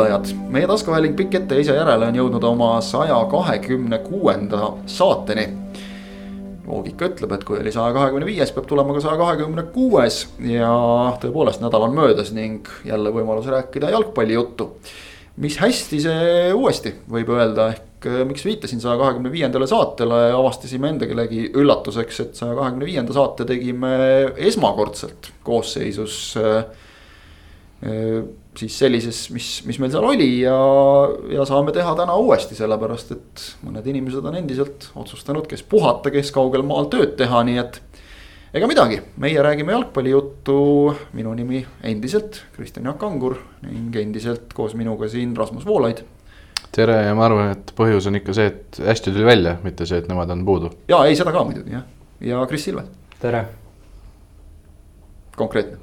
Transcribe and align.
kuulajad. 0.00 0.26
meie 0.48 0.66
taskuhääling 0.66 1.16
Pikk 1.16 1.34
ette 1.34 1.54
ja 1.54 1.60
ise 1.60 1.74
järele 1.76 2.06
on 2.08 2.16
jõudnud 2.16 2.44
oma 2.44 2.70
saja 2.80 3.18
kahekümne 3.30 3.98
kuuenda 3.98 4.72
saateni. 4.86 5.48
loogika 6.66 7.10
ütleb, 7.10 7.32
et 7.32 7.44
kui 7.44 7.58
oli 7.58 7.72
saja 7.72 7.92
kahekümne 7.92 8.26
viies, 8.26 8.52
peab 8.54 8.66
tulema 8.70 8.94
ka 8.94 9.00
saja 9.04 9.18
kahekümne 9.20 9.62
kuues 9.74 10.22
ja 10.46 10.72
tõepoolest 11.20 11.60
nädal 11.60 11.88
on 11.88 11.94
möödas 11.94 12.32
ning 12.32 12.68
jälle 12.84 13.12
võimalus 13.12 13.50
rääkida 13.50 13.90
jalgpallijuttu. 13.90 14.72
mis 15.36 15.58
hästi 15.58 16.00
see 16.00 16.52
uuesti 16.54 16.94
võib 17.10 17.28
öelda, 17.36 17.68
ehk 17.74 17.90
Äh, 18.06 18.22
miks 18.24 18.44
viitasin 18.44 18.80
saja 18.80 18.96
kahekümne 18.96 19.32
viiendale 19.32 19.66
saatele, 19.68 20.30
avastasime 20.32 20.88
endalegi 20.94 21.50
üllatuseks, 21.60 22.20
et 22.24 22.38
saja 22.38 22.54
kahekümne 22.56 22.86
viienda 22.88 23.12
saate 23.12 23.44
tegime 23.48 23.90
esmakordselt 24.48 25.32
koosseisus. 25.44 26.20
Äh, 26.40 26.64
siis 28.60 28.76
sellises, 28.82 29.22
mis, 29.34 29.48
mis 29.68 29.78
meil 29.80 29.92
seal 29.92 30.06
oli 30.06 30.28
ja, 30.42 30.56
ja 31.32 31.46
saame 31.48 31.72
teha 31.76 31.94
täna 31.98 32.16
uuesti, 32.20 32.58
sellepärast 32.58 33.14
et 33.16 33.44
mõned 33.66 33.86
inimesed 33.92 34.26
on 34.26 34.36
endiselt 34.40 34.90
otsustanud, 34.98 35.48
kes 35.50 35.64
puhata, 35.66 36.12
kes 36.12 36.32
kaugel 36.34 36.64
maal 36.66 36.90
tööd 36.92 37.16
teha, 37.20 37.42
nii 37.46 37.60
et 37.62 37.80
ega 38.56 38.68
midagi, 38.70 39.00
meie 39.22 39.42
räägime 39.44 39.76
jalgpallijuttu, 39.76 40.60
minu 41.16 41.34
nimi 41.38 41.62
endiselt 41.86 42.42
Kristjan 42.56 42.90
Jaak 42.90 43.04
Angur 43.06 43.38
ning 43.66 43.96
endiselt 44.02 44.52
koos 44.56 44.76
minuga 44.78 45.08
siin 45.10 45.36
Rasmus 45.38 45.66
Voolaid 45.68 46.04
tere 46.74 47.00
ja 47.06 47.14
ma 47.18 47.26
arvan, 47.26 47.54
et 47.56 47.72
põhjus 47.78 48.06
on 48.10 48.18
ikka 48.20 48.34
see, 48.36 48.50
et 48.50 48.82
hästi 48.90 49.14
tuli 49.14 49.26
välja, 49.26 49.56
mitte 49.64 49.86
see, 49.88 49.98
et 50.02 50.10
nemad 50.10 50.30
on 50.30 50.44
puudu. 50.46 50.70
ja 50.90 51.02
ei, 51.08 51.16
seda 51.18 51.32
ka 51.34 51.42
muidugi 51.46 51.74
jah, 51.74 51.86
ja 52.26 52.44
Kris 52.50 52.68
Silvet. 52.68 52.90
tere. 53.22 53.44
konkreetne 55.36 55.78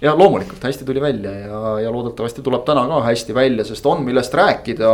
ja 0.00 0.12
loomulikult 0.18 0.64
hästi 0.64 0.84
tuli 0.84 1.00
välja 1.00 1.32
ja, 1.32 1.60
ja 1.80 1.92
loodetavasti 1.92 2.42
tuleb 2.44 2.64
täna 2.68 2.86
ka 2.88 3.00
hästi 3.06 3.34
välja, 3.34 3.64
sest 3.64 3.86
on 3.86 4.04
millest 4.04 4.34
rääkida. 4.34 4.90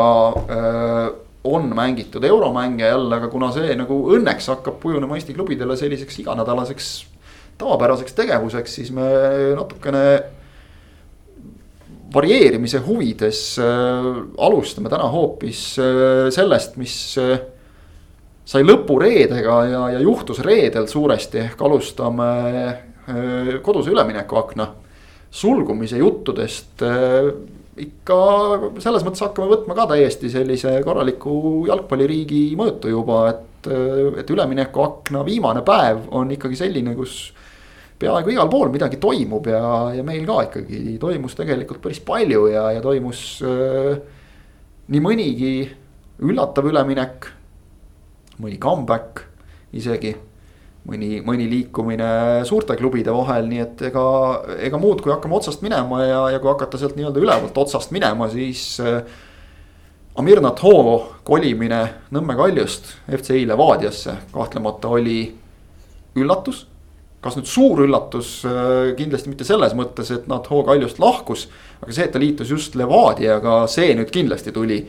on 1.44 1.72
mängitud 1.74 2.24
euromänge 2.24 2.86
jälle, 2.86 3.16
aga 3.16 3.28
kuna 3.28 3.48
see 3.52 3.74
nagu 3.74 3.96
õnneks 4.14 4.46
hakkab 4.46 4.76
kujunema 4.82 5.16
Eesti 5.18 5.34
klubidele 5.34 5.76
selliseks 5.76 6.20
iganädalaseks 6.22 6.90
tavapäraseks 7.58 8.14
tegevuseks, 8.14 8.74
siis 8.74 8.92
me 8.94 9.08
natukene 9.56 10.04
varieerimise 12.14 12.78
huvides 12.84 13.40
äh, 13.58 14.06
alustame 14.38 14.90
täna 14.92 15.08
hoopis 15.12 15.64
äh, 15.80 16.28
sellest, 16.34 16.76
mis 16.80 16.94
äh, 17.20 17.40
sai 18.44 18.64
lõpu 18.66 18.98
reedega 19.00 19.58
ja, 19.70 19.82
ja 19.94 20.02
juhtus 20.02 20.42
reedel 20.44 20.88
suuresti, 20.90 21.40
ehk 21.46 21.64
alustame 21.64 22.30
äh, 22.68 23.58
koduse 23.64 23.94
üleminekuakna 23.94 24.68
sulgumise 25.32 26.00
juttudest 26.00 26.84
äh,. 26.86 27.32
ikka 27.82 28.16
selles 28.84 29.04
mõttes 29.04 29.22
hakkame 29.24 29.48
võtma 29.48 29.74
ka 29.76 29.86
täiesti 29.94 30.28
sellise 30.30 30.74
korraliku 30.84 31.64
jalgpalliriigi 31.70 32.50
mõõtu 32.58 32.90
juba, 32.92 33.22
et, 33.30 33.70
äh, 33.72 34.18
et 34.20 34.30
üleminekuakna 34.30 35.24
viimane 35.24 35.64
päev 35.64 36.04
on 36.12 36.34
ikkagi 36.36 36.58
selline, 36.60 36.92
kus 36.98 37.32
peaaegu 38.02 38.34
igal 38.34 38.50
pool 38.52 38.72
midagi 38.74 38.98
toimub 39.00 39.46
ja, 39.48 39.62
ja 39.96 40.04
meil 40.04 40.26
ka 40.28 40.40
ikkagi 40.48 40.98
toimus 41.00 41.36
tegelikult 41.38 41.80
päris 41.84 42.02
palju 42.04 42.48
ja, 42.52 42.66
ja 42.76 42.82
toimus 42.84 43.22
äh, 43.46 43.94
nii 44.92 45.02
mõnigi 45.02 45.54
üllatav 46.22 46.68
üleminek. 46.68 47.30
mõni 48.42 48.58
comeback 48.58 49.20
isegi, 49.76 50.16
mõni, 50.88 51.20
mõni 51.24 51.48
liikumine 51.50 52.08
suurte 52.48 52.76
klubide 52.78 53.14
vahel, 53.14 53.46
nii 53.50 53.62
et 53.64 53.84
ega, 53.90 54.06
ega 54.68 54.80
muud, 54.82 55.02
kui 55.02 55.12
hakkame 55.14 55.38
otsast 55.38 55.62
minema 55.64 56.02
ja, 56.04 56.22
ja 56.34 56.40
kui 56.42 56.50
hakata 56.52 56.80
sealt 56.80 56.96
nii-öelda 56.98 57.22
ülevalt 57.22 57.62
otsast 57.64 57.94
minema, 57.94 58.28
siis 58.32 58.64
äh, 58.82 59.02
Amir 60.18 60.42
Nathoo 60.44 60.98
kolimine 61.24 61.84
Nõmme 62.12 62.36
Kaljust 62.36 62.90
FCI 63.08 63.46
Levadiasse 63.48 64.18
kahtlemata 64.34 64.90
oli 64.92 65.22
üllatus 66.20 66.66
kas 67.22 67.36
nüüd 67.38 67.46
suur 67.46 67.84
üllatus, 67.84 68.40
äh, 68.48 68.92
kindlasti 68.98 69.30
mitte 69.30 69.46
selles 69.46 69.76
mõttes, 69.78 70.10
et 70.10 70.26
Nato 70.30 70.62
Kaljust 70.66 70.98
lahkus. 70.98 71.46
aga 71.82 71.92
see, 71.92 72.04
et 72.04 72.12
ta 72.12 72.18
liitus 72.18 72.50
just 72.50 72.74
Levadiaga, 72.74 73.66
see 73.70 73.94
nüüd 73.94 74.10
kindlasti 74.10 74.52
tuli 74.52 74.80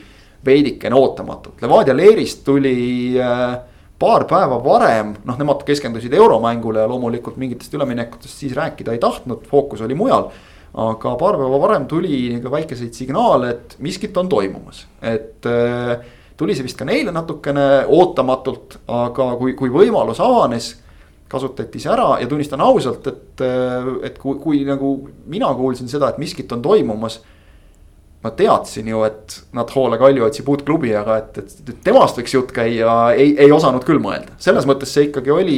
veidikene 0.46 0.96
ootamatult. 0.96 1.62
Levadia 1.62 1.94
leerist 1.94 2.44
tuli 2.46 3.14
äh, 3.22 3.60
paar 4.00 4.26
päeva 4.30 4.58
varem, 4.64 5.14
noh, 5.26 5.38
nemad 5.40 5.62
keskendusid 5.68 6.14
euromängule 6.14 6.82
ja 6.84 6.90
loomulikult 6.90 7.38
mingitest 7.40 7.74
üleminekutest 7.78 8.44
siis 8.44 8.56
rääkida 8.58 8.96
ei 8.96 9.00
tahtnud, 9.02 9.46
fookus 9.50 9.82
oli 9.86 9.96
mujal. 9.96 10.32
aga 10.74 11.16
paar 11.22 11.38
päeva 11.38 11.60
varem 11.62 11.86
tuli 11.86 12.40
ka 12.42 12.52
väikeseid 12.52 12.94
signaale, 12.98 13.50
et 13.50 13.76
miskit 13.80 14.18
on 14.18 14.30
toimumas, 14.30 14.88
et 15.02 15.46
äh, 15.46 16.00
tuli 16.38 16.56
see 16.58 16.66
vist 16.66 16.80
ka 16.80 16.88
neile 16.88 17.14
natukene 17.14 17.86
ootamatult, 17.88 18.80
aga 18.90 19.28
kui, 19.38 19.54
kui 19.58 19.70
võimalus 19.70 20.22
avanes 20.24 20.74
kasutati 21.34 21.82
see 21.82 21.92
ära 21.94 22.18
ja 22.22 22.30
tunnistan 22.30 22.62
ausalt, 22.62 23.08
et, 23.10 23.44
et 24.06 24.18
kui, 24.22 24.38
kui 24.42 24.64
nagu 24.68 24.96
mina 25.30 25.50
kuulsin 25.58 25.90
seda, 25.90 26.12
et 26.12 26.22
miskit 26.22 26.52
on 26.54 26.62
toimumas. 26.62 27.22
Ma 28.24 28.32
teadsin 28.32 28.88
ju, 28.88 29.02
et 29.08 29.40
nad 29.56 29.72
Hoole 29.76 29.98
Kalju 30.00 30.28
otsib 30.28 30.52
uut 30.52 30.64
klubi, 30.68 30.94
aga 30.96 31.18
et, 31.22 31.42
et 31.44 31.74
temast 31.84 32.20
võiks 32.20 32.36
jutt 32.36 32.54
käia, 32.56 32.94
ei, 33.18 33.34
ei 33.40 33.52
osanud 33.52 33.84
küll 33.88 34.02
mõelda. 34.04 34.38
selles 34.44 34.68
mõttes 34.70 34.94
see 34.96 35.10
ikkagi 35.10 35.34
oli 35.34 35.58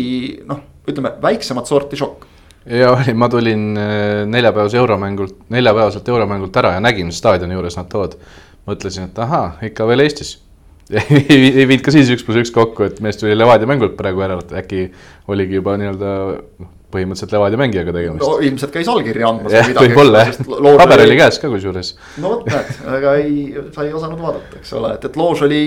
noh, 0.50 0.64
ütleme 0.90 1.14
väiksemat 1.22 1.70
sorti 1.70 2.00
šokk 2.00 2.26
ja 2.66 2.92
oli, 2.96 3.14
ma 3.14 3.30
tulin 3.30 3.68
äh, 3.78 4.24
neljapäevase 4.30 4.78
euromängult, 4.82 5.38
neljapäevaselt 5.54 6.10
euromängult 6.10 6.58
ära 6.58 6.76
ja 6.78 6.82
nägin 6.82 7.12
staadioni 7.14 7.54
juures 7.58 7.78
nad 7.78 7.90
tood. 7.92 8.18
mõtlesin, 8.66 9.06
et 9.06 9.20
ahaa, 9.22 9.60
ikka 9.68 9.86
veel 9.86 10.02
Eestis 10.08 10.40
ei, 10.94 11.52
ei 11.52 11.66
viinud 11.66 11.84
ka 11.86 11.94
siis 11.94 12.10
üks 12.14 12.26
pluss 12.26 12.42
üks 12.42 12.54
kokku, 12.54 12.86
et 12.86 12.98
mees 13.02 13.18
tuli 13.18 13.38
Levadia 13.38 13.70
mängult 13.70 13.94
praegu 13.98 14.22
ära, 14.26 14.40
et 14.42 14.54
äkki 14.62 14.88
oligi 15.30 15.60
juba 15.60 15.78
nii-öelda 15.82 16.12
põhimõtteliselt 16.96 17.36
Levadia 17.36 17.62
mängijaga 17.62 17.96
tegemist. 17.96 18.26
no 18.26 18.40
ilmselt 18.48 18.74
käis 18.74 18.90
allkirja 18.92 19.30
andmas. 19.30 19.76
võib-olla 19.78 20.26
jah, 20.26 20.42
paber 20.82 21.06
oli 21.06 21.20
käes 21.20 21.40
ka 21.44 21.52
kusjuures. 21.52 21.94
no 22.24 22.34
vot 22.34 22.50
näed, 22.50 22.74
aga 22.98 23.16
ei, 23.22 23.46
sa 23.76 23.86
ei 23.86 23.94
osanud 23.96 24.26
vaadata, 24.26 24.60
eks 24.62 24.76
ole, 24.80 24.96
et, 24.98 25.08
et 25.10 25.22
loož 25.22 25.46
oli 25.48 25.62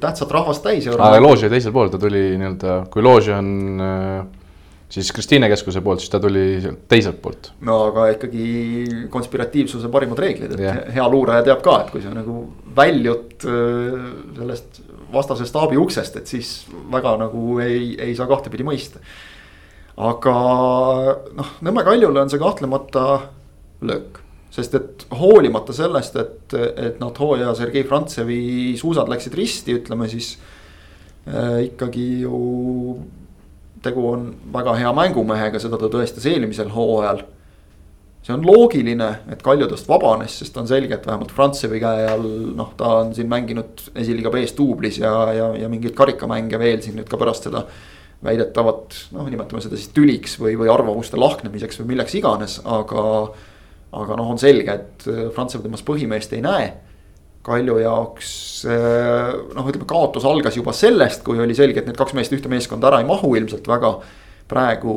tähtsat 0.00 0.34
rahvast 0.38 0.64
täis. 0.64 0.90
aga 0.94 1.22
loož 1.22 1.46
oli 1.46 1.56
teisel 1.58 1.74
pool, 1.76 1.92
ta 1.92 2.00
tuli 2.02 2.24
nii-öelda, 2.40 2.80
kui 2.92 3.04
loož 3.04 3.32
on 3.36 3.54
äh, 3.84 4.18
siis 4.88 5.12
Kristiine 5.12 5.48
keskuse 5.52 5.82
poolt, 5.84 6.02
siis 6.02 6.12
ta 6.12 6.20
tuli 6.22 6.44
teiselt 6.88 7.20
poolt. 7.22 7.52
no 7.66 7.78
aga 7.90 8.08
ikkagi 8.14 9.06
konspiratiivsuse 9.12 9.90
parimad 9.92 10.20
reeglid, 10.24 10.56
et 10.56 10.64
yeah. 10.64 10.82
hea 10.94 11.08
luuraja 11.10 11.46
teab 11.50 11.64
ka, 11.64 11.80
et 11.84 11.94
kui 11.94 12.04
sa 12.04 12.12
nagu 12.14 12.42
väljud 12.76 13.48
äh, 13.48 14.12
sellest 14.38 14.84
vastase 15.12 15.46
staabi 15.48 15.78
uksest, 15.80 16.20
et 16.20 16.30
siis 16.30 16.52
väga 16.92 17.16
nagu 17.20 17.58
ei, 17.64 17.94
ei 18.08 18.14
saa 18.16 18.28
kahtepidi 18.30 18.66
mõista. 18.66 19.00
Aga 19.98 20.38
noh, 21.34 21.52
Nõmme 21.66 21.84
Kaljule 21.86 22.22
on 22.22 22.30
see 22.30 22.40
kahtlemata 22.40 23.04
löök 23.82 24.22
sest 24.58 24.74
et 24.78 25.06
hoolimata 25.18 25.74
sellest, 25.76 26.16
et, 26.18 26.54
et 26.56 27.00
Nato 27.02 27.34
ja 27.38 27.52
Sergei 27.56 27.84
Frantsevi 27.86 28.74
suusad 28.80 29.10
läksid 29.10 29.36
risti, 29.38 29.76
ütleme 29.78 30.08
siis 30.10 30.34
äh, 31.28 31.66
ikkagi 31.68 32.06
ju 32.24 32.38
tegu 33.84 34.06
on 34.10 34.30
väga 34.52 34.74
hea 34.80 34.92
mängumehega, 34.96 35.60
seda 35.62 35.78
ta 35.78 35.90
tõestas 35.92 36.26
eelmisel 36.26 36.72
hooajal. 36.74 37.22
see 38.26 38.34
on 38.34 38.42
loogiline, 38.44 39.06
et 39.30 39.42
Kalju 39.44 39.68
tast 39.70 39.86
vabanes, 39.88 40.40
sest 40.40 40.56
on 40.58 40.66
selge, 40.68 40.96
et 40.96 41.06
vähemalt 41.06 41.30
Frantsevi 41.32 41.78
käe 41.80 42.08
all 42.10 42.26
noh, 42.58 42.72
ta 42.76 42.96
on 43.04 43.14
siin 43.16 43.28
mänginud 43.30 43.84
esiliiga 43.94 44.32
B-s 44.34 44.56
duublis 44.58 44.98
ja, 44.98 45.12
ja, 45.32 45.52
ja 45.56 45.68
mingeid 45.70 45.94
karikamänge 45.96 46.58
veel 46.60 46.82
siin 46.82 46.98
nüüd 46.98 47.08
ka 47.08 47.20
pärast 47.20 47.46
seda. 47.46 47.62
Väidetavat, 48.24 48.96
noh, 49.14 49.28
nimetame 49.30 49.62
seda 49.62 49.78
siis 49.78 49.92
tüliks 49.94 50.38
või, 50.40 50.56
või 50.58 50.70
arvamuste 50.72 51.20
lahknemiseks 51.20 51.78
või 51.82 51.94
milleks 51.94 52.18
iganes, 52.18 52.58
aga. 52.66 53.04
aga 53.98 54.16
noh, 54.18 54.34
on 54.34 54.40
selge, 54.40 54.74
et 54.74 55.04
Frantsev 55.32 55.62
temas 55.64 55.80
põhimeest 55.86 56.34
ei 56.36 56.42
näe 56.44 56.66
Kalju 57.48 57.78
jaoks 57.80 58.30
eh, 58.68 59.34
noh, 59.56 59.68
ütleme 59.70 59.86
kaotus 59.88 60.26
algas 60.28 60.58
juba 60.58 60.74
sellest, 60.76 61.22
kui 61.24 61.40
oli 61.40 61.56
selge, 61.56 61.80
et 61.80 61.88
need 61.88 61.98
kaks 61.98 62.16
meest 62.18 62.34
ühte 62.36 62.50
meeskonda 62.52 62.90
ära 62.90 63.00
ei 63.02 63.08
mahu 63.08 63.34
ilmselt 63.38 63.68
väga. 63.70 63.98
praegu 64.48 64.92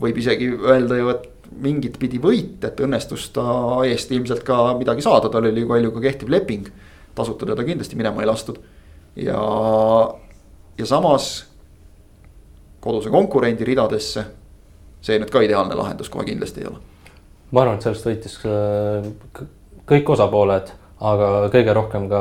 võib 0.00 0.16
isegi 0.20 0.48
öelda 0.48 0.96
ju, 0.96 1.08
et 1.12 1.50
mingit 1.60 1.98
pidi 2.00 2.20
võit, 2.20 2.62
et 2.64 2.80
õnnestus 2.80 3.28
ta 3.32 3.44
eest 3.88 4.12
ilmselt 4.12 4.44
ka 4.46 4.74
midagi 4.78 5.04
saada, 5.04 5.28
tal 5.32 5.48
oli 5.48 5.64
ju 5.64 5.68
Kaljuga 5.68 6.00
kehtiv 6.04 6.32
leping. 6.32 6.68
tasuta 7.14 7.46
teda 7.46 7.64
kindlasti 7.64 7.96
minema 7.96 8.22
ei 8.22 8.28
lastud 8.28 8.60
ja, 9.16 9.40
ja 10.78 10.86
samas 10.86 11.48
koduse 12.80 13.10
konkurendi 13.10 13.64
ridadesse. 13.64 14.24
see 15.00 15.18
nüüd 15.18 15.30
ka 15.30 15.40
ideaalne 15.46 15.74
lahendus 15.78 16.08
kohe 16.10 16.24
kindlasti 16.26 16.60
ei 16.60 16.66
ole. 16.66 16.82
ma 17.50 17.62
arvan, 17.62 17.78
et 17.78 17.86
sellest 17.86 18.06
võitis 18.06 18.38
äh, 18.44 19.46
kõik 19.88 20.10
osapooled 20.16 20.74
aga 20.98 21.48
kõige 21.52 21.74
rohkem 21.76 22.08
ka 22.10 22.20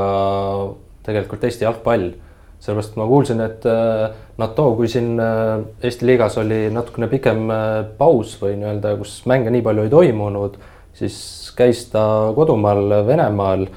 tegelikult 1.08 1.46
Eesti 1.48 1.66
jalgpall. 1.66 2.12
sellepärast 2.58 2.96
ma 2.98 3.06
kuulsin, 3.06 3.42
et 3.46 3.66
äh, 3.70 4.14
NATO, 4.42 4.72
kui 4.76 4.88
siin 4.90 5.20
äh, 5.22 5.60
Eesti 5.84 6.08
liigas 6.10 6.40
oli 6.42 6.72
natukene 6.74 7.08
pikem 7.08 7.52
paus 8.00 8.34
või 8.42 8.56
nii-öelda, 8.58 8.96
kus 8.98 9.20
mänge 9.30 9.54
nii 9.54 9.62
palju 9.62 9.86
ei 9.86 9.92
toimunud, 9.94 10.58
siis 10.98 11.18
käis 11.58 11.86
ta 11.92 12.34
kodumaal 12.36 13.04
Venemaal 13.06 13.68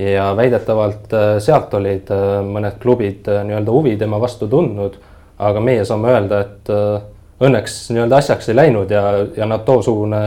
ja 0.00 0.30
väidetavalt 0.36 1.12
sealt 1.44 1.74
olid 1.76 2.08
mõned 2.48 2.80
klubid 2.82 3.28
nii-öelda 3.28 3.76
huvi 3.76 3.92
tema 4.00 4.18
vastu 4.20 4.48
tundnud. 4.48 4.96
Aga 5.38 5.60
meie 5.60 5.84
saame 5.84 6.12
öelda, 6.12 6.40
et 6.44 6.72
õnneks 7.44 7.78
nii-öelda 7.90 8.20
asjaks 8.20 8.48
ei 8.48 8.58
läinud 8.58 8.90
ja, 8.94 9.02
ja 9.36 9.46
NATO-sugune 9.50 10.20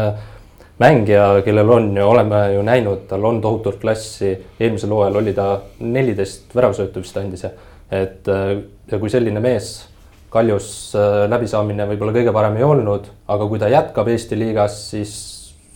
mängija, 0.82 1.30
kellel 1.46 1.70
on 1.74 1.92
ju, 1.96 2.06
oleme 2.06 2.42
ju 2.54 2.64
näinud, 2.68 3.06
tal 3.10 3.26
on 3.26 3.40
tohutult 3.42 3.80
klassi, 3.82 4.34
eelmisel 4.60 4.92
hooajal 4.94 5.22
oli 5.22 5.34
ta 5.38 5.48
neliteist 5.80 6.56
väravasöötu 6.56 7.02
vist 7.06 7.18
andis 7.18 7.48
ja 7.48 7.54
et 7.92 8.28
ja 8.28 9.00
kui 9.00 9.10
selline 9.10 9.40
mees 9.40 9.78
Kaljus 10.30 10.92
äh, 10.98 11.24
läbisaamine 11.32 11.86
võib-olla 11.88 12.14
kõige 12.18 12.34
parem 12.36 12.58
ei 12.60 12.66
olnud, 12.68 13.06
aga 13.32 13.46
kui 13.48 13.62
ta 13.62 13.70
jätkab 13.72 14.10
Eesti 14.12 14.36
liigas, 14.36 14.76
siis, 14.92 15.14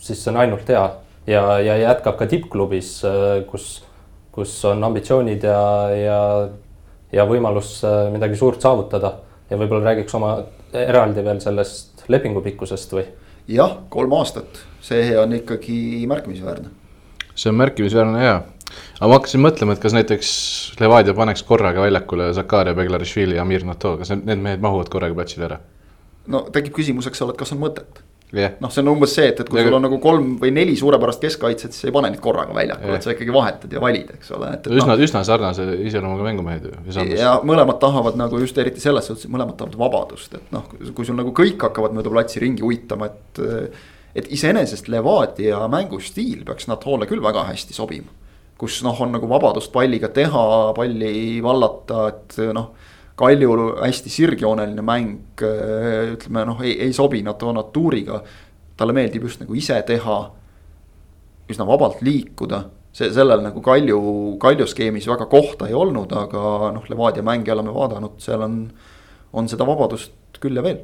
siis 0.02 0.20
see 0.20 0.32
on 0.32 0.42
ainult 0.42 0.68
hea. 0.68 0.82
Ja, 1.26 1.42
ja 1.62 1.78
jätkab 1.80 2.18
ka 2.18 2.26
tippklubis, 2.28 2.90
äh, 3.08 3.40
kus, 3.48 3.70
kus 4.34 4.52
on 4.68 4.84
ambitsioonid 4.84 5.46
ja, 5.48 5.62
ja, 5.96 6.20
ja 7.12 7.26
võimalus 7.28 7.78
äh, 7.84 8.06
midagi 8.12 8.38
suurt 8.38 8.62
saavutada 8.62 9.16
ja 9.50 9.58
võib-olla 9.60 9.90
räägiks 9.90 10.14
oma 10.16 10.36
eraldi 10.72 11.24
veel 11.24 11.40
sellest 11.44 12.06
lepingu 12.12 12.42
pikkusest 12.44 12.94
või? 12.96 13.04
jah, 13.50 13.76
kolm 13.90 14.14
aastat, 14.16 14.62
see 14.84 15.12
on 15.18 15.34
ikkagi 15.36 16.06
märkimisväärne. 16.08 16.70
see 17.34 17.50
on 17.50 17.58
märkimisväärne 17.58 18.24
ja 18.24 18.36
aga 19.00 19.10
ma 19.10 19.18
hakkasin 19.18 19.42
mõtlema, 19.44 19.74
et 19.74 19.82
kas 19.82 19.96
näiteks 19.96 20.30
Levadia 20.80 21.14
paneks 21.14 21.42
korraga 21.46 21.82
väljakule 21.84 22.30
Zakaria 22.36 22.74
Beglarišvili 22.78 23.36
ja 23.36 23.42
Amir 23.42 23.66
Nato, 23.66 23.96
kas 24.00 24.14
need, 24.14 24.24
need 24.30 24.46
mehed 24.46 24.64
mahuvad 24.64 24.92
korraga 24.92 25.18
platsile 25.18 25.50
ära? 25.50 25.60
no 26.32 26.46
tekib 26.54 26.78
küsimus, 26.78 27.10
eks 27.10 27.22
ole, 27.24 27.34
et 27.34 27.42
kas 27.42 27.52
on 27.54 27.60
mõtet 27.64 28.02
yeah.. 28.32 28.54
noh, 28.60 28.70
see 28.72 28.82
on 28.82 28.90
umbes 28.94 29.14
see, 29.16 29.28
et, 29.32 29.40
et 29.44 29.50
kui 29.50 29.60
ja, 29.60 29.66
sul 29.66 29.76
on 29.76 29.84
nagu 29.86 29.98
kolm 30.02 30.34
või 30.40 30.52
neli 30.56 30.76
suurepärast 30.78 31.22
keskkaitset, 31.22 31.74
siis 31.76 31.88
ei 31.88 31.94
pane 31.94 32.12
neid 32.12 32.22
korraga 32.24 32.54
väljakule 32.56 32.90
yeah., 32.90 33.00
et 33.00 33.06
sa 33.06 33.14
ikkagi 33.14 33.34
vahetad 33.34 33.74
ja 33.76 33.82
valid, 33.82 34.14
eks 34.16 34.32
ole. 34.36 34.52
üsna 34.78 34.96
no,, 34.96 34.98
üsna 35.08 35.24
sarnase 35.28 35.66
iseloomuga 35.88 36.28
mängumehed 36.28 36.68
ju. 36.68 37.06
ja 37.16 37.34
mõlemad 37.46 37.80
tahavad 37.82 38.18
nagu 38.20 38.40
just 38.42 38.58
eriti 38.62 38.82
selles 38.84 39.10
suhtes, 39.10 39.28
mõlemad 39.32 39.58
tahavad 39.60 39.78
vabadust, 39.80 40.38
et 40.38 40.54
noh, 40.54 40.68
kui 40.96 41.08
sul 41.08 41.18
nagu 41.18 41.34
kõik 41.36 41.68
hakkavad 41.68 41.96
mööda 41.96 42.12
platsi 42.14 42.42
ringi 42.44 42.64
uitama, 42.66 43.12
et. 43.12 43.44
et 44.12 44.26
iseenesest 44.36 44.90
Levadia 44.92 45.62
mängustiil 45.72 46.42
peaks 46.44 46.66
Natole 46.68 47.06
küll 47.08 47.22
väga 47.24 47.46
hästi 47.48 47.72
sobima 47.72 48.10
kus 48.62 48.78
noh, 48.86 48.98
on 49.02 49.10
nagu 49.16 49.26
vabadust 49.26 49.72
palliga 49.74 50.12
teha, 50.14 50.44
palli 50.76 51.40
vallata, 51.42 52.04
et 52.12 52.36
noh. 52.54 52.70
Kalju 53.22 53.56
hästi 53.78 54.10
sirgjooneline 54.10 54.82
mäng, 54.82 55.42
ütleme 55.42 56.46
noh, 56.48 56.62
ei, 56.64 56.74
ei 56.88 56.94
sobi 56.96 57.22
NATO 57.22 57.52
natuuriga. 57.54 58.22
talle 58.76 58.94
meeldib 58.96 59.22
just 59.28 59.38
nagu 59.42 59.54
ise 59.54 59.76
teha, 59.86 60.16
üsna 61.52 61.66
vabalt 61.68 62.00
liikuda 62.02 62.64
see, 62.92 63.10
sellel 63.14 63.44
nagu 63.44 63.62
Kalju, 63.62 64.00
Kalju 64.42 64.66
skeemis 64.66 65.06
väga 65.08 65.28
kohta 65.30 65.68
ei 65.68 65.76
olnud, 65.76 66.12
aga 66.18 66.72
noh, 66.74 66.88
Levadia 66.90 67.22
mänge 67.22 67.52
oleme 67.54 67.74
vaadanud, 67.74 68.18
seal 68.22 68.42
on, 68.42 68.58
on 69.32 69.48
seda 69.48 69.66
vabadust 69.68 70.40
küll 70.42 70.58
ja 70.58 70.64
veel. 70.64 70.82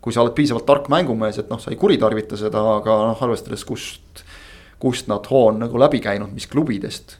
kui 0.00 0.14
sa 0.16 0.22
oled 0.22 0.32
piisavalt 0.32 0.64
tark 0.64 0.86
mängumees, 0.88 1.36
et 1.42 1.50
noh, 1.52 1.58
sa 1.60 1.68
ei 1.68 1.76
kuritarvita 1.76 2.38
seda, 2.40 2.62
aga 2.78 2.94
noh, 3.10 3.18
arvestades, 3.26 3.66
kust 3.68 4.22
kust 4.80 5.10
nad 5.12 5.26
hoo 5.28 5.50
on 5.50 5.60
nagu 5.60 5.78
läbi 5.78 6.00
käinud, 6.00 6.32
mis 6.32 6.48
klubidest. 6.48 7.18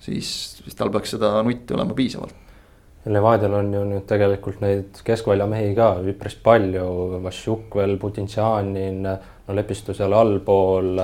siis, 0.00 0.28
siis 0.62 0.74
tal 0.78 0.90
peaks 0.94 1.16
seda 1.16 1.42
nutti 1.44 1.74
olema 1.74 1.94
piisavalt. 1.94 2.45
Levadial 3.06 3.54
on 3.54 3.72
ju 3.74 3.84
nüüd 3.86 4.04
tegelikult 4.08 4.60
neid 4.64 4.98
keskvälja 5.06 5.46
mehi 5.46 5.74
ka 5.76 5.92
üpris 6.10 6.34
palju, 6.42 7.20
Vašjuk 7.22 7.76
veel, 7.78 7.96
Putintšanin, 8.02 9.02
no 9.06 9.54
Lepistu 9.54 9.94
seal 9.94 10.14
allpool. 10.16 10.98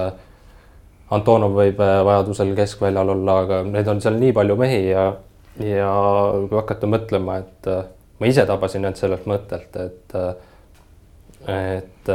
Antonov 1.12 1.54
võib 1.54 1.80
äh, 1.84 1.98
vajadusel 2.06 2.54
keskväljal 2.56 3.12
olla, 3.12 3.38
aga 3.44 3.60
neid 3.68 3.88
on 3.92 4.00
seal 4.00 4.16
nii 4.16 4.32
palju 4.34 4.56
mehi 4.56 4.80
ja, 4.88 5.10
ja 5.60 5.90
kui 6.48 6.56
hakata 6.56 6.88
mõtlema, 6.88 7.36
et 7.42 7.68
äh, 7.68 7.82
ma 8.18 8.30
ise 8.30 8.46
tabasin 8.48 8.88
end 8.88 8.96
sellelt 8.98 9.28
mõttelt, 9.28 9.76
et, 9.76 10.16
äh, 10.16 11.66
et 11.76 12.12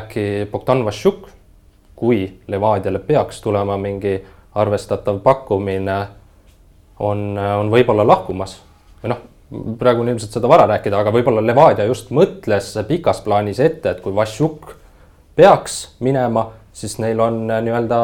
äkki 0.00 0.24
Bogdan 0.50 0.82
Vašjuk 0.86 1.28
kui 2.00 2.24
Levadiale 2.48 2.98
peaks 2.98 3.42
tulema 3.44 3.76
mingi 3.76 4.14
arvestatav 4.54 5.18
pakkumine, 5.20 5.98
on, 7.00 7.32
on 7.38 7.72
võib-olla 7.72 8.04
lahkumas 8.06 8.58
või 9.00 9.14
noh, 9.14 9.24
praegu 9.80 10.04
on 10.04 10.12
ilmselt 10.12 10.36
seda 10.36 10.50
vara 10.50 10.66
rääkida, 10.70 11.00
aga 11.00 11.12
võib-olla 11.14 11.42
Levadia 11.44 11.88
just 11.88 12.12
mõtles 12.14 12.72
pikas 12.88 13.22
plaanis 13.24 13.60
ette, 13.62 13.94
et 13.94 14.02
kui 14.04 14.14
Vašjuk 14.14 14.74
peaks 15.38 15.80
minema, 16.04 16.46
siis 16.76 16.98
neil 17.02 17.20
on 17.24 17.42
nii-öelda 17.48 18.00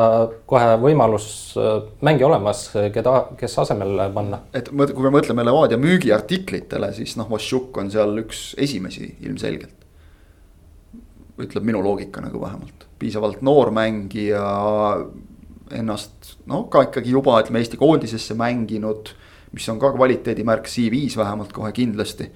kohe 0.48 0.74
võimalus 0.82 1.28
äh, 1.60 1.78
mängija 2.06 2.30
olemas, 2.30 2.66
keda, 2.94 3.16
kes 3.38 3.58
asemele 3.62 4.08
panna. 4.14 4.42
et 4.56 4.70
kui 4.72 5.06
me 5.06 5.14
mõtleme 5.18 5.44
Levadia 5.46 5.78
müügiartiklitele, 5.80 6.90
siis 6.96 7.16
noh, 7.20 7.30
Vašjuk 7.30 7.76
on 7.82 7.92
seal 7.94 8.24
üks 8.24 8.48
esimesi 8.58 9.12
ilmselgelt. 9.20 9.84
ütleb 11.36 11.66
minu 11.68 11.82
loogika 11.84 12.22
nagu 12.24 12.40
vähemalt 12.40 12.86
piisavalt 12.98 13.42
noor 13.44 13.70
mängija, 13.76 14.42
ennast 15.74 16.36
no 16.46 16.64
ka 16.70 16.84
ikkagi 16.86 17.14
juba 17.14 17.40
ütleme 17.42 17.62
Eesti 17.62 17.78
koondisesse 17.80 18.36
mänginud, 18.38 19.10
mis 19.54 19.68
on 19.72 19.80
ka 19.82 19.92
kvaliteedimärk 19.94 20.68
CV-s 20.70 21.16
vähemalt 21.18 21.52
kohe 21.56 21.72
kindlasti. 21.72 22.30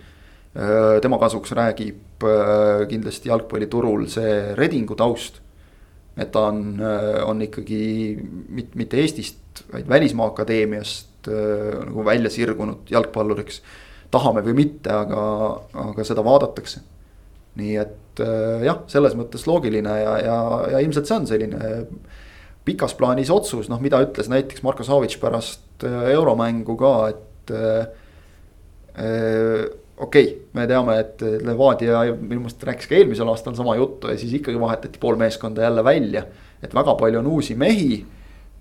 tema 1.02 1.18
kasuks 1.18 1.52
räägib 1.54 2.24
kindlasti 2.90 3.28
jalgpalliturul 3.28 4.08
see 4.10 4.54
Redingu 4.58 4.96
taust. 4.98 5.40
et 6.16 6.32
ta 6.32 6.48
on, 6.48 6.80
on 7.26 7.42
ikkagi 7.42 8.18
mitte, 8.48 8.76
mitte 8.76 8.98
Eestist, 8.98 9.62
vaid 9.72 9.88
välismaa 9.88 10.26
akadeemiast 10.32 11.10
nagu 11.28 12.04
välja 12.04 12.30
sirgunud 12.30 12.90
jalgpalluriks. 12.90 13.62
tahame 14.10 14.42
või 14.42 14.54
mitte, 14.64 14.90
aga, 14.90 15.60
aga 15.74 16.04
seda 16.04 16.24
vaadatakse. 16.24 16.80
nii 17.60 17.76
et 17.76 18.20
äh, 18.22 18.62
jah, 18.64 18.82
selles 18.86 19.14
mõttes 19.18 19.46
loogiline 19.46 19.90
ja, 19.90 20.18
ja, 20.18 20.36
ja 20.70 20.78
ilmselt 20.78 21.06
see 21.06 21.16
on 21.16 21.26
selline 21.26 21.70
pikas 22.64 22.94
plaanis 22.94 23.30
otsus, 23.32 23.68
noh, 23.72 23.80
mida 23.82 24.00
ütles 24.04 24.28
näiteks 24.30 24.62
Marko 24.66 24.84
Savitš 24.86 25.18
pärast 25.22 25.84
äh, 25.86 26.10
euromängu 26.14 26.76
ka, 26.80 26.94
et 27.12 27.54
äh, 27.56 27.86
okei 30.00 30.26
okay,, 30.26 30.36
me 30.56 30.66
teame, 30.68 30.96
et 31.00 31.22
Levadia 31.46 32.04
minu 32.14 32.44
meelest 32.44 32.64
rääkis 32.66 32.88
ka 32.90 32.96
eelmisel 32.98 33.28
aastal 33.32 33.56
sama 33.56 33.76
juttu 33.78 34.10
ja 34.10 34.18
siis 34.20 34.32
ikkagi 34.40 34.60
vahetati 34.60 35.00
pool 35.00 35.18
meeskonda 35.20 35.62
jälle 35.62 35.84
välja. 35.84 36.24
et 36.62 36.74
väga 36.74 36.94
palju 36.94 37.18
on 37.18 37.26
uusi 37.26 37.54
mehi 37.54 38.04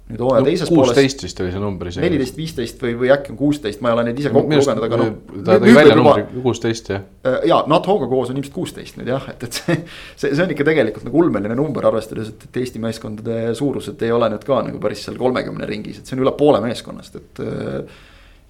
nüüd 0.09 0.23
hooaja 0.23 0.41
no, 0.41 0.47
teises 0.47 0.69
pooles. 0.71 0.89
kuusteist 0.89 1.21
vist 1.21 1.41
oli 1.43 1.51
see 1.53 1.61
number 1.61 1.89
isegi. 1.91 2.01
neliteist, 2.07 2.37
viisteist 2.39 2.79
või, 2.81 2.95
või 2.97 3.11
äkki 3.13 3.33
on 3.33 3.37
kuusteist, 3.37 3.81
ma 3.85 3.91
ei 3.91 3.97
ole 3.97 4.05
neid 4.07 4.21
ise 4.21 4.31
kokku 4.33 4.57
lugenud, 4.57 4.85
aga 4.87 4.97
noh. 4.97 5.11
ta 5.45 5.57
tõi 5.61 5.75
välja 5.77 5.97
numbri 5.99 6.41
kuusteist 6.45 6.89
jah. 6.89 7.03
Äh, 7.29 7.37
ja 7.51 7.59
NATO-ga 7.69 8.07
koos 8.09 8.31
on 8.33 8.39
ilmselt 8.39 8.55
kuusteist 8.55 8.97
nüüd 8.97 9.11
jah, 9.13 9.27
et, 9.29 9.45
et 9.45 9.59
see, 9.59 9.77
see, 10.15 10.31
see 10.31 10.45
on 10.45 10.55
ikka 10.55 10.65
tegelikult 10.71 11.05
nagu 11.05 11.21
ulmeline 11.21 11.59
number, 11.59 11.85
arvestades, 11.91 12.33
et, 12.33 12.47
et 12.49 12.59
Eesti 12.63 12.81
meeskondade 12.81 13.53
suurused 13.59 14.01
ei 14.07 14.15
ole 14.15 14.31
nüüd 14.33 14.49
ka 14.49 14.63
nagu 14.65 14.81
päris 14.81 15.05
seal 15.05 15.21
kolmekümne 15.21 15.69
ringis, 15.69 16.01
et 16.01 16.09
see 16.09 16.17
on 16.17 16.25
üle 16.25 16.33
poole 16.39 16.63
meeskonnast, 16.65 17.21
et. 17.21 17.45
Äh, 17.45 18.01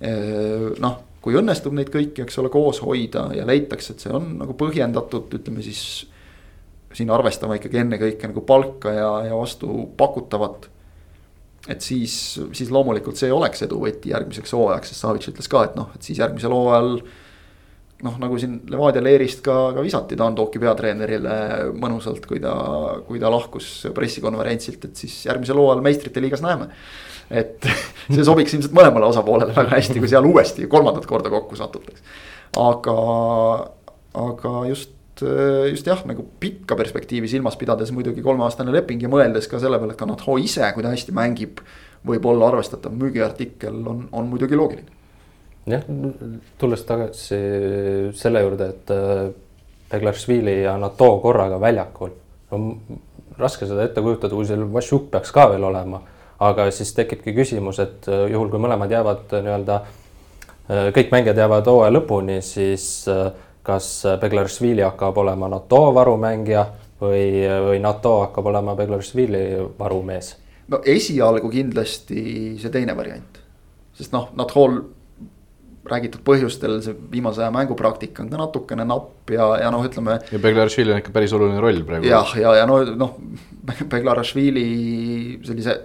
äh, 0.07 0.65
noh, 0.79 0.97
kui 1.19 1.35
õnnestub 1.35 1.75
neid 1.75 1.91
kõiki, 1.91 2.23
eks 2.23 2.39
ole, 2.39 2.47
koos 2.53 2.79
hoida 2.85 3.27
ja 3.35 3.43
leitakse, 3.43 3.91
et 3.97 4.07
see 4.07 4.15
on 4.15 4.37
nagu 4.39 4.55
põhjendatud, 4.55 5.27
ütleme 5.35 5.65
siis. 5.65 5.83
siin 6.95 7.11
arvestama 7.13 7.59
ikkagi 7.59 7.83
ennekõike 7.83 8.31
nagu 8.31 8.41
palka 8.47 8.89
ja, 8.95 9.09
ja 9.27 9.35
vastu 9.37 9.83
pakutavat 9.97 10.69
et 11.69 11.85
siis, 11.85 12.13
siis 12.55 12.69
loomulikult 12.73 13.19
see 13.19 13.31
oleks 13.33 13.63
edu 13.67 13.79
võti 13.83 14.13
järgmiseks 14.13 14.53
hooajaks, 14.57 14.91
sest 14.91 15.05
Savitš 15.05 15.31
ütles 15.33 15.49
ka, 15.51 15.63
et 15.67 15.75
noh, 15.77 15.91
et 15.95 16.05
siis 16.05 16.21
järgmisel 16.21 16.53
hooajal. 16.55 16.95
noh, 17.99 18.15
nagu 18.21 18.38
siin 18.39 18.61
Levadia 18.71 19.03
leerist 19.03 19.41
ka, 19.43 19.73
ka 19.75 19.83
visati 19.83 20.17
Dan 20.17 20.35
Tooki 20.35 20.59
peatreenerile 20.61 21.33
mõnusalt, 21.75 22.25
kui 22.25 22.39
ta, 22.39 22.53
kui 23.07 23.19
ta 23.19 23.31
lahkus 23.31 23.88
pressikonverentsilt, 23.95 24.85
et 24.88 25.03
siis 25.03 25.17
järgmisel 25.27 25.59
hooajal 25.59 25.83
meistrite 25.85 26.23
liigas 26.23 26.43
näeme. 26.45 26.69
et 27.29 27.67
see 28.13 28.25
sobiks 28.25 28.55
ilmselt 28.55 28.73
mõlemale 28.73 29.11
osapoolele 29.11 29.53
väga 29.55 29.75
hästi, 29.75 29.99
kui 29.99 30.09
seal 30.09 30.25
uuesti 30.25 30.67
kolmandat 30.67 31.05
korda 31.05 31.29
kokku 31.29 31.59
satutaks. 31.59 32.01
aga, 32.57 32.95
aga 34.27 34.55
just 34.71 34.98
just 35.23 35.88
jah, 35.88 36.01
nagu 36.07 36.23
pikka 36.39 36.77
perspektiivi 36.79 37.29
silmas 37.31 37.57
pidades 37.59 37.91
muidugi 37.95 38.23
kolmeaastane 38.25 38.73
leping 38.73 39.01
ja 39.03 39.11
mõeldes 39.11 39.49
ka 39.49 39.59
selle 39.61 39.79
peale, 39.79 39.95
et 39.95 39.99
ka 39.99 40.07
Natho 40.09 40.38
ise, 40.41 40.65
kui 40.75 40.85
ta 40.85 40.93
hästi 40.93 41.15
mängib. 41.15 41.63
võib 42.07 42.25
olla 42.31 42.47
arvestatav 42.47 42.93
müügiartikkel 42.95 43.75
on, 43.91 44.05
on 44.15 44.27
muidugi 44.31 44.55
loogiline. 44.55 44.88
jah, 45.67 45.83
tulles 46.57 46.85
tagasi 46.88 47.39
selle 48.15 48.43
juurde, 48.45 48.69
et 48.69 48.93
Beglaršvili 49.91 50.55
äh, 50.59 50.63
ja 50.63 50.77
Nato 50.77 51.17
korraga 51.19 51.59
väljakul. 51.59 52.15
no 52.51 52.77
raske 53.38 53.67
seda 53.67 53.83
ette 53.83 54.01
kujutada, 54.01 54.35
kui 54.35 54.45
seal 54.45 54.65
Vašjuk 54.73 55.11
peaks 55.11 55.31
ka 55.31 55.49
veel 55.51 55.63
olema, 55.63 56.01
aga 56.39 56.69
siis 56.71 56.93
tekibki 56.93 57.33
küsimus, 57.35 57.79
et 57.79 58.07
äh, 58.07 58.27
juhul 58.31 58.49
kui 58.49 58.59
mõlemad 58.59 58.91
jäävad 58.91 59.39
nii-öelda 59.39 59.81
kõik 60.69 61.09
mängijad 61.09 61.39
jäävad 61.41 61.65
hooaja 61.65 61.93
lõpuni, 61.95 62.41
siis 62.45 63.07
kas 63.69 63.89
Beglaršvili 64.21 64.83
hakkab 64.85 65.17
olema 65.21 65.49
NATO 65.51 65.81
varumängija 65.95 66.65
või, 67.01 67.25
või 67.69 67.81
NATO 67.83 68.19
hakkab 68.25 68.49
olema 68.51 68.75
Beglaršvili 68.79 69.43
varumees? 69.79 70.35
no 70.69 70.81
esialgu 70.85 71.49
kindlasti 71.49 72.23
see 72.61 72.71
teine 72.73 72.95
variant, 72.97 73.39
sest 73.97 74.13
noh, 74.13 74.29
Nathol 74.38 74.81
räägitud 75.89 76.21
põhjustel 76.25 76.77
see 76.85 76.95
viimase 77.11 77.41
aja 77.41 77.53
mängupraktika 77.53 78.21
on 78.21 78.29
ka 78.29 78.38
natukene 78.38 78.85
napp 78.85 79.31
ja, 79.33 79.47
ja 79.63 79.71
noh, 79.73 79.85
ütleme. 79.85 80.19
ja 80.31 80.41
Beglaršvili 80.41 80.93
on 80.93 81.01
ikka 81.01 81.13
päris 81.15 81.33
oluline 81.33 81.61
roll 81.63 81.81
praegu. 81.88 82.09
jah, 82.09 82.35
ja, 82.38 82.51
ja, 82.51 82.57
ja 82.61 82.67
no 82.69 82.81
noh, 82.99 83.15
Beglaršvili 83.93 84.67
sellise 85.47 85.77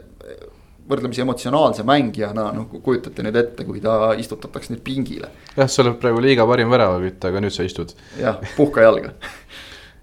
võrdlemisi 0.88 1.23
emotsionaalse 1.25 1.85
mängijana, 1.87 2.50
noh 2.55 2.69
kujutate 2.75 3.25
nüüd 3.25 3.37
ette, 3.41 3.64
kui 3.64 3.81
ta 3.85 4.12
istutatakse 4.21 4.75
nüüd 4.75 4.83
pingile. 4.85 5.31
jah, 5.57 5.69
sa 5.69 5.83
oled 5.85 6.00
praegu 6.03 6.23
liiga 6.25 6.47
parim 6.49 6.73
väravakütt, 6.73 7.25
aga 7.31 7.45
nüüd 7.45 7.55
sa 7.55 7.67
istud. 7.67 7.95
jah, 8.21 8.41
puhka 8.59 8.85
jalga 8.85 9.14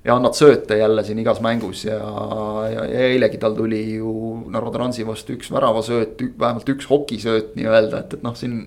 ja 0.05 0.15
annad 0.15 0.33
sööte 0.37 0.77
jälle 0.79 1.03
siin 1.05 1.19
igas 1.21 1.41
mängus 1.43 1.83
ja, 1.85 1.99
ja, 2.71 2.85
ja 2.89 3.03
eilegi 3.11 3.37
tal 3.41 3.53
tuli 3.57 3.81
ju 3.99 4.13
Narva 4.49 4.73
Transi 4.73 5.05
vastu 5.07 5.35
üks 5.37 5.51
väravasööt, 5.53 6.21
vähemalt 6.39 6.73
üks 6.73 6.89
hokisööt 6.89 7.53
nii-öelda, 7.59 8.01
et, 8.01 8.17
et 8.17 8.25
noh, 8.25 8.35
siin 8.37 8.63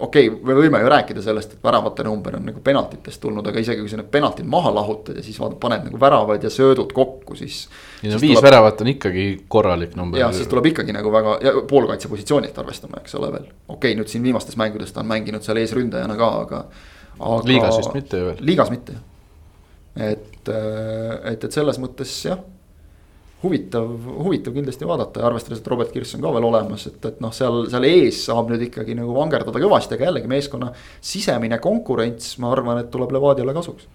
okei 0.00 0.28
okay,, 0.28 0.42
me 0.46 0.56
võime 0.58 0.80
ju 0.82 0.90
rääkida 0.92 1.22
sellest, 1.24 1.56
et 1.56 1.64
väravate 1.64 2.04
number 2.06 2.36
on 2.38 2.46
nagu 2.48 2.62
penaltitest 2.64 3.20
tulnud, 3.22 3.46
aga 3.46 3.62
isegi 3.62 3.82
kui 3.82 3.92
sa 3.92 4.00
need 4.00 4.10
penaltid 4.12 4.48
maha 4.50 4.72
lahutad 4.74 5.18
ja 5.20 5.24
siis 5.24 5.38
vaatad, 5.40 5.58
paned 5.62 5.86
nagu 5.88 6.00
väravad 6.00 6.44
ja 6.44 6.52
söödud 6.52 6.94
kokku, 6.96 7.36
siis. 7.38 7.62
ei 8.02 8.12
no 8.12 8.20
viis 8.20 8.38
tuleb, 8.38 8.46
väravat 8.48 8.84
on 8.84 8.92
ikkagi 8.94 9.26
korralik 9.48 9.96
number. 9.98 10.20
jah, 10.20 10.32
siis 10.36 10.48
tuleb 10.50 10.70
ikkagi 10.72 10.94
nagu 10.96 11.12
väga 11.12 11.36
ja 11.44 11.54
poolkaitse 11.70 12.10
positsioonilt 12.12 12.58
arvestama, 12.62 13.02
eks 13.04 13.18
ole 13.20 13.32
veel. 13.36 13.50
okei 13.68 13.76
okay,, 13.92 13.98
nüüd 14.00 14.12
siin 14.12 14.24
viimastes 14.26 14.58
mängudes 14.60 14.94
ta 14.94 15.04
on 15.04 15.10
mänginud 15.10 15.46
seal 15.46 15.60
eesründajana 15.62 16.16
ka, 16.20 16.32
aga, 16.46 16.64
aga. 17.18 17.42
liigas 17.52 17.80
vist 17.82 17.94
mitte 17.96 18.22
ju 18.22 18.30
veel. 18.32 18.42
liigas 18.52 18.72
mitte 18.74 18.98
et, 19.96 20.48
et, 20.48 21.44
et 21.44 21.52
selles 21.52 21.78
mõttes 21.82 22.14
jah 22.28 22.40
huvitav, 23.42 23.88
huvitav 24.20 24.54
kindlasti 24.54 24.88
vaadata 24.88 25.22
ja 25.22 25.28
arvestades, 25.30 25.62
et 25.62 25.68
Robert 25.72 25.92
Kirss 25.94 26.16
on 26.16 26.24
ka 26.24 26.32
veel 26.34 26.46
olemas, 26.50 26.86
et, 26.90 26.98
et 27.08 27.20
noh, 27.24 27.32
seal, 27.34 27.62
seal 27.72 27.86
ees 27.88 28.24
saab 28.26 28.52
nüüd 28.52 28.66
ikkagi 28.68 28.96
nagu 28.98 29.14
vangerdada 29.16 29.62
kõvasti, 29.62 29.96
aga 29.96 30.10
jällegi 30.10 30.30
meeskonna 30.30 30.72
sisemine 31.00 31.60
konkurents, 31.62 32.34
ma 32.42 32.52
arvan, 32.52 32.82
et 32.82 32.90
tuleb 32.92 33.14
Levadiale 33.16 33.56
kasuks. 33.56 33.88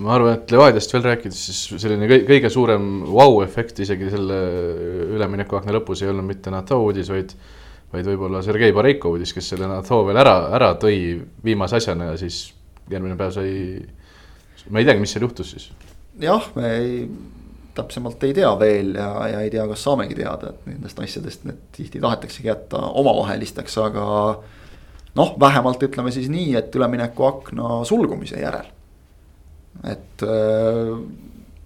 ma 0.00 0.16
arvan, 0.16 0.38
et 0.38 0.54
Levadiast 0.54 0.96
veel 0.96 1.04
rääkides, 1.10 1.44
siis 1.50 1.82
selline 1.82 2.08
kõige 2.28 2.50
suurem 2.52 3.04
vau-efekt 3.10 3.84
isegi 3.84 4.10
selle 4.12 4.40
üleminekuakna 5.16 5.76
lõpus 5.76 6.02
ei 6.02 6.12
olnud 6.12 6.28
mitte 6.32 6.52
NATO 6.54 6.80
uudis, 6.84 7.12
vaid 7.12 7.36
vaid 7.92 8.08
võib-olla 8.10 8.40
Sergei 8.42 8.74
Bareiko 8.74 9.12
uudis, 9.14 9.32
kes 9.32 9.52
selle 9.52 9.68
NATO 9.70 10.00
veel 10.08 10.18
ära, 10.20 10.34
ära 10.56 10.72
tõi 10.80 11.20
viimase 11.44 11.78
asjana 11.78 12.10
ja 12.10 12.16
siis 12.20 12.48
järgmine 12.90 13.16
päev 13.18 13.32
sai, 13.36 13.52
ma 14.70 14.82
ei 14.82 14.88
teagi, 14.88 15.02
mis 15.02 15.14
seal 15.14 15.26
juhtus 15.26 15.52
siis. 15.54 15.68
jah, 16.20 16.48
me 16.58 16.72
ei 16.80 16.92
täpsemalt 17.76 18.24
ei 18.26 18.34
tea 18.36 18.50
veel 18.60 18.94
ja, 18.98 19.10
ja 19.30 19.42
ei 19.44 19.50
tea, 19.52 19.66
kas 19.70 19.84
saamegi 19.86 20.16
teada, 20.18 20.52
et 20.52 20.70
nendest 20.70 21.00
asjadest 21.02 21.44
need 21.48 21.60
tihti 21.76 22.00
tahetaksegi 22.02 22.50
jätta 22.50 22.80
omavahelisteks, 23.02 23.76
aga. 23.84 24.06
noh, 25.16 25.36
vähemalt 25.40 25.82
ütleme 25.86 26.12
siis 26.14 26.30
nii, 26.32 26.54
et 26.58 26.74
üleminekuakna 26.76 27.84
sulgumise 27.88 28.40
järel. 28.40 28.72
et 29.84 30.24
äh, 30.24 30.92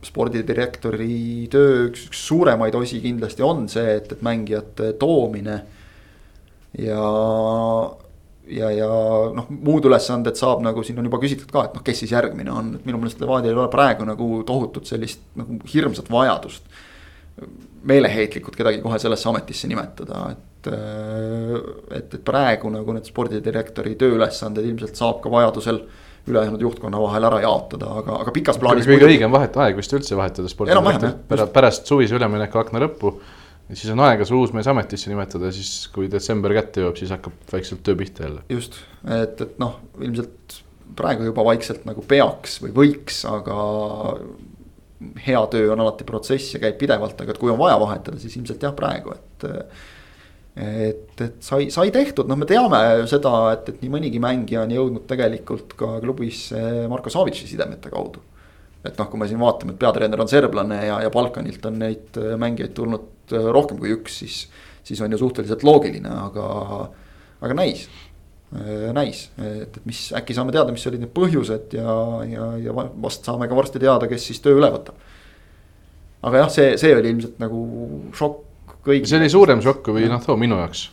spordidirektori 0.04 1.48
töö 1.52 1.86
üks, 1.88 2.06
üks 2.08 2.22
suuremaid 2.26 2.74
osi 2.74 3.02
kindlasti 3.04 3.44
on 3.44 3.66
see, 3.70 3.96
et, 4.00 4.12
et 4.12 4.22
mängijate 4.26 4.94
toomine. 4.98 5.60
ja 6.78 7.04
ja, 8.48 8.70
ja 8.74 8.88
noh, 9.36 9.48
muud 9.50 9.86
ülesanded 9.88 10.38
saab 10.38 10.62
nagu 10.64 10.84
siin 10.86 10.98
on 11.00 11.08
juba 11.08 11.20
küsitud 11.22 11.50
ka, 11.52 11.66
et 11.68 11.74
noh, 11.76 11.84
kes 11.86 12.04
siis 12.04 12.14
järgmine 12.14 12.52
on, 12.52 12.74
et 12.78 12.86
minu 12.88 13.00
meelest 13.00 13.20
Levadial 13.22 13.54
ei 13.54 13.58
ole 13.58 13.72
praegu 13.72 14.06
nagu 14.08 14.30
tohutut 14.46 14.88
sellist 14.90 15.22
nagu 15.38 15.60
hirmsat 15.72 16.10
vajadust. 16.12 16.70
meeleheitlikult 17.88 18.56
kedagi 18.56 18.82
kohe 18.82 18.98
sellesse 19.00 19.28
ametisse 19.30 19.68
nimetada, 19.68 20.26
et, 20.34 20.68
et, 20.68 22.14
et 22.14 22.16
praegu 22.24 22.68
nagu 22.72 22.92
need 22.92 23.08
spordidirektori 23.08 23.94
tööülesanded 24.00 24.66
ilmselt 24.68 24.98
saab 25.00 25.22
ka 25.24 25.32
vajadusel 25.32 25.80
ülejäänud 26.28 26.60
juhtkonna 26.60 27.00
vahel 27.00 27.24
ära 27.24 27.40
jaotada, 27.40 27.94
aga, 28.02 28.18
aga 28.20 28.32
pikas 28.36 28.58
plaanis. 28.60 28.88
kõige 28.88 29.08
õigem 29.08 29.32
vahet, 29.32 29.56
aeg 29.56 29.78
vist 29.80 29.94
üldse 29.96 30.18
vahetada 30.18 30.52
spordidirektorit 30.52 31.54
pärast 31.54 31.88
suvise 31.88 32.18
ülemineku 32.18 32.60
akna 32.60 32.82
lõppu 33.70 33.78
siis 33.78 33.92
on 33.94 34.02
aega 34.04 34.26
sul 34.26 34.40
uus 34.40 34.52
mees 34.52 34.68
ametisse 34.70 35.10
nimetada, 35.10 35.50
siis 35.54 35.88
kui 35.94 36.08
detsember 36.10 36.54
kätte 36.56 36.82
jõuab, 36.82 36.98
siis 36.98 37.12
hakkab 37.14 37.32
vaikselt 37.52 37.82
töö 37.86 37.96
pihta 37.96 38.26
jälle. 38.26 38.42
just, 38.48 38.80
et, 39.06 39.40
et 39.40 39.58
noh, 39.62 39.78
ilmselt 40.00 40.60
praegu 40.96 41.24
juba 41.28 41.44
vaikselt 41.46 41.86
nagu 41.86 42.02
peaks 42.02 42.58
või 42.64 42.74
võiks, 42.74 43.22
aga 43.30 43.58
hea 45.26 45.44
töö 45.52 45.70
on 45.72 45.80
alati 45.80 46.04
protsess 46.04 46.54
ja 46.54 46.60
käib 46.60 46.76
pidevalt, 46.80 47.20
aga 47.20 47.32
et 47.32 47.40
kui 47.40 47.50
on 47.50 47.58
vaja 47.60 47.78
vahetada, 47.80 48.18
siis 48.20 48.36
ilmselt 48.36 48.62
jah, 48.62 48.74
praegu, 48.76 49.14
et. 49.14 49.46
et, 50.56 51.14
et 51.20 51.38
sai, 51.40 51.70
sai 51.72 51.92
tehtud, 51.94 52.28
noh, 52.28 52.36
me 52.36 52.48
teame 52.48 53.06
seda, 53.08 53.32
et, 53.54 53.70
et 53.70 53.84
nii 53.84 53.92
mõnigi 53.92 54.20
mängija 54.20 54.66
on 54.66 54.74
jõudnud 54.74 55.06
tegelikult 55.08 55.76
ka 55.78 55.94
klubisse 56.02 56.60
Marko 56.90 57.12
Savitsi 57.12 57.48
sidemete 57.48 57.92
kaudu. 57.92 58.20
Et 58.84 58.96
noh, 58.96 59.08
kui 59.12 59.20
me 59.20 59.26
siin 59.28 59.40
vaatame, 59.40 59.74
et 59.74 59.80
peatreener 59.80 60.20
on 60.22 60.28
serblane 60.30 60.78
ja, 60.86 61.00
ja 61.04 61.10
Balkanilt 61.12 61.66
on 61.68 61.80
neid 61.82 62.16
mängijaid 62.40 62.72
tulnud 62.76 63.08
Äh, 63.36 63.48
rohkem 63.54 63.78
kui 63.80 63.92
üks, 63.94 64.20
siis, 64.22 64.42
siis 64.86 65.00
on 65.04 65.12
ju 65.12 65.20
suhteliselt 65.20 65.64
loogiline, 65.66 66.10
aga, 66.26 66.46
aga 67.40 67.56
näis 67.56 67.86
äh, 67.86 68.90
näis, 68.96 69.28
et, 69.38 69.78
et 69.78 69.88
mis 69.88 70.08
äkki 70.16 70.36
saame 70.36 70.54
teada, 70.54 70.74
mis 70.74 70.86
olid 70.90 71.04
need 71.04 71.14
põhjused 71.14 71.76
ja, 71.78 71.96
ja, 72.30 72.50
ja 72.64 72.74
vast 72.74 73.28
saame 73.28 73.48
ka 73.50 73.58
varsti 73.58 73.82
teada, 73.82 74.10
kes 74.10 74.30
siis 74.30 74.42
töö 74.42 74.58
üle 74.58 74.70
võtab. 74.74 74.98
aga 76.26 76.44
jah, 76.44 76.54
see, 76.54 76.72
see 76.80 76.94
oli 76.96 77.14
ilmselt 77.14 77.38
nagu 77.42 77.62
šokk 78.18 78.78
kõigile. 78.88 79.12
see 79.12 79.22
oli 79.22 79.30
suurem 79.32 79.62
šokk 79.64 79.92
kui 79.92 80.10
noh, 80.10 80.22
too 80.24 80.38
minu 80.40 80.58
jaoks. 80.58 80.88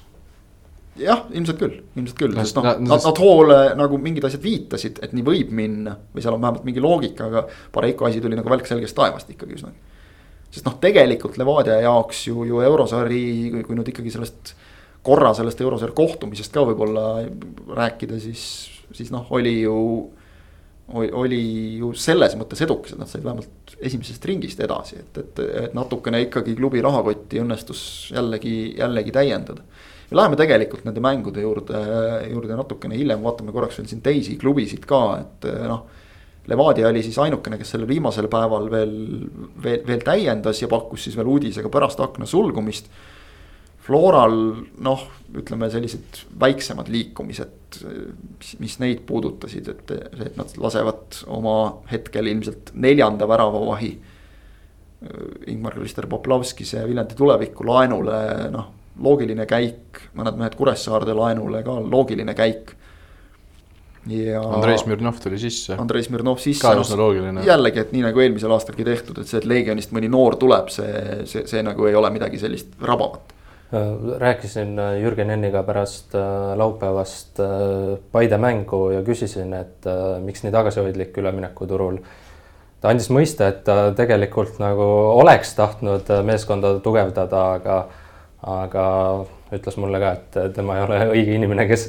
Jah, 1.02 1.26
ilmselt 1.32 1.60
küll, 1.60 1.82
ilmselt 1.98 2.18
küll, 2.20 2.38
sest 2.40 2.58
noh, 2.60 2.66
nad, 2.66 3.04
nad 3.04 3.22
hoole 3.22 3.60
nagu 3.78 4.00
mingid 4.02 4.26
asjad 4.28 4.44
viitasid, 4.44 5.02
et 5.06 5.14
nii 5.18 5.26
võib 5.28 5.54
minna 5.56 5.98
või 6.14 6.26
seal 6.26 6.38
on 6.38 6.44
vähemalt 6.44 6.66
mingi 6.68 6.84
loogika, 6.84 7.30
aga 7.30 7.46
Pareiko 7.74 8.10
asi 8.10 8.24
tuli 8.24 8.40
nagu 8.40 8.50
välk 8.52 8.70
selgest 8.70 8.98
taevast 8.98 9.30
ikkagi 9.34 9.60
üsnagi 9.60 9.96
sest 10.52 10.68
noh, 10.68 10.78
tegelikult 10.82 11.38
Levadia 11.40 11.82
jaoks 11.84 12.28
ju, 12.30 12.46
ju 12.48 12.62
eurosari, 12.66 13.22
kui, 13.68 13.78
nüüd 13.78 13.92
ikkagi 13.92 14.14
sellest 14.14 14.54
korra 15.08 15.32
sellest 15.38 15.62
eurosarja 15.64 15.96
kohtumisest 15.96 16.54
ka 16.56 16.64
võib-olla 16.68 17.26
rääkida, 17.78 18.20
siis, 18.22 18.46
siis 18.96 19.12
noh, 19.14 19.28
oli 19.36 19.62
ju. 19.62 19.76
oli 20.96 21.42
ju 21.82 21.90
selles 22.00 22.32
mõttes 22.40 22.62
edukas, 22.64 22.94
et 22.94 23.00
nad 23.00 23.10
said 23.12 23.24
vähemalt 23.26 23.74
esimesest 23.84 24.24
ringist 24.26 24.62
edasi, 24.64 25.02
et, 25.02 25.18
et, 25.20 25.42
et 25.66 25.74
natukene 25.76 26.22
ikkagi 26.24 26.56
klubi 26.56 26.80
rahakotti 26.84 27.42
õnnestus 27.44 27.82
jällegi, 28.16 28.54
jällegi 28.80 29.12
täiendada. 29.12 29.66
Ja 30.08 30.18
läheme 30.22 30.40
tegelikult 30.40 30.86
nende 30.88 31.04
mängude 31.04 31.44
juurde, 31.44 31.84
juurde 32.32 32.56
natukene 32.56 32.98
hiljem, 32.98 33.24
vaatame 33.24 33.56
korraks 33.56 33.80
veel 33.82 33.90
siin 33.92 34.04
teisi 34.06 34.38
klubisid 34.40 34.86
ka, 34.88 35.02
et 35.22 35.50
noh 35.68 35.86
Levadia 36.48 36.88
oli 36.88 37.02
siis 37.04 37.18
ainukene, 37.20 37.58
kes 37.60 37.74
sellel 37.74 37.90
viimasel 37.90 38.30
päeval 38.32 38.70
veel, 38.72 38.96
veel, 39.64 39.82
veel 39.88 40.04
täiendas 40.08 40.62
ja 40.62 40.70
pakkus 40.72 41.04
siis 41.04 41.18
veel 41.20 41.28
uudisega 41.28 41.68
pärast 41.72 42.00
akna 42.00 42.28
sulgumist. 42.30 42.88
Floral 43.84 44.38
noh, 44.84 45.04
ütleme 45.36 45.70
sellised 45.72 46.22
väiksemad 46.40 46.88
liikumised, 46.92 47.82
mis 48.64 48.78
neid 48.84 49.04
puudutasid, 49.08 49.68
et, 49.72 49.92
et 50.24 50.40
nad 50.40 50.56
lasevad 50.60 51.20
oma 51.36 51.58
hetkel 51.92 52.32
ilmselt 52.32 52.72
neljanda 52.80 53.28
väravavahi. 53.28 53.92
Ingmar-Krister 55.52 56.08
Poplavskise 56.10 56.88
Viljandi 56.88 57.16
tuleviku 57.16 57.68
laenule, 57.68 58.18
noh 58.56 58.72
loogiline 59.04 59.46
käik, 59.50 60.02
mõned 60.18 60.38
mehed 60.40 60.56
Kuressaarde 60.58 61.14
laenule 61.18 61.64
ka 61.66 61.80
loogiline 61.84 62.34
käik 62.38 62.76
ja. 64.10 64.42
Andrei 64.42 64.78
Smirnov 64.78 65.20
tuli 65.24 65.40
sisse. 65.40 65.76
Andrei 65.80 66.04
Smirnov 66.04 66.38
sisse. 66.38 66.62
ka 66.62 66.76
üsna 66.80 66.98
loogiline. 67.00 67.44
jällegi, 67.46 67.82
et 67.84 67.96
nii 67.96 68.04
nagu 68.08 68.24
eelmisel 68.24 68.54
aastalgi 68.56 68.86
tehtud, 68.88 69.22
et 69.22 69.30
see, 69.30 69.42
et 69.42 69.48
Legionist 69.50 69.94
mõni 69.96 70.10
noor 70.12 70.38
tuleb, 70.40 70.70
see, 70.74 71.24
see, 71.30 71.48
see 71.50 71.64
nagu 71.66 71.88
ei 71.90 71.96
ole 71.96 72.12
midagi 72.14 72.40
sellist 72.42 72.78
rabavat. 72.82 73.34
rääkisin 74.20 74.80
äh, 74.80 74.94
Jürgen 75.02 75.30
Enniga 75.30 75.64
pärast 75.68 76.16
äh, 76.16 76.54
laupäevast 76.56 77.40
äh, 77.44 77.98
Paide 78.12 78.38
mängu 78.38 78.92
ja 78.94 79.02
küsisin, 79.04 79.52
et 79.54 79.90
miks 80.24 80.44
nii 80.44 80.54
tagasihoidlik 80.56 81.18
üleminekuturul. 81.18 81.98
ta 82.82 82.90
andis 82.94 83.10
mõista, 83.10 83.50
et 83.52 83.64
ta 83.66 83.92
tegelikult 83.92 84.60
nagu 84.64 84.86
oleks 85.20 85.56
tahtnud 85.56 86.08
meeskonda 86.24 86.78
tugevdada, 86.80 87.44
aga, 87.60 87.78
aga 88.46 88.86
ütles 89.56 89.78
mulle 89.80 90.00
ka, 90.02 90.12
et 90.18 90.38
tema 90.56 90.76
ei 90.78 90.84
ole 90.84 91.00
õige 91.14 91.38
inimene, 91.38 91.66
kes, 91.70 91.88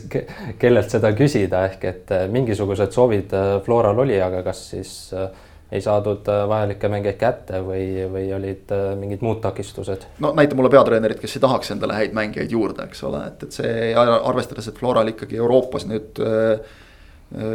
kellelt 0.61 0.93
seda 0.93 1.11
küsida, 1.17 1.67
ehk 1.69 1.85
et 1.91 2.15
äh, 2.15 2.25
mingisugused 2.33 2.95
soovid 2.95 3.35
äh, 3.37 3.51
Floral 3.67 3.99
oli, 4.05 4.17
aga 4.23 4.41
kas 4.47 4.63
siis 4.73 4.93
äh, 5.17 5.29
ei 5.69 5.83
saadud 5.85 6.25
vajalikke 6.49 6.89
mängijaid 6.89 7.19
kätte 7.21 7.59
või, 7.61 8.07
või 8.09 8.31
olid 8.33 8.71
mingid 8.97 9.21
muud 9.21 9.43
takistused? 9.45 10.07
no 10.25 10.31
näita 10.37 10.57
mulle 10.57 10.71
peatreenerit, 10.73 11.21
kes 11.21 11.37
ei 11.37 11.43
tahaks 11.45 11.75
endale 11.75 11.99
häid 11.99 12.15
mängijaid 12.17 12.55
juurde, 12.55 12.87
eks 12.89 13.05
ole, 13.05 13.21
et, 13.29 13.45
et 13.45 13.59
see 13.59 13.91
arvestades, 13.99 14.71
et 14.71 14.79
Floral 14.81 15.13
ikkagi 15.13 15.37
Euroopas 15.37 15.85
nüüd 15.91 16.23
äh, 16.25 16.79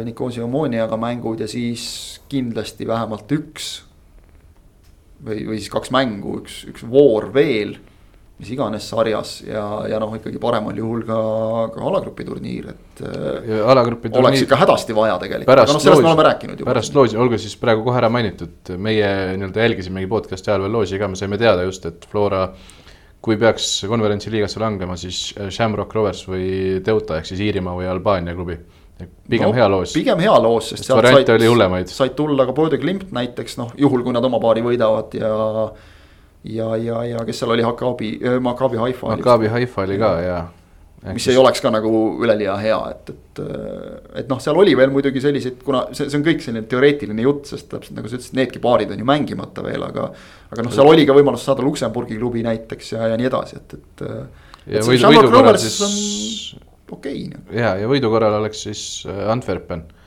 Nicosia 0.06 0.44
Omoniaga 0.44 0.94
mängud 1.00 1.42
ja 1.42 1.48
siis 1.50 2.20
kindlasti 2.30 2.86
vähemalt 2.86 3.32
üks. 3.34 3.72
või, 5.24 5.40
või 5.48 5.58
siis 5.58 5.72
kaks 5.72 5.90
mängu, 5.90 6.38
üks, 6.44 6.62
üks 6.70 6.86
voor 6.86 7.32
veel 7.34 7.74
mis 8.38 8.50
iganes 8.50 8.86
sarjas 8.90 9.36
ja, 9.46 9.62
ja 9.86 9.98
noh, 10.02 10.10
ikkagi 10.18 10.40
paremal 10.42 10.74
juhul 10.78 11.04
ka, 11.06 11.18
ka 11.74 11.82
alagrupi 11.86 12.26
turniir, 12.26 12.72
et. 12.72 13.02
alagrupi 13.62 14.10
turniir. 14.10 14.24
oleks 14.24 14.42
ikka 14.42 14.58
hädasti 14.64 14.96
vaja 14.96 15.20
tegelikult, 15.22 15.54
aga 15.54 15.66
noh, 15.70 15.82
sellest 15.82 16.02
me 16.02 16.10
oleme 16.10 16.26
rääkinud 16.28 16.58
juba. 16.58 16.70
pärast 16.72 16.98
loosi, 16.98 17.18
olgu 17.20 17.38
siis 17.38 17.54
praegu 17.60 17.86
kohe 17.86 18.00
ära 18.02 18.10
mainitud, 18.10 18.74
meie 18.74 19.10
nii-öelda 19.38 19.68
jälgisimegi 19.68 20.10
podcast'i 20.10 20.50
ajal 20.50 20.66
veel 20.66 20.74
loosi 20.80 20.98
ka, 20.98 21.10
me 21.12 21.20
saime 21.20 21.38
teada 21.38 21.66
just, 21.68 21.86
et 21.90 22.08
Flora. 22.10 22.48
kui 23.24 23.38
peaks 23.40 23.86
konverentsi 23.88 24.28
liigasse 24.28 24.60
langema, 24.60 24.98
siis 25.00 25.30
Shamrock 25.48 25.94
Rovers 25.96 26.26
või 26.28 26.82
Deuta 26.84 27.22
ehk 27.22 27.30
siis 27.30 27.40
Iirimaa 27.40 27.72
või 27.78 27.86
Albaania 27.88 28.34
klubi 28.36 28.58
pigem 29.28 29.48
no, 29.48 29.54
hea 29.56 29.68
loos. 29.70 29.94
pigem 29.96 30.20
hea 30.22 30.34
loos, 30.42 30.68
sest 30.74 30.86
sealt 30.86 31.06
said, 31.08 31.88
said 31.90 32.14
tulla 32.18 32.46
ka 32.46 32.52
Bodø 32.52 32.78
Glimt 32.78 33.10
näiteks 33.14 33.56
noh, 33.62 33.72
juhul 33.78 34.04
kui 34.04 34.14
nad 34.14 34.24
oma 34.28 34.42
paari 34.42 34.62
võidavad 34.66 35.16
ja 35.18 35.32
ja, 36.44 36.74
ja, 36.76 37.04
ja 37.14 37.24
kes 37.26 37.40
seal 37.42 37.54
oli, 37.54 37.64
Hakabi, 37.64 38.18
Maccabi 38.42 38.80
Haifa. 38.80 39.14
Maccabi 39.14 39.50
Haifa 39.52 39.82
oli 39.86 39.96
ka 40.00 40.10
ja. 40.22 40.38
mis 41.12 41.26
ei 41.28 41.38
oleks 41.40 41.62
ka 41.64 41.72
nagu 41.72 41.92
üleliia 42.24 42.56
hea, 42.60 42.78
et, 42.92 43.12
et, 43.14 43.42
et 44.22 44.30
noh, 44.30 44.40
seal 44.42 44.60
oli 44.60 44.76
veel 44.78 44.92
muidugi 44.92 45.22
selliseid, 45.24 45.58
kuna 45.64 45.86
see, 45.92 46.08
see 46.08 46.20
on 46.20 46.26
kõik 46.26 46.44
selline 46.44 46.68
teoreetiline 46.70 47.26
jutt, 47.26 47.48
sest 47.52 47.68
täpselt 47.72 47.98
nagu 47.98 48.10
sa 48.10 48.18
ütlesid, 48.18 48.36
needki 48.40 48.62
paarid 48.64 48.94
on 48.94 49.02
ju 49.02 49.08
mängimata 49.08 49.64
veel, 49.66 49.84
aga. 49.88 50.10
aga 50.52 50.68
noh, 50.68 50.76
seal 50.76 50.92
oli 50.92 51.08
ka 51.08 51.16
võimalus 51.16 51.44
saada 51.48 51.64
Luksemburgi 51.66 52.20
klubi 52.20 52.44
näiteks 52.46 52.94
ja, 52.96 53.10
ja 53.12 53.18
nii 53.20 53.32
edasi, 53.32 53.60
et, 53.60 53.76
et. 53.80 54.06
ja 54.76 54.86
võidu, 54.86 55.10
võidu 55.12 55.34
korral 55.34 55.60
siis. 55.60 55.80
okei 56.88 57.26
okay,. 57.28 57.60
ja, 57.60 57.76
ja 57.80 57.90
võidu 57.90 58.12
korral 58.12 58.40
oleks 58.40 58.64
siis 58.68 58.86
äh, 59.08 59.26
Antwerpen 59.32 59.84
Äh, 59.84 60.03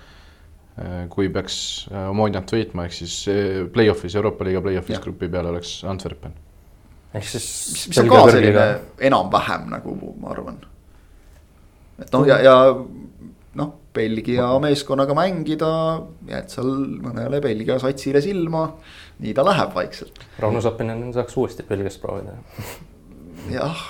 kui 1.10 1.30
peaks 1.34 1.56
äh, 1.90 2.10
Omoniat 2.12 2.52
võitma, 2.54 2.86
ehk 2.86 2.94
siis 3.00 3.16
äh, 3.32 3.64
play-off'is, 3.74 4.18
Euroopa 4.20 4.46
liiga 4.46 4.62
play-off'is 4.62 5.02
grupi 5.02 5.30
peal 5.32 5.50
oleks 5.50 5.80
Antwerpen. 5.90 6.36
ehk 7.18 7.26
siis. 7.26 7.48
mis, 7.74 7.88
mis 7.90 8.02
on 8.04 8.12
ka 8.12 8.22
selline 8.36 8.68
enam-vähem 9.10 9.68
nagu 9.74 9.98
ma 10.22 10.32
arvan. 10.36 10.62
et 11.98 12.14
noh, 12.14 12.28
ja, 12.30 12.40
ja 12.46 12.56
noh, 13.58 13.74
Belgia 13.98 14.52
meeskonnaga 14.62 15.18
mängida, 15.18 15.74
jääd 16.30 16.54
seal 16.54 16.74
mõnele 17.02 17.42
Belgia 17.42 17.80
satsile 17.82 18.22
silma, 18.22 18.68
nii 19.24 19.34
ta 19.34 19.46
läheb 19.48 19.74
vaikselt. 19.74 20.22
Rauno 20.38 20.62
Sappinen 20.62 21.08
saaks 21.16 21.38
uuesti 21.42 21.66
Belgias 21.66 21.98
proovida. 22.02 22.38
jah 23.58 23.88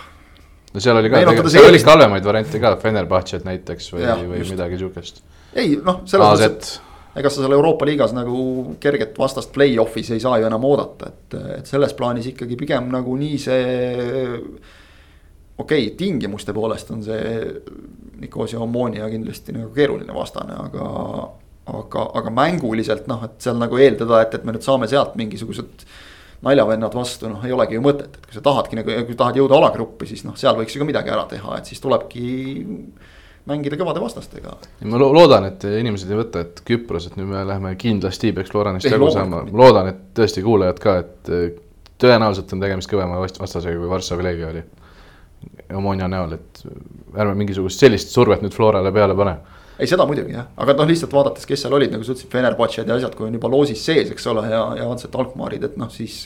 no 0.71 0.83
seal 0.83 0.99
oli 0.99 1.11
ka, 1.11 1.19
seal 1.49 1.67
oli 1.67 1.79
ka 1.83 1.97
halvemaid 1.97 2.23
variante 2.23 2.59
ka, 2.63 2.77
Fenerbahce't 2.79 3.43
näiteks 3.47 3.91
või, 3.95 4.07
või 4.31 4.45
midagi 4.53 4.79
sihukest 4.79 5.23
ei 5.55 5.77
noh, 5.83 6.03
selles 6.09 6.43
mõttes, 6.43 6.75
et 6.77 7.19
ega 7.21 7.31
sa 7.31 7.41
seal 7.41 7.55
Euroopa 7.55 7.87
liigas 7.87 8.13
nagu 8.15 8.75
kerget 8.81 9.17
vastast 9.17 9.53
play-off'is 9.55 10.11
ei 10.13 10.21
saa 10.23 10.37
ju 10.41 10.47
enam 10.49 10.65
oodata, 10.69 11.11
et, 11.11 11.37
et 11.59 11.69
selles 11.69 11.95
plaanis 11.97 12.29
ikkagi 12.33 12.57
pigem 12.59 12.91
nagu 12.93 13.15
nii 13.17 13.39
see. 13.41 13.61
okei 15.57 15.87
okay,, 15.87 15.95
tingimuste 15.97 16.53
poolest 16.53 16.91
on 16.93 17.03
see 17.05 17.47
Nicosia 18.21 18.59
Ommonia 18.61 19.09
kindlasti 19.09 19.55
nagu 19.55 19.71
keeruline 19.73 20.13
vastane, 20.13 20.57
aga, 20.67 20.91
aga, 21.73 22.05
aga 22.21 22.33
mänguliselt 22.33 23.09
noh, 23.09 23.25
et 23.25 23.41
seal 23.41 23.57
nagu 23.61 23.77
eeldada, 23.81 24.21
et, 24.25 24.37
et 24.37 24.45
me 24.45 24.55
nüüd 24.55 24.65
saame 24.65 24.89
sealt 24.89 25.17
mingisugused 25.17 25.87
naljavennad 26.45 26.93
vastu, 26.93 27.29
noh, 27.31 27.41
ei 27.45 27.53
olegi 27.53 27.77
ju 27.77 27.81
mõtet, 27.81 28.13
et 28.13 28.25
kui 28.29 28.37
sa 28.37 28.43
tahadki 28.45 28.77
nagu, 28.77 28.93
kui 29.07 29.17
tahad 29.17 29.39
jõuda 29.39 29.57
alagruppi, 29.57 30.05
siis 30.09 30.21
noh, 30.25 30.35
seal 30.37 30.57
võiks 30.57 30.75
ju 30.75 30.81
ka 30.83 30.89
midagi 30.89 31.13
ära 31.13 31.25
teha, 31.29 31.57
et 31.57 31.69
siis 31.69 31.81
tulebki 31.81 32.27
mängida 33.47 33.79
kõvade 33.79 34.01
vastastega. 34.03 34.55
ma 34.85 34.99
loodan, 35.01 35.47
et 35.49 35.63
inimesed 35.67 36.11
ei 36.11 36.19
võta, 36.19 36.43
et 36.45 36.61
Küpros, 36.67 37.09
et 37.09 37.17
nüüd 37.19 37.29
me 37.31 37.43
läheme 37.47 37.75
kindlasti 37.79 38.33
peaks 38.35 38.53
Floranist 38.53 38.89
jagu 38.89 39.09
saama, 39.13 39.43
ma 39.47 39.63
loodan, 39.63 39.91
et 39.93 40.01
tõesti 40.17 40.43
kuulajad 40.45 40.81
ka, 40.83 40.97
et 41.03 41.31
eh, 41.33 41.45
tõenäoliselt 42.01 42.53
on 42.53 42.63
tegemist 42.63 42.91
kõvema 42.91 43.19
vastasega, 43.23 43.77
kui 43.77 43.91
Varssavi 43.91 44.25
Leegia 44.25 44.51
oli. 44.53 44.63
Omonia 45.77 46.07
näol, 46.09 46.33
et 46.37 46.63
ärme 47.19 47.35
mingisugust 47.37 47.81
sellist 47.81 48.09
survet 48.13 48.41
nüüd 48.41 48.55
Florale 48.55 48.91
peale 48.95 49.15
pane 49.17 49.37
ei, 49.77 49.85
seda 49.85 50.07
muidugi 50.09 50.33
jah, 50.33 50.47
aga 50.57 50.73
noh, 50.73 50.87
lihtsalt 50.89 51.11
vaadates, 51.13 51.45
kes 51.45 51.61
seal 51.61 51.75
olid, 51.77 51.91
nagu 51.93 52.05
sa 52.05 52.15
ütlesid, 52.15 52.31
Fenerbahce'd 52.31 52.87
ja 52.89 52.95
asjad, 52.97 53.13
kui 53.13 53.27
on 53.27 53.35
juba 53.37 53.51
loosis 53.53 53.83
sees, 53.85 54.09
eks 54.09 54.25
ole, 54.31 54.47
ja, 54.49 54.63
ja 54.79 54.87
Ansett 54.89 55.13
Alkmaarid, 55.13 55.67
et 55.69 55.75
noh, 55.77 55.91
siis. 55.93 56.23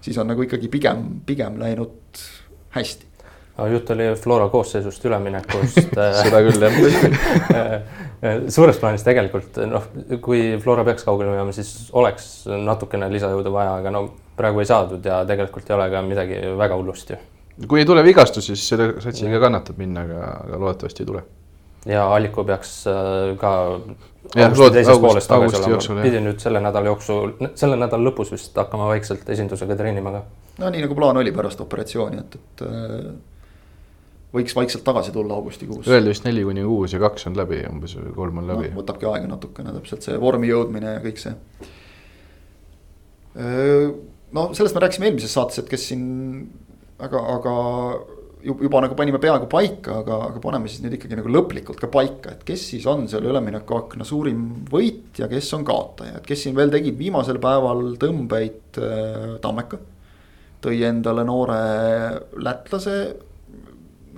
siis 0.00 0.16
on 0.22 0.28
nagu 0.30 0.44
ikkagi 0.46 0.70
pigem, 0.72 1.02
pigem 1.26 1.58
läinud 1.60 2.22
hästi 2.72 3.05
aga 3.56 3.68
jutt 3.72 3.90
oli 3.94 4.10
Flora 4.20 4.48
koosseisust 4.52 5.04
üleminekust 5.08 5.94
seda 6.22 6.42
küll 6.44 6.66
jah 6.66 7.80
suures 8.56 8.78
plaanis 8.80 9.04
tegelikult 9.06 9.58
noh, 9.68 9.88
kui 10.24 10.56
Flora 10.62 10.84
peaks 10.86 11.06
kaugele 11.06 11.32
minema, 11.32 11.54
siis 11.56 11.88
oleks 11.96 12.46
natukene 12.48 13.08
lisajõudu 13.12 13.52
vaja, 13.54 13.78
aga 13.80 13.92
no 13.94 14.04
praegu 14.36 14.62
ei 14.62 14.68
saadud 14.68 15.04
ja 15.04 15.22
tegelikult 15.28 15.70
ei 15.70 15.76
ole 15.76 15.88
ka 15.92 16.02
midagi 16.04 16.42
väga 16.58 16.78
hullust 16.78 17.12
ju. 17.12 17.18
kui 17.68 17.80
ei 17.80 17.88
tule 17.88 18.04
vigastusi, 18.04 18.54
siis 18.54 18.68
selle 18.74 18.92
satsiga 19.04 19.40
kannatab 19.42 19.80
minna, 19.80 20.04
aga, 20.04 20.32
aga 20.46 20.60
loodetavasti 20.64 21.04
ei 21.04 21.10
tule. 21.12 21.22
ja 21.92 22.06
Alliku 22.14 22.44
peaks 22.44 22.74
äh, 22.90 23.36
ka 23.40 23.52
augusti 24.34 24.72
teises 24.74 25.00
pooles 25.00 25.30
tagasi 25.30 25.62
olema, 25.62 26.02
pidi 26.02 26.24
nüüd 26.24 26.42
selle 26.42 26.60
nädala 26.64 26.92
jooksul, 26.92 27.36
selle 27.54 27.78
nädala 27.80 28.10
lõpus 28.10 28.34
vist 28.34 28.56
hakkama 28.58 28.90
vaikselt 28.92 29.28
esindusega 29.36 29.78
treenima 29.78 30.18
ka. 30.18 30.26
no 30.64 30.74
nii 30.74 30.84
nagu 30.84 30.98
plaan 30.98 31.22
oli 31.22 31.32
pärast 31.36 31.62
operatsiooni, 31.64 32.24
et, 32.24 32.38
et 32.40 32.68
äh, 32.68 33.08
võiks 34.34 34.56
vaikselt 34.56 34.84
tagasi 34.86 35.14
tulla 35.14 35.36
augustikuus. 35.38 35.86
Öeldi 35.88 36.12
vist 36.12 36.26
neli 36.26 36.42
kuni 36.46 36.64
kuus 36.66 36.96
ja 36.96 37.00
kaks 37.02 37.28
on 37.30 37.38
läbi 37.38 37.62
umbes, 37.70 37.96
kolm 38.16 38.42
on 38.42 38.50
läbi 38.50 38.70
no,. 38.72 38.80
võtabki 38.80 39.08
aega 39.10 39.30
natukene 39.30 39.74
täpselt 39.78 40.06
see 40.06 40.18
vormi 40.20 40.50
jõudmine 40.50 40.98
ja 40.98 41.04
kõik 41.04 41.22
see. 41.22 41.34
no 44.36 44.50
sellest 44.56 44.76
me 44.76 44.84
rääkisime 44.84 45.10
eelmises 45.10 45.34
saates, 45.36 45.62
et 45.62 45.70
kes 45.70 45.88
siin, 45.92 46.04
aga, 47.02 47.22
aga 47.36 47.56
juba 48.46 48.80
nagu 48.84 48.94
panime 48.98 49.18
peaaegu 49.22 49.48
paika, 49.50 50.00
aga, 50.02 50.18
aga 50.30 50.40
paneme 50.42 50.70
siis 50.70 50.82
nüüd 50.84 50.96
ikkagi 50.98 51.18
nagu 51.18 51.30
lõplikult 51.32 51.80
ka 51.80 51.90
paika, 51.92 52.36
et 52.36 52.44
kes 52.46 52.66
siis 52.72 52.86
on 52.90 53.06
selle 53.10 53.30
üleminekuakna 53.32 54.06
suurim 54.06 54.42
võitja, 54.70 55.28
kes 55.30 55.50
on 55.56 55.66
kaotaja, 55.66 56.20
et 56.20 56.28
kes 56.28 56.46
siin 56.46 56.56
veel 56.58 56.72
tegid 56.74 56.98
viimasel 56.98 57.40
päeval 57.42 57.96
tõmbeid 58.02 58.80
äh, 58.82 59.36
Tammeka. 59.42 59.80
tõi 60.66 60.82
endale 60.88 61.24
noore 61.26 61.62
lätlase 62.42 62.96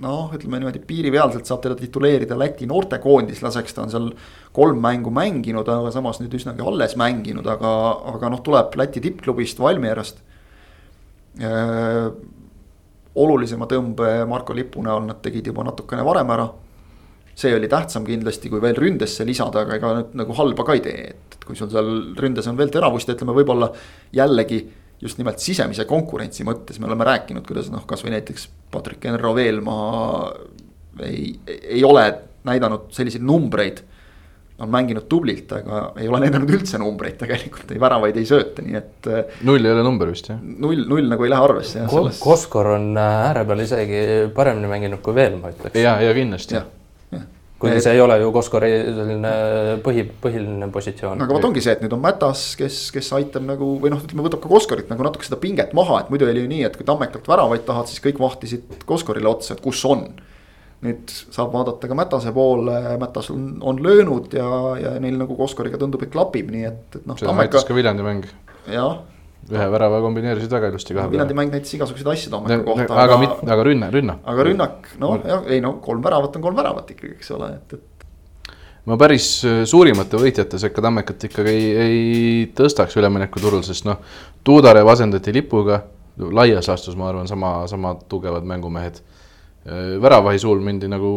noh, 0.03 0.31
ütleme 0.35 0.59
niimoodi 0.59 0.81
piiripealselt 0.87 1.49
saab 1.49 1.61
teda 1.63 1.75
tituleerida 1.79 2.37
Läti 2.39 2.67
noortekoondislaseks, 2.69 3.75
ta 3.75 3.83
on 3.85 3.93
seal 3.93 4.07
kolm 4.55 4.81
mängu 4.83 5.11
mänginud, 5.13 5.67
aga 5.69 5.91
samas 5.95 6.21
nüüd 6.21 6.35
üsnagi 6.39 6.65
alles 6.65 6.95
mänginud, 6.99 7.47
aga, 7.49 7.73
aga 8.13 8.31
noh, 8.33 8.43
tuleb 8.45 8.75
Läti 8.79 9.03
tippklubist 9.03 9.61
Valmierast 9.63 10.23
äh,. 11.43 12.09
olulisema 13.19 13.67
tõmbe 13.67 14.09
Marko 14.29 14.53
Lipu 14.55 14.83
näol 14.85 15.07
nad 15.07 15.17
tegid 15.23 15.49
juba 15.49 15.65
natukene 15.67 16.05
varem 16.05 16.29
ära. 16.35 16.49
see 17.39 17.55
oli 17.55 17.69
tähtsam 17.71 18.03
kindlasti, 18.03 18.49
kui 18.51 18.59
veel 18.61 18.75
ründesse 18.75 19.23
lisada, 19.25 19.61
aga 19.63 19.75
ega 19.77 19.93
nüüd 19.95 20.15
nagu 20.19 20.33
halba 20.35 20.63
ka 20.67 20.75
ei 20.75 20.81
tee, 20.83 21.13
et 21.15 21.37
kui 21.45 21.55
sul 21.55 21.69
seal 21.71 22.13
ründes 22.19 22.47
on 22.51 22.57
veel 22.59 22.71
teravust, 22.71 23.09
ütleme 23.09 23.31
võib-olla 23.37 23.71
jällegi 24.11 24.59
just 25.01 25.19
nimelt 25.19 25.39
sisemise 25.43 25.85
konkurentsi 25.89 26.45
mõttes 26.47 26.79
me 26.79 26.89
oleme 26.89 27.07
rääkinud, 27.07 27.45
kuidas 27.47 27.69
noh, 27.71 27.85
kasvõi 27.87 28.13
näiteks 28.17 28.49
Patrick 28.71 29.05
Enro 29.09 29.33
Veelmaa 29.37 30.31
ei, 31.05 31.31
ei 31.47 31.83
ole 31.87 32.05
näidanud 32.47 32.89
selliseid 32.95 33.23
numbreid. 33.23 33.85
on 34.59 34.67
mänginud 34.67 35.05
tublilt, 35.07 35.51
aga 35.55 35.93
ei 36.03 36.09
ole 36.11 36.19
näidanud 36.25 36.49
üldse 36.51 36.75
numbreid 36.81 37.15
tegelikult, 37.21 37.69
ei 37.71 37.79
väravaid, 37.79 38.17
ei 38.19 38.25
sööte, 38.27 38.59
nii 38.65 38.75
et. 38.75 39.07
null 39.47 39.63
ei 39.63 39.71
ole 39.71 39.85
number 39.87 40.11
vist 40.11 40.27
jah? 40.27 40.41
null, 40.43 40.83
null 40.89 41.07
nagu 41.07 41.23
ei 41.23 41.31
lähe 41.31 41.45
arvesse 41.45 41.79
jah 41.79 41.93
selles.... 41.93 42.19
Koskor 42.19 42.73
on 42.73 42.89
äh, 42.99 43.21
ääre 43.29 43.45
peal 43.47 43.63
isegi 43.63 44.01
paremini 44.35 44.67
mänginud 44.67 44.99
kui 45.05 45.15
Veelmaa 45.15 45.53
ütleks. 45.55 45.79
ja, 45.79 45.95
ja 46.03 46.11
kindlasti 46.17 46.59
ja 46.59 46.65
kuigi 47.59 47.81
see 47.83 47.95
ei 47.97 48.01
ole 48.01 48.15
ju 48.21 48.31
Koskori 48.35 48.69
selline 48.95 49.33
põhi, 49.83 50.05
põhiline 50.23 50.69
positsioon. 50.73 51.21
aga 51.25 51.35
vot 51.35 51.47
ongi 51.49 51.63
see, 51.63 51.75
et 51.75 51.83
nüüd 51.83 51.93
on 51.95 52.01
Mätas, 52.03 52.45
kes, 52.59 52.79
kes 52.95 53.11
aitab 53.17 53.45
nagu 53.47 53.73
või 53.83 53.91
noh, 53.93 54.01
ütleme, 54.05 54.25
võtab 54.25 54.43
ka 54.45 54.51
Koskorit 54.51 54.91
nagu 54.91 55.05
natuke 55.05 55.27
seda 55.27 55.39
pinget 55.41 55.75
maha, 55.77 56.01
et 56.03 56.13
muidu 56.13 56.29
oli 56.29 56.45
ju 56.45 56.51
nii, 56.51 56.63
et 56.69 56.79
kui 56.79 56.87
Tammekalt 56.87 57.27
väravaid 57.29 57.67
tahad, 57.67 57.91
siis 57.91 58.03
kõik 58.05 58.21
vahtisid 58.23 58.83
Koskorile 58.89 59.31
otsa, 59.31 59.55
et 59.57 59.63
kus 59.65 59.83
on. 59.89 60.07
nüüd 60.79 61.11
saab 61.11 61.51
vaadata 61.51 61.91
ka 61.91 61.99
Mätase 61.99 62.31
poole, 62.31 62.79
Mätas 63.01 63.31
on, 63.33 63.57
on 63.61 63.83
löönud 63.83 64.33
ja, 64.33 64.49
ja 64.79 64.95
neil 65.03 65.19
nagu 65.19 65.35
Koskoriga 65.35 65.81
tundub, 65.81 66.07
et 66.07 66.15
klapib, 66.15 66.51
nii 66.55 66.67
et, 66.71 66.83
et 66.95 67.07
noh. 67.09 67.19
seda 67.19 67.35
näitas 67.35 67.67
ka 67.67 67.75
Viljandi 67.75 68.07
mäng. 68.07 68.29
jah 68.71 69.01
ühe 69.49 69.67
värava 69.73 69.99
kombineerisid 70.03 70.51
väga 70.53 70.71
ilusti 70.71 70.93
kahe 70.93 71.03
peale. 71.05 71.15
Viljandi 71.15 71.37
mäng 71.37 71.53
näitas 71.53 71.75
igasuguseid 71.77 72.09
asju 72.13 72.31
Tammeku 72.33 72.65
kohta. 72.67 72.87
aga, 72.93 73.03
aga, 73.03 73.19
mit, 73.21 73.51
aga 73.55 73.67
rünne, 73.67 73.91
rünnak. 73.93 74.19
aga 74.33 74.47
rünnak, 74.47 74.89
noh 75.01 75.15
jah, 75.25 75.45
ei 75.49 75.61
no 75.63 75.77
kolm 75.83 76.03
väravat 76.05 76.35
on 76.37 76.45
kolm 76.45 76.59
väravat 76.59 76.91
ikkagi, 76.95 77.15
eks 77.17 77.31
ole, 77.37 77.51
et, 77.57 77.77
et. 77.79 78.53
ma 78.89 78.97
päris 79.01 79.29
äh, 79.47 79.61
suurimate 79.69 80.21
võitjate 80.21 80.61
sekka 80.61 80.83
Tammekat 80.85 81.29
ikkagi 81.29 81.55
ei, 81.55 81.69
ei 81.85 82.49
tõstaks 82.57 82.97
üleminekuturul, 83.01 83.63
sest 83.65 83.87
noh, 83.89 84.03
Tuudarev 84.45 84.87
asendati 84.93 85.33
lipuga, 85.35 85.81
laias 86.19 86.69
laastus 86.69 86.97
ma 86.99 87.09
arvan, 87.09 87.27
sama, 87.27 87.63
sama 87.71 87.95
tugevad 88.11 88.45
mängumehed. 88.47 89.01
Äh, 89.69 90.01
väravahi 90.01 90.39
suul 90.41 90.61
mindi 90.65 90.87
nagu 90.89 91.09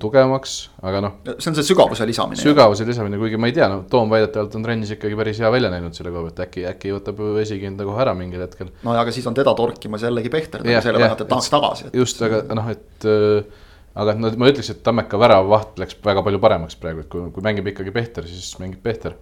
tugevamaks, 0.00 0.54
aga 0.84 0.98
noh. 1.00 1.12
see 1.38 1.48
on 1.48 1.54
see 1.56 1.64
sügavuse 1.64 2.04
lisamine. 2.08 2.36
sügavuse 2.36 2.84
lisamine, 2.84 3.16
kuigi 3.20 3.38
ma 3.40 3.48
ei 3.48 3.54
tea, 3.56 3.70
noh, 3.72 3.86
Toom 3.88 4.10
väidetavalt 4.12 4.56
on 4.58 4.66
trennis 4.66 4.90
ikkagi 4.92 5.16
päris 5.16 5.38
hea 5.40 5.48
välja 5.54 5.70
näinud 5.72 5.96
selle 5.96 6.12
koha 6.12 6.26
pealt, 6.26 6.42
äkki, 6.44 6.64
äkki 6.68 6.92
võtab 6.92 7.22
esikinda 7.40 7.86
kohe 7.88 8.02
ära 8.04 8.12
mingil 8.18 8.42
hetkel. 8.44 8.68
no 8.84 8.96
ja 8.96 9.04
aga 9.04 9.14
siis 9.16 9.28
on 9.30 9.38
teda 9.38 9.54
torkimas 9.56 10.04
jällegi 10.04 10.32
Pehter, 10.34 10.66
selle 10.66 11.00
pealt, 11.00 11.22
et 11.24 11.30
tahaks 11.30 11.48
tagasi. 11.54 11.88
just, 11.96 12.20
aga 12.26 12.42
noh, 12.58 12.68
et 12.74 13.08
äh, 13.08 13.64
aga 13.96 14.12
et 14.12 14.20
no 14.20 14.34
ma 14.42 14.52
ütleks, 14.52 14.74
et 14.74 14.84
Tammeka 14.84 15.22
väravavaht 15.22 15.80
läks 15.80 15.96
väga 16.04 16.26
palju 16.26 16.42
paremaks 16.42 16.76
praegu, 16.82 17.06
et 17.06 17.10
kui, 17.14 17.24
kui 17.32 17.48
mängib 17.48 17.72
ikkagi 17.72 17.96
Pehter, 17.96 18.28
siis 18.28 18.50
mängib 18.60 18.84
Pehter. 18.84 19.16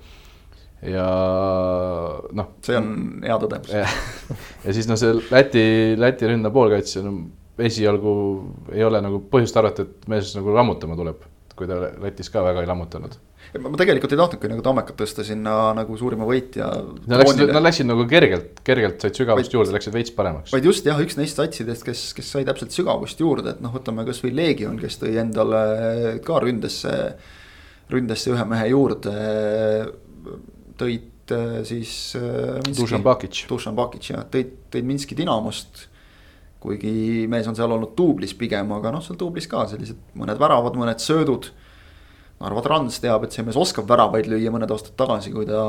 ja 0.88 1.06
noh. 2.40 2.50
see 2.66 2.80
on 2.80 2.90
hea 3.22 3.38
tõdemus. 3.46 3.78
ja 3.78 3.86
siis 4.80 4.90
noh, 4.90 4.98
see 4.98 5.14
Läti, 5.30 5.64
Läti 6.00 6.32
ründaja 6.32 6.58
poolkaitsja, 6.58 7.06
no 7.06 7.43
esialgu 7.58 8.14
ei 8.72 8.82
ole 8.84 9.00
nagu 9.04 9.20
põhjust 9.30 9.56
arvata, 9.60 9.86
et 9.86 10.08
mees 10.10 10.32
nagu 10.38 10.54
lammutama 10.54 10.96
tuleb, 10.98 11.22
kui 11.54 11.70
ta 11.70 11.78
Lätis 12.02 12.32
ka 12.32 12.42
väga 12.46 12.64
ei 12.64 12.70
lammutanud 12.70 13.18
ma 13.62 13.78
tegelikult 13.78 14.14
ei 14.14 14.18
tahtnudki 14.18 14.50
nagu 14.50 14.62
Tammekat 14.64 14.96
tõsta 14.98 15.24
sinna 15.26 15.52
nagu 15.76 15.96
suurima 15.98 16.26
võitja. 16.26 16.66
Nad 17.10 17.22
läksid, 17.22 17.52
nad 17.54 17.62
läksid 17.62 17.86
nagu 17.86 18.06
kergelt, 18.10 18.60
kergelt 18.66 19.04
said 19.04 19.18
sügavust 19.18 19.46
vaid, 19.46 19.56
juurde, 19.56 19.74
läksid 19.76 19.94
veits 19.94 20.14
paremaks. 20.16 20.54
vaid 20.54 20.66
just 20.66 20.86
jah, 20.88 20.98
üks 21.02 21.18
neist 21.18 21.38
satsidest, 21.38 21.86
kes, 21.86 22.02
kes 22.16 22.32
sai 22.34 22.46
täpselt 22.48 22.74
sügavust 22.74 23.20
juurde, 23.22 23.54
et 23.54 23.62
noh, 23.64 23.74
võtame 23.74 24.06
kasvõi 24.08 24.32
Legion, 24.34 24.78
kes 24.80 24.98
tõi 25.02 25.14
endale 25.22 25.62
ka 26.26 26.40
ründesse, 26.42 26.94
ründesse 27.94 28.34
ühe 28.34 28.46
mehe 28.50 28.68
juurde. 28.72 29.16
tõid 30.80 31.34
äh, 31.36 31.58
siis. 31.68 31.96
Äh, 32.18 32.58
Dušan 32.74 33.06
Bakic. 33.06 33.44
Dušan 33.50 33.78
Bakic 33.78 34.10
jah, 34.10 34.26
tõid, 34.30 34.56
tõid 34.74 34.88
Minski 34.88 35.18
Dinamost 35.18 35.86
kuigi 36.64 37.26
mees 37.30 37.48
on 37.50 37.56
seal 37.58 37.72
olnud 37.74 37.92
duublis 37.98 38.32
pigem, 38.40 38.72
aga 38.72 38.94
noh, 38.94 39.04
seal 39.04 39.18
duublis 39.20 39.46
ka 39.50 39.66
sellised 39.68 40.00
mõned 40.16 40.40
väravad, 40.40 40.76
mõned 40.80 41.02
söödud 41.02 41.50
Narva 42.40 42.62
Trans 42.64 42.96
teab, 43.00 43.24
et 43.24 43.34
see 43.36 43.44
mees 43.46 43.58
oskab 43.60 43.86
väravaid 43.88 44.26
lüüa 44.28 44.52
mõned 44.52 44.72
aastad 44.74 44.96
tagasi, 44.98 45.32
kui 45.32 45.46
ta 45.48 45.60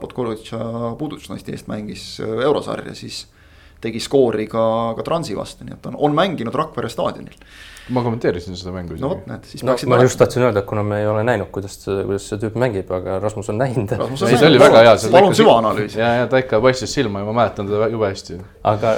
Podgorutša 0.00 0.92
Budućnosti 1.00 1.56
eest 1.56 1.70
mängis 1.72 2.04
äh, 2.22 2.36
eurosarja, 2.46 2.94
siis 2.96 3.24
tegi 3.82 4.00
skoori 4.00 4.46
ka, 4.50 4.64
ka 4.98 5.04
Transi 5.06 5.34
vastu, 5.36 5.66
nii 5.66 5.74
et 5.74 5.88
on, 5.90 5.98
on 6.06 6.14
mänginud 6.16 6.54
Rakvere 6.54 6.92
staadionil. 6.92 7.34
Ma 7.90 8.02
kommenteerisin 8.04 8.56
seda 8.58 8.72
mängu 8.74 8.96
no 9.02 9.12
vot, 9.12 9.22
näed, 9.26 9.46
siis 9.50 9.64
no, 9.66 9.74
ma 9.90 9.98
just 10.02 10.18
tahtsin 10.20 10.44
öelda, 10.44 10.62
et 10.62 10.68
kuna 10.68 10.84
me 10.86 11.00
ei 11.02 11.06
ole 11.10 11.24
näinud, 11.26 11.50
kuidas, 11.54 11.78
kuidas 11.82 12.28
see 12.30 12.38
tüüp 12.42 12.58
mängib, 12.62 12.90
aga 12.94 13.16
Rasmus 13.22 13.50
on 13.50 13.58
näinud. 13.58 13.94
ei, 13.98 14.36
see 14.36 14.50
oli 14.50 14.60
väga 14.62 14.84
hea. 14.86 14.92
palun 15.14 15.34
süvaanalüüsi. 15.38 15.98
ja, 15.98 16.12
ja 16.20 16.28
ta 16.30 16.42
ikka 16.42 16.60
paistis 16.62 16.94
silma 16.94 17.24
ja 17.24 17.28
ma 17.28 17.34
mäletan 17.40 17.70
teda 17.70 17.88
jube 17.92 18.12
hästi. 18.12 18.38
aga 18.74 18.94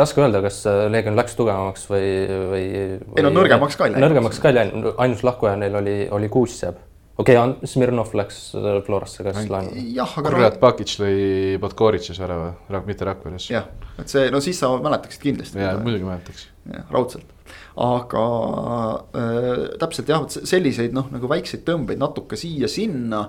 raske 0.00 0.24
öelda, 0.24 0.42
kas 0.44 0.64
Leegion 0.90 1.18
läks 1.20 1.38
tugevamaks 1.38 1.86
või, 1.92 2.08
või, 2.32 2.64
või. 2.64 3.20
ei 3.20 3.26
no 3.26 3.34
nõrgemaks 3.36 3.78
ka 3.78 3.86
ei 3.86 3.94
läinud. 3.94 4.08
nõrgemaks 4.08 4.42
ka 4.42 4.50
ei 4.50 4.58
läinud, 4.58 4.90
ainus 5.06 5.22
lahkuja 5.26 5.54
neil 5.60 5.78
oli, 5.82 6.00
oli 6.18 6.32
Kuussepp 6.32 6.82
okei 7.18 7.36
okay,, 7.38 7.68
Smirnov 7.70 8.14
läks 8.18 8.40
äh, 8.58 8.80
Florasse 8.86 9.24
ka 9.26 9.34
siis 9.36 9.50
laenu. 9.52 9.84
jah, 9.94 10.16
aga. 10.18 10.32
kurat, 10.34 10.58
Pakic 10.62 10.96
lõi 11.02 11.60
Podgoritšis 11.62 12.18
ära 12.24 12.40
või, 12.40 12.82
mitte 12.88 13.06
Rakveres. 13.08 13.46
jah, 13.52 13.70
et 14.00 14.10
see, 14.10 14.26
no 14.34 14.42
siis 14.44 14.58
sa 14.60 14.72
mäletaksid 14.74 15.22
kindlasti. 15.22 15.62
jaa, 15.62 15.76
muidugi 15.82 16.08
mäletaks. 16.08 16.48
Raudselt, 16.90 17.32
aga 17.80 18.26
äh, 19.14 19.48
täpselt 19.80 20.08
jah, 20.08 20.22
vot 20.24 20.36
selliseid 20.48 20.94
noh, 20.96 21.10
nagu 21.12 21.28
väikseid 21.30 21.64
tõmbeid 21.66 22.00
natuke 22.00 22.38
siia-sinna. 22.40 23.24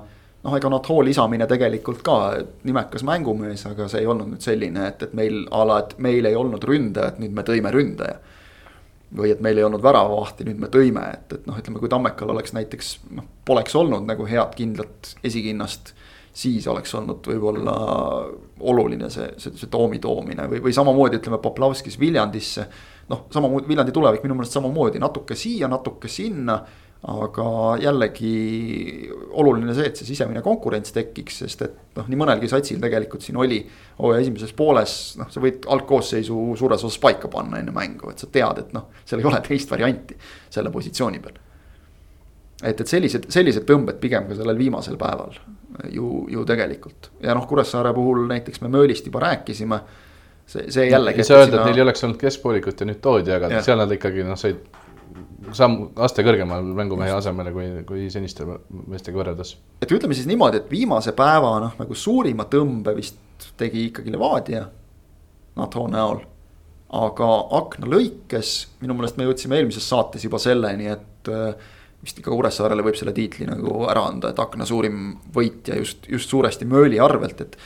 noh, 0.46 0.54
ega 0.54 0.70
Nato 0.70 1.00
lisamine 1.02 1.48
tegelikult 1.50 2.04
ka 2.06 2.16
nimekas 2.64 3.04
mängumees, 3.04 3.66
aga 3.66 3.90
see 3.90 4.04
ei 4.04 4.08
olnud 4.08 4.36
nüüd 4.36 4.46
selline, 4.46 4.88
et, 4.92 5.04
et 5.04 5.14
meil 5.18 5.44
a 5.52 5.64
la, 5.66 5.80
et 5.82 5.98
meil 5.98 6.26
ei 6.30 6.36
olnud 6.38 6.64
ründajat, 6.64 7.18
nüüd 7.20 7.34
me 7.34 7.44
tõime 7.48 7.74
ründaja 7.74 8.20
või 9.16 9.32
et 9.32 9.42
meil 9.44 9.60
ei 9.60 9.66
olnud 9.66 9.84
väravavahti, 9.84 10.48
nüüd 10.48 10.60
me 10.62 10.70
tõime, 10.72 11.04
et, 11.14 11.38
et 11.38 11.48
noh, 11.48 11.58
ütleme, 11.60 11.80
kui 11.82 11.92
Tammekal 11.92 12.32
oleks 12.34 12.56
näiteks 12.56 12.92
noh, 13.16 13.28
poleks 13.48 13.76
olnud 13.78 14.08
nagu 14.08 14.28
head 14.30 14.56
kindlat 14.58 15.16
esikinnast. 15.24 15.94
siis 16.36 16.66
oleks 16.68 16.92
olnud 16.96 17.24
võib-olla 17.24 17.74
oluline 18.60 19.08
see, 19.10 19.30
see, 19.40 19.54
see 19.56 19.70
Toomi 19.72 20.02
toomine 20.04 20.50
või, 20.52 20.60
või 20.66 20.74
samamoodi 20.76 21.22
ütleme 21.22 21.38
Poplavskis 21.40 22.00
Viljandisse. 22.00 22.66
Noh, 23.10 23.28
samamoodi 23.34 23.70
Viljandi 23.70 23.94
tulevik 23.94 24.24
minu 24.26 24.38
meelest 24.38 24.58
samamoodi 24.58 25.02
natuke 25.02 25.38
siia, 25.38 25.70
natuke 25.72 26.10
sinna 26.12 26.60
aga 27.06 27.48
jällegi 27.78 29.10
oluline 29.38 29.74
see, 29.78 29.90
et 29.92 30.00
see 30.00 30.08
sisemine 30.08 30.42
konkurents 30.46 30.94
tekiks, 30.96 31.42
sest 31.44 31.62
et 31.62 31.98
noh, 32.00 32.08
nii 32.10 32.18
mõnelgi 32.18 32.50
satsil 32.50 32.80
tegelikult 32.82 33.26
siin 33.26 33.38
oli. 33.42 33.60
hooaja 34.00 34.24
esimeses 34.24 34.54
pooles, 34.58 34.96
noh, 35.20 35.30
sa 35.30 35.44
võid 35.44 35.68
algkoosseisu 35.70 36.56
suures 36.58 36.86
osas 36.88 36.98
paika 37.04 37.30
panna 37.32 37.60
enne 37.62 37.76
mängu, 37.76 38.10
et 38.10 38.24
sa 38.24 38.30
tead, 38.32 38.64
et 38.64 38.74
noh, 38.74 38.90
seal 39.06 39.22
ei 39.22 39.30
ole 39.30 39.42
teist 39.48 39.72
varianti 39.72 40.18
selle 40.50 40.74
positsiooni 40.74 41.22
peal. 41.22 41.38
et, 42.64 42.80
et 42.80 42.88
sellised, 42.88 43.30
sellised 43.30 43.68
tõmbed 43.70 44.02
pigem 44.02 44.26
ka 44.32 44.40
sellel 44.40 44.58
viimasel 44.58 44.98
päeval 44.98 45.38
ju, 45.92 46.26
ju 46.32 46.46
tegelikult 46.48 47.12
ja 47.22 47.36
noh, 47.38 47.46
Kuressaare 47.46 47.94
puhul 47.94 48.26
näiteks 48.32 48.64
me 48.64 48.72
Möölist 48.72 49.06
juba 49.06 49.22
rääkisime 49.28 49.82
see, 50.46 50.66
see 50.72 50.88
jällegi. 50.90 51.24
ei 51.24 51.28
saa 51.28 51.44
öelda, 51.44 51.60
et 51.60 51.70
neil 51.70 51.82
ei 51.82 51.86
oleks 51.86 52.04
olnud 52.08 52.20
keskpoolikut 52.22 52.82
ja 52.82 52.90
nüüd 52.90 53.02
toodi, 53.04 53.34
aga 53.36 53.52
ja. 53.54 53.62
seal 53.66 53.80
nad 53.82 53.92
ikkagi 53.96 54.26
noh, 54.28 54.40
said 54.40 54.64
samm, 55.56 55.90
aste 56.02 56.24
kõrgemal 56.26 56.66
mängumehe 56.76 57.14
asemele 57.16 57.52
kui, 57.56 57.68
kui 57.88 58.08
seniste 58.14 58.46
meestega 58.46 59.20
võrreldes. 59.20 59.56
et 59.82 59.92
ütleme 59.92 60.18
siis 60.18 60.30
niimoodi, 60.30 60.64
et 60.64 60.72
viimase 60.72 61.16
päeva 61.18 61.58
noh, 61.64 61.76
nagu 61.80 61.98
suurima 61.98 62.48
tõmbe 62.52 62.96
vist 62.98 63.52
tegi 63.60 63.90
ikkagi 63.90 64.14
Levadia 64.14 64.66
NATO 65.56 65.86
näol. 65.92 66.24
aga 66.96 67.30
akna 67.58 67.90
lõikes, 67.92 68.52
minu 68.84 68.96
meelest 68.96 69.18
me 69.20 69.26
jõudsime 69.28 69.58
eelmises 69.60 69.88
saates 69.90 70.24
juba 70.24 70.40
selleni, 70.40 70.88
et 70.94 71.32
äh, 71.34 71.72
vist 72.06 72.20
ikka 72.22 72.32
Kuressaarele 72.32 72.86
võib 72.86 72.98
selle 73.00 73.14
tiitli 73.16 73.48
nagu 73.50 73.88
ära 73.90 74.06
anda, 74.12 74.32
et 74.32 74.40
akna 74.40 74.68
suurim 74.70 75.16
võitja 75.36 75.80
just, 75.80 76.06
just 76.12 76.32
suuresti 76.32 76.68
Mööli 76.70 77.02
arvelt, 77.02 77.42
et. 77.42 77.58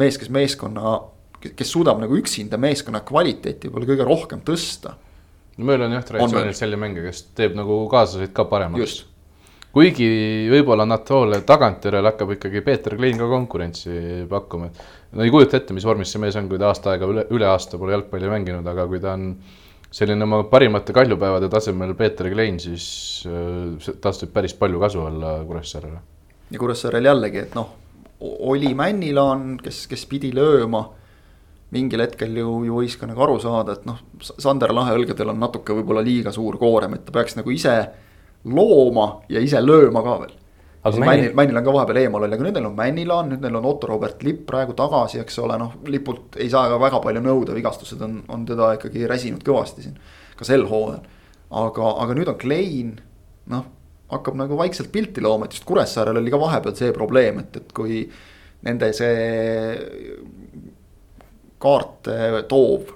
mees, 0.00 0.18
kes 0.18 0.32
meeskonna, 0.32 0.96
kes 1.56 1.70
suudab 1.70 2.00
nagu 2.00 2.16
üksinda 2.16 2.56
meeskonna 2.60 3.04
kvaliteeti 3.04 3.68
võib-olla 3.68 3.90
kõige 3.92 4.06
rohkem 4.08 4.44
tõsta 4.46 4.94
meil 5.62 5.82
on 5.86 5.92
jah 5.94 6.04
traditsiooniliselt 6.06 6.64
selline 6.64 6.80
mängija, 6.82 7.10
kes 7.10 7.26
teeb 7.38 7.58
nagu 7.58 7.84
kaaslaseid 7.90 8.32
ka 8.34 8.46
paremaks. 8.50 9.04
kuigi 9.74 10.08
võib-olla 10.50 10.86
Natole 10.86 11.40
tagantjärele 11.46 12.12
hakkab 12.12 12.34
ikkagi 12.36 12.62
Peeter 12.66 12.96
Klein 12.96 13.18
ka 13.18 13.28
konkurentsi 13.30 14.24
pakkuma. 14.30 14.70
no 15.12 15.22
ei 15.22 15.30
kujuta 15.30 15.58
ette, 15.60 15.74
mis 15.74 15.86
vormis 15.86 16.10
see 16.10 16.22
mees 16.22 16.36
on, 16.36 16.48
kui 16.48 16.58
ta 16.58 16.70
aasta 16.72 16.94
aega 16.94 17.10
üle, 17.10 17.26
üle 17.30 17.46
aasta 17.46 17.78
pole 17.78 17.94
jalgpalli 17.94 18.32
mänginud, 18.32 18.66
aga 18.66 18.88
kui 18.90 19.02
ta 19.02 19.14
on 19.14 19.34
selline 19.94 20.26
oma 20.26 20.42
parimate 20.50 20.92
kaljupäevade 20.92 21.48
tasemel 21.48 21.94
Peeter 21.94 22.30
Klein, 22.32 22.58
siis 22.58 22.88
äh, 23.30 23.94
tast 24.02 24.26
võib 24.26 24.34
päris 24.34 24.56
palju 24.58 24.82
kasu 24.82 25.06
olla 25.06 25.38
Kuressaarele. 25.46 26.02
ja 26.50 26.58
Kuressaarel 26.58 27.12
jällegi, 27.12 27.46
et 27.46 27.54
noh, 27.54 27.70
oli 28.50 28.74
Männilaan, 28.74 29.56
kes, 29.62 29.86
kes 29.90 30.06
pidi 30.10 30.32
lööma 30.34 30.88
mingil 31.74 32.04
hetkel 32.04 32.38
ju, 32.38 32.54
ju 32.68 32.78
võis 32.78 32.94
ka 33.00 33.08
nagu 33.10 33.24
aru 33.26 33.36
saada, 33.42 33.76
et 33.76 33.84
noh, 33.88 33.98
Sander 34.22 34.72
Lahe 34.74 34.94
õlgadel 34.96 35.32
on 35.32 35.42
natuke 35.42 35.76
võib-olla 35.76 36.04
liiga 36.04 36.32
suur 36.34 36.58
koorem, 36.60 36.96
et 36.96 37.04
ta 37.06 37.14
peaks 37.14 37.36
nagu 37.38 37.52
ise 37.54 37.74
looma 38.44 39.08
ja 39.32 39.42
ise 39.42 39.60
lööma 39.62 40.02
ka 40.04 40.16
veel. 40.22 40.34
aga 40.84 41.00
Männil, 41.00 41.30
Männil 41.36 41.58
on 41.60 41.64
ka 41.64 41.72
vahepeal 41.78 42.00
eemal 42.02 42.26
oli, 42.26 42.36
aga 42.36 42.46
nüüd 42.46 42.58
neil 42.58 42.68
on 42.68 42.76
Männilaan, 42.76 43.30
nüüd 43.32 43.44
neil 43.44 43.56
on 43.60 43.68
Otto 43.70 43.88
Robert 43.88 44.22
Lipp 44.26 44.44
praegu 44.50 44.76
tagasi, 44.76 45.22
eks 45.22 45.38
ole, 45.40 45.56
noh, 45.60 45.78
Lipult 45.88 46.36
ei 46.36 46.50
saa 46.52 46.68
ka 46.68 46.80
väga 46.82 47.00
palju 47.04 47.24
nõuda, 47.24 47.56
vigastused 47.56 48.02
on, 48.04 48.20
on 48.28 48.44
teda 48.48 48.74
ikkagi 48.78 49.08
räsinud 49.10 49.46
kõvasti 49.46 49.86
siin. 49.86 49.96
ka 50.36 50.44
sel 50.44 50.66
hooajal, 50.68 51.00
aga, 51.62 51.94
aga 52.04 52.18
nüüd 52.18 52.30
on 52.34 52.38
Klein, 52.38 52.94
noh, 53.50 53.64
hakkab 54.12 54.36
nagu 54.38 54.58
vaikselt 54.60 54.92
pilti 54.92 55.24
looma, 55.24 55.48
et 55.48 55.56
just 55.56 55.66
Kuressaarel 55.68 56.20
oli 56.20 56.32
ka 56.32 56.40
vahepeal 56.42 56.76
see 56.76 56.92
probleem, 56.96 57.40
et, 57.40 57.56
et 57.62 57.72
kui 57.76 58.04
nende 58.64 58.92
see 58.96 59.14
kaarte 61.64 62.44
toov 62.50 62.92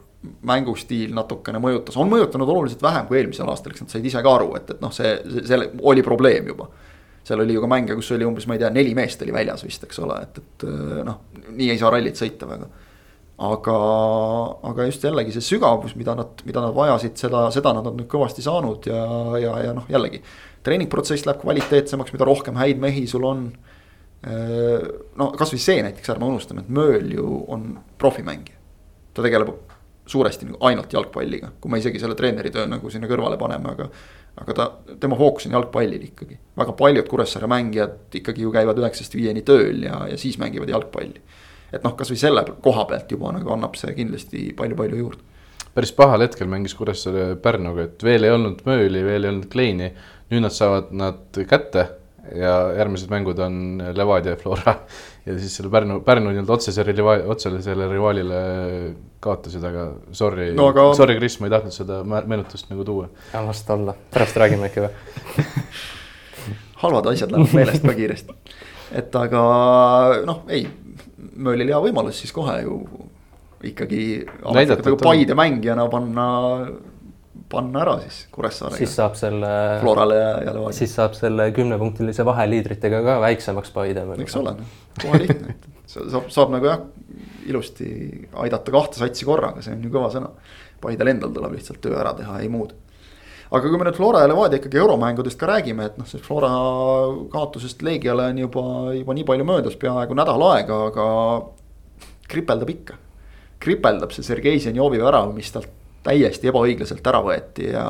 mängustiil 0.48 1.14
natukene 1.14 1.60
mõjutas, 1.62 1.96
on 2.00 2.10
mõjutanud 2.10 2.50
oluliselt 2.50 2.82
vähem 2.82 3.06
kui 3.08 3.20
eelmisel 3.20 3.48
aastal, 3.48 3.72
eks 3.72 3.84
nad 3.84 3.92
said 3.92 4.06
ise 4.08 4.22
ka 4.24 4.34
aru, 4.34 4.50
et, 4.58 4.72
et 4.74 4.82
noh, 4.82 4.92
see, 4.94 5.14
see, 5.28 5.44
see 5.46 5.68
oli 5.86 6.02
probleem 6.06 6.50
juba. 6.50 6.68
seal 7.28 7.44
oli 7.44 7.54
ju 7.54 7.62
ka 7.62 7.68
mänge, 7.70 7.94
kus 7.94 8.10
oli 8.16 8.26
umbes, 8.26 8.46
ma 8.48 8.56
ei 8.56 8.62
tea, 8.62 8.70
neli 8.74 8.94
meest 8.98 9.22
oli 9.22 9.34
väljas 9.36 9.62
vist, 9.64 9.84
eks 9.84 10.02
ole, 10.02 10.18
et, 10.26 10.42
et 10.42 10.66
noh, 11.06 11.22
nii 11.52 11.70
ei 11.70 11.78
saa 11.78 11.92
rallit 11.94 12.18
sõita 12.18 12.48
väga. 12.50 12.68
aga, 13.46 13.78
aga 14.72 14.88
just 14.88 15.04
jällegi 15.06 15.36
see 15.36 15.46
sügavus, 15.52 15.94
mida 15.94 16.16
nad, 16.18 16.42
mida 16.44 16.66
nad 16.66 16.74
vajasid, 16.74 17.14
seda, 17.20 17.46
seda 17.54 17.76
nad 17.76 17.86
on 17.86 17.96
nüüd 18.00 18.10
kõvasti 18.10 18.42
saanud 18.42 18.90
ja, 18.90 19.06
ja, 19.38 19.56
ja 19.68 19.74
noh, 19.76 19.86
jällegi. 19.88 20.22
treeningprotsess 20.66 21.28
läheb 21.28 21.40
kvaliteetsemaks, 21.44 22.12
mida 22.16 22.26
rohkem 22.26 22.58
häid 22.58 22.82
mehi 22.82 23.06
sul 23.06 23.24
on 23.28 23.50
no 24.18 25.28
kasvõi 25.38 25.60
see 25.62 25.82
näiteks, 25.86 26.10
ärme 26.10 26.26
unustame, 26.26 26.64
et 26.64 26.70
Mööl 26.74 27.12
ju 27.14 27.44
on 27.54 27.76
profimängija. 28.02 28.57
Ta 29.18 29.26
tegeleb 29.26 29.50
suuresti 30.08 30.48
nagu 30.48 30.58
ainult 30.64 30.92
jalgpalliga, 30.92 31.52
kui 31.60 31.72
me 31.72 31.80
isegi 31.82 32.00
selle 32.00 32.16
treeneri 32.18 32.52
töö 32.54 32.66
nagu 32.70 32.90
sinna 32.92 33.08
kõrvale 33.10 33.38
paneme, 33.40 33.74
aga. 33.74 33.88
aga 34.38 34.54
ta, 34.54 34.66
tema 35.02 35.18
fookus 35.18 35.48
on 35.48 35.56
jalgpallil 35.56 36.04
ikkagi. 36.08 36.38
väga 36.56 36.74
paljud 36.78 37.08
Kuressaare 37.10 37.50
mängijad 37.50 38.18
ikkagi 38.20 38.46
ju 38.46 38.52
käivad 38.54 38.78
üheksast 38.80 39.16
viieni 39.18 39.42
tööl 39.42 39.82
ja, 39.84 40.04
ja 40.08 40.18
siis 40.20 40.38
mängivad 40.38 40.70
jalgpalli. 40.72 41.20
et 41.72 41.84
noh, 41.84 41.96
kasvõi 41.98 42.20
selle 42.20 42.44
koha 42.64 42.86
pealt 42.88 43.10
juba 43.12 43.32
nagu 43.36 43.52
annab 43.52 43.76
see 43.76 43.92
kindlasti 43.98 44.52
palju-palju 44.56 45.02
juurde. 45.02 45.22
päris 45.74 45.92
pahal 45.92 46.24
hetkel 46.24 46.48
mängis 46.48 46.76
Kuressaare 46.78 47.34
Pärnuga, 47.42 47.90
et 47.90 48.04
veel 48.04 48.24
ei 48.24 48.34
olnud 48.36 48.64
Mööli, 48.66 49.04
veel 49.04 49.24
ei 49.24 49.34
olnud 49.34 49.48
Kleini. 49.52 49.92
nüüd 50.30 50.44
nad 50.44 50.54
saavad 50.54 50.92
nad 50.92 51.44
kätte 51.48 51.88
ja 52.36 52.54
järgmised 52.76 53.08
mängud 53.12 53.38
on 53.40 53.82
Levadia 53.94 54.32
ja 54.32 54.36
Flora. 54.36 54.74
ja 55.26 55.38
siis 55.38 55.56
selle 55.56 55.70
Pärnu, 55.70 56.00
Pärnu 56.00 56.30
nii-öelda 56.30 56.52
otsesele 56.52 56.92
rivaali, 56.92 57.28
otsesele 57.28 57.88
rivaalile 57.92 58.42
kaotasid, 59.20 59.64
aga 59.64 59.88
sorry 60.12 60.52
no,, 60.54 60.68
aga... 60.72 60.88
sorry, 60.98 61.18
Kris, 61.18 61.38
ma 61.42 61.48
ei 61.48 61.54
tahtnud 61.56 61.74
seda 61.74 62.00
meenutust 62.06 62.70
nagu 62.72 62.86
tuua. 62.86 63.08
las 63.34 63.62
ta 63.66 63.74
olla, 63.74 63.94
pärast 64.14 64.38
räägime 64.38 64.68
äkki 64.70 64.84
või 64.84 65.46
halvad 66.82 67.10
asjad 67.12 67.34
lähevad 67.34 67.56
meelest 67.58 67.86
ka 67.86 67.96
kiiresti. 67.98 68.36
et 69.02 69.22
aga 69.24 69.42
noh, 70.28 70.44
ei, 70.48 70.68
Möölil 71.38 71.70
hea 71.70 71.78
võimalus 71.82 72.18
siis 72.18 72.32
kohe 72.34 72.54
ju 72.64 72.80
ikkagi. 73.66 74.26
nagu 74.42 74.98
Paide 75.02 75.34
mängijana 75.38 75.84
panna 75.90 76.28
panna 77.48 77.82
ära 77.82 77.96
siis 78.02 78.20
Kuressaarega. 78.32 78.78
siis 78.78 78.94
saab 78.96 79.16
selle. 79.18 79.50
Florale 79.80 80.16
ja, 80.18 80.28
ja 80.28 80.52
Levadiale. 80.52 80.76
siis 80.76 80.94
saab 80.94 81.16
selle 81.18 81.48
kümnepunktilise 81.56 82.26
vahe 82.28 82.46
liidritega 82.50 83.02
ka 83.06 83.18
väiksemaks 83.24 83.72
Paide. 83.74 84.04
eks 84.24 84.36
ole, 84.40 84.54
kohe 85.02 85.22
lihtne, 85.22 85.56
saab, 85.86 86.28
saab 86.34 86.54
nagu 86.54 86.70
jah, 86.70 86.84
ilusti 87.50 87.88
aidata 88.44 88.74
kahte 88.74 89.00
satsi 89.00 89.26
korraga, 89.28 89.62
see 89.64 89.74
on 89.76 89.86
ju 89.86 89.94
kõva 89.94 90.12
sõna. 90.14 90.30
Paidel 90.82 91.14
endal 91.14 91.32
tuleb 91.34 91.56
lihtsalt 91.56 91.80
töö 91.82 91.96
ära 91.98 92.14
teha, 92.18 92.38
ei 92.42 92.52
muud. 92.52 92.74
aga 93.48 93.64
kui 93.64 93.78
me 93.80 93.88
nüüd 93.88 93.96
Flora 93.96 94.20
ja 94.22 94.28
Levadia 94.28 94.60
ikkagi 94.60 94.78
euromängudest 94.78 95.38
ka 95.40 95.48
räägime, 95.48 95.86
et 95.88 95.98
noh, 95.98 96.06
see 96.06 96.20
Flora 96.20 96.50
kaotusest 97.32 97.82
Leegiale 97.82 98.28
on 98.34 98.38
juba, 98.44 98.64
juba 98.98 99.16
nii 99.16 99.24
palju 99.30 99.46
möödas, 99.48 99.76
peaaegu 99.80 100.16
nädal 100.18 100.44
aega, 100.50 100.80
aga 100.90 101.06
kripeldab 102.28 102.74
ikka 102.74 102.98
kripeldab 103.62 104.14
see 104.14 104.26
Sergei 104.26 104.60
Zenjovi 104.62 105.00
värav, 105.02 105.32
mis 105.34 105.50
talt 105.54 105.70
täiesti 106.06 106.50
ebaõiglaselt 106.50 107.06
ära 107.10 107.20
võeti 107.24 107.72
ja 107.72 107.84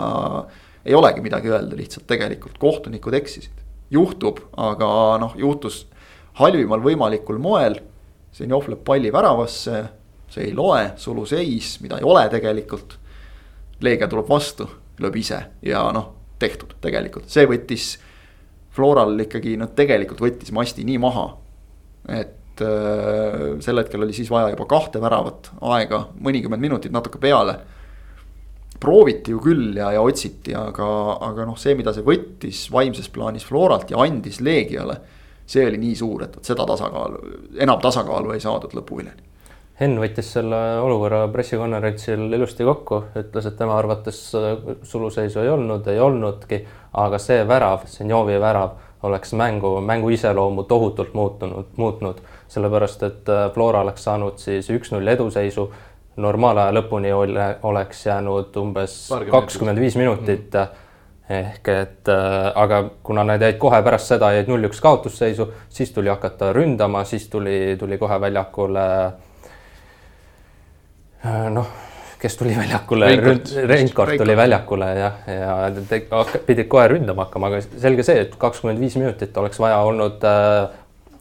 ei 0.87 0.97
olegi 0.97 1.23
midagi 1.25 1.53
öelda, 1.53 1.77
lihtsalt 1.77 2.07
tegelikult 2.09 2.59
kohtunikud 2.61 3.15
eksisid. 3.19 3.65
juhtub, 3.91 4.41
aga 4.57 4.89
noh, 5.21 5.33
juhtus 5.37 5.87
halvimal 6.37 6.83
võimalikul 6.85 7.39
moel. 7.41 7.79
Zenjov 8.39 8.69
lööb 8.71 8.85
palli 8.87 9.11
väravasse, 9.15 9.83
see 10.31 10.49
ei 10.49 10.55
loe, 10.55 10.93
suluseis, 11.01 11.77
mida 11.83 11.99
ei 11.99 12.07
ole 12.07 12.27
tegelikult. 12.33 12.99
Leegia 13.83 14.09
tuleb 14.11 14.29
vastu, 14.31 14.69
lööb 15.03 15.17
ise 15.19 15.41
ja 15.67 15.85
noh, 15.95 16.13
tehtud 16.39 16.77
tegelikult, 16.83 17.31
see 17.31 17.47
võttis 17.51 17.97
Floral 18.75 19.19
ikkagi, 19.25 19.57
noh, 19.59 19.71
tegelikult 19.75 20.21
võttis 20.23 20.53
masti 20.55 20.85
nii 20.87 20.99
maha. 21.03 21.27
et 22.09 22.63
äh, 22.63 23.59
sel 23.61 23.83
hetkel 23.83 24.03
oli 24.03 24.15
siis 24.15 24.31
vaja 24.31 24.53
juba 24.53 24.69
kahte 24.71 25.01
väravat 25.03 25.51
aega, 25.61 26.07
mõnikümmend 26.23 26.63
minutit 26.63 26.95
natuke 26.95 27.19
peale 27.19 27.59
prooviti 28.81 29.33
ju 29.35 29.41
küll 29.43 29.77
ja, 29.77 29.91
ja 29.95 30.03
otsiti, 30.03 30.55
aga, 30.57 30.89
aga 31.29 31.47
noh, 31.49 31.59
see, 31.59 31.75
mida 31.79 31.93
see 31.95 32.07
võttis 32.07 32.67
vaimses 32.73 33.11
plaanis 33.13 33.47
Floralt 33.47 33.91
ja 33.93 34.03
andis 34.05 34.41
Leegiale. 34.45 35.01
See 35.49 35.65
oli 35.67 35.81
nii 35.81 35.97
suur, 35.97 36.27
et 36.27 36.37
vot 36.37 36.45
seda 36.45 36.67
tasakaalu, 36.69 37.23
enam 37.65 37.81
tasakaalu 37.83 38.35
ei 38.37 38.45
saadud 38.45 38.75
lõpuviljani. 38.77 39.25
Henn 39.79 40.01
võttis 40.03 40.33
selle 40.35 40.59
olukorra 40.83 41.21
pressikonverentsil 41.31 42.25
ilusti 42.35 42.67
kokku, 42.67 42.97
ütles, 43.21 43.47
et 43.47 43.57
tema 43.57 43.77
arvates 43.79 44.19
suluseisu 44.83 45.41
ei 45.45 45.53
olnud, 45.53 45.87
ei 45.87 46.01
olnudki, 46.03 46.65
aga 46.99 47.21
see 47.23 47.45
värav, 47.47 47.87
Senjovi 47.87 48.41
värav 48.43 48.75
oleks 49.07 49.33
mängu, 49.39 49.77
mängu 49.81 50.11
iseloomu 50.11 50.65
tohutult 50.67 51.15
muutunud, 51.15 51.71
muutnud, 51.77 52.19
sellepärast 52.51 53.05
et 53.07 53.31
Flora 53.55 53.85
oleks 53.87 54.09
saanud 54.09 54.43
siis 54.43 54.67
üks-null 54.75 55.15
eduseisu 55.15 55.69
normaalaja 56.19 56.75
lõpuni 56.75 57.15
ole, 57.15 57.49
oleks 57.63 58.03
jäänud 58.07 58.57
umbes 58.59 58.99
kakskümmend 59.31 59.79
viis 59.79 59.97
minutit 59.97 60.51
mm. 60.51 60.85
Ehk 61.29 61.69
et 61.69 62.09
äh, 62.09 62.53
aga 62.57 62.83
kuna 63.05 63.25
nad 63.29 63.43
jäid 63.43 63.59
kohe 63.61 63.83
pärast 63.85 64.15
seda 64.15 64.31
jäid 64.33 64.49
null-üks 64.49 64.81
kaotusseisu, 64.81 65.51
siis 65.69 65.93
tuli 65.93 66.09
hakata 66.09 66.53
ründama, 66.57 67.05
siis 67.05 67.29
tuli, 67.29 67.77
tuli 67.79 67.99
kohe 68.01 68.21
väljakule 68.21 68.87
äh, 71.27 71.45
noh, 71.53 71.69
kes 72.19 72.37
tuli 72.37 72.57
väljakule, 72.57 73.13
Reinkord 73.69 74.17
tuli 74.19 74.37
väljakule 74.37 74.89
jah, 74.99 75.21
ja, 75.29 75.55
ja 75.69 76.41
pidid 76.47 76.69
kohe 76.73 76.89
ründama 76.95 77.29
hakkama, 77.29 77.53
aga 77.53 77.61
selge 77.67 78.07
see, 78.07 78.25
et 78.25 78.35
kakskümmend 78.41 78.81
viis 78.81 78.97
minutit 78.97 79.37
oleks 79.37 79.61
vaja 79.61 79.83
olnud 79.85 80.25
äh, 80.25 80.69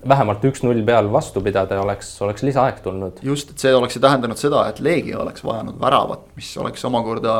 vähemalt 0.10 0.44
üks-null 0.48 0.82
peal 0.88 1.10
vastu 1.12 1.42
pidada 1.44 1.78
ja 1.78 1.84
oleks, 1.84 2.10
oleks 2.26 2.44
lisaaeg 2.46 2.82
tulnud. 2.84 3.22
just, 3.26 3.52
et 3.54 3.64
see 3.64 3.74
oleks 3.76 3.98
ju 3.98 4.02
tähendanud 4.04 4.40
seda, 4.40 4.64
et 4.72 4.80
Leegia 4.84 5.20
oleks 5.22 5.44
vajanud 5.46 5.80
väravat, 5.82 6.28
mis 6.38 6.50
oleks 6.62 6.86
omakorda. 6.90 7.34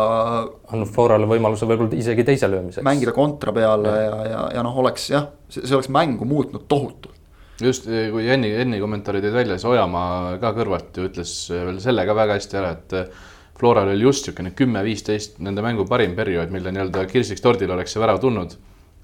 andnud 0.72 0.92
Florale 0.94 1.30
võimaluse 1.30 1.70
võib-olla 1.70 1.98
isegi 1.98 2.26
teise 2.28 2.50
löömiseks. 2.52 2.86
mängida 2.88 3.14
kontra 3.16 3.54
peale 3.56 3.94
ja, 3.94 4.02
ja, 4.02 4.26
ja, 4.32 4.42
ja 4.58 4.66
noh, 4.66 4.82
oleks 4.84 5.10
jah, 5.14 5.30
see 5.50 5.76
oleks 5.76 5.90
mängu 5.94 6.28
muutnud 6.28 6.68
tohutult. 6.68 7.16
just, 7.62 7.88
kui 7.88 8.30
Enni, 8.30 8.52
Enni 8.66 8.82
kommentaari 8.84 9.24
tõid 9.24 9.40
välja, 9.42 9.58
siis 9.58 9.72
Ojamaa 9.72 10.38
ka 10.42 10.54
kõrvalt 10.58 10.98
ju 10.98 11.08
ütles 11.10 11.34
veel 11.54 11.82
selle 11.84 12.06
ka 12.06 12.16
väga 12.18 12.40
hästi 12.40 12.62
ära, 12.62 12.76
et. 12.78 13.26
Floral 13.58 13.88
oli 13.90 14.04
just 14.06 14.28
niisugune 14.28 14.52
kümme-viisteist 14.54 15.40
nende 15.42 15.64
mängu 15.66 15.82
parim 15.90 16.12
periood, 16.14 16.52
mille 16.54 16.70
nii-öelda 16.70 17.08
kirsiks 17.10 17.42
tordil 17.42 17.72
oleks 17.74 17.96
see 17.96 18.04
värav 18.04 18.20
tulnud. 18.22 18.52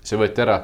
see 0.05 0.19
võeti 0.19 0.43
ära 0.43 0.59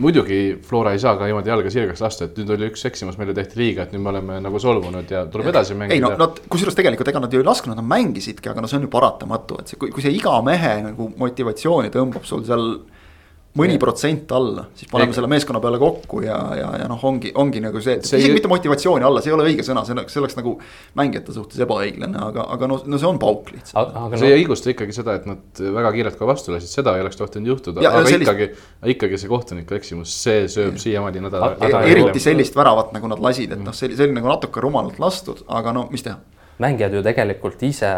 muidugi 0.00 0.38
Flora 0.66 0.92
ei 0.94 1.00
saa 1.02 1.16
ka 1.18 1.28
niimoodi 1.28 1.50
jalga 1.50 1.72
sirgeks 1.72 2.02
lasta, 2.04 2.28
et 2.28 2.38
nüüd 2.40 2.52
oli 2.56 2.68
üks 2.70 2.84
eksimus, 2.88 3.18
meile 3.20 3.34
tehti 3.36 3.60
liiga, 3.60 3.86
et 3.86 3.94
nüüd 3.94 4.04
me 4.04 4.12
oleme 4.12 4.40
nagu 4.44 4.60
solvunud 4.62 5.12
ja 5.12 5.24
tuleb 5.32 5.50
edasi 5.52 5.76
mängida. 5.78 5.96
ei 5.96 6.02
no 6.04 6.12
nad, 6.20 6.40
kusjuures 6.52 6.76
tegelikult 6.78 7.10
ega 7.12 7.22
nad 7.22 7.32
ju 7.32 7.42
ei 7.42 7.46
lasknud, 7.46 7.78
nad 7.78 7.88
mängisidki, 7.88 8.50
aga 8.52 8.64
no 8.64 8.70
see 8.70 8.80
on 8.80 8.86
ju 8.86 8.92
paratamatu, 8.92 9.60
et 9.62 9.72
see, 9.72 9.80
kui, 9.80 9.92
kui 9.94 10.04
see 10.04 10.14
iga 10.16 10.36
mehe 10.46 10.74
nagu 10.88 11.10
motivatsiooni 11.20 11.92
tõmbab 11.94 12.28
sul 12.28 12.44
seal 12.48 12.68
mõni 13.56 13.76
protsent 13.80 14.32
alla, 14.36 14.66
siis 14.76 14.90
paneme 14.90 15.10
Ega. 15.10 15.16
selle 15.18 15.30
meeskonna 15.30 15.60
peale 15.62 15.78
kokku 15.80 16.20
ja, 16.24 16.36
ja, 16.58 16.68
ja 16.82 16.88
noh, 16.90 17.00
ongi, 17.08 17.32
ongi 17.40 17.62
nagu 17.64 17.80
see, 17.82 17.98
see, 18.02 18.20
isegi 18.20 18.32
ei... 18.32 18.36
mitte 18.36 18.50
motivatsiooni 18.52 19.06
alla, 19.06 19.22
see 19.24 19.32
ei 19.32 19.36
ole 19.36 19.46
õige 19.48 19.64
sõna, 19.66 19.84
see 19.86 19.96
oleks, 19.96 20.12
see 20.12 20.22
oleks 20.22 20.36
nagu 20.38 20.52
mängijate 20.98 21.34
suhtes 21.36 21.62
ebaõiglane, 21.64 22.20
aga, 22.28 22.46
aga 22.56 22.68
no, 22.70 22.78
no 22.84 23.00
see 23.00 23.08
on 23.08 23.20
pauk 23.22 23.50
lihtsalt. 23.54 23.94
aga 24.02 24.20
see 24.20 24.28
no... 24.28 24.32
ei 24.32 24.42
õigusta 24.42 24.72
ikkagi 24.74 24.96
seda, 24.96 25.16
et 25.20 25.28
nad 25.30 25.62
väga 25.78 25.92
kiirelt 25.96 26.20
ka 26.20 26.28
vastu 26.28 26.52
lasid, 26.54 26.72
seda 26.72 26.96
ei 26.98 27.06
oleks 27.06 27.20
tohtinud 27.20 27.52
juhtuda, 27.54 27.84
aga 27.86 28.04
sellist... 28.04 28.28
ikkagi, 28.28 28.50
ikkagi 28.96 29.22
see 29.22 29.32
kohtuniku 29.32 29.78
eksimus, 29.78 30.12
see 30.26 30.44
sööb 30.52 30.76
siiamaani 30.82 31.24
nädala. 31.28 31.54
eriti 31.80 32.22
sellist 32.22 32.56
väravat, 32.58 32.92
nagu 32.96 33.12
nad 33.12 33.24
lasid, 33.24 33.56
et 33.56 33.64
noh, 33.64 33.76
see 33.76 33.90
oli, 33.90 33.98
see 33.98 34.10
oli 34.10 34.20
nagu 34.20 34.32
natuke 34.34 34.64
rumalalt 34.64 35.00
lastud, 35.02 35.46
aga 35.48 35.72
no 35.76 35.88
mis 35.92 36.04
teha 36.04 36.20
mängijad 36.60 36.94
ju 36.96 37.02
tegelikult 37.04 37.60
ise 37.68 37.88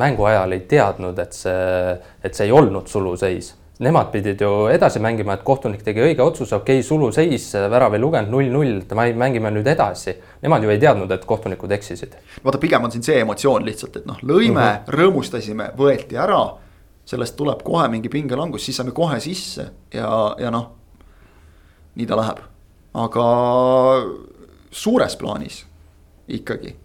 mängu 0.00 0.24
ajal 0.24 0.54
ei 0.56 0.62
teadnud, 0.68 1.18
et 1.20 1.36
see, 1.36 1.96
et 2.24 2.32
see 2.32 2.48
ei 2.48 2.54
olnud 2.56 2.88
suluseis 2.88 3.50
nemad 3.82 4.10
pidid 4.12 4.40
ju 4.40 4.50
edasi 4.70 5.00
mängima, 5.02 5.34
et 5.36 5.44
kohtunik 5.46 5.82
tegi 5.84 6.02
õige 6.04 6.22
otsuse, 6.22 6.54
okei 6.56 6.78
okay,, 6.78 6.86
suluseis, 6.86 7.48
värav 7.70 7.96
ei 7.96 8.02
lugenud 8.02 8.30
null-null, 8.32 8.82
mängime 9.18 9.50
nüüd 9.54 9.68
edasi. 9.72 10.14
Nemad 10.42 10.64
ju 10.64 10.70
ei 10.72 10.80
teadnud, 10.82 11.10
et 11.10 11.24
kohtunikud 11.28 11.72
eksisid. 11.78 12.14
vaata, 12.44 12.60
pigem 12.62 12.84
on 12.84 12.94
siin 12.94 13.06
see 13.06 13.18
emotsioon 13.22 13.66
lihtsalt, 13.66 13.98
et 14.00 14.06
noh, 14.06 14.20
lõime 14.22 14.60
mm, 14.60 14.68
-hmm. 14.68 14.94
rõõmustasime, 14.98 15.70
võeti 15.78 16.18
ära. 16.18 16.42
sellest 17.04 17.36
tuleb 17.36 17.62
kohe 17.66 17.88
mingi 17.88 18.08
pingelangus, 18.08 18.64
siis 18.64 18.76
saame 18.76 18.92
kohe 18.94 19.20
sisse 19.20 19.64
ja, 19.94 20.36
ja 20.38 20.50
noh, 20.50 20.68
nii 21.94 22.06
ta 22.06 22.16
läheb. 22.16 22.38
aga 22.94 23.26
suures 24.70 25.16
plaanis 25.16 25.64
ikkagi 26.28 26.76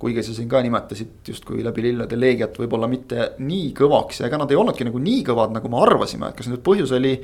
kuigi 0.00 0.24
sa 0.24 0.34
siin 0.34 0.48
ka 0.48 0.62
nimetasid 0.64 1.28
justkui 1.28 1.64
läbi 1.64 1.84
lillede 1.84 2.16
Leegiat 2.16 2.56
võib-olla 2.56 2.88
mitte 2.88 3.34
nii 3.44 3.70
kõvaks 3.76 4.22
ja 4.22 4.30
ega 4.30 4.40
nad 4.40 4.50
ei 4.50 4.58
olnudki 4.58 4.86
nagu 4.88 5.02
nii 5.02 5.22
kõvad, 5.28 5.52
nagu 5.56 5.72
me 5.72 5.80
arvasime, 5.84 6.30
et 6.30 6.38
kas 6.40 6.48
nüüd 6.48 6.64
põhjus 6.64 6.94
oli. 6.96 7.14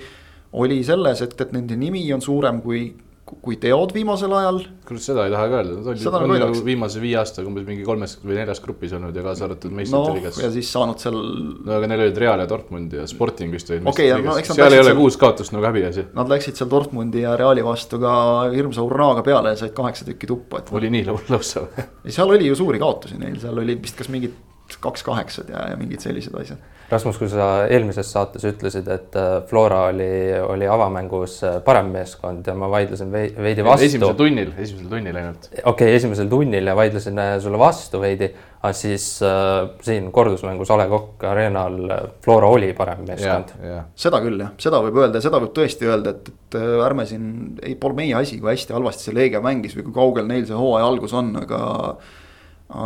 oli 0.56 0.78
selles, 0.84 1.20
et, 1.22 1.40
et 1.40 1.52
nende 1.52 1.76
nimi 1.76 2.04
on 2.14 2.22
suurem 2.22 2.60
kui 2.62 2.84
kui 3.26 3.56
teod 3.58 3.90
viimasel 3.94 4.30
ajal. 4.38 4.60
kuule, 4.86 5.00
seda 5.02 5.24
ei 5.26 5.32
taha 5.32 5.46
ka 5.50 5.58
öelda, 5.58 5.78
nad 5.80 5.88
olid, 5.90 6.42
nagu 6.44 6.60
viimase 6.66 7.00
viie 7.02 7.16
aastaga 7.18 7.48
umbes 7.50 7.64
mingi 7.66 7.82
kolmes 7.86 8.14
või 8.22 8.36
neljas 8.38 8.60
grupis 8.62 8.94
olnud 8.94 9.16
ja 9.18 9.24
kaasa 9.24 9.48
arvatud 9.48 9.74
meistrite 9.74 10.12
no, 10.12 10.14
liigas. 10.14 10.38
ja 10.44 10.50
siis 10.54 10.70
saanud 10.70 11.02
seal. 11.02 11.18
no 11.66 11.74
aga 11.74 11.88
neil 11.90 12.04
olid 12.04 12.20
Real 12.22 12.42
ja 12.44 12.46
Dortmund 12.50 12.94
ja 12.94 13.06
Sporting 13.10 13.50
vist 13.54 13.72
olid 13.72 13.90
okay, 13.90 14.12
no, 14.22 14.36
seal 14.46 14.70
ei 14.70 14.82
ole 14.82 14.92
seal... 14.92 15.00
kuus 15.00 15.18
kaotust 15.18 15.56
nagu 15.56 15.66
häbiasi. 15.66 16.06
Nad 16.14 16.30
läksid 16.30 16.60
seal 16.60 16.70
Dortmundi 16.70 17.24
ja 17.24 17.34
Reali 17.40 17.66
vastu 17.66 17.98
ka 18.02 18.14
hirmsa 18.54 18.86
hurraaga 18.86 19.26
peale 19.26 19.56
ja 19.56 19.60
said 19.64 19.74
kaheksa 19.74 20.06
tükki 20.06 20.30
tuppa, 20.30 20.62
et. 20.62 20.70
oli 20.78 20.92
nii 20.94 21.10
lõusav 21.10 21.66
seal 22.20 22.30
oli 22.30 22.52
ju 22.52 22.58
suuri 22.62 22.82
kaotusi 22.82 23.18
neil, 23.18 23.40
seal 23.42 23.58
oli 23.58 23.74
vist 23.82 23.98
kas 23.98 24.12
mingid 24.14 24.38
kaks 24.82 25.02
kaheksad 25.06 25.50
ja, 25.50 25.66
ja 25.72 25.78
mingid 25.80 26.02
sellised 26.02 26.34
asjad 26.38 26.62
Rasmus, 26.86 27.16
kui 27.18 27.26
sa 27.26 27.46
eelmises 27.66 28.06
saates 28.14 28.44
ütlesid, 28.46 28.86
et 28.94 29.16
äh, 29.18 29.40
Flora 29.48 29.88
oli, 29.88 30.06
oli 30.38 30.68
avamängus 30.70 31.40
äh, 31.42 31.56
parem 31.66 31.88
meeskond 31.90 32.46
ja 32.46 32.54
ma 32.54 32.68
vaidlesin 32.70 33.10
veidi 33.10 33.64
vastu. 33.66 33.88
esimesel 33.88 34.14
tunnil, 34.18 34.52
esimesel 34.54 34.92
tunnil 34.92 35.18
ainult. 35.18 35.48
okei 35.50 35.64
okay,, 35.72 35.96
esimesel 35.98 36.30
tunnil 36.30 36.70
ja 36.70 36.76
vaidlesin 36.78 37.18
äh, 37.18 37.32
sulle 37.42 37.58
vastu 37.58 37.98
veidi, 38.02 38.28
aga 38.60 38.70
siis 38.78 39.08
äh, 39.26 39.64
siin 39.82 40.12
kordusmängus 40.14 40.70
A 40.70 40.78
Le 40.78 40.86
Coq 40.92 41.26
Arena'l 41.26 41.96
Flora 42.22 42.52
oli 42.54 42.70
parem 42.78 43.02
meeskond. 43.08 43.56
seda 43.98 44.22
küll 44.22 44.46
jah, 44.46 44.54
seda 44.62 44.82
võib 44.86 45.02
öelda 45.02 45.18
ja 45.18 45.26
seda 45.26 45.42
võib 45.42 45.56
tõesti 45.58 45.90
öelda, 45.90 46.14
et, 46.14 46.30
et 46.30 46.60
ärme 46.86 47.08
siin, 47.10 47.26
ei, 47.66 47.74
pole 47.74 47.98
meie 47.98 48.14
asi, 48.20 48.38
kui 48.38 48.52
hästi 48.52 48.78
halvasti 48.78 49.08
see 49.08 49.18
Leegia 49.18 49.42
mängis 49.42 49.74
või 49.74 49.88
kui 49.88 49.98
kaugel 49.98 50.30
neil 50.30 50.46
see 50.46 50.54
hooaja 50.54 50.86
algus 50.86 51.18
on, 51.18 51.34
aga, 51.42 51.60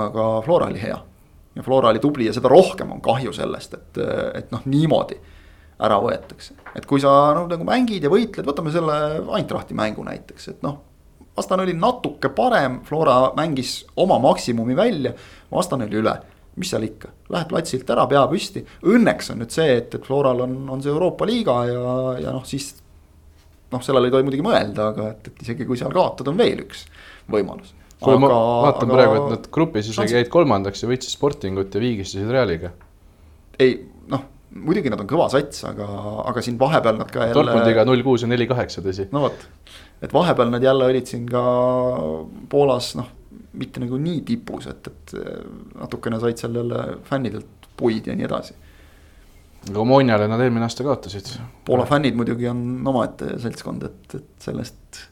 aga 0.01 0.33
Flora 0.49 0.73
oli 0.73 0.81
hea 0.89 1.03
ja 1.55 1.63
Flora 1.63 1.89
oli 1.89 1.99
tubli 1.99 2.27
ja 2.27 2.35
seda 2.35 2.49
rohkem 2.49 2.93
on 2.93 3.03
kahju 3.05 3.33
sellest, 3.35 3.75
et, 3.75 4.01
et 4.39 4.51
noh, 4.55 4.63
niimoodi 4.71 5.19
ära 5.81 5.97
võetakse. 6.03 6.55
et 6.77 6.87
kui 6.87 7.01
sa 7.03 7.33
noh, 7.37 7.49
nagu 7.51 7.65
mängid 7.67 8.05
ja 8.05 8.13
võitled, 8.13 8.47
võtame 8.47 8.73
selle 8.75 8.97
Eintrachti 9.39 9.77
mängu 9.77 10.05
näiteks, 10.07 10.49
et 10.53 10.67
noh. 10.67 10.81
vastane 11.37 11.65
oli 11.65 11.75
natuke 11.75 12.31
parem, 12.37 12.81
Flora 12.85 13.33
mängis 13.37 13.81
oma 13.97 14.19
maksimumi 14.23 14.77
välja, 14.77 15.15
vastane 15.53 15.89
oli 15.89 16.03
üle. 16.03 16.19
mis 16.61 16.69
seal 16.69 16.83
ikka, 16.85 17.09
lähed 17.31 17.49
platsilt 17.49 17.91
ära, 17.95 18.05
pea 18.11 18.25
püsti, 18.29 18.61
õnneks 18.91 19.31
on 19.33 19.39
nüüd 19.41 19.53
see, 19.55 19.77
et, 19.79 19.95
et 19.95 20.05
Floral 20.05 20.43
on, 20.45 20.57
on 20.69 20.83
see 20.83 20.91
Euroopa 20.93 21.25
liiga 21.25 21.55
ja, 21.65 21.93
ja 22.21 22.33
noh, 22.35 22.45
siis. 22.45 22.75
noh, 23.73 23.83
sellele 23.83 24.11
ei 24.11 24.15
tohi 24.15 24.27
muidugi 24.27 24.45
mõelda, 24.45 24.91
aga 24.93 25.13
et, 25.15 25.31
et 25.31 25.45
isegi 25.47 25.65
kui 25.67 25.79
seal 25.79 25.95
kaotad, 25.95 26.29
on 26.29 26.37
veel 26.37 26.67
üks 26.67 26.85
võimalus 27.31 27.73
kuule, 28.01 28.19
ma 28.23 28.31
vaatan 28.33 28.89
aga... 28.89 28.97
praegu, 28.97 29.17
et 29.19 29.35
nad 29.35 29.49
grupis 29.55 29.91
isegi 29.93 30.17
jäid 30.19 30.31
kolmandaks 30.33 30.85
ja 30.85 30.91
võitsid 30.91 31.15
Sportingut 31.15 31.75
ja 31.75 31.83
viigistasid 31.83 32.31
Realiga. 32.33 32.73
ei, 33.61 33.77
noh, 34.13 34.25
muidugi 34.57 34.93
nad 34.93 35.03
on 35.05 35.11
kõva 35.11 35.29
sats, 35.33 35.65
aga, 35.69 35.87
aga 36.31 36.45
siin 36.45 36.59
vahepeal 36.61 36.99
nad 37.01 37.13
ka 37.13 37.29
jälle. 37.29 37.37
Dortmundiga 37.39 37.85
null 37.89 38.05
kuus 38.07 38.25
ja 38.25 38.31
neli 38.31 38.49
kaheksa, 38.51 38.85
tõsi. 38.87 39.11
no 39.15 39.27
vot, 39.27 39.47
et 40.01 40.17
vahepeal 40.17 40.53
nad 40.53 40.65
jälle 40.65 40.89
olid 40.91 41.13
siin 41.13 41.29
ka 41.31 41.45
Poolas, 42.51 42.95
noh, 42.99 43.13
mitte 43.61 43.83
nagu 43.83 43.99
nii 44.01 44.25
tipus, 44.27 44.71
et, 44.71 44.91
et 44.91 45.15
natukene 45.77 46.21
said 46.23 46.41
seal 46.41 46.61
jälle 46.63 46.85
fännidelt 47.07 47.71
puid 47.81 48.11
ja 48.11 48.17
nii 48.17 48.29
edasi 48.29 48.59
aga 49.69 49.81
Omoniale 49.83 50.29
nad 50.31 50.41
eelmine 50.41 50.65
aasta 50.65 50.85
kaotasid. 50.87 51.35
Poola 51.67 51.85
fännid 51.89 52.17
muidugi 52.17 52.49
on 52.49 52.63
omaette 52.89 53.35
seltskond, 53.43 53.85
et, 53.85 54.15
et 54.17 54.47
sellest 54.47 55.03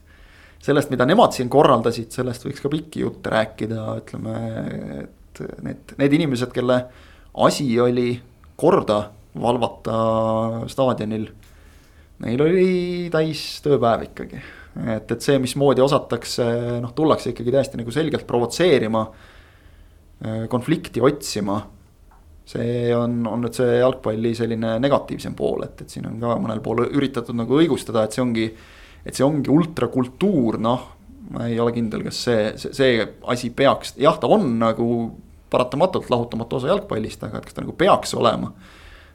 sellest, 0.68 0.92
mida 0.92 1.07
nemad 1.09 1.35
siin 1.37 1.50
korraldasid, 1.52 2.11
sellest 2.14 2.46
võiks 2.46 2.62
ka 2.64 2.70
pikki 2.72 3.04
jutte 3.04 3.33
rääkida, 3.33 3.85
ütleme, 4.02 4.35
et 5.02 5.42
need, 5.64 5.94
need 6.00 6.18
inimesed, 6.20 6.52
kelle 6.54 6.78
asi 7.48 7.68
oli 7.81 8.11
korda 8.59 9.00
valvata 9.38 9.98
staadionil. 10.70 11.28
Neil 12.24 12.42
oli 12.42 12.68
täis 13.14 13.42
tööpäev 13.62 14.09
ikkagi, 14.09 14.40
et, 14.96 15.11
et 15.14 15.22
see, 15.22 15.38
mismoodi 15.42 15.85
osatakse, 15.85 16.46
noh, 16.83 16.94
tullakse 16.96 17.31
ikkagi 17.31 17.54
täiesti 17.54 17.81
nagu 17.81 17.94
selgelt 17.94 18.26
provotseerima. 18.26 19.04
konflikti 20.50 21.00
otsima 21.00 21.61
see 22.48 22.94
on, 22.96 23.20
on 23.28 23.44
nüüd 23.44 23.57
see 23.57 23.76
jalgpalli 23.78 24.33
selline 24.37 24.76
negatiivsem 24.81 25.37
pool, 25.38 25.66
et, 25.66 25.85
et 25.85 25.92
siin 25.92 26.09
on 26.09 26.16
ka 26.22 26.37
mõnel 26.40 26.62
pool 26.64 26.87
üritatud 26.87 27.37
nagu 27.37 27.59
õigustada, 27.61 28.04
et 28.04 28.16
see 28.16 28.24
ongi 28.24 28.46
et 29.04 29.14
see 29.14 29.26
ongi 29.26 29.50
ultrakultuur, 29.52 30.58
noh, 30.62 30.87
ma 31.34 31.48
ei 31.48 31.58
ole 31.61 31.74
kindel, 31.76 32.04
kas 32.08 32.22
see, 32.26 32.44
see, 32.61 32.74
see 32.76 33.06
asi 33.28 33.50
peaks, 33.54 33.94
jah, 34.00 34.16
ta 34.20 34.30
on 34.32 34.46
nagu 34.61 34.88
paratamatult 35.50 36.11
lahutamatu 36.12 36.58
osa 36.58 36.72
jalgpallist, 36.72 37.22
aga 37.24 37.40
et 37.40 37.48
kas 37.48 37.56
ta 37.56 37.64
nagu 37.64 37.76
peaks 37.78 38.14
olema. 38.18 38.52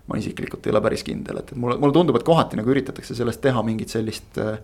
ma 0.03 0.17
isiklikult 0.19 0.65
ei 0.67 0.73
ole 0.73 0.81
päris 0.83 1.03
kindel, 1.07 1.37
et, 1.39 1.53
et 1.53 1.59
mulle, 1.59 1.77
mulle 1.79 1.95
tundub, 1.95 2.17
et 2.19 2.25
kohati 2.27 2.57
nagu 2.59 2.67
üritatakse 2.73 3.15
sellest 3.15 3.39
teha 3.39 3.61
mingit 3.63 3.93
sellist 3.93 4.35
äh, 4.41 4.57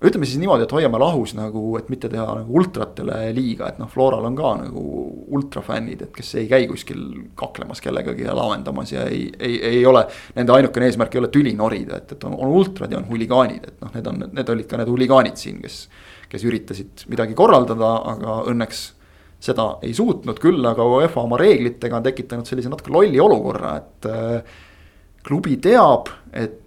ütleme 0.00 0.24
siis 0.24 0.40
niimoodi, 0.40 0.64
et 0.64 0.72
hoiame 0.72 0.98
lahus 1.00 1.34
nagu, 1.36 1.62
et 1.76 1.90
mitte 1.92 2.08
teha 2.08 2.24
nagu 2.38 2.54
ultratele 2.56 3.18
liiga, 3.36 3.68
et 3.68 3.80
noh, 3.82 3.88
Floral 3.90 4.24
on 4.30 4.36
ka 4.38 4.52
nagu 4.62 4.84
ultrafännid, 5.36 6.06
et 6.06 6.14
kes 6.14 6.30
ei 6.40 6.46
käi 6.48 6.68
kuskil 6.70 7.02
kaklemas 7.38 7.82
kellegagi 7.84 8.24
ja 8.24 8.36
laamendamas 8.36 8.94
ja 8.94 9.04
ei, 9.10 9.26
ei, 9.38 9.58
ei 9.74 9.82
ole. 9.86 10.06
Nende 10.38 10.54
ainukene 10.56 10.88
eesmärk 10.88 11.16
ei 11.16 11.20
ole 11.20 11.28
tüli 11.34 11.52
norida, 11.56 12.00
et, 12.00 12.14
et 12.16 12.24
on, 12.24 12.38
on 12.38 12.54
ultrad 12.62 12.92
ja 12.92 13.00
on 13.00 13.10
huligaanid, 13.10 13.66
et 13.68 13.84
noh, 13.84 13.92
need 13.96 14.08
on, 14.08 14.24
need 14.38 14.54
olid 14.54 14.70
ka 14.70 14.80
need 14.80 14.94
huligaanid 14.94 15.36
siin, 15.40 15.60
kes. 15.64 15.82
kes 16.30 16.44
üritasid 16.46 17.04
midagi 17.10 17.34
korraldada, 17.34 17.88
aga 18.06 18.36
õnneks 18.52 18.82
seda 19.42 19.64
ei 19.82 19.92
suutnud, 19.96 20.38
küll 20.38 20.64
aga 20.68 20.84
UEFA 20.86 21.24
oma 21.26 21.38
reeglitega 21.40 21.98
on 21.98 22.04
tekitanud 22.06 22.48
sellise 22.48 22.70
natuke 22.70 22.92
lolli 22.94 23.20
olukorra, 23.20 23.76
et 23.80 24.08
äh,. 24.08 24.58
klubi 25.26 25.58
teab, 25.60 26.08
et 26.32 26.60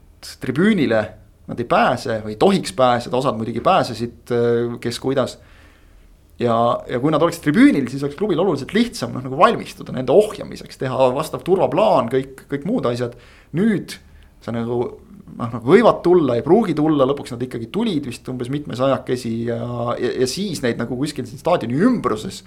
tribüünile 0.43 1.22
nad 1.47 1.59
ei 1.59 1.67
pääse 1.67 2.21
või 2.23 2.35
ei 2.35 2.39
tohiks 2.39 2.73
pääseda, 2.77 3.17
osad 3.19 3.37
muidugi 3.39 3.63
pääsesid, 3.63 4.31
äh, 4.31 4.77
kes 4.83 4.99
kuidas. 5.03 5.37
ja, 6.39 6.55
ja 6.89 6.99
kui 6.99 7.11
nad 7.13 7.21
oleksid 7.21 7.43
tribüünil, 7.45 7.87
siis 7.91 8.03
oleks 8.03 8.17
klubil 8.17 8.39
oluliselt 8.39 8.73
lihtsam 8.73 9.13
noh 9.13 9.23
nagu 9.23 9.37
valmistuda 9.37 9.93
nende 9.93 10.11
ohjamiseks, 10.11 10.79
teha 10.81 11.09
vastav 11.13 11.43
turvaplaan, 11.45 12.09
kõik, 12.11 12.47
kõik 12.49 12.65
muud 12.65 12.87
asjad. 12.89 13.15
nüüd 13.53 13.97
sa 14.41 14.51
nagu 14.51 14.79
noh, 15.37 15.49
nad 15.49 15.63
võivad 15.65 16.01
tulla, 16.05 16.37
ei 16.37 16.45
pruugi 16.45 16.75
tulla, 16.77 17.07
lõpuks 17.09 17.35
nad 17.35 17.43
ikkagi 17.45 17.69
tulid 17.73 18.07
vist 18.09 18.27
umbes 18.31 18.49
mitmesajakesi 18.53 19.33
ja, 19.49 19.59
ja, 19.99 20.13
ja 20.23 20.29
siis 20.29 20.61
neid 20.63 20.81
nagu 20.81 20.97
kuskil 20.99 21.27
siin 21.29 21.41
staadioni 21.41 21.79
ümbruses 21.79 22.43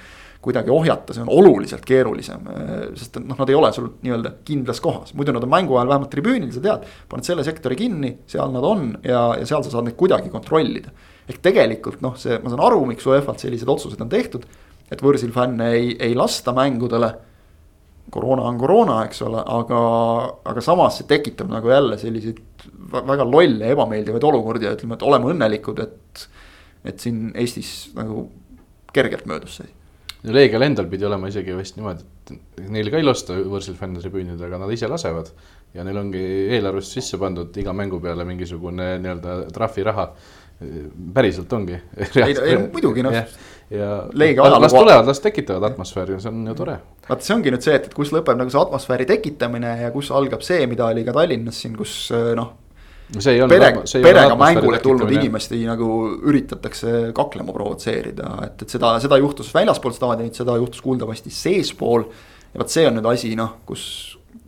kuidagi 0.46 0.70
ohjata, 0.70 1.14
see 1.14 1.24
on 1.24 1.30
oluliselt 1.32 1.82
keerulisem. 1.86 2.46
sest 2.94 3.18
noh, 3.18 3.34
nad 3.40 3.50
ei 3.50 3.58
ole 3.58 3.72
sul 3.74 3.88
nii-öelda 4.04 4.32
kindlas 4.46 4.80
kohas, 4.82 5.12
muidu 5.18 5.34
nad 5.34 5.42
on 5.42 5.50
mängu 5.50 5.74
ajal 5.74 5.90
vähemalt 5.90 6.12
tribüünil, 6.12 6.52
sa 6.54 6.62
tead. 6.62 6.86
paned 7.10 7.26
selle 7.26 7.44
sektori 7.46 7.78
kinni, 7.78 8.12
seal 8.30 8.52
nad 8.54 8.66
on 8.66 8.92
ja, 9.02 9.28
ja 9.40 9.46
seal 9.48 9.64
sa 9.66 9.72
saad 9.74 9.88
neid 9.88 9.96
kuidagi 9.98 10.30
kontrollida. 10.30 10.92
ehk 11.26 11.40
tegelikult 11.42 12.04
noh, 12.04 12.14
see, 12.20 12.38
ma 12.42 12.52
saan 12.52 12.62
aru, 12.68 12.84
miks 12.92 13.06
UEFA-lt 13.10 13.42
sellised 13.42 13.72
otsused 13.74 14.02
on 14.02 14.12
tehtud. 14.12 14.46
et 14.86 15.02
võõrsil 15.02 15.32
fänne 15.34 15.72
ei, 15.74 15.96
ei 15.98 16.14
lasta 16.14 16.54
mängudele. 16.54 17.10
koroona 18.14 18.46
on 18.46 18.58
koroona, 18.58 19.00
eks 19.08 19.22
ole, 19.26 19.42
aga, 19.42 19.80
aga 20.52 20.62
samas 20.62 21.00
see 21.00 21.08
tekitab 21.10 21.50
nagu 21.50 21.72
jälle 21.74 21.98
selliseid 21.98 22.38
väga 22.94 23.26
lolle, 23.26 23.72
ebameeldivaid 23.74 24.28
olukordi 24.30 24.68
ja 24.68 24.76
ütleme, 24.78 24.94
et 24.94 25.02
oleme 25.02 25.34
õnnelikud, 25.34 25.82
et. 25.82 26.28
et 26.86 27.02
siin 27.02 27.32
Eestis 27.34 27.90
nagu 27.98 28.28
kergelt 28.94 29.26
möödus 29.26 29.58
see 29.58 29.66
Leegial 30.24 30.64
endal 30.66 30.88
pidi 30.90 31.06
olema 31.06 31.28
isegi 31.30 31.54
vist 31.54 31.76
niimoodi, 31.76 32.06
et 32.24 32.64
neil 32.72 32.88
ka 32.90 32.98
ei 32.98 33.04
lasta 33.04 33.36
võõrsil 33.36 33.76
fänne 33.78 34.00
tribüünid, 34.02 34.40
aga 34.42 34.58
nad 34.62 34.72
ise 34.72 34.88
lasevad. 34.90 35.30
ja 35.76 35.84
neil 35.84 35.98
ongi 36.00 36.22
eelarvest 36.56 36.96
sisse 36.96 37.18
pandud 37.20 37.56
iga 37.60 37.74
mängu 37.76 38.00
peale 38.00 38.24
mingisugune 38.24 38.96
nii-öelda 39.02 39.36
trahviraha. 39.54 40.08
päriselt 41.14 41.52
ongi. 41.52 41.78
ei, 42.24 42.36
ei 42.42 42.58
muidugi 42.72 43.02
noh. 43.04 43.12
ja, 43.70 43.90
las 44.58 44.72
tulevad, 44.72 45.06
las 45.06 45.20
tekitavad 45.20 45.70
atmosfääri, 45.70 46.20
see 46.20 46.32
on 46.32 46.46
ju 46.46 46.54
tore. 46.54 46.78
vaata, 47.08 47.22
see 47.22 47.34
ongi 47.36 47.52
nüüd 47.52 47.62
see, 47.62 47.76
et, 47.76 47.90
et 47.90 47.94
kus 47.94 48.12
lõpeb 48.16 48.40
nagu 48.40 48.50
see 48.50 48.62
atmosfääri 48.62 49.06
tekitamine 49.06 49.76
ja 49.84 49.92
kus 49.94 50.10
algab 50.10 50.42
see, 50.42 50.66
mida 50.66 50.88
oli 50.88 51.04
ka 51.04 51.12
Tallinnas 51.12 51.60
siin, 51.60 51.76
kus 51.76 52.08
noh 52.12 52.54
pere, 53.14 53.70
perega 54.02 54.36
mängule 54.38 54.80
tulnud 54.82 55.12
inimesi 55.14 55.60
nagu 55.68 55.88
üritatakse 56.26 57.12
kaklema 57.16 57.54
provotseerida, 57.54 58.32
et, 58.48 58.64
et 58.66 58.76
seda, 58.76 58.96
seda 59.02 59.18
juhtus 59.22 59.52
väljaspool 59.54 59.94
staadionit, 59.94 60.38
seda 60.38 60.56
juhtus 60.58 60.82
kuuldavasti 60.84 61.30
seespool. 61.30 62.08
ja 62.52 62.62
vot 62.62 62.72
see 62.72 62.86
on 62.88 62.98
nüüd 62.98 63.10
asi, 63.12 63.34
noh, 63.38 63.60
kus 63.68 63.84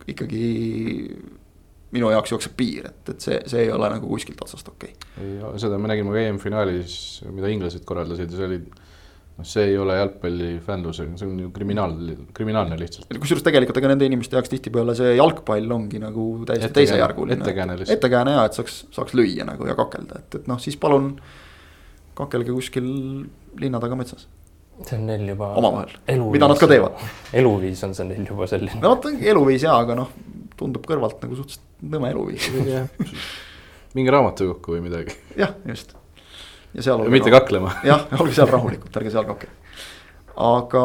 ikkagi 0.09 0.43
minu 1.95 2.11
jaoks 2.13 2.35
jookseb 2.35 2.53
piir, 2.57 2.91
et, 2.91 3.13
et 3.13 3.23
see, 3.23 3.39
see 3.49 3.63
ei 3.65 3.71
ole 3.73 3.89
nagu 3.89 4.09
kuskilt 4.11 4.41
otsast 4.45 4.67
okei 4.69 4.91
okay.. 5.15 5.57
seda 5.61 5.79
me 5.81 5.89
nägime 5.89 6.13
ka 6.13 6.21
EM-finaalis, 6.27 6.93
mida 7.33 7.49
inglased 7.49 7.85
korraldasid 7.87 8.29
ja 8.29 8.37
see 8.41 8.49
oli 8.51 8.59
noh, 9.39 9.47
see 9.47 9.65
ei 9.71 9.77
ole 9.79 9.95
jalgpalli 9.97 10.49
fännlus, 10.63 10.99
see 11.01 11.27
on 11.27 11.37
ju 11.45 11.51
kriminaal, 11.55 11.93
kriminaalne 12.35 12.77
lihtsalt. 12.79 13.11
kusjuures 13.21 13.45
tegelikult 13.45 13.79
ega 13.81 13.91
nende 13.91 14.07
inimeste 14.09 14.37
jaoks 14.37 14.51
tihtipeale 14.51 14.95
see 14.97 15.13
jalgpall 15.17 15.75
ongi 15.75 16.01
nagu 16.03 16.25
täiesti 16.49 16.73
teisejärguline. 16.75 17.39
ettekääne 17.39 17.77
lihtsalt. 17.79 17.97
ettekääne 17.97 18.35
ja 18.35 18.47
et 18.49 18.59
saaks, 18.59 18.81
saaks 18.95 19.15
lüüa 19.17 19.47
nagu 19.47 19.69
ja 19.69 19.77
kakelda, 19.79 20.23
et, 20.23 20.41
et 20.41 20.49
noh, 20.51 20.59
siis 20.61 20.77
palun 20.79 21.13
kakelge 22.19 22.55
kuskil 22.55 22.89
linna 23.59 23.81
taga 23.83 23.97
metsas 23.99 24.27
see 24.79 24.95
on 24.95 25.05
neil 25.09 25.27
juba. 25.27 25.53
omavahel, 25.59 25.95
mida 26.31 26.47
nad 26.51 26.59
ka 26.59 26.67
teevad. 26.71 26.99
eluviis 27.35 27.83
on 27.87 27.95
see 27.95 28.07
neil 28.11 28.27
juba 28.27 28.47
selline. 28.51 28.81
no 28.83 28.95
vot 28.95 29.09
ongi 29.11 29.31
eluviis 29.31 29.67
jaa, 29.67 29.77
aga 29.83 29.97
noh, 29.99 30.11
tundub 30.59 30.87
kõrvalt 30.87 31.23
nagu 31.23 31.39
suhteliselt 31.39 31.87
nõme 31.95 32.11
eluviis 32.15 32.51
minge 33.97 34.13
raamatukokku 34.15 34.77
või 34.77 34.85
midagi. 34.87 35.15
jah, 35.39 35.55
just 35.67 35.98
ja 36.73 36.83
seal. 36.85 37.05
mitte 37.11 37.31
kaklema. 37.33 37.73
jah, 37.89 38.05
olge 38.19 38.35
seal 38.35 38.49
rahulikult, 38.51 38.95
ärge 39.01 39.13
seal 39.13 39.27
kakelge. 39.27 39.55
aga 40.39 40.83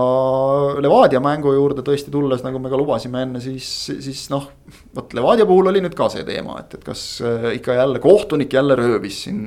Levadia 0.82 1.20
mängu 1.22 1.52
juurde 1.54 1.84
tõesti 1.86 2.10
tulles, 2.10 2.42
nagu 2.42 2.58
me 2.58 2.72
ka 2.72 2.78
lubasime 2.80 3.22
enne, 3.26 3.42
siis, 3.44 3.68
siis 4.02 4.26
noh. 4.32 4.48
vot 4.96 5.14
Levadia 5.14 5.46
puhul 5.46 5.70
oli 5.70 5.84
nüüd 5.84 5.94
ka 5.98 6.08
see 6.12 6.26
teema, 6.26 6.58
et, 6.64 6.78
et 6.78 6.84
kas 6.86 7.04
äh, 7.22 7.50
ikka 7.60 7.78
jälle 7.78 8.02
kohtunik 8.02 8.52
jälle 8.52 8.76
röövis 8.80 9.24
siin 9.26 9.40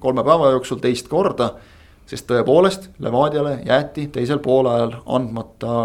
kolme 0.00 0.24
päeva 0.24 0.54
jooksul 0.56 0.82
teist 0.82 1.10
korda. 1.12 1.54
sest 2.06 2.26
tõepoolest 2.28 2.90
Levadiale 3.00 3.58
jäeti 3.64 4.08
teisel 4.12 4.38
poolajal 4.38 4.98
andmata 5.06 5.76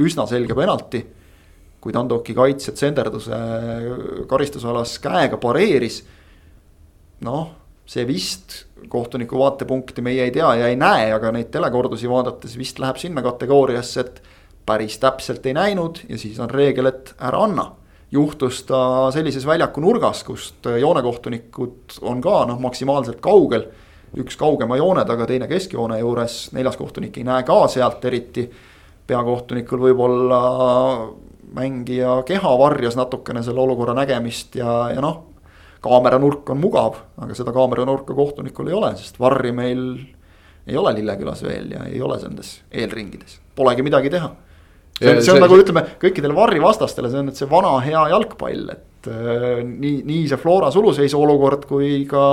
üsna 0.00 0.26
selge 0.26 0.54
penalti. 0.54 1.04
kui 1.84 1.92
Tandoki 1.92 2.32
kaitsjad 2.34 2.78
senderduse 2.80 3.36
karistusalas 4.28 4.98
käega 4.98 5.36
pareeris. 5.36 6.04
noh, 7.20 7.63
see 7.86 8.06
vist 8.08 8.64
kohtuniku 8.88 9.38
vaatepunkti 9.38 10.02
meie 10.02 10.24
ei 10.24 10.32
tea 10.32 10.54
ja 10.60 10.68
ei 10.68 10.76
näe, 10.76 11.10
aga 11.12 11.32
neid 11.32 11.50
telekordusi 11.52 12.08
vaadates 12.10 12.56
vist 12.58 12.78
läheb 12.80 12.98
sinna 13.00 13.22
kategooriasse, 13.24 14.00
et 14.00 14.22
päris 14.66 14.98
täpselt 14.98 15.46
ei 15.46 15.54
näinud 15.56 16.00
ja 16.08 16.18
siis 16.18 16.40
on 16.40 16.50
reegel, 16.50 16.88
et 16.92 17.14
ära 17.20 17.44
anna. 17.44 17.72
juhtus 18.14 18.62
ta 18.62 19.10
sellises 19.10 19.46
väljaku 19.46 19.80
nurgas, 19.80 20.22
kust 20.24 20.66
joonekohtunikud 20.80 21.98
on 22.02 22.20
ka 22.22 22.44
noh, 22.46 22.60
maksimaalselt 22.60 23.20
kaugel. 23.20 23.66
üks 24.16 24.36
kaugema 24.38 24.76
joone 24.76 25.04
taga, 25.04 25.26
teine 25.26 25.48
keskjoone 25.50 25.98
juures, 25.98 26.52
neljas 26.52 26.76
kohtunik 26.76 27.18
ei 27.18 27.24
näe 27.24 27.42
ka 27.42 27.66
sealt 27.68 28.04
eriti. 28.04 28.50
peakohtunikul 29.06 29.78
võib-olla 29.78 30.40
mängija 31.54 32.22
keha 32.26 32.58
varjas 32.58 32.96
natukene 32.96 33.42
selle 33.42 33.60
olukorra 33.60 33.94
nägemist 33.94 34.56
ja, 34.56 34.90
ja 34.94 35.00
noh. 35.00 35.33
Kaameranurk 35.84 36.50
on 36.54 36.60
mugav, 36.62 36.98
aga 37.20 37.36
seda 37.36 37.52
kaameranurka 37.54 38.16
kohtunikul 38.16 38.70
ei 38.70 38.78
ole, 38.78 38.94
sest 39.00 39.20
varri 39.20 39.52
meil 39.52 39.84
ei 40.64 40.80
ole 40.80 40.94
Lillekülas 40.96 41.44
veel 41.44 41.74
ja 41.76 41.84
ei 41.90 42.00
ole 42.02 42.16
nendes 42.22 42.56
eelringides, 42.72 43.38
polegi 43.56 43.84
midagi 43.84 44.12
teha 44.14 44.32
see 44.98 45.10
on, 45.10 45.22
see 45.22 45.32
on 45.32 45.38
see, 45.38 45.42
nagu 45.42 45.58
ütleme 45.58 45.82
kõikidele 46.02 46.36
varrivastastele, 46.36 47.10
see 47.10 47.22
on 47.22 47.30
nüüd 47.30 47.38
see 47.38 47.50
vana 47.50 47.72
hea 47.84 48.04
jalgpall, 48.12 48.68
et 48.74 49.08
äh, 49.10 49.62
nii, 49.66 50.02
nii 50.06 50.28
see 50.30 50.40
Flora 50.40 50.70
suluseisu 50.74 51.20
olukord 51.20 51.66
kui 51.70 52.04
ka. 52.10 52.26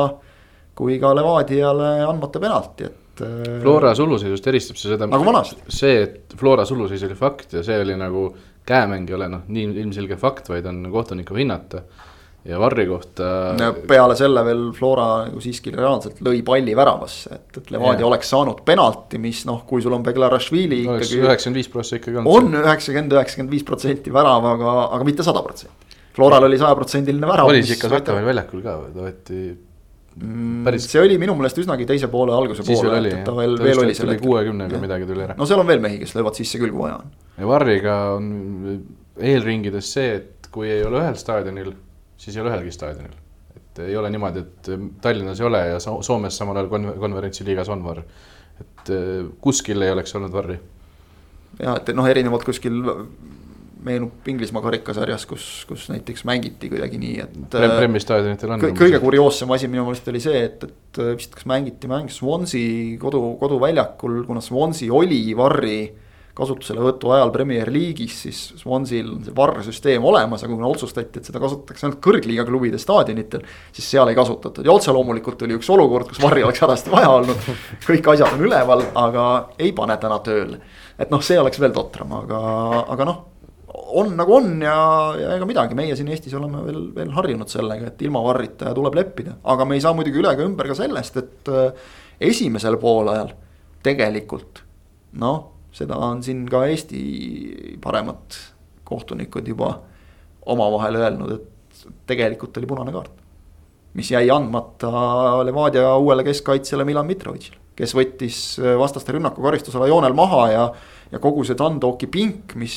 kui 0.81 0.95
ka 1.01 1.11
Levadiale 1.13 1.89
andmata 2.07 2.39
penalti, 2.39 2.85
et 2.87 3.21
äh,. 3.21 3.57
Flora 3.61 3.91
suluseisust 3.95 4.47
eristab 4.47 4.77
see 4.79 4.93
seda. 4.93 5.07
nagu 5.09 5.25
vanasti. 5.27 5.59
see, 5.67 6.05
et 6.05 6.37
Flora 6.39 6.65
suluseis 6.65 7.03
oli 7.03 7.17
fakt 7.19 7.57
ja 7.57 7.63
see 7.65 7.81
oli 7.81 7.97
nagu 7.99 8.29
käemäng 8.65 9.09
ei 9.09 9.17
ole 9.17 9.27
noh, 9.29 9.43
nii 9.51 9.67
ilmselge 9.83 10.15
fakt, 10.21 10.49
vaid 10.49 10.65
on 10.69 10.85
kohtuniku 10.93 11.35
hinnata 11.35 11.83
ja 12.45 12.59
Varri 12.59 12.87
kohta. 12.89 13.23
peale 13.87 14.15
selle 14.17 14.43
veel 14.45 14.63
Flora 14.73 15.07
nagu 15.27 15.41
siiski 15.43 15.73
reaalselt 15.75 16.21
lõi 16.25 16.41
palli 16.45 16.73
väravasse, 16.77 17.35
et, 17.37 17.57
et 17.61 17.71
Levadia 17.75 18.07
oleks 18.07 18.31
saanud 18.33 18.63
penalti, 18.65 19.21
mis 19.21 19.43
noh, 19.49 19.61
kui 19.67 19.83
sul 19.83 19.93
on 19.97 20.05
Beglarashvili 20.05 20.81
no, 20.87 20.97
ikkagi. 20.97 21.19
üheksakümmend 21.21 21.61
viis 21.61 21.71
prossa 21.73 21.99
ikkagi 21.99 22.21
on. 22.21 22.29
on 22.31 22.61
üheksakümmend, 22.63 23.17
üheksakümmend 23.17 23.53
viis 23.53 23.65
protsenti 23.67 24.13
värav, 24.13 24.47
aga, 24.55 24.77
aga 24.97 25.07
mitte 25.07 25.25
sada 25.27 25.43
protsenti. 25.45 25.91
Floral 26.15 26.47
oli 26.47 26.57
sajaprotsendiline 26.59 27.29
värav. 27.29 27.51
oli 27.51 27.61
see 27.63 27.77
ikka 27.77 27.91
veel 27.91 28.31
väljakul 28.31 28.65
ka 28.65 28.73
või, 28.79 28.89
ta 28.95 29.05
võeti 29.05 29.43
mm, 30.17 30.65
päris. 30.65 30.89
see 30.89 31.03
oli 31.03 31.19
minu 31.21 31.37
meelest 31.37 31.61
üsnagi 31.61 31.85
teise 31.93 32.09
poole 32.11 32.33
alguse 32.35 32.65
siis 32.65 32.81
poole, 32.81 33.03
et 33.05 33.21
ta 33.27 33.37
veel, 33.37 33.53
veel 33.61 33.83
oli 33.85 33.95
seal. 33.95 34.15
kuuekümnega 34.23 34.81
midagi 34.81 35.07
tuli 35.07 35.27
ära. 35.27 35.37
no 35.37 35.45
seal 35.49 35.61
on 35.61 35.69
veel 35.69 35.83
mehi, 35.83 36.01
kes 36.01 36.17
löövad 36.17 36.41
sisse 36.41 36.57
küll, 36.57 36.73
kui 36.73 36.87
vaja 36.87 36.97
on. 37.03 37.13
ja 37.37 37.53
Varriga 37.53 38.01
on 38.17 38.33
eelringides 39.21 39.93
see, 39.93 40.17
et 40.17 40.51
kui 40.51 40.73
ei 40.73 40.81
ole 40.83 40.99
ühel 41.05 41.15
staadionil 41.21 41.71
siis 42.21 42.37
ei 42.37 42.43
ole 42.43 42.53
ühelgi 42.53 42.73
staadionil. 42.75 43.17
et 43.55 43.81
ei 43.87 43.97
ole 43.97 44.11
niimoodi, 44.13 44.45
et 44.45 44.69
Tallinnas 45.01 45.39
ei 45.41 45.47
ole 45.47 45.61
ja 45.73 45.79
Soomes 45.81 46.37
samal 46.37 46.59
ajal 46.59 46.69
konver-, 46.71 46.99
konverentsiliigas 47.01 47.69
on 47.73 47.83
varr. 47.83 48.03
et 48.61 48.93
äh, 48.93 49.27
kuskil 49.41 49.81
ei 49.81 49.91
oleks 49.91 50.15
olnud 50.15 50.33
varri. 50.33 50.59
ja 51.59 51.75
et 51.79 51.93
noh, 51.97 52.07
erinevalt 52.07 52.45
kuskil 52.47 52.81
meenub 53.81 54.27
Inglismaa 54.29 54.61
karikasarjas, 54.61 55.25
kus, 55.25 55.45
kus 55.65 55.87
näiteks 55.89 56.21
mängiti 56.29 56.69
kuidagi 56.69 56.99
nii, 57.01 57.15
et 57.23 57.37
Prem. 57.49 57.71
Premi 57.79 58.01
staadionitel 58.03 58.53
on. 58.53 58.65
kõige 58.77 58.99
kurioossem 59.01 59.49
asi 59.55 59.69
minu 59.71 59.87
meelest 59.87 60.11
oli 60.11 60.21
see, 60.21 60.43
et, 60.45 60.65
et 60.67 61.01
vist 61.17 61.33
kas 61.33 61.47
mängiti 61.49 61.89
mäng 61.89 62.11
Swansea 62.13 62.99
kodu, 63.01 63.23
koduväljakul, 63.41 64.21
kuna 64.27 64.43
Swansea 64.45 64.93
oli 64.93 65.23
varri 65.37 65.79
kasutuselevõtu 66.37 67.11
ajal 67.15 67.31
Premier 67.33 67.71
League'is, 67.73 68.17
siis 68.25 68.41
Swansil 68.61 69.09
on 69.15 69.23
see 69.25 69.35
varrsüsteem 69.35 70.05
olemas, 70.07 70.45
aga 70.45 70.53
kuna 70.53 70.69
otsustati, 70.71 71.19
et 71.19 71.27
seda 71.27 71.41
kasutatakse 71.43 71.87
ainult 71.87 71.99
kõrgliiga 72.03 72.45
klubide 72.47 72.79
staadionitel. 72.81 73.43
siis 73.71 73.89
seal 73.95 74.11
ei 74.11 74.17
kasutatud 74.17 74.65
ja 74.65 74.71
otse 74.71 74.93
loomulikult 74.95 75.43
oli 75.47 75.57
üks 75.59 75.69
olukord, 75.73 76.07
kus 76.11 76.21
varri 76.23 76.45
oleks 76.47 76.63
hädasti 76.63 76.93
vaja 76.93 77.09
olnud. 77.17 77.49
kõik 77.87 78.13
asjad 78.13 78.37
on 78.37 78.45
üleval, 78.47 78.85
aga 78.95 79.27
ei 79.59 79.73
pane 79.75 79.97
täna 79.97 80.21
tööle. 80.23 80.61
et 80.97 81.11
noh, 81.11 81.21
see 81.21 81.39
oleks 81.39 81.59
veel 81.59 81.75
totram, 81.75 82.15
aga, 82.23 82.39
aga 82.95 83.11
noh 83.11 83.27
on 83.71 84.15
nagu 84.15 84.35
on 84.35 84.61
ja, 84.63 84.75
ja 85.19 85.35
ega 85.37 85.47
midagi, 85.47 85.75
meie 85.77 85.95
siin 85.95 86.09
Eestis 86.11 86.33
oleme 86.37 86.63
veel, 86.65 86.81
veel 86.95 87.11
harjunud 87.15 87.51
sellega, 87.51 87.91
et 87.91 88.03
ilma 88.05 88.23
varrita 88.23 88.73
tuleb 88.75 88.95
leppida, 88.97 89.37
aga 89.53 89.67
me 89.67 89.77
ei 89.77 89.83
saa 89.83 89.95
muidugi 89.95 90.19
üle 90.21 90.31
ega 90.35 90.45
ümber 90.47 90.69
ka 90.71 90.77
sellest, 90.77 91.19
et 91.21 91.51
äh, 91.51 91.87
esimesel 92.31 92.77
poolajal 92.81 93.33
tegelikult 93.83 94.63
noh 95.21 95.60
seda 95.75 95.97
on 95.97 96.23
siin 96.23 96.43
ka 96.51 96.65
Eesti 96.69 97.01
paremad 97.83 98.37
kohtunikud 98.87 99.47
juba 99.47 99.73
omavahel 100.51 100.99
öelnud, 100.99 101.33
et 101.37 101.83
tegelikult 102.09 102.57
oli 102.59 102.69
punane 102.69 102.93
kaart. 102.93 103.11
mis 103.93 104.11
jäi 104.11 104.29
andmata 104.31 105.43
Levadia 105.43 105.95
uuele 105.99 106.23
keskkaitsjale 106.23 106.85
Milan 106.87 107.07
Mitrovitšile, 107.07 107.57
kes 107.75 107.95
võttis 107.95 108.37
vastaste 108.79 109.11
rünnaku 109.11 109.43
karistusala 109.43 109.87
joonel 109.87 110.13
maha 110.15 110.43
ja. 110.51 110.65
ja 111.11 111.19
kogu 111.19 111.43
see 111.43 111.57
Dandoki 111.59 112.07
pink, 112.07 112.55
mis, 112.55 112.75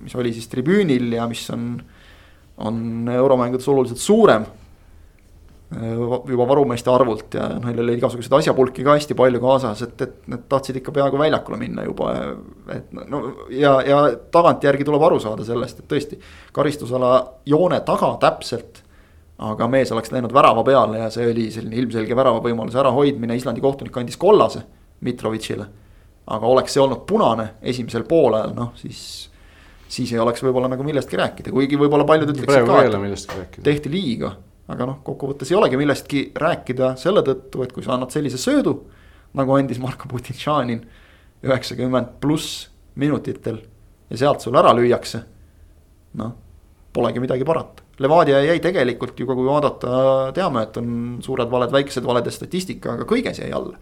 mis 0.00 0.14
oli 0.16 0.32
siis 0.32 0.48
tribüünil 0.52 1.12
ja 1.18 1.26
mis 1.28 1.44
on, 1.52 1.74
on 2.56 3.10
euromängudes 3.12 3.68
oluliselt 3.68 4.00
suurem 4.00 4.46
Äh, 4.46 4.65
juba 5.74 6.46
varumeeste 6.46 6.90
arvult 6.90 7.34
ja 7.34 7.48
neil 7.58 7.80
oli 7.82 7.96
igasuguseid 7.98 8.36
asjapulki 8.38 8.84
ka 8.86 8.94
hästi 8.94 9.16
palju 9.18 9.40
kaasas, 9.42 9.82
et, 9.82 10.04
et 10.04 10.28
nad 10.30 10.44
tahtsid 10.48 10.78
ikka 10.78 10.94
peaaegu 10.94 11.18
väljakule 11.18 11.58
minna 11.58 11.82
juba. 11.88 12.12
et 12.70 12.92
no 12.94 13.22
ja, 13.50 13.80
ja 13.82 13.98
tagantjärgi 14.32 14.86
tuleb 14.86 15.02
aru 15.08 15.18
saada 15.22 15.44
sellest, 15.44 15.82
et 15.82 15.90
tõesti 15.90 16.20
karistusala 16.54 17.10
joone 17.46 17.80
taga 17.88 18.12
täpselt. 18.22 18.82
aga 19.38 19.66
mees 19.68 19.90
oleks 19.92 20.12
läinud 20.14 20.32
värava 20.32 20.62
peale 20.64 21.02
ja 21.02 21.10
see 21.12 21.26
oli 21.28 21.50
selline 21.52 21.76
ilmselge 21.82 22.16
värava 22.16 22.38
võimaluse 22.40 22.78
ärahoidmine, 22.80 23.36
Islandi 23.36 23.60
kohtunik 23.60 23.96
andis 23.96 24.16
kollase 24.16 24.62
Mitrovitšile. 25.00 25.66
aga 26.26 26.46
oleks 26.46 26.72
see 26.72 26.82
olnud 26.82 27.02
punane 27.10 27.56
esimesel 27.62 28.06
poolajal, 28.06 28.54
noh 28.54 28.70
siis 28.78 29.30
siis 29.88 30.12
ei 30.12 30.18
oleks 30.18 30.42
võib-olla 30.42 30.70
nagu 30.70 30.82
millestki 30.86 31.18
rääkida, 31.18 31.50
kuigi 31.50 31.78
võib-olla 31.78 32.06
paljud 32.06 32.30
ütleksid 32.30 32.66
ka, 32.66 33.40
et 33.42 33.64
tehti 33.66 33.90
liiga 33.90 34.36
aga 34.72 34.88
noh, 34.88 34.98
kokkuvõttes 35.06 35.50
ei 35.52 35.58
olegi 35.58 35.78
millestki 35.78 36.22
rääkida 36.38 36.94
selle 37.00 37.22
tõttu, 37.26 37.62
et 37.62 37.74
kui 37.74 37.84
sa 37.86 37.94
annad 37.94 38.14
sellise 38.14 38.40
söödu. 38.40 38.80
nagu 39.36 39.52
andis 39.52 39.78
Marko 39.78 40.08
Putintšanin 40.08 40.80
üheksakümmend 41.44 42.16
pluss 42.20 42.68
minutitel 42.94 43.58
ja 44.10 44.16
sealt 44.16 44.40
sul 44.40 44.56
ära 44.56 44.72
lüüakse. 44.74 45.22
noh, 46.14 46.32
polegi 46.92 47.20
midagi 47.20 47.44
parata. 47.44 47.82
Levadia 47.98 48.42
jäi 48.44 48.60
tegelikult 48.60 49.18
ju, 49.20 49.26
kui 49.26 49.46
vaadata, 49.46 50.32
teame, 50.36 50.62
et 50.66 50.76
on 50.76 51.18
suured 51.24 51.48
valed, 51.50 51.72
väiksed 51.72 52.04
valed 52.04 52.26
ja 52.26 52.32
statistika, 52.32 52.92
aga 52.92 53.06
kõiges 53.08 53.40
jäi 53.40 53.52
alla. 53.52 53.78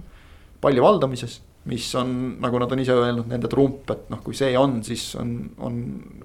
palli 0.60 0.80
valdamises, 0.80 1.40
mis 1.68 1.86
on, 1.94 2.38
nagu 2.40 2.58
nad 2.58 2.72
on 2.72 2.80
ise 2.80 2.92
öelnud, 2.92 3.26
nende 3.28 3.48
trump, 3.48 3.90
et 3.90 4.10
noh, 4.10 4.20
kui 4.24 4.34
see 4.34 4.56
on, 4.58 4.82
siis 4.84 5.14
on, 5.20 5.50
on 5.58 5.80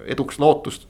eduks 0.06 0.38
lootust. 0.38 0.86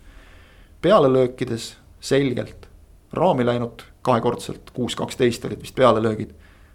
pealelöökides 0.80 1.76
selgelt 2.00 2.69
raami 3.12 3.44
läinud 3.46 3.82
kahekordselt, 4.02 4.70
kuus, 4.74 4.96
kaksteist 4.96 5.44
olid 5.44 5.62
vist 5.62 5.74
pealelöögid. 5.74 6.30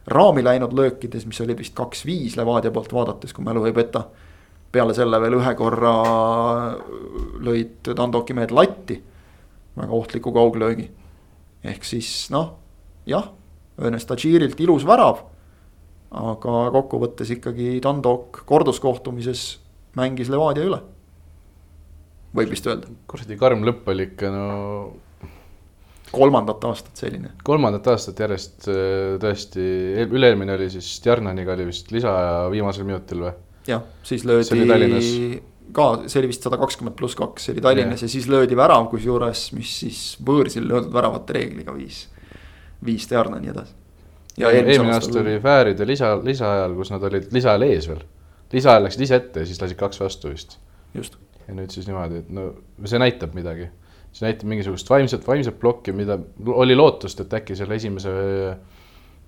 raami 0.07 0.43
läinud 0.43 0.73
löökides, 0.73 1.25
mis 1.25 1.41
olid 1.41 1.57
vist 1.57 1.73
kaks-viis 1.73 2.37
Levadia 2.37 2.71
poolt 2.71 2.93
vaadates, 2.93 3.33
kui 3.33 3.43
mälu 3.43 3.65
ei 3.65 3.73
peta. 3.73 4.05
peale 4.71 4.93
selle 4.93 5.21
veel 5.21 5.37
ühe 5.39 5.55
korra 5.55 5.93
lõid 7.39 7.93
Dandoki 7.95 8.33
mehed 8.33 8.51
latti, 8.51 9.01
väga 9.77 9.91
ohtliku 9.91 10.33
kauglöögi. 10.33 10.91
ehk 11.63 11.83
siis 11.83 12.29
noh, 12.31 12.57
jah, 13.05 13.31
Ernest 13.81 14.07
Tadžirilt 14.07 14.59
ilus 14.59 14.85
värav. 14.85 15.23
aga 16.11 16.71
kokkuvõttes 16.71 17.31
ikkagi 17.31 17.79
Dandok 17.83 18.43
korduskohtumises 18.45 19.59
mängis 19.95 20.29
Levadia 20.29 20.63
üle. 20.63 20.81
võib 22.35 22.49
vist 22.49 22.67
öelda. 22.67 22.87
kuradi 23.07 23.37
karm 23.37 23.63
lõpp 23.63 23.87
oli 23.87 24.03
ikka 24.03 24.29
no 24.29 24.45
kolmandat 26.15 26.63
aastat 26.69 27.03
selline. 27.05 27.33
kolmandat 27.47 27.87
aastat 27.93 28.21
järjest 28.25 28.69
äh, 28.71 29.15
tõesti, 29.21 29.65
üle-eelmine 30.07 30.55
oli 30.57 30.69
siis 30.73 30.95
Stjarnaniga 30.99 31.55
oli 31.57 31.67
vist 31.71 31.91
lisaaja 31.95 32.45
viimasel 32.53 32.87
minutil 32.87 33.27
või? 33.27 33.35
jah, 33.67 33.83
siis 34.05 34.25
löödi 34.27 35.41
ka, 35.75 35.87
see 36.07 36.19
oli 36.21 36.29
vist 36.31 36.45
sada 36.45 36.59
kakskümmend 36.61 36.95
pluss 36.97 37.17
kaks, 37.19 37.47
see 37.47 37.55
oli 37.55 37.63
Tallinnas 37.65 38.03
ja. 38.03 38.09
ja 38.09 38.13
siis 38.15 38.27
löödi 38.31 38.57
värav, 38.57 38.87
kusjuures, 38.91 39.47
mis 39.57 39.71
siis 39.83 40.01
võõrsil 40.25 40.67
löödud 40.69 40.93
väravate 40.93 41.35
reegliga 41.37 41.75
viis, 41.75 42.05
viis 42.85 43.07
Stjarnani 43.07 43.51
edasi. 43.53 43.73
ja 44.41 44.51
eelmine 44.51 44.95
aasta 44.95 45.21
oli 45.21 45.37
Fääride 45.43 45.87
lisa, 45.87 46.15
lisaajal, 46.23 46.75
kus 46.77 46.91
nad 46.93 47.07
olid 47.09 47.31
lisaajal 47.35 47.67
ees 47.69 47.89
veel. 47.91 48.03
lisaajal 48.53 48.87
läksid 48.87 49.07
ise 49.07 49.21
ette 49.21 49.43
ja 49.43 49.49
siis 49.49 49.61
lasid 49.61 49.79
kaks 49.79 50.03
vastu 50.03 50.33
vist. 50.33 50.59
just. 50.93 51.17
ja 51.47 51.57
nüüd 51.57 51.73
siis 51.73 51.89
niimoodi, 51.89 52.23
et 52.23 52.29
no 52.33 52.51
see 52.85 53.01
näitab 53.01 53.35
midagi 53.37 53.69
see 54.15 54.23
näitab 54.23 54.47
mingisugust 54.47 54.89
vaimset, 54.89 55.27
vaimset 55.27 55.59
plokki, 55.59 55.93
mida 55.95 56.17
oli 56.55 56.77
lootust, 56.77 57.19
et 57.25 57.33
äkki 57.35 57.57
selle 57.59 57.75
esimese 57.75 58.13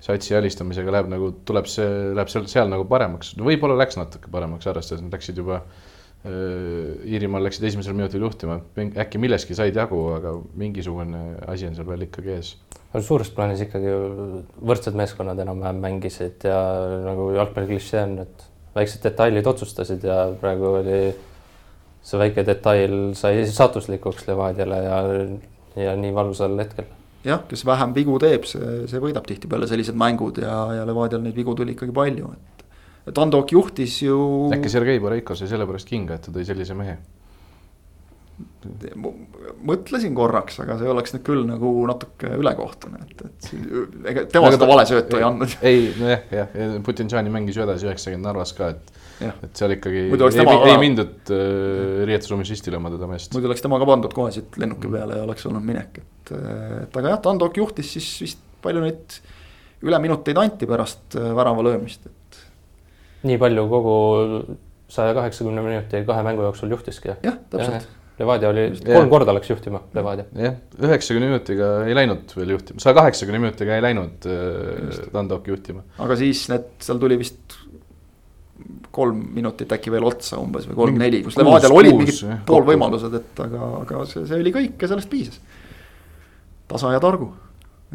satsi 0.03 0.35
alistamisega 0.37 0.93
läheb 0.93 1.11
nagu, 1.11 1.31
tuleb 1.47 1.67
see, 1.69 1.87
läheb 2.15 2.31
seal, 2.31 2.47
seal 2.51 2.71
nagu 2.71 2.85
paremaks. 2.89 3.33
võib-olla 3.41 3.77
läks 3.81 3.99
natuke 3.99 4.31
paremaks, 4.31 4.69
arvestades, 4.69 5.03
nad 5.03 5.17
läksid 5.17 5.43
juba 5.43 5.63
Iirimaal 6.27 7.45
läksid 7.45 7.63
esimesel 7.69 7.93
minutil 7.95 8.23
juhtima, 8.25 8.57
äkki 8.99 9.19
millestki 9.21 9.55
said 9.55 9.75
jagu, 9.77 9.99
aga 10.15 10.33
mingisugune 10.59 11.21
asi 11.47 11.69
on 11.69 11.77
seal 11.77 11.87
veel 11.87 12.07
ikkagi 12.07 12.33
ees. 12.33 12.49
suures 13.05 13.29
plaanis 13.31 13.61
ikkagi 13.63 13.93
võrdsed 14.57 14.97
meeskonnad 14.97 15.39
enam-vähem 15.43 15.79
mängisid 15.83 16.47
ja 16.49 16.57
nagu 17.05 17.29
jalgpalli 17.35 17.69
klišee 17.69 18.01
on, 18.01 18.17
et 18.25 18.47
väiksed 18.75 19.05
detailid 19.05 19.47
otsustasid 19.47 20.03
ja 20.09 20.17
praegu 20.41 20.73
oli 20.81 20.99
see 22.07 22.19
väike 22.21 22.45
detail 22.47 22.93
sai 23.19 23.43
saatuslikuks 23.51 24.29
Levadiale 24.29 24.83
ja, 24.83 25.01
ja 25.83 25.95
nii 25.99 26.13
valusal 26.15 26.55
hetkel 26.61 26.87
jah, 27.27 27.43
kes 27.49 27.65
vähem 27.67 27.95
vigu 27.95 28.17
teeb, 28.21 28.45
see, 28.47 28.85
see 28.89 29.01
võidab 29.03 29.27
tihtipeale 29.27 29.67
sellised 29.69 29.97
mängud 29.99 30.39
ja, 30.43 30.55
ja 30.79 30.87
Levadial 30.87 31.23
neid 31.25 31.37
vigu 31.37 31.55
tuli 31.57 31.75
ikkagi 31.75 31.95
palju, 31.95 32.31
et. 32.33 32.65
et 33.11 33.21
Andok 33.23 33.53
juhtis 33.55 34.01
ju. 34.05 34.17
äkki 34.55 34.71
Sergei 34.71 35.01
Boreiko 35.03 35.35
sai 35.37 35.49
sellepärast 35.51 35.89
kinga, 35.89 36.17
et 36.17 36.27
ta 36.27 36.35
tõi 36.35 36.47
sellise 36.47 36.77
mehe? 36.77 36.97
mõtlesin 39.65 40.13
korraks, 40.13 40.59
aga 40.61 40.75
see 40.77 40.89
oleks 40.91 41.15
nüüd 41.15 41.23
küll 41.25 41.45
nagu 41.47 41.71
natuke 41.89 42.35
ülekohtune, 42.37 42.99
et, 43.07 43.23
et 43.25 43.47
ega 44.11 44.25
tema 44.29 44.51
seda 44.53 44.67
vale 44.69 44.83
söötu 44.85 45.17
ei 45.17 45.25
andnud. 45.25 45.55
ei, 45.65 45.87
nojah, 45.97 46.27
jah, 46.35 46.75
Putinšani 46.85 47.33
mängis 47.33 47.57
ju 47.57 47.65
edasi 47.65 47.87
üheksakümmend 47.87 48.29
Narvas 48.29 48.53
ka, 48.57 48.69
et 48.75 48.91
et 49.23 49.57
seal 49.57 49.73
ikkagi 49.77 50.03
ei, 50.07 50.11
ei, 50.13 50.59
ei 50.71 50.81
mindud 50.81 51.31
äh, 51.33 52.03
riietusruumis 52.09 52.51
risti 52.53 52.73
lööma 52.73 52.91
teda 52.93 53.09
meest. 53.09 53.33
muidu 53.35 53.49
oleks 53.49 53.65
tema 53.65 53.79
ka 53.81 53.89
pandud 53.89 54.13
kohe 54.15 54.33
siit 54.35 54.59
lennuki 54.61 54.91
peale 54.93 55.21
ja 55.21 55.25
oleks 55.25 55.47
olnud 55.49 55.65
minek, 55.65 56.01
et, 56.03 56.35
et 56.83 57.01
aga 57.01 57.15
jah, 57.15 57.23
Tandok 57.25 57.57
juhtis 57.61 57.95
siis 57.97 58.11
vist 58.25 58.45
palju 58.63 58.83
neid 58.83 59.19
üleminuteid 59.85 60.39
anti 60.41 60.69
pärast 60.69 61.17
äh, 61.17 61.33
värava 61.37 61.65
löömist, 61.65 62.07
et. 62.09 62.41
nii 63.27 63.37
palju 63.41 63.67
kogu 63.71 63.97
saja 64.91 65.13
kaheksakümne 65.17 65.61
minuti 65.61 66.03
kahe 66.07 66.25
mängu 66.25 66.45
jooksul 66.47 66.71
juhtiski, 66.71 67.15
jah? 67.23 67.39
täpselt. 67.51 67.93
Levadia 68.17 68.49
oli, 68.49 68.63
kolm 68.81 69.11
korda 69.11 69.33
läks 69.35 69.51
juhtima, 69.51 69.83
Levadia. 69.93 70.25
jah, 70.41 70.55
üheksakümne 70.81 71.27
minutiga 71.29 71.67
ei 71.85 71.93
läinud 71.93 72.31
veel 72.33 72.55
juhtima, 72.55 72.81
saja 72.81 72.97
kaheksakümne 72.97 73.41
minutiga 73.43 73.75
ei 73.77 73.83
läinud 73.85 74.25
äh, 74.31 75.03
Tandok 75.13 75.51
juhtima. 75.51 75.83
aga 76.01 76.17
siis 76.17 76.47
need, 76.49 76.71
seal 76.81 77.01
tuli 77.03 77.19
vist 77.21 77.59
kolm 78.91 79.19
minutit 79.35 79.71
äkki 79.71 79.91
veel 79.93 80.05
otsa 80.07 80.39
umbes 80.41 80.67
või 80.69 80.77
kolm-neli, 80.81 81.21
kus 81.25 81.37
Levadial 81.39 81.75
olid 81.75 81.97
mingid 81.97 82.21
pool 82.47 82.65
võimalused, 82.67 83.13
et 83.19 83.41
aga, 83.45 83.71
aga 83.81 84.05
see, 84.09 84.25
see 84.27 84.39
oli 84.41 84.53
kõik 84.55 84.81
ja 84.81 84.89
sellest 84.91 85.11
piisas. 85.11 85.39
tasa 86.67 86.91
ja 86.95 87.01
targu. 87.03 87.29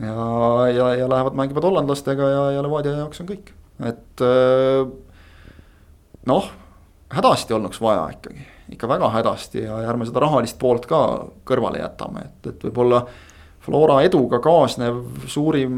Ja, 0.00 0.26
ja, 0.72 0.86
ja 1.02 1.08
lähevad 1.08 1.36
mängivad 1.36 1.66
hollandlastega 1.68 2.28
ja, 2.30 2.44
ja 2.56 2.62
Levadia 2.64 2.94
jaoks 3.02 3.20
on 3.20 3.28
kõik, 3.28 3.50
et 3.84 4.22
äh, 4.24 4.86
noh, 6.30 6.46
hädasti 7.12 7.52
olnuks 7.52 7.80
vaja 7.80 8.06
ikkagi, 8.14 8.46
ikka 8.72 8.88
väga 8.88 9.10
hädasti 9.12 9.66
ja 9.66 9.82
ärme 9.90 10.08
seda 10.08 10.22
rahalist 10.24 10.56
poolt 10.60 10.88
ka 10.88 11.02
kõrvale 11.48 11.82
jätame, 11.82 12.24
et, 12.30 12.54
et 12.54 12.66
võib-olla. 12.70 13.04
Flora 13.62 14.00
eduga 14.02 14.40
kaasnev 14.42 14.96
suurim 15.30 15.74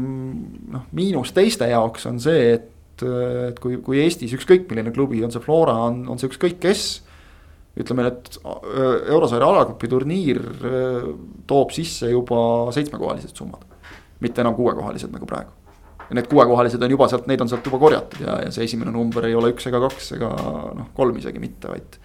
noh, 0.73 0.87
miinus 0.97 1.35
teiste 1.35 1.67
jaoks 1.69 2.07
on 2.09 2.15
see, 2.23 2.55
et 2.55 2.71
et 3.03 3.59
kui, 3.61 3.79
kui 3.83 3.99
Eestis 4.03 4.33
ükskõik 4.37 4.69
milline 4.69 4.93
klubi, 4.95 5.21
on 5.25 5.33
see 5.33 5.43
Flora, 5.43 5.75
on, 5.89 6.03
on 6.11 6.21
see 6.21 6.29
ükskõik 6.31 6.59
kes. 6.63 6.85
ütleme, 7.75 8.05
et 8.07 8.37
äh, 8.39 9.11
eurosarja 9.11 9.47
alagrupi 9.51 9.89
turniir 9.91 10.39
äh, 10.39 11.07
toob 11.47 11.73
sisse 11.75 12.07
juba 12.11 12.71
seitsmekohalised 12.71 13.35
summad. 13.35 13.65
mitte 14.19 14.41
enam 14.41 14.55
kuuekohalised 14.55 15.11
nagu 15.11 15.25
praegu. 15.27 15.51
ja 16.09 16.15
need 16.15 16.29
kuuekohalised 16.31 16.83
on 16.83 16.91
juba 16.91 17.07
sealt, 17.11 17.27
neid 17.27 17.41
on 17.41 17.49
sealt 17.49 17.65
juba 17.65 17.79
korjatud 17.79 18.21
ja, 18.21 18.39
ja 18.45 18.51
see 18.51 18.63
esimene 18.63 18.91
number 18.91 19.25
ei 19.25 19.35
ole 19.35 19.51
üks 19.51 19.67
ega 19.67 19.81
kaks 19.83 20.11
ega 20.19 20.29
noh, 20.77 20.91
kolm 20.93 21.17
isegi 21.17 21.41
mitte, 21.41 21.67
vaid. 21.67 21.97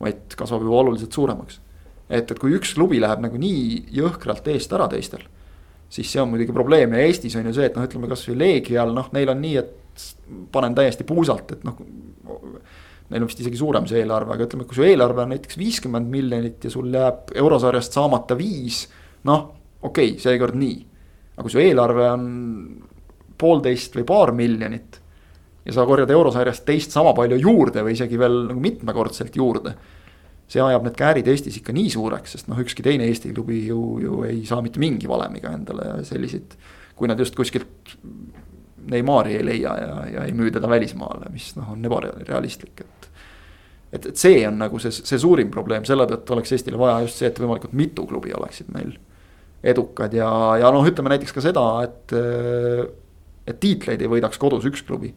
vaid 0.00 0.34
kasvab 0.36 0.66
juba 0.66 0.82
oluliselt 0.82 1.12
suuremaks. 1.12 1.60
et, 2.08 2.30
et 2.30 2.38
kui 2.38 2.52
üks 2.58 2.74
klubi 2.74 3.00
läheb 3.00 3.24
nagu 3.24 3.38
nii 3.40 3.86
jõhkralt 3.96 4.52
eest 4.52 4.72
ära 4.76 4.90
teistel 4.92 5.24
siis 5.94 6.10
see 6.10 6.22
on 6.22 6.30
muidugi 6.32 6.52
probleem 6.54 6.94
ja 6.94 7.06
Eestis 7.06 7.36
on 7.38 7.46
ju 7.48 7.54
see, 7.54 7.68
et 7.68 7.76
noh, 7.76 7.86
ütleme 7.86 8.10
kasvõi 8.10 8.36
Leegial 8.40 8.94
noh, 8.96 9.10
neil 9.14 9.30
on 9.30 9.40
nii, 9.42 9.56
et 9.60 9.72
panen 10.52 10.74
täiesti 10.74 11.06
puusalt, 11.08 11.56
et 11.56 11.64
noh. 11.66 11.78
Neil 13.04 13.20
on 13.20 13.28
vist 13.28 13.42
isegi 13.42 13.58
suurem 13.60 13.84
see 13.86 14.00
eelarve, 14.00 14.32
aga 14.32 14.46
ütleme, 14.46 14.64
kui 14.64 14.78
su 14.78 14.84
eelarve 14.86 15.26
on 15.26 15.34
näiteks 15.34 15.58
viiskümmend 15.60 16.08
miljonit 16.10 16.64
ja 16.64 16.70
sul 16.72 16.88
jääb 16.88 17.34
eurosarjast 17.36 17.92
saamata 17.92 18.36
viis. 18.38 18.86
noh, 19.28 19.42
okei 19.82 20.14
okay,, 20.14 20.20
seekord 20.22 20.56
nii, 20.56 20.78
aga 21.34 21.44
kui 21.44 21.52
su 21.52 21.60
eelarve 21.60 22.06
on 22.10 22.24
poolteist 23.38 23.96
või 23.98 24.06
paar 24.08 24.32
miljonit. 24.32 25.00
ja 25.64 25.72
sa 25.76 25.84
korjad 25.86 26.10
eurosarjast 26.10 26.64
teist 26.64 26.96
sama 26.96 27.12
palju 27.14 27.36
juurde 27.40 27.84
või 27.84 27.92
isegi 27.92 28.18
veel 28.18 28.40
nagu 28.48 28.60
mitmekordselt 28.60 29.36
juurde 29.36 29.76
see 30.50 30.62
ajab 30.62 30.84
need 30.86 30.96
käärid 30.98 31.28
Eestis 31.30 31.58
ikka 31.60 31.74
nii 31.74 31.90
suureks, 31.94 32.36
sest 32.36 32.50
noh, 32.50 32.58
ükski 32.60 32.84
teine 32.84 33.06
Eesti 33.08 33.32
klubi 33.34 33.62
ju, 33.68 33.80
ju 34.02 34.22
ei 34.28 34.42
saa 34.48 34.60
mitte 34.64 34.82
mingi 34.82 35.08
valemiga 35.10 35.52
endale 35.56 36.04
selliseid. 36.06 36.56
kui 36.94 37.08
nad 37.10 37.18
just 37.18 37.34
kuskilt 37.34 37.96
Neimari 38.90 39.38
ei 39.38 39.44
leia 39.46 39.72
ja, 39.80 39.96
ja 40.12 40.26
ei 40.28 40.32
müü 40.36 40.50
teda 40.52 40.68
välismaale, 40.68 41.30
mis 41.32 41.54
noh, 41.56 41.72
on 41.72 41.84
ebarealistlik, 41.88 42.84
et. 42.84 43.08
et, 43.92 44.06
et 44.12 44.16
see 44.20 44.42
on 44.48 44.58
nagu 44.60 44.80
see, 44.82 44.92
see 44.92 45.20
suurim 45.20 45.50
probleem, 45.54 45.86
selle 45.88 46.06
tõttu 46.10 46.36
oleks 46.36 46.52
Eestile 46.52 46.80
vaja 46.80 47.00
just 47.06 47.22
see, 47.22 47.30
et 47.30 47.40
võimalikult 47.40 47.76
mitu 47.78 48.06
klubi 48.10 48.34
oleksid 48.36 48.72
meil 48.74 48.94
edukad 49.64 50.12
ja, 50.14 50.30
ja 50.60 50.70
noh, 50.74 50.84
ütleme 50.86 51.14
näiteks 51.14 51.34
ka 51.34 51.44
seda, 51.44 51.66
et. 51.86 52.16
et 53.44 53.60
tiitleid 53.60 54.00
ei 54.00 54.10
võidaks 54.10 54.40
kodus 54.40 54.66
üks 54.68 54.84
klubi. 54.84 55.12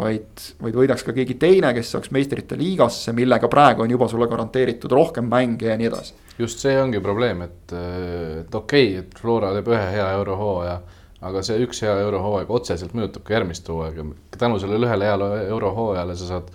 vaid, 0.00 0.44
vaid 0.62 0.76
võidaks 0.76 1.02
ka 1.04 1.12
keegi 1.12 1.34
teine, 1.40 1.72
kes 1.76 1.90
saaks 1.92 2.12
meistrite 2.14 2.56
liigasse, 2.56 3.12
millega 3.12 3.48
praegu 3.52 3.82
on 3.84 3.90
juba 3.90 4.08
sulle 4.08 4.28
garanteeritud 4.30 4.92
rohkem 4.92 5.26
mänge 5.28 5.68
ja 5.68 5.76
nii 5.76 5.90
edasi. 5.90 6.14
just 6.38 6.62
see 6.64 6.78
ongi 6.80 7.02
probleem, 7.04 7.42
et, 7.44 7.74
et 7.74 8.54
okei 8.54 8.94
okay,, 8.94 9.04
et 9.04 9.20
Flora 9.20 9.52
teeb 9.56 9.68
ühe 9.74 9.84
hea 9.96 10.08
eurohooaja 10.16 10.78
aga 11.20 11.42
see 11.44 11.60
üks 11.66 11.82
hea 11.84 11.92
eurohooaeg 12.06 12.50
otseselt 12.56 12.94
mõjutab 12.96 13.26
ka 13.26 13.36
järgmist 13.36 13.68
hooaega. 13.68 14.06
tänu 14.38 14.58
sellele 14.60 14.88
ühele 14.88 15.08
heale 15.08 15.30
eurohooajale 15.48 16.16
sa 16.16 16.28
saad 16.34 16.48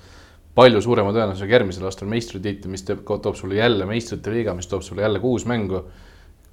palju 0.56 0.82
suurema 0.82 1.12
tõenäosusega 1.14 1.58
järgmisel 1.58 1.86
aastal 1.90 2.10
meistritiitli, 2.10 2.72
mis 2.72 2.86
teeb, 2.88 3.04
toob 3.06 3.36
sulle 3.38 3.60
jälle 3.60 3.86
meistrite 3.90 4.32
liiga, 4.32 4.56
mis 4.58 4.70
toob 4.72 4.84
sulle 4.86 5.04
jälle 5.06 5.22
kuus 5.24 5.46
mängu. 5.46 5.86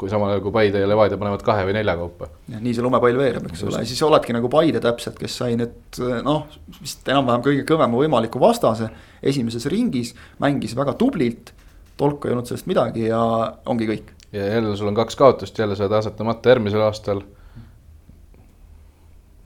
kui 0.02 0.10
samal 0.10 0.32
ajal, 0.32 0.40
kui 0.42 0.50
Paide 0.50 0.80
ja 0.82 0.86
Levadia 0.90 1.14
panevad 1.14 1.44
kahe 1.46 1.62
või 1.68 1.76
nelja 1.76 1.92
kaupa. 1.94 2.26
nii 2.50 2.72
see 2.74 2.82
lumepall 2.82 3.18
veereb, 3.20 3.44
eks 3.46 3.60
ole, 3.68 3.84
siis 3.86 4.00
oledki 4.02 4.34
nagu 4.34 4.48
Paide 4.50 4.80
täpselt, 4.82 5.14
kes 5.20 5.36
sai 5.38 5.54
nüüd 5.56 6.00
noh, 6.26 6.48
vist 6.80 7.06
enam-vähem 7.06 7.44
kõige 7.44 7.62
kõvema 7.68 8.00
võimaliku 8.00 8.40
vastase 8.42 8.88
esimeses 9.22 9.68
ringis, 9.70 10.10
mängis 10.42 10.74
väga 10.76 10.96
tublilt. 10.98 11.52
tolku 11.96 12.26
ei 12.26 12.34
olnud 12.34 12.50
sellest 12.50 12.66
midagi 12.66 13.06
ja 13.06 13.22
ongi 13.66 13.86
kõik. 13.86 14.10
ja 14.32 14.48
jälle 14.56 14.74
sul 14.76 14.90
on 14.90 14.98
kaks 14.98 15.16
kaotust, 15.16 15.58
jälle 15.58 15.76
saad 15.78 15.92
asetamata 15.92 16.50
järgmisel 16.50 16.82
aastal 16.82 17.22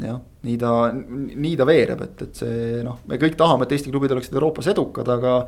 jah, 0.03 0.19
nii 0.45 0.57
ta, 0.61 0.73
nii 0.93 1.55
ta 1.57 1.67
veereb, 1.69 2.03
et, 2.05 2.25
et 2.27 2.43
see 2.43 2.83
noh, 2.85 2.99
me 3.09 3.19
kõik 3.21 3.37
tahame, 3.39 3.65
et 3.65 3.77
Eesti 3.77 3.93
klubid 3.93 4.13
oleksid 4.13 4.37
Euroopas 4.37 4.69
edukad, 4.73 5.09
aga 5.09 5.39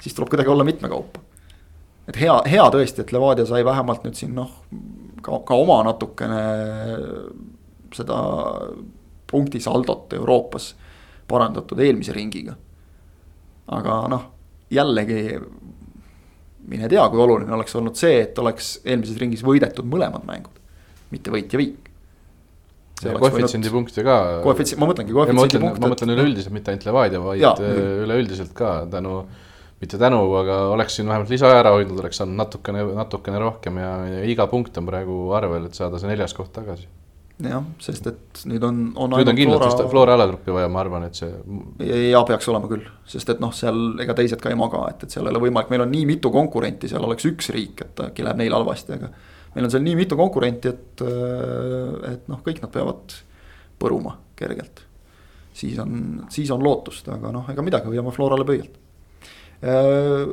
siis 0.00 0.16
tuleb 0.16 0.30
kuidagi 0.32 0.52
olla 0.52 0.64
mitmekaupa. 0.64 1.20
et 2.08 2.20
hea, 2.20 2.36
hea 2.48 2.64
tõesti, 2.72 3.04
et 3.04 3.12
Levadia 3.12 3.46
sai 3.46 3.64
vähemalt 3.66 4.06
nüüd 4.06 4.16
siin 4.16 4.32
noh, 4.36 4.54
ka, 5.22 5.42
ka 5.46 5.58
oma 5.58 5.82
natukene 5.90 6.40
seda 7.94 8.20
punktisaldot 9.30 10.16
Euroopas 10.16 10.72
parandatud 11.28 11.78
eelmise 11.78 12.16
ringiga. 12.16 12.56
aga 13.70 14.00
noh, 14.10 14.24
jällegi 14.70 15.36
mine 16.70 16.88
tea, 16.88 17.04
kui 17.10 17.20
oluline 17.20 17.52
oleks 17.52 17.76
olnud 17.76 17.96
see, 17.98 18.22
et 18.24 18.38
oleks 18.38 18.78
eelmises 18.84 19.18
ringis 19.20 19.44
võidetud 19.44 19.86
mõlemad 19.90 20.24
mängud, 20.28 20.56
mitte 21.12 21.32
võit 21.34 21.52
ja 21.52 21.60
viik 21.60 21.89
koefitsiendi 23.00 23.72
punkte 23.72 24.04
ka. 24.06 24.16
koefitsient, 24.44 24.80
ma 24.82 24.90
mõtlengi 24.90 25.16
koefitsiendi 25.16 25.62
punkte. 25.62 25.84
ma 25.84 25.92
mõtlen 25.94 26.14
üleüldiselt, 26.16 26.54
mitte 26.54 26.72
ainult 26.72 26.86
Levadia, 26.88 27.22
vaid 27.24 27.46
äh, 27.50 27.82
üleüldiselt 28.04 28.54
ka 28.56 28.74
tänu, 28.92 29.22
mitte 29.80 30.00
tänu, 30.00 30.22
aga 30.40 30.62
oleks 30.74 30.98
siin 30.98 31.10
vähemalt 31.10 31.32
lisaaja 31.32 31.64
ära 31.64 31.74
hoidnud, 31.76 31.98
oleks 32.04 32.20
saanud 32.20 32.38
natukene, 32.40 32.86
natukene 33.00 33.42
rohkem 33.42 33.82
ja, 33.82 33.92
ja 34.18 34.24
iga 34.28 34.48
punkt 34.50 34.76
on 34.80 34.88
praegu 34.88 35.20
arvel, 35.36 35.70
et 35.70 35.78
saada 35.78 36.00
see 36.00 36.10
neljas 36.10 36.36
koht 36.36 36.52
tagasi 36.56 36.88
jah, 37.48 37.64
sest 37.80 38.06
et 38.10 38.42
nüüd 38.50 38.64
on, 38.66 38.80
on. 38.98 39.14
nüüd 39.14 39.30
on 39.30 39.38
kindlalt 39.38 39.62
Flora... 39.62 39.70
vist 39.72 39.92
Flora 39.92 40.16
alagruppi 40.18 40.54
vaja, 40.54 40.68
ma 40.72 40.82
arvan, 40.82 41.06
et 41.08 41.18
see. 41.18 41.30
ja 42.10 42.22
peaks 42.28 42.48
olema 42.52 42.68
küll, 42.70 42.84
sest 43.08 43.32
et 43.32 43.42
noh, 43.42 43.52
seal 43.56 44.00
ega 44.02 44.16
teised 44.18 44.40
ka 44.42 44.52
ei 44.52 44.58
maga, 44.58 44.82
et, 44.92 45.06
et 45.06 45.14
seal 45.14 45.26
ei 45.26 45.32
ole 45.32 45.42
võimalik, 45.46 45.70
meil 45.72 45.84
on 45.86 45.92
nii 45.92 46.06
mitu 46.10 46.32
konkurenti, 46.34 46.90
seal 46.90 47.06
oleks 47.06 47.28
üks 47.30 47.50
riik, 47.54 47.84
et 47.86 48.04
äkki 48.10 48.26
läheb 48.26 48.40
neil 48.42 48.56
halvasti, 48.56 48.98
aga 48.98 49.12
meil 49.54 49.66
on 49.66 49.72
seal 49.72 49.82
nii 49.84 49.96
mitu 49.98 50.18
konkurenti, 50.18 50.70
et, 50.70 51.02
äh, 51.04 52.12
et 52.12 52.28
noh, 52.30 52.42
kõik 52.44 52.62
nad 52.62 52.72
peavad 52.74 53.16
põruma 53.80 54.16
kergelt. 54.38 54.86
siis 55.60 55.78
on, 55.82 56.22
siis 56.32 56.50
on 56.54 56.62
lootust, 56.62 57.08
aga 57.12 57.32
noh, 57.34 57.48
ega 57.50 57.62
midagi, 57.62 57.90
hoiame 57.90 58.12
Florale 58.14 58.46
pöialt. 58.48 58.78
Äh, 59.60 60.30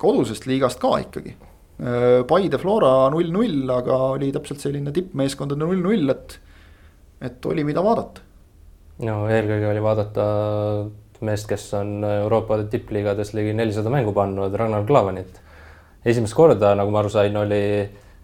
kodusest 0.00 0.46
liigast 0.48 0.80
ka 0.80 0.94
ikkagi. 1.02 1.34
Äh, 1.82 2.22
Paide 2.28 2.60
Flora 2.62 3.10
null-null, 3.12 3.64
aga 3.74 3.98
oli 4.14 4.30
täpselt 4.32 4.62
selline 4.62 4.94
tippmeeskondade 4.94 5.60
null-null, 5.60 6.08
et, 6.14 6.38
et 7.20 7.50
oli, 7.50 7.66
mida 7.66 7.82
vaadata. 7.84 8.22
no 9.04 9.24
eelkõige 9.26 9.72
oli 9.72 9.82
vaadata 9.82 10.26
meest, 11.24 11.48
kes 11.50 11.66
on 11.78 12.04
Euroopa 12.06 12.60
tippliigades 12.70 13.32
ligi 13.34 13.54
nelisada 13.56 13.90
mängu 13.90 14.14
pannud, 14.14 14.54
Ragnar 14.54 14.86
Klavanit. 14.86 15.40
esimest 16.04 16.36
korda, 16.36 16.74
nagu 16.78 16.92
ma 16.92 17.00
aru 17.00 17.10
sain, 17.10 17.36
oli, 17.36 17.64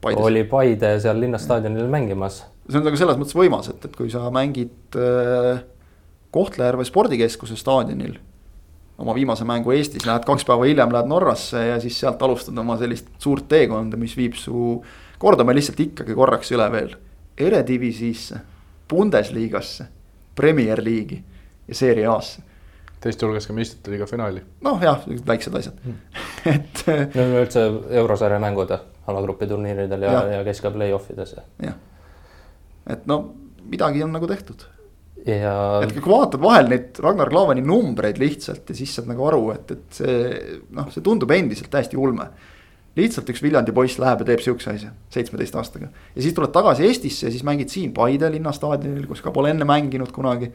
oli 0.02 0.44
Paide 0.48 0.94
seal 1.00 1.20
linnastaadionil 1.20 1.88
mängimas. 1.92 2.44
see 2.70 2.78
on 2.78 2.86
nagu 2.86 2.96
selles 2.96 3.18
mõttes 3.20 3.36
võimas, 3.36 3.68
et, 3.72 3.84
et 3.84 3.96
kui 3.96 4.10
sa 4.12 4.30
mängid 4.32 4.96
äh, 4.96 5.62
Kohtla-Järve 6.30 6.86
spordikeskuse 6.86 7.56
staadionil 7.58 8.18
oma 9.00 9.14
viimase 9.16 9.44
mängu 9.48 9.72
Eestis, 9.72 10.04
lähed 10.06 10.26
kaks 10.28 10.44
päeva 10.44 10.66
hiljem, 10.68 10.92
lähed 10.92 11.08
Norrasse 11.08 11.62
ja 11.66 11.78
siis 11.80 11.96
sealt 12.00 12.20
alustad 12.22 12.58
oma 12.60 12.76
sellist 12.80 13.08
suurt 13.18 13.48
teekonda, 13.48 13.96
mis 14.00 14.12
viib 14.16 14.36
su, 14.36 14.76
kordame 15.20 15.56
lihtsalt 15.56 15.80
ikkagi 15.86 16.16
korraks 16.16 16.52
üle 16.52 16.66
veel. 16.72 16.92
Eredivisisse, 17.40 18.42
Bundesligasse, 18.90 19.86
Premier 20.36 20.82
League'i 20.84 21.22
ja 21.68 21.74
Serie 21.74 22.06
A-sse. 22.12 22.44
teiste 23.00 23.24
hulgas 23.24 23.46
ka 23.48 23.54
meistrite 23.56 23.90
liiga 23.94 24.06
finaali. 24.06 24.42
noh, 24.60 24.82
jah, 24.84 25.00
väiksed 25.26 25.54
asjad 25.56 25.76
mm. 25.84 25.94
et. 26.52 26.82
no 27.16 27.24
üldse 27.40 27.62
eurosarja 28.02 28.40
mängud 28.42 28.74
alagrupi 28.74 28.90
turniiridel 29.50 30.06
ja, 30.06 30.12
ja, 30.12 30.26
ja 30.38 30.42
kes 30.46 30.60
ka 30.64 30.72
play-off 30.74 31.10
ides. 31.14 31.34
jah, 31.64 31.74
et 32.90 33.08
no 33.10 33.22
midagi 33.70 34.04
on 34.04 34.14
nagu 34.16 34.28
tehtud 34.30 34.66
ja. 35.26 35.56
et 35.84 35.92
kui 35.96 36.12
vaatad 36.12 36.40
vahel 36.42 36.70
neid 36.70 37.00
Ragnar 37.02 37.30
Klavani 37.32 37.64
numbreid 37.64 38.20
lihtsalt 38.20 38.70
ja 38.70 38.78
siis 38.78 38.94
saad 38.96 39.10
nagu 39.10 39.26
aru, 39.28 39.50
et, 39.56 39.76
et 39.76 40.00
see 40.00 40.16
noh, 40.76 40.88
see 40.94 41.04
tundub 41.04 41.30
endiselt 41.36 41.70
täiesti 41.72 41.98
ulme 42.00 42.30
lihtsalt 42.98 43.30
üks 43.30 43.42
Viljandi 43.44 43.74
poiss 43.74 44.00
läheb 44.02 44.24
ja 44.24 44.28
teeb 44.32 44.42
sihukese 44.42 44.74
asja 44.74 44.90
seitsmeteist 45.14 45.56
aastaga. 45.60 45.90
ja 46.16 46.24
siis 46.24 46.34
tuled 46.36 46.52
tagasi 46.54 46.88
Eestisse 46.88 47.28
ja 47.28 47.32
siis 47.32 47.46
mängid 47.46 47.70
siin 47.72 47.94
Paide 47.94 48.30
linnastaadionil, 48.34 49.06
kus 49.10 49.22
ka 49.22 49.32
pole 49.34 49.52
enne 49.54 49.68
mänginud 49.68 50.10
kunagi. 50.14 50.50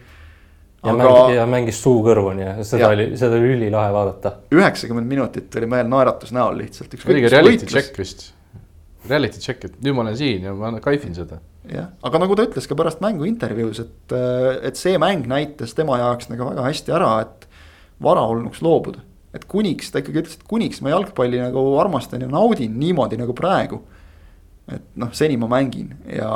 ja 0.83 0.91
Aga... 0.91 1.03
mängis, 1.03 1.35
ja 1.35 1.45
mängis 1.49 1.81
suu 1.81 2.01
kõrvuni 2.05 2.43
ja 2.43 2.55
seda 2.63 2.87
ja. 2.87 2.93
oli, 2.93 3.07
seda 3.19 3.39
oli 3.39 3.55
ülilahe 3.55 3.93
vaadata. 3.95 4.33
üheksakümmend 4.51 5.11
minutit 5.11 5.55
oli 5.61 5.71
mehel 5.71 5.91
naeratus 5.91 6.35
näol 6.35 6.59
lihtsalt. 6.59 6.97
oligi 7.07 7.31
reality 7.31 7.71
check 7.71 7.99
vist, 7.99 8.33
reality 9.09 9.41
check, 9.41 9.65
et 9.67 9.81
nüüd 9.83 9.97
ma 9.97 10.05
olen 10.05 10.17
siin 10.19 10.45
ja 10.47 10.53
ma 10.57 10.71
kaifin 10.83 11.15
seda. 11.17 11.39
jah, 11.71 11.89
aga 12.05 12.21
nagu 12.21 12.37
ta 12.37 12.45
ütles 12.47 12.69
ka 12.69 12.77
pärast 12.77 13.01
mängu 13.03 13.27
intervjuus, 13.29 13.81
et, 13.85 14.15
et 14.69 14.79
see 14.79 14.99
mäng 15.01 15.27
näitas 15.29 15.73
tema 15.77 15.99
jaoks 16.01 16.31
nagu 16.31 16.51
väga 16.51 16.69
hästi 16.69 16.95
ära, 16.95 17.11
et 17.25 17.49
varaolnuks 18.03 18.61
loobuda 18.65 19.03
et 19.35 19.45
kuniks, 19.51 19.91
ta 19.91 20.01
ikkagi 20.01 20.21
ütles, 20.23 20.37
et 20.39 20.47
kuniks 20.47 20.81
ma 20.83 20.93
jalgpalli 20.93 21.41
nagu 21.41 21.63
armastan 21.81 22.23
ja 22.23 22.29
naudin 22.31 22.77
niimoodi 22.79 23.19
nagu 23.19 23.35
praegu. 23.37 23.81
et 24.71 24.85
noh, 24.97 25.11
seni 25.13 25.35
ma 25.37 25.45
mängin 25.45 25.91
ja 26.09 26.29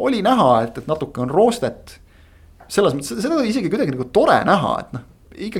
oli 0.00 0.22
näha, 0.24 0.52
et, 0.64 0.78
et 0.80 0.86
natuke 0.88 1.20
on 1.20 1.30
roostet. 1.30 1.98
selles 2.68 2.94
mõttes, 2.96 3.18
seda 3.20 3.36
oli 3.36 3.50
isegi 3.52 3.70
kuidagi 3.72 3.92
nagu 3.92 4.06
tore 4.12 4.38
näha, 4.48 4.74
et 4.84 4.94
noh. 4.96 5.04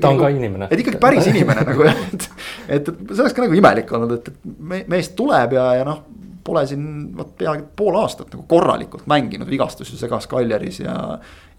ta 0.00 0.12
on 0.12 0.16
nagu, 0.16 0.22
ka 0.24 0.30
inimene. 0.32 0.70
et 0.70 0.84
ikkagi 0.84 1.00
päris 1.02 1.28
inimene 1.28 1.66
nagu 1.68 1.88
jah, 1.88 1.98
et, 2.12 2.28
et, 2.68 2.88
et 2.88 3.10
see 3.10 3.24
oleks 3.24 3.36
ka 3.36 3.44
nagu 3.44 3.58
imelik 3.58 3.92
olnud, 3.98 4.14
et, 4.16 4.30
et 4.30 4.88
mees 4.94 5.12
tuleb 5.18 5.58
ja, 5.58 5.66
ja 5.80 5.88
noh 5.88 6.04
pole 6.48 6.64
siin 6.68 6.84
vot 7.18 7.34
peaaegu 7.38 7.68
pool 7.78 7.98
aastat 8.00 8.32
nagu 8.34 8.46
korralikult 8.50 9.08
mänginud, 9.10 9.48
vigastusi 9.50 9.98
segas 10.00 10.28
Kaljaris 10.30 10.80
ja, 10.82 10.96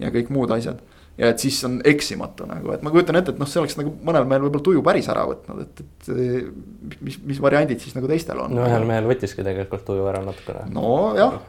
ja 0.02 0.14
kõik 0.16 0.34
muud 0.34 0.52
asjad 0.56 0.82
ja 1.20 1.34
et 1.34 1.42
siis 1.44 1.58
on 1.68 1.80
eksimatu 1.88 2.48
nagu, 2.48 2.72
et 2.74 2.84
ma 2.86 2.92
kujutan 2.94 3.20
ette, 3.20 3.34
et 3.36 3.40
noh, 3.42 3.48
see 3.50 3.60
oleks 3.62 3.76
nagu 3.80 3.92
mõnel 4.08 4.28
mehel 4.30 4.46
võib-olla 4.46 4.66
tuju 4.70 4.84
päris 4.86 5.10
ära 5.12 5.26
võtnud, 5.28 5.64
et, 5.66 5.82
et 5.84 7.00
mis, 7.04 7.18
mis 7.28 7.42
variandid 7.44 7.82
siis 7.84 7.96
nagu 7.98 8.08
teistel 8.10 8.40
on. 8.40 8.56
no 8.56 8.68
ühel 8.68 8.88
mehel 8.88 9.10
võttiski 9.10 9.44
tegelikult 9.46 9.84
tuju 9.88 10.08
ära 10.10 10.24
natukene. 10.26 10.70
nojah, 10.76 11.40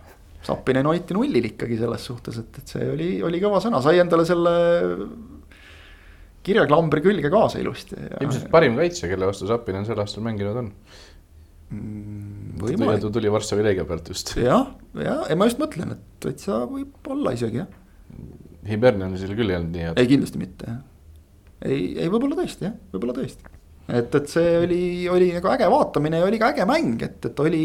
Sappinen 0.40 0.86
hoiti 0.88 1.12
nullil 1.12 1.50
ikkagi 1.50 1.76
selles 1.76 2.06
suhtes, 2.08 2.38
et, 2.40 2.62
et 2.62 2.72
see 2.72 2.86
oli, 2.88 3.10
oli 3.26 3.42
kõva 3.42 3.60
sõna, 3.60 3.82
sai 3.84 4.00
endale 4.00 4.24
selle 4.24 4.54
kirjaklambri 6.46 7.02
külge 7.04 7.30
kaasa 7.32 7.60
ilusti. 7.60 7.98
ilmselt 8.24 8.48
parim 8.52 8.78
kaitsja, 8.80 9.10
kelle 9.12 9.28
vastu 9.28 9.48
Sappinen 9.50 9.86
sel 9.86 10.00
aastal 10.00 10.24
mänginud 10.26 10.56
on 10.64 10.72
mm,. 11.70 12.39
Võimalik. 12.64 13.06
tuli 13.12 13.32
Varssavi 13.32 13.66
Leegia 13.66 13.84
pealt 13.88 14.08
just. 14.12 14.34
jah, 14.40 14.72
ja, 14.94 15.20
ja 15.28 15.38
ma 15.38 15.48
just 15.48 15.60
mõtlen, 15.62 15.96
et 15.96 16.06
täitsa 16.24 16.62
võib 16.70 17.12
olla 17.12 17.34
isegi 17.36 17.62
jah 17.62 17.70
Hibernionsil 18.68 19.32
küll 19.38 19.52
ei 19.52 19.58
olnud 19.58 19.72
nii 19.74 19.86
head. 19.88 20.00
ei, 20.00 20.10
kindlasti 20.10 20.40
mitte 20.40 20.68
jah. 20.68 20.82
ei, 21.64 21.80
ei 21.96 22.10
võib-olla 22.12 22.36
tõesti 22.40 22.68
jah, 22.68 22.76
võib-olla 22.92 23.16
tõesti. 23.16 23.52
et, 23.88 24.18
et 24.20 24.32
see 24.32 24.50
oli, 24.64 24.82
oli 25.12 25.30
nagu 25.36 25.52
äge 25.54 25.70
vaatamine 25.72 26.20
ja 26.20 26.28
oli 26.28 26.40
ka 26.42 26.50
äge 26.54 26.66
mäng, 26.68 27.00
et, 27.06 27.30
et 27.30 27.40
oli, 27.44 27.62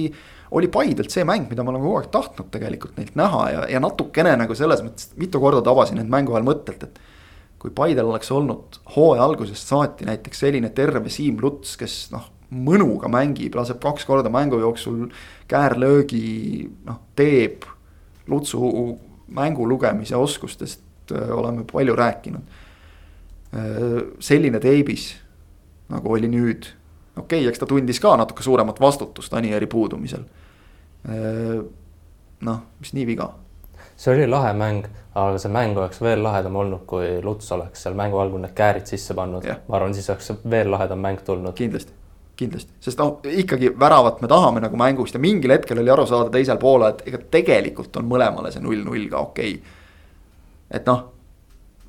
oli 0.56 0.70
Paidelt 0.72 1.12
see 1.14 1.26
mäng, 1.28 1.50
mida 1.52 1.66
ma 1.66 1.74
olen 1.74 1.84
kogu 1.84 1.98
aeg 2.00 2.14
tahtnud 2.14 2.54
tegelikult 2.54 3.00
neilt 3.00 3.18
näha 3.20 3.44
ja, 3.52 3.66
ja 3.76 3.84
natukene 3.84 4.38
nagu 4.40 4.56
selles 4.58 4.86
mõttes 4.86 5.12
mitu 5.20 5.42
korda 5.44 5.64
tabasin 5.66 6.00
end 6.02 6.14
mängu 6.14 6.36
ajal 6.36 6.48
mõttelt, 6.48 6.88
et. 6.88 7.04
kui 7.60 7.74
Paidel 7.76 8.08
oleks 8.08 8.32
olnud 8.32 8.80
hooaja 8.96 9.26
algusest 9.26 9.68
saati 9.74 10.08
näiteks 10.08 10.46
selline 10.46 10.72
terve 10.78 11.12
Siim 11.12 11.42
Luts, 11.44 11.76
kes 11.82 12.06
noh 12.16 12.32
mõnuga 12.52 13.10
mängib, 13.12 13.56
laseb 13.58 13.80
kaks 13.84 14.06
korda 14.06 14.30
mängu 14.34 14.60
jooksul 14.62 15.08
käärlöögi, 15.52 16.70
noh 16.86 17.02
teeb 17.16 17.66
Lutsu 18.28 18.60
mängu 19.28 19.68
lugemise 19.70 20.16
oskustest 20.18 21.12
oleme 21.12 21.64
palju 21.72 21.96
rääkinud. 21.96 22.42
Selline 24.20 24.60
teebis 24.60 25.14
nagu 25.90 26.14
oli 26.14 26.28
nüüd, 26.28 26.66
okei 27.16 27.40
okay,, 27.40 27.50
eks 27.50 27.62
ta 27.62 27.70
tundis 27.70 28.02
ka 28.02 28.16
natuke 28.18 28.44
suuremat 28.44 28.82
vastutust 28.82 29.34
Anieri 29.34 29.70
puudumisel. 29.70 30.26
Noh, 32.46 32.62
mis 32.80 32.94
nii 32.94 33.08
viga. 33.08 33.34
see 33.96 34.12
oli 34.12 34.26
lahe 34.28 34.52
mäng, 34.54 34.88
aga 35.16 35.38
see 35.40 35.52
mäng 35.54 35.78
oleks 35.78 36.02
veel 36.02 36.24
lahedam 36.24 36.56
olnud, 36.60 36.82
kui 36.90 37.22
Luts 37.24 37.52
oleks 37.56 37.86
seal 37.86 37.94
mängu 37.96 38.18
algul 38.20 38.42
need 38.44 38.52
käärid 38.58 38.90
sisse 38.90 39.14
pannud. 39.14 39.46
ma 39.68 39.78
arvan, 39.78 39.94
siis 39.94 40.10
oleks 40.10 40.34
veel 40.50 40.72
lahedam 40.72 41.00
mäng 41.00 41.22
tulnud. 41.24 41.54
kindlasti 41.54 41.94
kindlasti, 42.36 42.74
sest 42.84 43.00
noh, 43.00 43.22
ikkagi 43.26 43.72
väravat 43.80 44.22
me 44.22 44.28
tahame 44.28 44.64
nagu 44.64 44.78
mängust 44.80 45.16
ja 45.16 45.24
mingil 45.24 45.54
hetkel 45.56 45.80
oli 45.80 45.92
aru 45.94 46.06
saada 46.10 46.34
teisel 46.34 46.60
poole, 46.62 46.92
et 46.92 47.08
ega 47.08 47.22
tegelikult 47.32 47.96
on 48.02 48.08
mõlemale 48.10 48.52
see 48.52 48.64
null-null 48.64 49.10
ka 49.12 49.24
okei 49.30 49.58
okay 49.58 49.84
et 50.72 50.86
noh, 50.90 51.04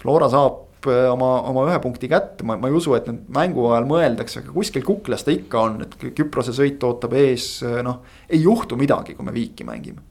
Flora 0.01 0.29
saab 0.31 0.87
äh, 0.91 1.07
oma, 1.11 1.31
oma 1.51 1.65
ühe 1.71 1.79
punkti 1.83 2.11
kätte, 2.11 2.45
ma, 2.47 2.59
ma 2.61 2.71
ei 2.71 2.77
usu, 2.77 2.95
et 2.97 3.09
nüüd 3.09 3.31
mängu 3.35 3.69
ajal 3.71 3.89
mõeldakse, 3.89 4.43
aga 4.43 4.53
kuskil 4.55 4.85
kuklas 4.87 5.25
ta 5.27 5.33
ikka 5.35 5.63
on, 5.63 5.81
et 5.87 5.97
Küprose 6.17 6.55
sõit 6.57 6.83
ootab 6.87 7.17
ees, 7.19 7.49
äh, 7.67 7.81
noh, 7.87 8.03
ei 8.29 8.43
juhtu 8.45 8.79
midagi, 8.79 9.17
kui 9.17 9.27
me 9.27 9.35
viiki 9.35 9.67
mängime. 9.67 10.05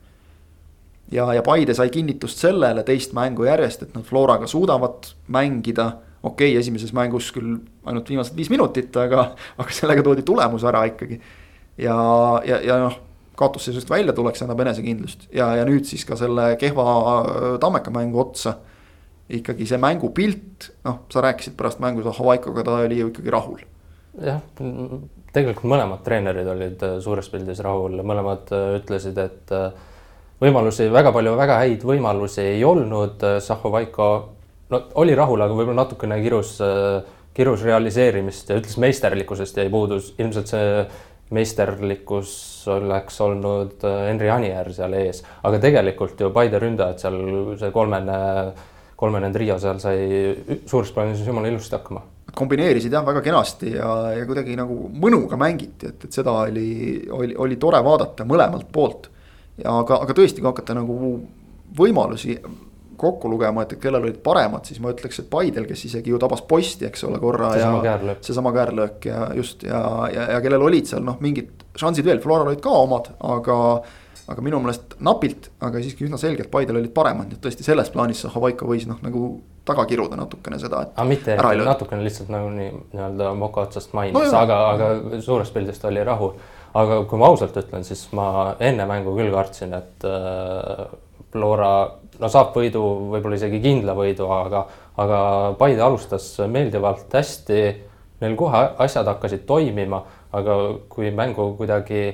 ja, 1.11 1.27
ja 1.33 1.43
Paide 1.45 1.75
sai 1.77 1.91
kinnitust 1.93 2.41
sellele 2.41 2.83
teist 2.83 3.13
mängu 3.13 3.45
järjest, 3.45 3.85
et 3.85 3.95
nad 3.95 4.05
Floraga 4.05 4.49
suudavad 4.49 5.13
mängida. 5.27 5.91
Okei 6.25 6.51
okay,, 6.51 6.59
esimeses 6.59 6.93
mängus 6.97 7.31
küll 7.35 7.59
ainult 7.85 8.09
viimased 8.09 8.37
viis 8.37 8.49
minutit, 8.53 8.91
aga, 8.97 9.31
aga 9.61 9.75
sellega 9.75 10.03
toodi 10.05 10.25
tulemus 10.25 10.65
ära 10.67 10.85
ikkagi. 10.89 11.21
ja, 11.77 11.97
ja, 12.47 12.61
ja 12.65 12.79
noh 12.87 13.01
kaotusseisust 13.35 13.89
välja 13.89 14.13
tuleks, 14.13 14.43
annab 14.43 14.63
enesekindlust 14.63 15.27
ja, 15.35 15.49
ja 15.59 15.65
nüüd 15.67 15.87
siis 15.87 16.05
ka 16.07 16.17
selle 16.19 16.53
kehva 16.59 16.85
äh, 16.95 17.47
Tammeka 17.61 17.93
mängu 17.93 18.21
otsa. 18.23 18.57
ikkagi 19.25 19.65
see 19.65 19.79
mängupilt, 19.81 20.67
noh, 20.85 20.99
sa 21.09 21.21
rääkisid 21.25 21.55
pärast 21.57 21.79
mängu 21.81 22.03
Havaikoga, 22.05 22.63
ta 22.63 22.75
oli 22.85 22.99
ju 22.99 23.07
ikkagi 23.09 23.31
rahul. 23.33 23.63
jah, 24.21 24.41
tegelikult 25.33 25.65
mõlemad 25.71 26.03
treenerid 26.05 26.47
olid 26.47 26.85
äh, 26.85 26.99
suures 27.01 27.29
pildis 27.33 27.59
rahul, 27.65 27.97
mõlemad 28.05 28.53
äh, 28.53 28.77
ütlesid, 28.79 29.17
et 29.19 29.55
võimalusi, 30.41 30.87
väga 30.91 31.11
palju 31.15 31.35
väga 31.39 31.59
häid 31.63 31.83
võimalusi 31.87 32.43
ei 32.43 32.63
olnud, 32.63 33.23
Zahhovaiko 33.41 34.09
no 34.69 34.81
oli 35.01 35.15
rahul, 35.17 35.41
aga 35.41 35.53
võib-olla 35.53 35.83
natukene 35.83 36.19
kirus, 36.23 36.57
kirus 37.35 37.65
realiseerimist 37.67 38.49
ja 38.49 38.59
ütles 38.59 38.79
meisterlikkusest 38.81 39.59
jäi 39.61 39.69
puudus, 39.73 40.13
ilmselt 40.19 40.51
see 40.51 40.69
meisterlikkus 41.33 42.31
oleks 42.69 43.21
olnud 43.21 43.83
äh, 43.83 44.01
Henri 44.09 44.29
Anier 44.29 44.69
seal 44.73 44.93
ees, 44.97 45.23
aga 45.43 45.59
tegelikult 45.61 46.19
ju 46.21 46.29
Paide 46.33 46.59
ründajad 46.61 47.01
seal 47.01 47.17
see 47.59 47.71
kolmene, 47.73 48.17
kolmene 48.99 49.31
trio 49.33 49.57
seal 49.61 49.81
sai 49.81 50.03
suures 50.69 50.93
plaanis 50.93 51.25
jumala 51.25 51.49
ilusti 51.49 51.77
hakkama. 51.77 52.03
kombineerisid 52.35 52.93
jah 52.93 53.05
väga 53.05 53.23
kenasti 53.25 53.73
ja, 53.73 53.89
ja 54.19 54.25
kuidagi 54.27 54.57
nagu 54.59 54.89
mõnuga 55.01 55.39
mängiti, 55.39 55.89
et, 55.89 56.05
et 56.05 56.13
seda 56.13 56.35
oli, 56.43 57.01
oli, 57.09 57.33
oli 57.37 57.57
tore 57.57 57.81
vaadata 57.83 58.27
mõlemalt 58.27 58.69
poolt. 58.71 59.09
ja 59.57 59.79
aga, 59.79 60.03
aga 60.05 60.13
tõesti, 60.13 60.43
kui 60.43 60.51
hakata 60.51 60.77
nagu 60.77 61.17
võimalusi 61.75 62.37
kokku 62.99 63.29
lugema, 63.31 63.65
et 63.65 63.75
kellel 63.81 64.03
olid 64.03 64.21
paremad, 64.23 64.65
siis 64.67 64.79
ma 64.83 64.93
ütleks, 64.93 65.19
et 65.21 65.29
Paidel, 65.31 65.67
kes 65.69 65.85
isegi 65.89 66.13
ju 66.13 66.19
tabas 66.21 66.43
posti, 66.47 66.87
eks 66.89 67.05
ole, 67.07 67.19
korra. 67.23 67.51
seesama 67.55 67.83
käärlöök. 67.83 68.23
seesama 68.29 68.53
käärlöök 68.55 69.05
ja 69.11 69.27
just 69.35 69.63
ja, 69.63 69.81
ja, 70.13 70.31
ja 70.35 70.41
kellel 70.41 70.65
olid 70.65 70.89
seal 70.89 71.05
noh, 71.05 71.19
mingid 71.23 71.65
šansid 71.79 72.07
veel, 72.07 72.21
Floral 72.23 72.51
olid 72.51 72.63
ka 72.63 72.73
omad, 72.85 73.13
aga. 73.19 73.59
aga 74.25 74.41
minu 74.41 74.57
meelest 74.57 74.95
napilt, 75.05 75.51
aga 75.61 75.77
siiski 75.83 76.07
üsna 76.07 76.17
selgelt 76.17 76.49
Paidel 76.51 76.79
olid 76.79 76.93
paremad, 76.95 77.29
nii 77.29 77.37
et 77.37 77.43
tõesti 77.43 77.65
selles 77.67 77.91
plaanis 77.93 78.23
Havaiko 78.33 78.65
võis 78.65 78.87
noh, 78.89 78.97
nagu 79.05 79.27
taga 79.65 79.85
kiruda 79.89 80.17
natukene 80.19 80.59
seda, 80.61 80.83
et. 80.85 80.93
aga 80.95 81.07
mitte, 81.09 81.37
natukene 81.65 82.05
lihtsalt 82.05 82.29
nagu 82.33 82.49
nii 82.53 82.71
nii-öelda 82.73 83.31
moka 83.37 83.65
otsast 83.65 83.95
mainis 83.97 84.17
no,, 84.17 84.39
aga, 84.39 84.59
aga 84.73 85.21
suures 85.25 85.51
pildis 85.53 85.81
ta 85.81 85.89
oli 85.89 86.03
rahul. 86.05 86.35
aga 86.75 87.03
kui 87.09 87.21
ma 87.21 87.29
ausalt 87.31 87.57
ütlen, 87.61 87.85
siis 87.87 88.05
ma 88.17 88.55
enne 88.59 88.85
mängu 88.89 89.15
küll 89.17 89.31
kartsin, 89.33 89.73
et 89.77 90.05
äh, 90.09 90.85
Flora 91.35 91.71
no 92.19 92.29
saab 92.31 92.53
võidu, 92.55 92.83
võib-olla 93.13 93.39
isegi 93.39 93.61
kindla 93.63 93.95
võidu, 93.97 94.27
aga, 94.31 94.65
aga 95.01 95.19
Paide 95.59 95.83
alustas 95.85 96.27
meeldivalt 96.51 97.13
hästi. 97.13 97.63
Neil 98.21 98.37
kohe 98.39 98.61
asjad 98.79 99.09
hakkasid 99.11 99.43
toimima, 99.47 99.99
aga 100.35 100.55
kui 100.89 101.09
mängu 101.11 101.49
kuidagi 101.59 102.05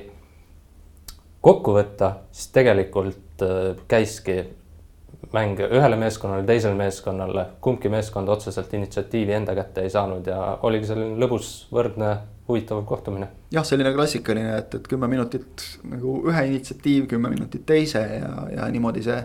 kokku 1.42 1.76
võtta, 1.76 2.16
siis 2.34 2.50
tegelikult 2.54 3.44
äh, 3.46 3.78
käiski 3.90 4.40
mäng 5.32 5.60
ühele 5.62 5.96
meeskonnale, 5.96 6.44
teisele 6.46 6.74
meeskonnale, 6.76 7.46
kumbki 7.60 7.90
meeskond 7.92 8.28
otseselt 8.28 8.74
initsiatiivi 8.74 9.32
enda 9.32 9.54
kätte 9.56 9.84
ei 9.86 9.90
saanud 9.90 10.26
ja 10.28 10.58
oligi 10.66 10.90
selline 10.90 11.16
lõbus, 11.22 11.52
võrdne, 11.72 12.10
huvitav 12.48 12.82
kohtumine. 12.86 13.28
jah, 13.54 13.64
selline 13.66 13.94
klassikaline, 13.94 14.56
et, 14.58 14.74
et 14.74 14.88
kümme 14.90 15.08
minutit 15.08 15.64
nagu 15.88 16.18
ühe 16.28 16.44
initsiatiiv, 16.50 17.06
kümme 17.14 17.30
minutit 17.32 17.64
teise 17.66 18.02
ja, 18.02 18.32
ja 18.56 18.68
niimoodi 18.74 19.04
see 19.06 19.20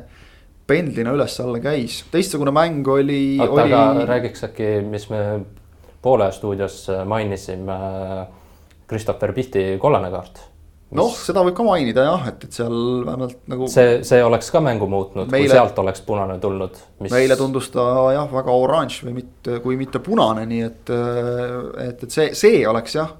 pendlina 0.67 1.13
üles-alla 1.15 1.61
käis, 1.63 2.01
teistsugune 2.11 2.51
mäng 2.55 2.87
oli. 2.91 3.37
oota 3.39 3.63
oli..., 3.63 3.77
aga 3.77 4.09
räägiks 4.09 4.43
äkki, 4.49 4.73
mis 4.87 5.09
me 5.13 5.23
Poole 6.01 6.27
stuudios 6.31 6.85
mainisime. 7.09 7.77
Christopher 8.87 9.33
Pihti 9.35 9.63
kollane 9.81 10.07
kaart 10.13 10.37
noh, 10.95 11.11
seda 11.11 11.43
võib 11.43 11.55
ka 11.57 11.65
mainida 11.67 12.05
jah, 12.05 12.27
et, 12.31 12.45
et 12.47 12.57
seal 12.59 12.75
vähemalt 13.03 13.39
nagu. 13.51 13.67
see, 13.71 13.99
see 14.07 14.21
oleks 14.23 14.51
ka 14.53 14.61
mängu 14.63 14.87
muutnud 14.91 15.31
meile..., 15.31 15.49
kui 15.49 15.51
sealt 15.51 15.79
oleks 15.83 16.03
punane 16.07 16.37
tulnud 16.43 16.79
mis.... 17.03 17.11
meile 17.11 17.37
tundus 17.39 17.69
ta 17.73 17.83
jah, 18.15 18.27
väga 18.31 18.55
oranž 18.55 19.01
või 19.07 19.17
mitte, 19.19 19.59
kui 19.63 19.79
mitte 19.79 19.99
punane, 20.03 20.45
nii 20.47 20.61
et, 20.67 20.93
et, 21.87 22.05
et 22.07 22.13
see, 22.13 22.29
see 22.37 22.61
oleks 22.69 22.95
jah. 22.99 23.11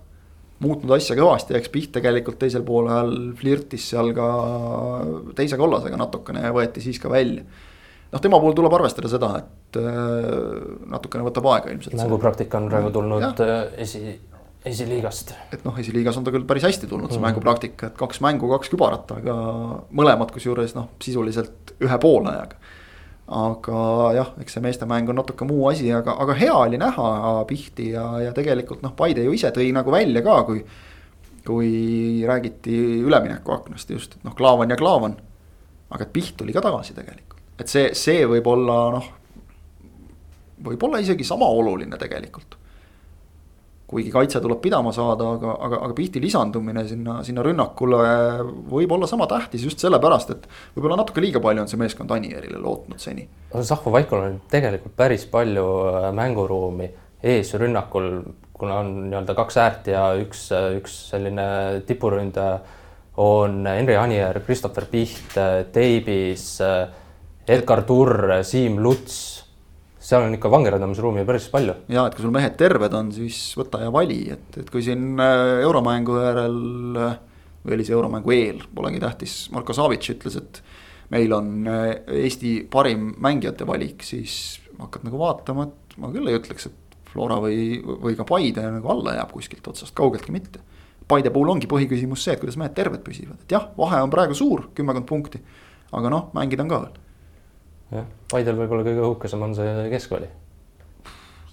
Muutnud 0.64 0.96
asja 0.96 1.18
kõvasti, 1.18 1.56
eks 1.58 1.72
Piht 1.74 1.92
tegelikult 1.98 2.40
teisel 2.42 2.64
poolel 2.66 3.34
flirtis 3.38 3.90
seal 3.92 4.14
ka 4.18 4.28
teise 5.38 5.60
kollasega 5.60 6.00
natukene 6.00 6.46
ja 6.48 6.54
võeti 6.56 6.84
siis 6.84 7.02
ka 7.02 7.12
välja 7.14 7.44
noh, 7.44 8.22
tema 8.24 8.40
puhul 8.40 8.56
tuleb 8.58 8.74
arvestada 8.78 9.12
seda, 9.12 9.34
et 9.42 9.78
natukene 10.88 11.28
võtab 11.28 11.52
aega 11.54 11.74
ilmselt. 11.74 11.98
mängupraktika 12.00 12.62
on 12.62 12.72
praegu 12.72 12.94
tulnud 12.96 13.24
ja. 13.24 13.60
esi 13.78 14.18
esiliigast. 14.68 15.34
et 15.54 15.64
noh, 15.66 15.76
esiliigas 15.80 16.18
on 16.20 16.26
ta 16.26 16.34
küll 16.34 16.48
päris 16.48 16.66
hästi 16.68 16.90
tulnud 16.90 17.12
see 17.12 17.20
mm. 17.20 17.28
mängupraktika, 17.30 17.92
et 17.92 18.00
kaks 18.00 18.22
mängu, 18.26 18.50
kaks 18.52 18.72
kübarat, 18.74 19.14
aga 19.20 19.38
mõlemad 19.96 20.34
kusjuures 20.36 20.76
noh, 20.78 20.90
sisuliselt 21.04 21.76
ühe 21.84 22.00
poolajaga. 22.02 22.60
Aga 23.28 23.80
jah, 24.16 24.30
eks 24.40 24.56
see 24.56 24.64
meestemäng 24.64 25.10
on 25.12 25.18
natuke 25.20 25.46
muu 25.48 25.66
asi, 25.68 25.90
aga, 25.92 26.16
aga 26.24 26.36
hea 26.40 26.54
oli 26.56 26.80
näha 26.80 27.08
Pihti 27.48 27.90
ja, 27.92 28.06
ja 28.24 28.36
tegelikult 28.36 28.84
noh, 28.86 28.94
Paide 28.96 29.26
ju 29.26 29.34
ise 29.36 29.52
tõi 29.56 29.68
nagu 29.76 29.92
välja 29.92 30.24
ka, 30.26 30.44
kui. 30.48 30.64
kui 31.48 31.72
räägiti 32.28 32.76
üleminekuaknast 33.08 33.92
just, 33.92 34.18
et 34.18 34.24
noh, 34.28 34.36
Klaavan 34.36 34.70
ja 34.70 34.76
Klaavan. 34.80 35.16
aga 35.90 36.04
et 36.04 36.14
Piht 36.14 36.36
tuli 36.38 36.54
ka 36.56 36.62
tagasi 36.64 36.96
tegelikult, 36.96 37.40
et 37.60 37.72
see, 37.72 37.94
see 37.96 38.26
võib 38.28 38.48
olla 38.52 38.80
noh. 38.98 39.12
võib-olla 40.64 41.00
isegi 41.00 41.24
sama 41.24 41.48
oluline 41.48 41.98
tegelikult 41.98 42.57
kuigi 43.88 44.12
kaitse 44.12 44.42
tuleb 44.44 44.60
pidama 44.64 44.92
saada, 44.96 45.30
aga, 45.38 45.54
aga, 45.64 45.80
aga 45.86 45.96
Pihti 45.96 46.20
lisandumine 46.20 46.84
sinna, 46.90 47.22
sinna 47.24 47.44
rünnakule 47.46 48.00
võib 48.68 48.92
olla 48.98 49.08
sama 49.08 49.30
tähtis 49.32 49.64
just 49.64 49.80
sellepärast, 49.84 50.34
et. 50.36 50.48
võib-olla 50.76 51.00
natuke 51.00 51.24
liiga 51.24 51.40
palju 51.44 51.64
on 51.64 51.72
see 51.72 51.80
meeskond 51.80 52.12
Anierile 52.12 52.60
lootnud 52.60 53.00
seni. 53.00 53.28
Zahvo 53.56 53.94
Vaikul 53.96 54.26
on 54.26 54.42
tegelikult 54.52 54.98
päris 55.00 55.24
palju 55.32 55.68
äh, 55.88 56.10
mänguruumi 56.16 56.90
eesrünnakul, 57.24 58.12
kuna 58.58 58.82
on 58.84 58.92
nii-öelda 59.08 59.38
kaks 59.38 59.58
äärt 59.64 59.88
ja 59.94 60.04
üks, 60.20 60.50
üks 60.78 61.00
selline 61.14 61.48
tipuründaja. 61.88 62.60
on 63.18 63.66
Henri 63.66 63.96
Anier, 63.98 64.44
Christopher 64.46 64.86
Piht, 64.86 65.34
Teibis, 65.74 66.60
Edgar 67.48 67.82
Turr, 67.82 68.44
Siim 68.44 68.78
Luts 68.84 69.37
seal 70.08 70.24
on 70.24 70.36
ikka 70.38 70.52
vangerdamisruumi 70.52 71.26
päris 71.28 71.50
palju. 71.52 71.76
ja 71.92 72.06
et 72.08 72.16
kui 72.16 72.24
sul 72.24 72.34
mehed 72.36 72.56
terved 72.60 72.94
on, 72.96 73.12
siis 73.16 73.40
võta 73.60 73.82
ja 73.84 73.92
vali, 73.94 74.22
et, 74.34 74.60
et 74.62 74.70
kui 74.72 74.84
siin 74.86 75.20
äh, 75.20 75.62
euromängu 75.66 76.20
järel. 76.24 76.60
Äh, 77.08 77.24
või 77.68 77.76
oli 77.76 77.84
see 77.84 77.96
euromängu 77.98 78.32
eel, 78.32 78.62
polegi 78.72 79.02
tähtis, 79.04 79.32
Marko 79.52 79.74
Savitš 79.76 80.14
ütles, 80.14 80.38
et 80.40 80.60
meil 81.12 81.34
on 81.36 81.66
äh, 81.68 81.90
Eesti 82.24 82.62
parim 82.72 83.10
mängijate 83.20 83.68
valik, 83.68 84.06
siis 84.08 84.62
hakkad 84.78 85.04
nagu 85.04 85.20
vaatama, 85.20 85.66
et 85.68 85.98
ma 86.00 86.12
küll 86.14 86.32
ei 86.32 86.38
ütleks, 86.38 86.70
et 86.70 86.96
Flora 87.10 87.42
või, 87.44 87.82
või 87.84 88.16
ka 88.16 88.24
Paide 88.30 88.64
nagu 88.72 88.94
alla 88.94 89.18
jääb 89.18 89.34
kuskilt 89.36 89.68
otsast, 89.68 89.96
kaugeltki 89.98 90.32
mitte. 90.32 90.64
Paide 91.12 91.34
puhul 91.36 91.52
ongi 91.52 91.68
põhiküsimus 91.68 92.24
see, 92.24 92.38
et 92.38 92.44
kuidas 92.44 92.56
mehed 92.62 92.76
terved 92.78 93.04
püsivad, 93.04 93.42
et 93.44 93.58
jah, 93.58 93.68
vahe 93.76 94.00
on 94.06 94.14
praegu 94.14 94.38
suur, 94.38 94.70
kümmekond 94.78 95.10
punkti. 95.10 95.44
aga 95.92 96.14
noh, 96.14 96.32
mängida 96.38 96.64
on 96.64 96.72
ka 96.72 96.82
veel 96.86 96.96
jah, 97.94 98.12
Paidel 98.32 98.60
võib-olla 98.60 98.86
kõige 98.88 99.06
õhukesem 99.06 99.48
on 99.48 99.56
see 99.58 99.88
keskväli. 99.94 100.30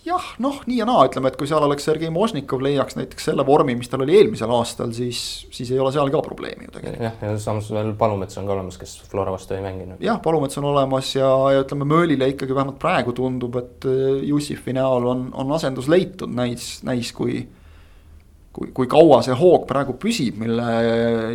jah, 0.05 0.27
noh, 0.43 0.59
nii 0.69 0.77
ja 0.81 0.87
naa, 0.89 1.07
ütleme, 1.09 1.31
et 1.31 1.39
kui 1.41 1.49
seal 1.49 1.65
oleks 1.65 1.87
Sergei 1.87 2.11
Mošnikov 2.13 2.65
leiaks 2.65 2.99
näiteks 2.99 3.31
selle 3.31 3.47
vormi, 3.47 3.77
mis 3.79 3.89
tal 3.89 4.05
oli 4.05 4.19
eelmisel 4.19 4.53
aastal, 4.53 4.93
siis, 4.97 5.21
siis 5.55 5.71
ei 5.73 5.81
ole 5.81 5.95
seal 5.95 6.13
ka 6.13 6.21
probleemi 6.25 6.69
ju 6.69 6.75
tegelikult. 6.77 7.07
jah, 7.07 7.19
ja 7.23 7.39
samas 7.41 7.71
veel 7.73 7.95
Palumets 7.99 8.41
on 8.41 8.51
ka 8.51 8.57
olemas, 8.57 8.79
kes 8.81 8.99
Flora 9.11 9.35
vastu 9.35 9.57
ei 9.57 9.65
mänginud. 9.65 10.03
jah, 10.05 10.21
Palumets 10.25 10.61
on 10.61 10.71
olemas 10.75 11.15
ja, 11.17 11.31
ja 11.55 11.65
ütleme, 11.65 11.89
Möölile 11.89 12.31
ikkagi 12.35 12.57
vähemalt 12.57 12.81
praegu 12.83 13.17
tundub, 13.17 13.61
et 13.63 13.89
äh, 13.89 14.25
Jussifi 14.29 14.77
näol 14.77 15.11
on, 15.13 15.29
on 15.33 15.55
asendus 15.57 15.89
leitud, 15.89 16.33
näis, 16.35 16.77
näis 16.87 17.15
kui 17.17 17.45
kui, 18.55 18.71
kui 18.75 18.91
kaua 18.91 19.21
see 19.27 19.35
hoog 19.39 19.67
praegu 19.69 19.97
püsib, 20.01 20.39
mille 20.43 20.67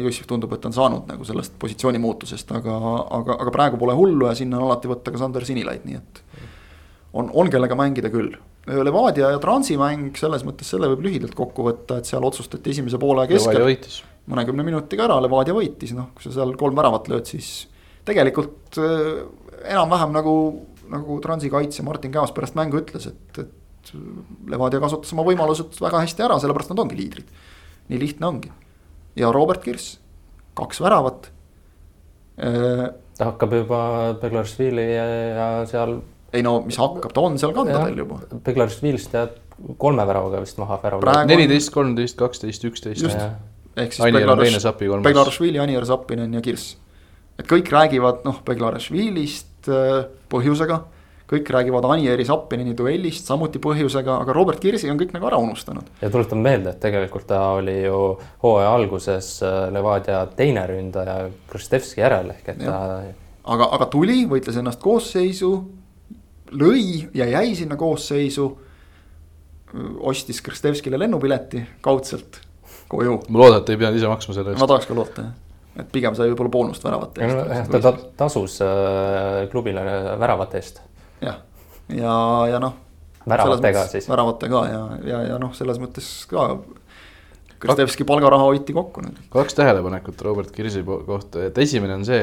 Jussif 0.06 0.28
tundub, 0.30 0.54
et 0.56 0.68
on 0.70 0.76
saanud 0.76 1.10
nagu 1.10 1.26
sellest 1.28 1.58
positsiooni 1.62 2.00
muutusest, 2.02 2.54
aga, 2.56 2.76
aga, 3.20 3.40
aga 3.44 3.56
praegu 3.56 3.80
pole 3.82 3.96
hullu 3.98 4.30
ja 4.30 4.36
sinna 4.40 4.60
on 4.60 4.70
alati 4.70 4.92
võtta 4.92 5.14
ka 5.14 5.22
Sander 5.22 5.48
Sinilaid, 5.48 5.88
nii 5.88 6.00
et. 6.00 6.22
on, 7.20 7.32
on 7.34 7.52
kellega 7.52 7.78
mängida 7.80 8.12
küll. 8.14 8.38
Levadia 8.70 9.32
ja 9.34 9.40
Transi 9.42 9.76
mäng 9.80 10.18
selles 10.20 10.44
mõttes, 10.46 10.70
selle 10.70 10.92
võib 10.92 11.08
lühidalt 11.08 11.34
kokku 11.36 11.66
võtta, 11.66 11.98
et 12.00 12.10
seal 12.10 12.26
otsustati 12.28 12.70
esimese 12.76 13.00
poole 13.02 13.26
keskel. 13.30 13.80
mõnekümne 14.30 14.64
minutiga 14.68 15.08
ära, 15.08 15.18
Levadia 15.24 15.56
võitis, 15.58 15.96
noh, 15.98 16.12
kui 16.14 16.28
sa 16.28 16.36
seal 16.36 16.54
kolm 16.60 16.78
väravat 16.78 17.10
lööd, 17.10 17.26
siis 17.28 17.66
tegelikult 18.06 18.78
äh, 18.80 19.24
enam-vähem 19.74 20.14
nagu, 20.16 20.36
nagu 20.92 21.18
Transi 21.24 21.50
kaitsja 21.52 21.84
Martin 21.88 22.14
Käos 22.14 22.32
pärast 22.36 22.56
mängu 22.60 22.80
ütles, 22.80 23.10
et, 23.10 23.42
et 23.42 23.56
Levadia 24.50 24.82
kasutas 24.84 25.12
oma 25.16 25.26
võimalused 25.28 25.80
väga 25.82 26.04
hästi 26.04 26.26
ära, 26.26 26.38
sellepärast 26.42 26.74
nad 26.74 26.84
ongi 26.84 26.98
liidrid. 27.00 27.30
nii 27.90 28.00
lihtne 28.00 28.28
ongi. 28.28 28.52
ja 29.18 29.32
Robert 29.34 29.64
Kirss, 29.64 29.98
kaks 30.58 30.82
väravat. 30.82 31.32
ta 32.38 33.26
hakkab 33.32 33.54
juba 33.54 33.82
Beglaršvili 34.22 34.86
ja, 34.94 35.06
ja 35.36 35.48
seal. 35.68 36.00
ei 36.34 36.44
no 36.46 36.60
mis 36.66 36.78
hakkab, 36.80 37.14
ta 37.14 37.22
on 37.22 37.40
seal 37.42 37.56
kandadel 37.56 38.04
juba. 38.04 38.22
Beglaršvilist 38.46 39.16
jääb 39.18 39.40
kolme 39.82 40.06
väravaga 40.08 40.44
vist 40.44 40.60
maha. 40.62 40.80
neliteist, 41.28 41.74
kolmteist, 41.74 42.18
kaksteist, 42.20 42.64
üksteist. 42.70 43.10
ehk 43.76 43.96
siis 43.96 45.04
Beglaršvili, 45.04 45.60
Anier 45.60 45.86
Zappinen 45.86 46.34
ja 46.34 46.42
Kirss. 46.42 46.78
et 47.40 47.48
kõik 47.48 47.72
räägivad 47.72 48.24
noh, 48.28 48.44
Beglaršvilist 48.46 49.70
põhjusega 50.30 50.84
kõik 51.30 51.50
räägivad 51.54 51.86
Anieri 51.86 52.26
Zappinini 52.26 52.74
duellist 52.78 53.28
samuti 53.30 53.62
põhjusega, 53.62 54.20
aga 54.24 54.34
Robert 54.34 54.62
Kirsi 54.62 54.90
on 54.90 54.98
kõik 55.00 55.14
nagu 55.14 55.28
ära 55.30 55.38
unustanud. 55.42 55.90
ja 56.02 56.10
tuletan 56.10 56.42
meelde, 56.42 56.74
et 56.74 56.80
tegelikult 56.82 57.28
ta 57.30 57.42
oli 57.60 57.82
ju 57.84 58.00
hooaja 58.44 58.72
alguses 58.74 59.32
äh, 59.46 59.60
Levadia 59.74 60.24
teine 60.36 60.66
ründaja 60.70 61.30
Kristevski 61.52 62.02
järel 62.02 62.34
ehk 62.34 62.54
et 62.56 62.64
ja. 62.66 62.72
ta. 62.72 63.04
aga, 63.56 63.70
aga 63.78 63.90
tuli, 63.94 64.24
võitles 64.30 64.58
ennast 64.62 64.82
koosseisu, 64.82 65.52
lõi 66.52 67.06
ja 67.14 67.30
jäi 67.38 67.54
sinna 67.56 67.78
koosseisu. 67.78 68.50
ostis 70.00 70.42
Kristevskile 70.42 70.98
lennupileti 70.98 71.62
kaudselt 71.82 72.42
koju. 72.90 73.22
ma 73.30 73.44
loodan, 73.44 73.62
et 73.62 73.70
ei 73.70 73.78
pidanud 73.78 74.02
ise 74.02 74.10
maksma 74.10 74.34
selle 74.34 74.56
eest. 74.56 74.62
ma 74.62 74.68
tahaks 74.68 74.90
ka 74.90 74.98
loota 74.98 75.28
jah 75.28 75.38
et 75.80 75.92
pigem 75.94 76.16
sai 76.18 76.32
võib-olla 76.32 76.52
boonust 76.52 76.84
väravate 76.84 77.22
eest. 77.24 77.72
ta 77.72 77.92
tasus 78.18 78.58
äh, 78.66 79.46
klubile 79.52 79.84
väravate 80.20 80.58
eest 80.58 80.82
jah, 81.22 81.40
ja, 81.94 82.16
ja 82.52 82.60
noh. 82.64 82.76
väravatega 83.30 83.86
siis. 83.92 84.10
väravatega 84.10 84.66
ja, 84.72 84.84
ja, 85.06 85.24
ja 85.34 85.40
noh, 85.42 85.56
selles 85.58 85.82
mõttes 85.82 86.10
ka. 86.30 86.52
Kristevski 87.60 88.06
palgaraha 88.08 88.46
hoiti 88.48 88.72
kokku 88.76 89.02
nüüd. 89.04 89.18
kaks 89.34 89.58
tähelepanekut 89.58 90.22
Robert 90.24 90.52
Kirsi 90.56 90.84
kohta, 90.86 91.44
et 91.50 91.58
esimene 91.60 91.98
on 92.00 92.06
see, 92.08 92.22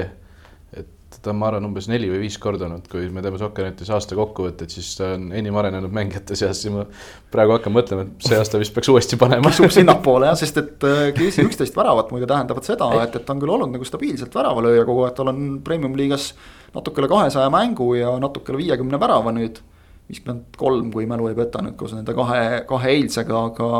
et 0.72 1.18
ta 1.22 1.30
on, 1.30 1.36
ma 1.36 1.50
arvan, 1.50 1.66
umbes 1.68 1.90
neli 1.92 2.08
või 2.08 2.22
viis 2.24 2.38
korda 2.40 2.64
olnud, 2.66 2.86
kui 2.88 3.10
me 3.12 3.20
teeme 3.24 3.36
Sokkernetis 3.40 3.90
aasta 3.92 4.16
kokkuvõtteid, 4.16 4.72
siis 4.72 4.94
ta 4.96 5.12
on 5.18 5.28
enim 5.36 5.56
arenenud 5.60 5.92
mängijate 5.92 6.38
seas, 6.40 6.62
siis 6.62 6.72
ma 6.72 6.86
praegu 7.32 7.52
hakkan 7.58 7.74
mõtlema, 7.76 8.06
et 8.06 8.28
see 8.30 8.40
aasta 8.40 8.60
vist 8.62 8.72
peaks 8.76 8.88
uuesti 8.92 9.20
panema. 9.20 9.52
kisub 9.52 9.74
sinnapoole 9.76 10.30
jah, 10.30 10.40
sest 10.40 10.62
et 10.62 10.88
äh, 10.88 11.02
Kirsi 11.16 11.44
üksteist 11.44 11.76
väravat 11.76 12.16
muide 12.16 12.28
tähendavad 12.30 12.64
seda, 12.64 12.88
et, 13.04 13.20
et 13.20 13.28
ta 13.28 13.36
on 13.36 13.44
küll 13.44 13.52
olnud 13.58 13.76
nagu 13.76 13.88
stabiilselt 13.88 14.34
väravalööja 14.40 14.88
kogu 14.88 15.04
aeg, 15.04 15.18
tal 15.20 15.34
on 15.34 15.42
premium 15.66 16.00
liigas 16.00 16.32
natuke 16.76 17.02
üle 17.02 17.08
kahesaja 17.10 17.52
mängu 17.52 17.94
ja 17.98 18.12
natuke 18.22 18.52
üle 18.52 18.64
viiekümne 18.64 19.00
värava 19.00 19.32
nüüd. 19.36 19.62
viiskümmend 20.06 20.54
kolm, 20.54 20.92
kui 20.94 21.02
mälu 21.10 21.26
ei 21.26 21.34
peta 21.34 21.58
nüüd 21.66 21.74
koos 21.74 21.90
nende 21.96 22.14
kahe, 22.14 22.60
kahe 22.68 22.92
eilsega, 22.92 23.40
aga, 23.48 23.70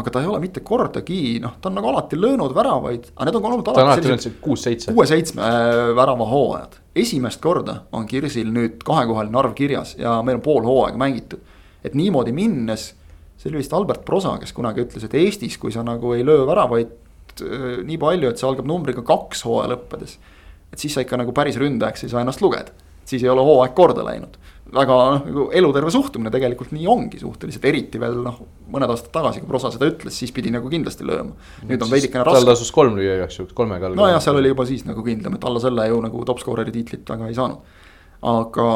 aga 0.00 0.12
ta 0.14 0.22
ei 0.22 0.28
ole 0.30 0.38
mitte 0.40 0.62
kordagi, 0.64 1.36
noh, 1.44 1.58
ta 1.60 1.68
on 1.68 1.76
nagu 1.76 1.90
alati 1.90 2.16
löönud 2.16 2.54
väravaid, 2.56 3.10
aga 3.12 3.26
need 3.28 3.36
on 3.36 3.48
olnud 3.50 3.68
alati 3.68 3.84
alati 3.84 4.08
sellised 4.08 4.38
kuus-seitse. 4.40 4.94
kuue-seitsme 4.96 5.44
äh, 5.44 5.90
värava 5.98 6.30
hooajad. 6.30 6.78
esimest 6.96 7.42
korda 7.44 7.76
on 7.92 8.08
Kirsil 8.08 8.48
nüüd 8.56 8.80
kahekohaline 8.88 9.38
arv 9.42 9.52
kirjas 9.58 9.98
ja 10.00 10.16
meil 10.24 10.40
on 10.40 10.46
pool 10.46 10.64
hooaega 10.64 10.96
mängitud. 11.04 11.44
et 11.84 11.94
niimoodi 11.94 12.32
minnes, 12.32 12.94
see 13.36 13.52
oli 13.52 13.60
vist 13.60 13.76
Albert 13.76 14.04
Prosa, 14.08 14.38
kes 14.40 14.56
kunagi 14.56 14.86
ütles, 14.86 15.04
et 15.04 15.18
Eestis, 15.20 15.58
kui 15.60 15.76
sa 15.76 15.84
nagu 15.84 16.16
ei 16.16 16.24
löö 16.24 16.46
väravaid 16.48 17.44
äh, 17.44 17.84
nii 17.84 18.00
palju, 18.00 18.32
et 18.32 18.40
see 18.40 18.48
algab 18.48 18.64
numbriga 18.70 19.04
kaks 19.04 19.44
hooaja 19.44 19.74
lõppedes. 19.76 20.16
Et 20.74 20.82
siis 20.82 20.96
sa 20.96 21.04
ikka 21.04 21.20
nagu 21.20 21.32
päris 21.36 21.58
ründajaks 21.60 22.04
ei 22.04 22.12
saa 22.12 22.24
ennast 22.26 22.42
lugeda, 22.42 22.74
siis 23.06 23.22
ei 23.22 23.30
ole 23.30 23.46
hooaeg 23.46 23.76
korda 23.78 24.04
läinud 24.06 24.36
väga 24.74 24.96
noh, 24.96 25.22
nagu 25.28 25.44
eluterve 25.54 25.92
suhtumine 25.92 26.32
tegelikult 26.34 26.72
nii 26.74 26.86
ongi 26.90 27.20
suhteliselt, 27.20 27.64
eriti 27.68 28.00
veel 28.02 28.18
noh, 28.24 28.40
mõned 28.72 28.90
aastad 28.90 29.12
tagasi, 29.14 29.42
kui 29.42 29.50
Prosa 29.50 29.70
seda 29.74 29.88
ütles, 29.90 30.16
siis 30.18 30.32
pidi 30.34 30.52
nagu 30.54 30.70
kindlasti 30.72 31.06
lööma. 31.06 31.34
nüüd 31.68 31.84
on 31.84 31.90
veidikene 31.92 32.24
tal 32.24 32.38
raske, 32.40 32.50
tasus 32.50 32.72
kolm 32.74 32.98
lüüa 32.98 33.18
igaks 33.20 33.38
juhuks, 33.40 33.56
kolmega. 33.56 33.92
nojah, 33.94 34.20
seal 34.24 34.40
oli 34.40 34.52
juba 34.52 34.66
siis 34.68 34.86
nagu 34.88 35.04
kindlam, 35.06 35.38
et 35.38 35.48
alla 35.48 35.62
selle 35.62 35.88
ju 35.90 35.98
nagu 36.04 36.22
top 36.28 36.42
scorer'i 36.42 36.74
tiitlit 36.74 37.10
väga 37.14 37.30
ei 37.30 37.36
saanud. 37.38 37.82
aga, 38.34 38.68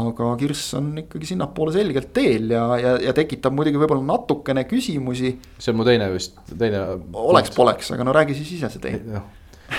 aga 0.00 0.30
Kirss 0.40 0.78
on 0.78 0.94
ikkagi 1.04 1.28
sinnapoole 1.34 1.74
selgelt 1.76 2.14
teel 2.16 2.54
ja, 2.56 2.64
ja, 2.80 2.94
ja 3.08 3.16
tekitab 3.16 3.54
muidugi 3.56 3.82
võib-olla 3.82 4.06
natukene 4.14 4.64
küsimusi. 4.70 5.36
see 5.58 5.74
on 5.74 5.82
mu 5.82 5.86
teine 5.88 6.08
vist, 6.14 6.40
teine. 6.50 6.86
oleks-poleks, 7.12 7.92
aga 7.94 8.08
no 8.08 8.16
räägi 8.16 8.40
siis 8.40 8.56
ise 8.58 8.72
see 8.72 8.88
teine. 8.88 9.22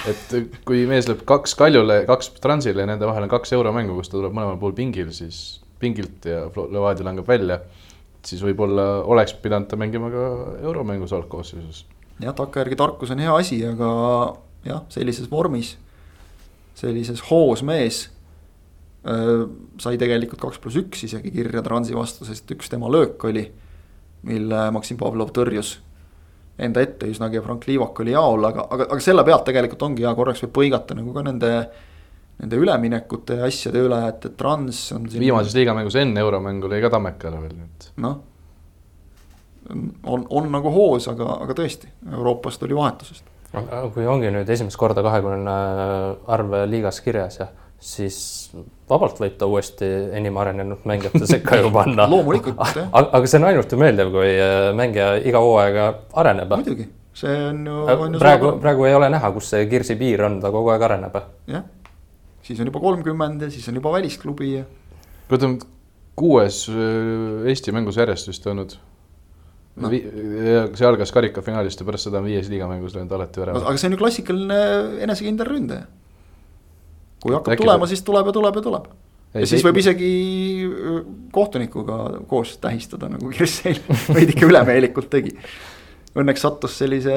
Et 0.10 0.36
kui 0.68 0.86
mees 0.90 1.08
lööb 1.10 1.24
kaks 1.28 1.54
Kaljule, 1.60 2.02
kaks 2.10 2.32
Transile 2.42 2.86
ja 2.86 2.90
nende 2.90 3.08
vahel 3.10 3.28
on 3.28 3.32
kaks 3.32 3.54
euromängu, 3.58 3.98
kus 3.98 4.12
ta 4.12 4.18
tuleb 4.18 4.36
mõlemal 4.36 4.60
pool 4.62 4.74
pingil, 4.78 5.12
siis 5.16 5.62
pingilt 5.82 6.28
ja 6.30 6.46
Levadia 6.72 7.08
langeb 7.08 7.28
välja. 7.28 7.62
siis 8.22 8.44
võib-olla 8.46 9.02
oleks 9.10 9.34
pidanud 9.42 9.66
ta 9.68 9.78
mängima 9.82 10.12
ka 10.14 10.26
euromängus 10.62 11.14
algkoosseisus. 11.14 11.86
jah, 12.22 12.36
takkajärgi 12.38 12.78
tarkus 12.78 13.12
on 13.12 13.20
hea 13.20 13.36
asi, 13.36 13.62
aga 13.66 13.92
jah, 14.66 14.84
sellises 14.90 15.32
vormis, 15.32 15.76
sellises 16.76 17.22
hoos 17.30 17.64
mees 17.64 18.10
öö, 19.06 19.48
sai 19.82 19.98
tegelikult 19.98 20.42
kaks 20.42 20.62
pluss 20.62 20.78
üks 20.78 21.04
isegi 21.10 21.32
kirja 21.34 21.64
Transi 21.66 21.98
vastu, 21.98 22.26
sest 22.26 22.52
üks 22.52 22.70
tema 22.70 22.92
löök 22.92 23.24
oli, 23.26 23.48
mille 24.24 24.68
Maksim 24.72 24.98
Pavlov 25.02 25.34
tõrjus 25.34 25.80
enda 26.62 26.82
ette 26.84 27.10
üsnagi 27.10 27.40
ja 27.40 27.46
Frank 27.46 27.68
Liivak 27.70 28.00
oli 28.04 28.14
jaol, 28.16 28.44
aga, 28.50 28.68
aga, 28.70 28.90
aga 28.94 29.04
selle 29.04 29.24
pealt 29.28 29.48
tegelikult 29.50 29.88
ongi 29.88 30.06
hea 30.06 30.14
korraks 30.18 30.44
võib 30.46 30.54
põigata 30.60 30.98
nagu 30.98 31.16
ka 31.16 31.26
nende 31.30 31.54
Nende 32.42 32.58
üleminekute 32.58 33.36
ja 33.38 33.46
asjade 33.46 33.84
üle, 33.86 33.98
et, 34.10 34.24
et 34.26 34.34
Trans 34.34 34.78
on 34.96 35.04
siin 35.12 35.22
viimases 35.22 35.54
liigamängus 35.54 35.94
enne 36.02 36.24
euromängu 36.24 36.72
lõi 36.72 36.80
ka 36.82 36.90
Tammeka 36.90 37.28
ära 37.30 37.42
veel, 37.44 37.52
nii 37.54 37.68
et 37.68 37.86
noh, 38.02 38.16
on, 39.70 40.24
on 40.26 40.48
nagu 40.50 40.72
hoos, 40.74 41.06
aga, 41.12 41.28
aga 41.46 41.56
tõesti, 41.60 41.92
Euroopast 42.10 42.64
tuli 42.64 42.74
vahetusest. 42.78 43.28
kui 43.94 44.08
ongi 44.10 44.32
nüüd 44.34 44.50
esimest 44.50 44.80
korda 44.80 45.04
kahekümne 45.06 45.56
arv 46.34 46.56
liigas 46.72 47.02
kirjas 47.06 47.38
ja 47.44 47.52
siis 47.82 48.18
vabalt 48.90 49.20
võib 49.20 49.36
ta 49.40 49.50
uuesti 49.50 49.88
enim 50.18 50.38
arenenud 50.38 50.86
mängijate 50.86 51.26
sekka 51.30 51.58
ju 51.62 51.72
panna. 51.78 52.08
Loomulikult, 52.10 52.62
jah. 52.78 52.90
aga, 52.94 53.22
see 53.26 53.42
on 53.42 53.50
ainult 53.50 53.74
ju 53.74 53.80
meeldiv, 53.82 54.12
kui 54.14 54.32
äh, 54.38 54.70
mängija 54.78 55.16
iga 55.26 55.42
hooaega 55.44 55.88
areneb. 56.24 56.54
muidugi, 56.54 56.88
see 57.18 57.36
on 57.50 57.66
ju, 57.68 57.82
on 57.96 58.18
ju 58.18 58.22
praegu, 58.22 58.56
praegu 58.62 58.90
ei 58.90 58.98
ole 58.98 59.10
näha, 59.14 59.34
kus 59.36 59.50
see 59.56 59.66
Kirsi 59.72 59.98
piir 60.00 60.26
on, 60.28 60.40
ta 60.44 60.54
kogu 60.54 60.74
aeg 60.74 60.88
areneb. 60.90 61.18
jah, 61.50 61.66
siis 62.46 62.62
on 62.62 62.70
juba 62.70 62.84
kolmkümmend 62.84 63.48
ja 63.48 63.52
siis 63.54 63.68
on 63.72 63.82
juba 63.82 63.98
välisklubi 63.98 64.54
ja 64.60 64.70
kuid 65.32 65.44
on 65.48 65.60
kuues 66.20 66.66
öö, 66.70 67.48
Eesti 67.50 67.72
mängus 67.72 67.98
järjest 67.98 68.28
vist 68.28 68.48
olnud 68.52 68.76
no.. 69.80 69.92
see 69.92 70.88
algas 70.88 71.14
karikafinaalist 71.16 71.82
ja 71.82 71.88
pärast 71.88 72.10
seda 72.10 72.20
on 72.20 72.28
viies 72.28 72.50
liigamängus 72.52 72.96
löönud 72.98 73.14
alati 73.16 73.40
no, 73.40 73.46
värava. 73.46 73.64
aga 73.72 73.82
see 73.82 73.90
on 73.90 73.96
ju 73.96 74.02
klassikaline 74.02 74.60
enesekindel 75.08 75.48
ründaja. 75.48 75.88
Kui 77.22 77.36
hakkab 77.36 77.56
Äkki 77.56 77.66
tulema, 77.66 77.90
siis 77.90 78.04
tuleb 78.08 78.30
ja 78.30 78.36
tuleb 78.38 78.60
ja 78.60 78.64
tuleb. 78.68 78.88
ja 79.34 79.50
siis 79.50 79.66
võib 79.66 79.82
isegi 79.82 80.14
kohtunikuga 81.34 82.00
koos 82.30 82.56
tähistada, 82.64 83.12
nagu 83.12 83.32
Kirss 83.36 83.66
eile 83.70 84.00
veidike 84.18 84.48
ülemeelikult 84.50 85.12
tegi. 85.14 85.36
Õnneks 86.12 86.42
sattus 86.44 86.74
sellise 86.82 87.14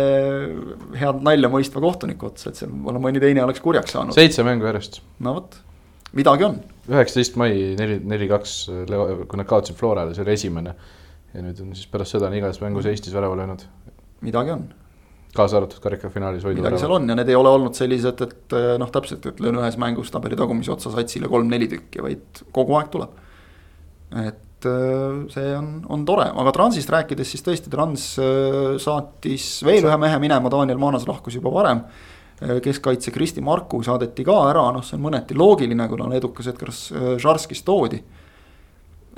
head 1.00 1.24
nalja 1.26 1.48
mõistva 1.50 1.80
kohtuniku 1.82 2.28
otsa, 2.28 2.52
et 2.52 2.60
seal 2.60 2.70
võib-olla 2.70 3.00
mõni 3.02 3.22
teine 3.22 3.42
oleks 3.42 3.62
kurjaks 3.64 3.96
saanud. 3.96 4.14
seitse 4.14 4.44
mängu 4.46 4.68
järjest, 4.68 5.00
no 5.24 5.34
vot, 5.40 5.56
midagi 6.14 6.46
on 6.46 6.60
üheksateist 6.90 7.38
mai 7.40 7.74
neli, 7.78 7.98
neli-kaks, 8.04 8.54
kui 8.86 9.40
nad 9.40 9.48
kaotasid 9.48 9.78
Florale, 9.78 10.14
see 10.16 10.24
oli 10.24 10.34
esimene. 10.36 10.74
ja 11.34 11.42
nüüd 11.42 11.60
on 11.64 11.72
siis 11.74 11.88
pärast 11.90 12.14
seda 12.14 12.28
on 12.28 12.36
igas 12.38 12.60
mängus 12.62 12.86
Eestis 12.86 13.14
värava 13.16 13.34
löönud, 13.40 13.64
midagi 14.22 14.54
on, 14.54 14.68
kaasa 15.34 15.58
arvatud 15.58 15.82
karikafinaalis 15.82 16.46
midagi 16.46 16.80
seal 16.82 16.94
on 16.96 17.10
ja 17.10 17.16
need 17.18 17.30
ei 17.32 17.36
ole 17.38 17.50
olnud 17.56 17.76
sellised, 17.76 18.22
et 18.26 18.56
eh, 18.56 18.70
noh, 18.80 18.90
täpselt, 18.94 19.26
et 19.30 19.42
löön 19.42 19.58
ühes 19.60 19.76
mängus 19.80 20.12
tabeli 20.14 20.38
tagumise 20.38 20.72
otsa 20.74 20.92
satsile 20.94 21.30
kolm-neli 21.30 21.68
tükki, 21.74 22.02
vaid 22.04 22.42
kogu 22.54 22.78
aeg 22.78 22.90
tuleb. 22.94 23.20
et 24.22 24.68
eh, 24.70 25.20
see 25.34 25.52
on, 25.58 25.70
on 25.90 26.06
tore, 26.08 26.28
aga 26.30 26.54
Transist 26.54 26.92
rääkides, 26.94 27.34
siis 27.34 27.46
tõesti 27.46 27.72
Trans 27.72 28.08
eh, 28.22 28.74
saatis 28.82 29.48
veel 29.66 29.88
ühe 29.88 30.00
mehe 30.00 30.20
minema, 30.22 30.52
Daniel 30.52 30.82
Maanas 30.82 31.08
lahkus 31.10 31.40
juba 31.40 31.52
varem. 31.54 31.86
keskkaitse 32.34 33.12
Kristi 33.14 33.40
Marku 33.40 33.78
saadeti 33.86 34.24
ka 34.26 34.34
ära, 34.50 34.64
noh, 34.74 34.82
see 34.82 34.96
on 34.98 35.04
mõneti 35.04 35.36
loogiline, 35.38 35.86
kuna 35.88 36.08
Leedukas 36.10 36.48
Edgar 36.50 36.72
Žarskis 37.22 37.62
toodi 37.64 38.02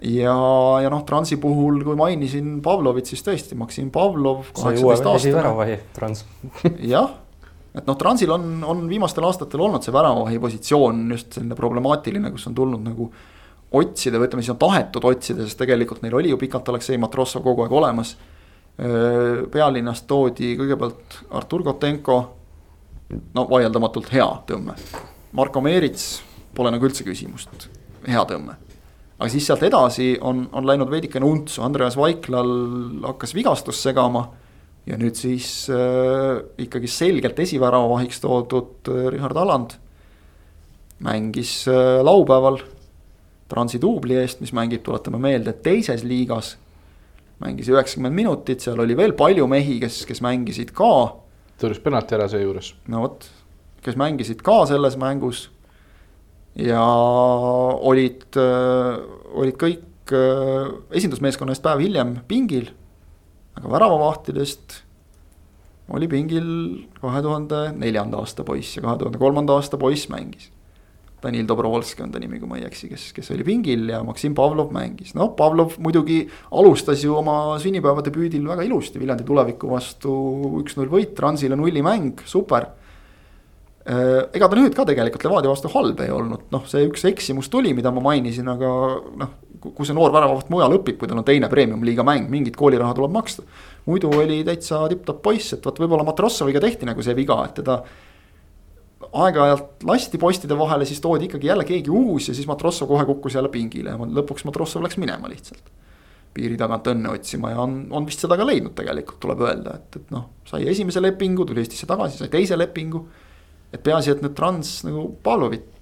ja, 0.03 0.35
ja 0.83 0.91
noh, 0.93 1.05
Transi 1.09 1.39
puhul, 1.41 1.81
kui 1.85 1.97
mainisin 1.99 2.59
Pavlovit, 2.65 3.09
siis 3.09 3.25
tõesti 3.25 3.57
Maksim 3.59 3.91
Pavlov, 3.95 4.51
sai 4.57 4.77
uue 4.83 4.97
esiväravahi 4.97 5.79
Trans. 5.97 6.25
jah, 6.95 7.15
et 7.77 7.89
noh, 7.89 7.97
Transil 7.99 8.33
on, 8.35 8.59
on 8.67 8.85
viimastel 8.91 9.25
aastatel 9.29 9.65
olnud 9.67 9.85
see 9.85 9.95
väravavahi 9.95 10.41
positsioon 10.43 11.07
just 11.15 11.39
selline 11.39 11.59
problemaatiline, 11.59 12.33
kus 12.35 12.49
on 12.51 12.57
tulnud 12.59 12.85
nagu 12.85 13.09
otsida 13.77 14.21
või 14.21 14.29
ütleme 14.29 14.45
siis 14.45 14.55
on 14.55 14.61
tahetud 14.63 15.09
otsida, 15.09 15.47
sest 15.47 15.59
tegelikult 15.61 16.05
neil 16.05 16.15
oli 16.21 16.31
ju 16.33 16.41
pikalt 16.41 16.69
Aleksei 16.73 17.01
Matrossov 17.03 17.45
kogu 17.45 17.65
aeg 17.65 17.73
olemas. 17.75 18.17
pealinnast 19.53 20.05
toodi 20.07 20.53
kõigepealt 20.59 21.15
Artur 21.39 21.63
Kotenko, 21.65 22.19
no 23.35 23.47
vaieldamatult 23.49 24.13
hea 24.13 24.29
tõmme. 24.47 24.77
Marko 25.33 25.65
Meerits 25.65 26.21
pole 26.55 26.71
nagu 26.71 26.85
üldse 26.85 27.05
küsimust, 27.05 27.69
hea 28.07 28.25
tõmme 28.29 28.66
aga 29.19 29.29
siis 29.33 29.47
sealt 29.49 29.63
edasi 29.67 30.15
on, 30.21 30.47
on 30.53 30.67
läinud 30.69 30.91
veidikene 30.93 31.27
untsu, 31.27 31.63
Andreas 31.65 31.97
Vaiklal 31.97 32.53
hakkas 33.07 33.35
vigastust 33.35 33.85
segama 33.87 34.27
ja 34.87 34.99
nüüd 35.01 35.17
siis 35.19 35.67
äh, 35.73 36.43
ikkagi 36.63 36.91
selgelt 36.91 37.39
esiväravahiks 37.43 38.21
toodud 38.23 38.93
äh, 38.93 39.09
Richard 39.15 39.37
Alland 39.41 39.79
mängis 40.99 41.67
äh, 41.69 42.03
laupäeval 42.05 42.61
Transi 43.47 43.79
duubli 43.79 44.17
eest, 44.19 44.41
mis 44.43 44.51
mängib, 44.57 44.83
tuletame 44.83 45.21
meelde, 45.23 45.53
teises 45.63 46.03
liigas. 46.03 46.57
mängis 47.39 47.69
üheksakümmend 47.69 48.17
minutit, 48.17 48.63
seal 48.65 48.81
oli 48.81 48.97
veel 48.97 49.13
palju 49.15 49.47
mehi, 49.47 49.77
kes, 49.79 50.01
kes 50.09 50.23
mängisid 50.25 50.73
ka, 50.75 50.89
tõrjus 51.61 51.83
penalti 51.85 52.17
ära 52.17 52.27
seejuures. 52.33 52.73
no 52.89 53.05
vot, 53.05 53.29
kes 53.85 53.99
mängisid 54.01 54.43
ka 54.43 54.65
selles 54.67 54.97
mängus. 54.99 55.51
Ja 56.57 56.83
olid, 57.87 58.25
olid 58.37 59.61
kõik 59.61 60.15
äh, 60.17 60.73
esindusmeeskonna 60.97 61.55
eest 61.55 61.65
päev 61.65 61.85
hiljem 61.85 62.19
pingil. 62.29 62.71
aga 63.57 63.71
väravavahtidest 63.73 64.83
oli 65.97 66.09
pingil 66.11 66.49
kahe 67.01 67.23
tuhande 67.23 67.71
neljanda 67.79 68.19
aasta 68.21 68.45
poiss 68.45 68.77
ja 68.77 68.83
kahe 68.85 68.99
tuhande 69.01 69.19
kolmanda 69.19 69.57
aasta 69.57 69.79
poiss 69.81 70.11
mängis. 70.13 70.51
Danil 71.23 71.47
Dobrovolski 71.49 72.03
on 72.05 72.11
ta 72.13 72.21
nimi, 72.21 72.39
kui 72.39 72.49
ma 72.49 72.59
ei 72.59 72.67
eksi, 72.67 72.91
kes, 72.91 73.07
kes 73.17 73.31
oli 73.33 73.45
pingil 73.47 73.89
ja 73.89 74.03
Maksim 74.05 74.35
Pavlov 74.37 74.69
mängis, 74.75 75.15
noh, 75.17 75.31
Pavlov 75.35 75.79
muidugi 75.83 76.27
alustas 76.53 77.03
ju 77.03 77.17
oma 77.17 77.57
sünnipäevadebüüdil 77.63 78.45
väga 78.47 78.67
ilusti 78.67 79.01
Viljandi 79.01 79.25
tuleviku 79.27 79.71
vastu 79.71 80.13
üks-null 80.61 80.93
võit, 80.93 81.17
Transile 81.17 81.57
nullimäng, 81.57 82.21
super 82.29 82.69
Äh, 82.69 82.86
ega 83.87 84.49
ta 84.51 84.59
nüüd 84.59 84.75
ka 84.75 84.87
tegelikult 84.89 85.25
Levadia 85.29 85.51
vastu 85.53 85.71
halb 85.71 86.01
ei 86.03 86.11
olnud, 86.11 86.49
noh, 86.51 86.65
see 86.67 86.89
üks 86.89 87.05
eksimus 87.07 87.51
tuli, 87.53 87.71
mida 87.77 87.93
ma 87.95 88.03
mainisin, 88.03 88.49
aga 88.51 88.71
noh, 89.21 89.37
kui 89.63 89.87
see 89.87 89.95
noor 89.95 90.11
väravavaht 90.15 90.51
mujal 90.51 90.75
õpib, 90.79 90.99
kui 90.99 91.11
tal 91.11 91.21
on 91.21 91.27
teine 91.27 91.47
premium-liiga 91.51 92.03
mäng, 92.07 92.27
mingit 92.31 92.59
kooliraha 92.59 92.97
tuleb 92.97 93.15
maksta. 93.15 93.47
muidu 93.87 94.11
oli 94.11 94.41
täitsa 94.47 94.83
tipp-topp 94.91 95.23
poiss, 95.23 95.55
et 95.55 95.67
vot 95.67 95.79
võib-olla 95.79 96.07
Matrossoviga 96.07 96.61
tehti 96.63 96.89
nagu 96.89 97.03
see 97.03 97.15
viga, 97.15 97.39
et 97.47 97.55
teda 97.61 97.79
aeg-ajalt 99.07 99.85
lasti 99.87 100.19
postide 100.19 100.59
vahele, 100.59 100.87
siis 100.89 101.01
toodi 101.01 101.29
ikkagi 101.29 101.47
jälle 101.47 101.65
keegi 101.65 101.91
uus 101.91 102.29
ja 102.29 102.35
siis 102.35 102.49
Matrossov 102.51 102.89
kohe 102.91 103.05
kukkus 103.07 103.37
jälle 103.39 103.53
pingile 103.53 103.95
ja 103.95 104.09
lõpuks 104.19 104.47
Matrossov 104.49 104.83
läks 104.83 104.99
minema 104.99 105.31
lihtsalt. 105.31 105.71
piiri 106.37 106.57
tagant 106.61 106.89
õnne 106.91 107.15
otsima 107.15 107.55
ja 107.55 107.63
on, 107.63 107.87
on 107.91 108.05
vist 108.05 108.21
seda 108.21 108.37
ka 108.37 108.45
leidnud 108.45 108.75
tegelikult, 108.77 109.21
tuleb 109.23 109.41
öelda, 109.47 109.79
et, 109.79 109.97
et 109.97 110.11
noh, 110.13 110.27
sai 110.45 110.67
esimese 110.69 111.01
lepingu, 111.01 111.47
tuli 111.49 111.63
Eestisse 111.63 111.87
tagasi, 111.89 112.19
sai 112.19 112.29
teise 112.29 112.59
lepingu 112.59 113.07
et 113.73 113.83
peaasi, 113.83 114.15
et 114.15 114.23
nüüd 114.25 114.37
Trans 114.37 114.77
nagu 114.87 115.09
Pavlovit 115.23 115.73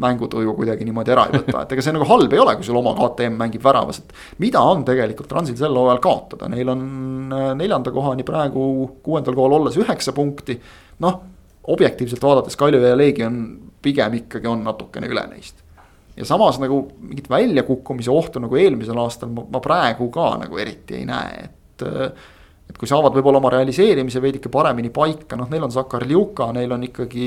mängutuju 0.00 0.54
kuidagi 0.56 0.84
niimoodi 0.86 1.12
ära 1.12 1.26
ei 1.28 1.36
võta, 1.36 1.64
et 1.64 1.72
ega 1.74 1.84
see 1.84 1.94
nagu 1.94 2.06
halb 2.08 2.32
ei 2.32 2.40
ole, 2.40 2.54
kui 2.56 2.66
sul 2.66 2.78
oma 2.80 2.92
KTM 2.96 3.36
mängib 3.40 3.64
väravas, 3.64 4.00
et. 4.00 4.14
mida 4.42 4.62
on 4.64 4.84
tegelikult 4.86 5.28
Transil 5.28 5.58
sel 5.58 5.76
hooajal 5.76 6.00
kaotada, 6.04 6.48
neil 6.52 6.72
on 6.72 6.84
äh, 7.36 7.48
neljanda 7.58 7.92
kohani 7.94 8.24
praegu 8.26 8.62
kuuendal 9.04 9.36
kohal 9.36 9.58
olles 9.58 9.76
üheksa 9.80 10.14
punkti. 10.16 10.56
noh, 11.04 11.20
objektiivselt 11.70 12.22
vaadates 12.22 12.56
Kalju 12.56 12.80
ja 12.80 12.96
Leegion 12.96 13.42
pigem 13.82 14.16
ikkagi 14.22 14.48
on 14.48 14.64
natukene 14.64 15.10
üle 15.10 15.26
neist. 15.32 15.60
ja 16.16 16.24
samas 16.28 16.58
nagu 16.62 16.82
mingit 17.00 17.30
väljakukkumise 17.30 18.10
ohtu 18.10 18.40
nagu 18.42 18.56
eelmisel 18.56 18.98
aastal 18.98 19.32
ma, 19.32 19.46
ma 19.52 19.60
praegu 19.64 20.10
ka 20.12 20.34
nagu 20.44 20.58
eriti 20.58 21.00
ei 21.00 21.08
näe, 21.08 21.48
et 21.50 21.86
äh, 21.86 22.30
et 22.70 22.78
kui 22.78 22.88
saavad 22.88 23.14
võib-olla 23.16 23.40
oma 23.42 23.50
realiseerimise 23.52 24.22
veidike 24.22 24.52
paremini 24.52 24.92
paika, 24.94 25.38
noh, 25.38 25.50
neil 25.50 25.66
on 25.66 25.74
Zakarljuka, 25.74 26.52
neil 26.54 26.70
on 26.76 26.86
ikkagi 26.86 27.26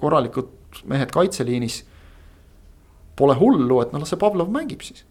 korralikud 0.00 0.82
mehed 0.92 1.12
kaitseliinis. 1.14 1.82
Pole 3.16 3.36
hullu, 3.36 3.80
et 3.82 3.92
noh, 3.92 4.00
las 4.02 4.12
see 4.12 4.20
Pavlov 4.20 4.52
mängib 4.52 4.84
siis. 4.84 5.04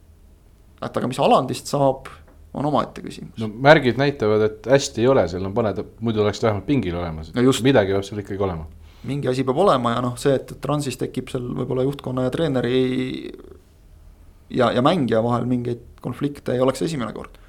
et 0.82 0.96
aga 0.98 1.08
mis 1.08 1.20
Alandist 1.22 1.70
saab, 1.70 2.08
on 2.54 2.66
omaette 2.66 3.02
küsimus. 3.04 3.38
no 3.39 3.48
märgid 3.48 4.00
näitavad, 4.02 4.44
et 4.48 4.70
hästi 4.74 5.04
ei 5.04 5.08
ole, 5.08 5.26
seal 5.32 5.46
on 5.48 5.54
paned, 5.56 5.82
muidu 6.04 6.24
oleks 6.24 6.42
ta 6.42 6.50
vähemalt 6.50 6.68
pingil 6.68 6.98
olemas 7.00 7.32
no, 7.36 7.44
just. 7.46 7.64
midagi 7.64 7.94
peab 7.96 8.04
seal 8.08 8.20
ikkagi 8.24 8.44
olema. 8.44 8.66
mingi 9.08 9.30
asi 9.32 9.46
peab 9.48 9.62
olema 9.64 9.96
ja 9.96 10.02
noh, 10.04 10.18
see, 10.20 10.34
et 10.36 10.56
Transis 10.64 11.00
tekib 11.00 11.32
seal 11.32 11.46
võib-olla 11.62 11.86
juhtkonna 11.88 12.26
ja 12.28 12.34
treeneri 12.34 12.82
ja, 14.50 14.72
ja 14.76 14.84
mängija 14.84 15.24
vahel 15.24 15.48
mingeid 15.48 15.86
konflikte 16.04 16.58
ei 16.58 16.64
oleks 16.66 16.84
esimene 16.89 17.14
kord. 17.16 17.39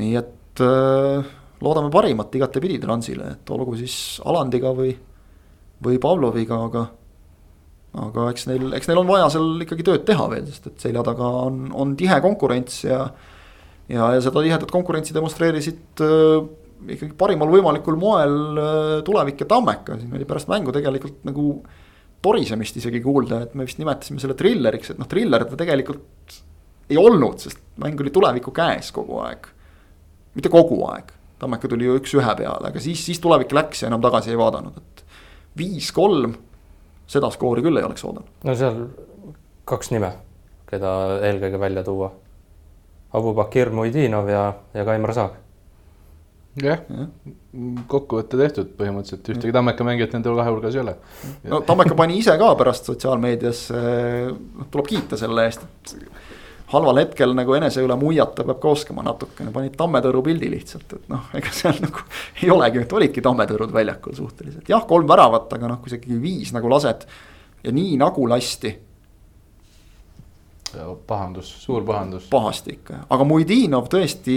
nii 0.00 0.16
et 0.22 0.32
äh, 0.64 1.34
loodame 1.64 1.90
parimat 1.92 2.34
igatepidi 2.36 2.78
Transile, 2.82 3.36
et 3.36 3.52
olgu 3.54 3.76
siis 3.80 4.20
Alandiga 4.24 4.72
või 4.76 4.94
või 5.84 5.98
Pavloviga, 6.00 6.58
aga. 6.68 6.84
aga 8.06 8.28
eks 8.32 8.46
neil, 8.50 8.68
eks 8.76 8.88
neil 8.90 9.00
on 9.02 9.08
vaja 9.08 9.30
seal 9.34 9.64
ikkagi 9.64 9.86
tööd 9.86 10.04
teha 10.08 10.28
veel, 10.32 10.46
sest 10.48 10.70
et 10.70 10.86
selja 10.88 11.02
taga 11.06 11.28
on, 11.46 11.66
on 11.76 11.96
tihe 11.98 12.18
konkurents 12.24 12.82
ja. 12.86 13.02
ja, 13.92 14.12
ja 14.16 14.22
seda 14.24 14.44
tihedat 14.44 14.72
konkurentsi 14.72 15.16
demonstreerisid 15.16 16.04
äh, 16.04 16.46
ikkagi 16.96 17.16
parimal 17.18 17.52
võimalikul 17.52 17.98
moel 18.00 18.38
äh, 18.60 18.94
Tulevik 19.06 19.44
ja 19.44 19.50
Tammeka, 19.52 19.98
siin 20.00 20.16
oli 20.16 20.28
pärast 20.28 20.50
mängu 20.52 20.74
tegelikult 20.76 21.24
nagu 21.28 21.50
torisemist 22.24 22.80
isegi 22.80 23.02
kuulda, 23.04 23.42
et 23.44 23.54
me 23.54 23.66
vist 23.68 23.78
nimetasime 23.80 24.20
selle 24.22 24.36
trilleriks, 24.38 24.92
et 24.92 25.00
noh, 25.00 25.08
triller 25.08 25.44
ta 25.46 25.58
tegelikult 25.60 26.40
ei 26.90 26.98
olnud, 26.98 27.38
sest 27.42 27.60
mäng 27.82 28.00
oli 28.00 28.12
tuleviku 28.14 28.52
käes 28.54 28.88
kogu 28.94 29.20
aeg. 29.24 29.48
Mitte 30.36 30.52
kogu 30.52 30.82
aeg, 30.90 31.14
Tammeka 31.36 31.68
tuli 31.68 31.84
ju 31.84 31.98
üks-ühe 31.98 32.32
peale, 32.38 32.70
aga 32.70 32.80
siis, 32.80 33.02
siis 33.04 33.18
tulevik 33.20 33.50
läks 33.52 33.82
ja 33.82 33.90
enam 33.90 34.00
tagasi 34.04 34.32
ei 34.32 34.38
vaadanud, 34.40 34.76
et 34.80 35.02
viis-kolm, 35.60 36.36
seda 37.08 37.28
skoori 37.34 37.64
küll 37.64 37.76
ei 37.76 37.84
oleks 37.84 38.04
oodanud. 38.08 38.30
no 38.44 38.54
seal 38.56 38.78
kaks 39.68 39.92
nime, 39.92 40.12
keda 40.70 40.92
eelkõige 41.26 41.60
välja 41.60 41.84
tuua. 41.86 42.12
Abu 43.16 43.32
Bakir 43.36 43.70
Muidinov 43.72 44.28
ja, 44.28 44.46
ja 44.74 44.84
Kaimar 44.84 45.12
Saag. 45.16 45.36
jah 46.62 46.80
ja., 46.88 47.06
kokkuvõte 47.88 48.36
tehtud 48.40 48.72
põhimõtteliselt, 48.78 49.28
ühtegi 49.32 49.52
Tammeka 49.52 49.84
mängijat 49.84 50.16
nende 50.16 50.32
kahe 50.36 50.52
hulgas 50.54 50.76
ei 50.76 50.82
ole. 50.82 50.96
no 51.52 51.60
Tammeka 51.68 51.96
pani 51.98 52.16
ise 52.20 52.36
ka 52.40 52.54
pärast 52.56 52.88
sotsiaalmeedias, 52.88 53.66
noh 53.76 54.72
tuleb 54.72 54.88
kiita 54.88 55.20
selle 55.20 55.44
eest, 55.48 55.68
et 55.68 55.96
halval 56.72 56.98
hetkel 57.00 57.34
nagu 57.36 57.54
enese 57.56 57.82
üle 57.84 57.96
muiata 57.98 58.44
peab 58.46 58.58
ka 58.62 58.72
oskama 58.74 59.04
natukene, 59.06 59.52
panid 59.54 59.76
tammetõru 59.78 60.22
pildi 60.26 60.50
lihtsalt, 60.50 60.96
et 60.98 61.12
noh, 61.12 61.28
ega 61.38 61.52
seal 61.54 61.78
nagu 61.82 62.02
ei 62.42 62.50
olegi, 62.52 62.82
et 62.82 62.96
olidki 62.98 63.22
tammetõrud 63.24 63.74
väljakul 63.74 64.16
suhteliselt, 64.18 64.66
jah, 64.70 64.86
kolm 64.88 65.06
väravat, 65.08 65.52
aga 65.58 65.70
noh, 65.70 65.80
kui 65.82 65.92
sa 65.92 66.00
ikkagi 66.00 66.18
viis 66.22 66.52
nagu 66.56 66.70
lased 66.72 67.06
ja 67.62 67.74
nii 67.74 67.94
nagu 68.02 68.26
lasti. 68.30 68.74
pahandus, 71.06 71.48
suur 71.62 71.84
pahandus. 71.86 72.26
pahasti 72.28 72.74
ikka, 72.74 72.98
aga 73.14 73.24
Muidinov 73.24 73.86
tõesti 73.88 74.34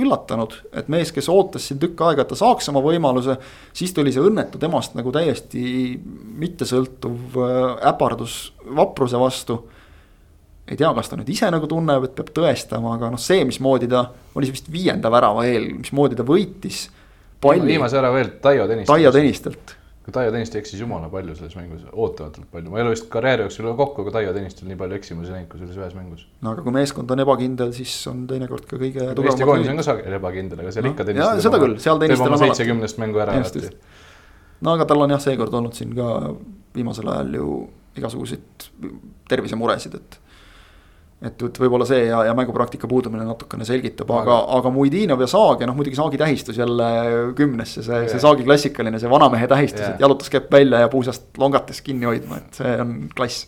üllatanud, 0.00 0.56
et 0.72 0.88
mees, 0.90 1.12
kes 1.14 1.28
ootas 1.30 1.68
siin 1.68 1.78
tükk 1.78 2.00
aega, 2.08 2.24
et 2.24 2.32
ta 2.32 2.38
saaks 2.40 2.72
oma 2.72 2.80
võimaluse. 2.82 3.36
siis 3.72 3.92
tuli 3.94 4.12
see 4.12 4.24
õnnetu 4.24 4.58
temast 4.58 4.96
nagu 4.98 5.12
täiesti 5.12 6.00
mittesõltuv 6.40 7.36
äh, 7.36 7.76
äpardus 7.92 8.54
vapruse 8.64 9.20
vastu 9.20 9.60
ei 10.70 10.78
tea, 10.78 10.92
kas 10.94 11.10
ta 11.10 11.18
nüüd 11.18 11.30
ise 11.32 11.50
nagu 11.50 11.66
tunneb, 11.70 12.06
et 12.06 12.14
peab 12.18 12.30
tõestama, 12.36 12.94
aga 12.96 13.10
noh, 13.14 13.20
see, 13.20 13.42
mismoodi 13.48 13.90
ta, 13.90 14.04
oli 14.38 14.48
see 14.48 14.56
vist 14.58 14.70
viienda 14.72 15.10
värava 15.12 15.44
eel, 15.48 15.72
mismoodi 15.80 16.18
ta 16.18 16.26
võitis. 16.26 16.86
viimase 17.42 17.98
värava 17.98 18.22
eel 18.22 18.32
Taio 18.42 18.66
Tõnistelt. 18.70 18.92
Taio 18.94 19.12
Tõnistelt. 19.16 19.76
Taio 20.10 20.32
Tõniste 20.34 20.58
eksis 20.58 20.80
jumala 20.80 21.10
palju 21.10 21.34
selles 21.38 21.54
mängus, 21.54 21.82
ootamatult 21.92 22.48
palju, 22.50 22.70
ma 22.72 22.78
ei 22.78 22.84
ole 22.84 22.94
vist 22.94 23.06
karjääri 23.12 23.44
jooksul 23.46 23.68
kokku, 23.78 24.04
aga 24.04 24.14
Taio 24.16 24.34
Tõnistel 24.34 24.70
nii 24.70 24.78
palju 24.80 24.96
eksimusi 24.98 25.34
näinud 25.34 25.50
kui 25.50 25.60
selles 25.60 25.76
ühes 25.78 25.96
mängus. 25.98 26.24
no 26.42 26.54
aga 26.54 26.64
kui 26.66 26.74
meeskond 26.74 27.10
on 27.14 27.22
ebakindel, 27.22 27.74
siis 27.76 27.94
on 28.10 28.24
teinekord 28.30 28.66
ka 28.66 28.78
kõige. 28.80 29.10
Eesti 29.12 29.46
koondis 29.46 29.70
on 29.70 29.78
ka 29.78 29.86
sageli 29.86 30.18
ebakindel, 30.18 30.62
aga 30.64 30.72
seal 30.74 30.88
no, 30.88 30.94
ikka 30.94 31.06
Tõnistel. 31.06 31.44
seda 31.46 31.60
küll, 31.62 31.76
seal 31.82 32.02
Tõnistel 32.02 32.26
on 32.26 32.38
alati. 32.38 32.48
seitsekümnest 32.48 33.02
mängu 33.02 33.22
ära 33.22 33.36
alati. 33.38 33.70
no 34.66 34.74
aga 34.74 34.88
tal 34.90 35.06
on 35.06 35.14
jah, 35.14 35.22
seekord 35.26 35.54
olnud 35.60 35.78
siin 35.78 35.94
ka 35.98 36.08
viimasel 36.74 37.12
ajal 37.14 37.38
ju 37.38 37.60
igasuguseid 38.00 38.66
tervisemuresid, 39.30 39.94
et 40.00 40.19
et, 41.20 41.42
et 41.44 41.58
võib-olla 41.62 41.86
see 41.88 42.04
ja, 42.06 42.22
ja 42.28 42.34
mängupraktika 42.36 42.88
puudumine 42.88 43.26
natukene 43.28 43.66
selgitab, 43.68 44.10
aga, 44.16 44.38
aga 44.56 44.72
Muidinov 44.72 45.20
ja 45.20 45.28
Saag 45.30 45.64
ja 45.64 45.68
noh, 45.68 45.76
muidugi 45.76 45.98
Saagi 45.98 46.20
tähistus 46.20 46.58
jälle 46.60 46.88
kümnesse, 47.36 47.84
see 47.86 48.06
see 48.08 48.22
Saagi 48.22 48.46
klassikaline, 48.46 49.00
see 49.02 49.12
vanamehe 49.12 49.48
tähistus 49.50 49.84
yeah., 49.84 49.94
et 49.94 50.04
jalutas 50.04 50.32
kepp 50.32 50.52
välja 50.52 50.84
ja 50.84 50.90
puusast 50.92 51.28
longates 51.40 51.82
kinni 51.84 52.08
hoidma, 52.08 52.40
et 52.40 52.60
see 52.62 52.74
on 52.80 52.96
klass. 53.16 53.44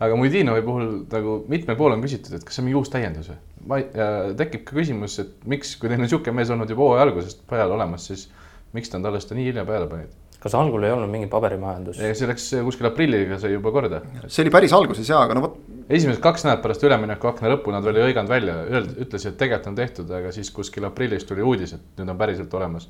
aga 0.00 0.16
Muidinovi 0.16 0.62
puhul 0.66 0.90
nagu 1.10 1.40
mitmel 1.50 1.78
pool 1.80 1.96
on 1.96 2.06
küsitud, 2.06 2.38
et 2.38 2.46
kas 2.46 2.58
see 2.58 2.64
on 2.64 2.70
mingi 2.70 2.80
uus 2.82 2.92
täiendus 2.94 3.32
või? 3.32 3.40
ma 3.70 3.80
ei, 3.82 3.90
tekib 4.38 4.64
ka 4.68 4.78
küsimus, 4.78 5.18
et 5.20 5.34
miks, 5.50 5.74
kui 5.76 5.90
teil 5.90 5.98
on 5.98 6.06
niisugune 6.06 6.38
mees 6.38 6.54
olnud 6.54 6.70
juba 6.70 6.86
hooaja 6.86 7.08
algusest 7.08 7.42
peale 7.50 7.74
olemas, 7.74 8.06
siis 8.08 8.28
miks 8.76 8.88
ta 8.88 9.00
on 9.00 9.04
talle 9.04 9.20
seda 9.20 9.36
nii 9.36 9.50
hilja 9.50 9.66
peale 9.68 9.90
pannud? 9.90 10.16
Kas 10.40 10.56
algul 10.56 10.84
ei 10.86 10.92
olnud 10.94 11.10
mingi 11.12 11.28
paberimajandus? 11.30 12.00
see 12.00 12.28
läks 12.28 12.46
kuskil 12.64 12.88
aprilliga 12.88 13.38
sai 13.40 13.52
juba 13.52 13.72
korda. 13.74 14.00
see 14.26 14.44
oli 14.44 14.52
päris 14.54 14.72
alguses 14.76 15.08
jaa, 15.08 15.20
aga 15.26 15.36
no 15.36 15.44
vot. 15.44 15.58
esimesed 15.88 16.22
kaks 16.24 16.46
nädalat 16.46 16.64
pärast 16.64 16.86
üleminekuakna 16.88 17.52
lõppu 17.54 17.74
nad 17.74 17.84
veel 17.84 18.00
ei 18.00 18.08
hõiganud 18.08 18.32
välja, 18.32 18.56
ütlesid, 19.04 19.34
et 19.34 19.40
tegelikult 19.42 19.70
on 19.72 19.78
tehtud, 19.78 20.12
aga 20.16 20.32
siis 20.34 20.50
kuskil 20.56 20.88
aprillis 20.88 21.28
tuli 21.28 21.44
uudis, 21.44 21.74
et 21.76 22.00
nüüd 22.00 22.14
on 22.14 22.20
päriselt 22.20 22.54
olemas. 22.56 22.88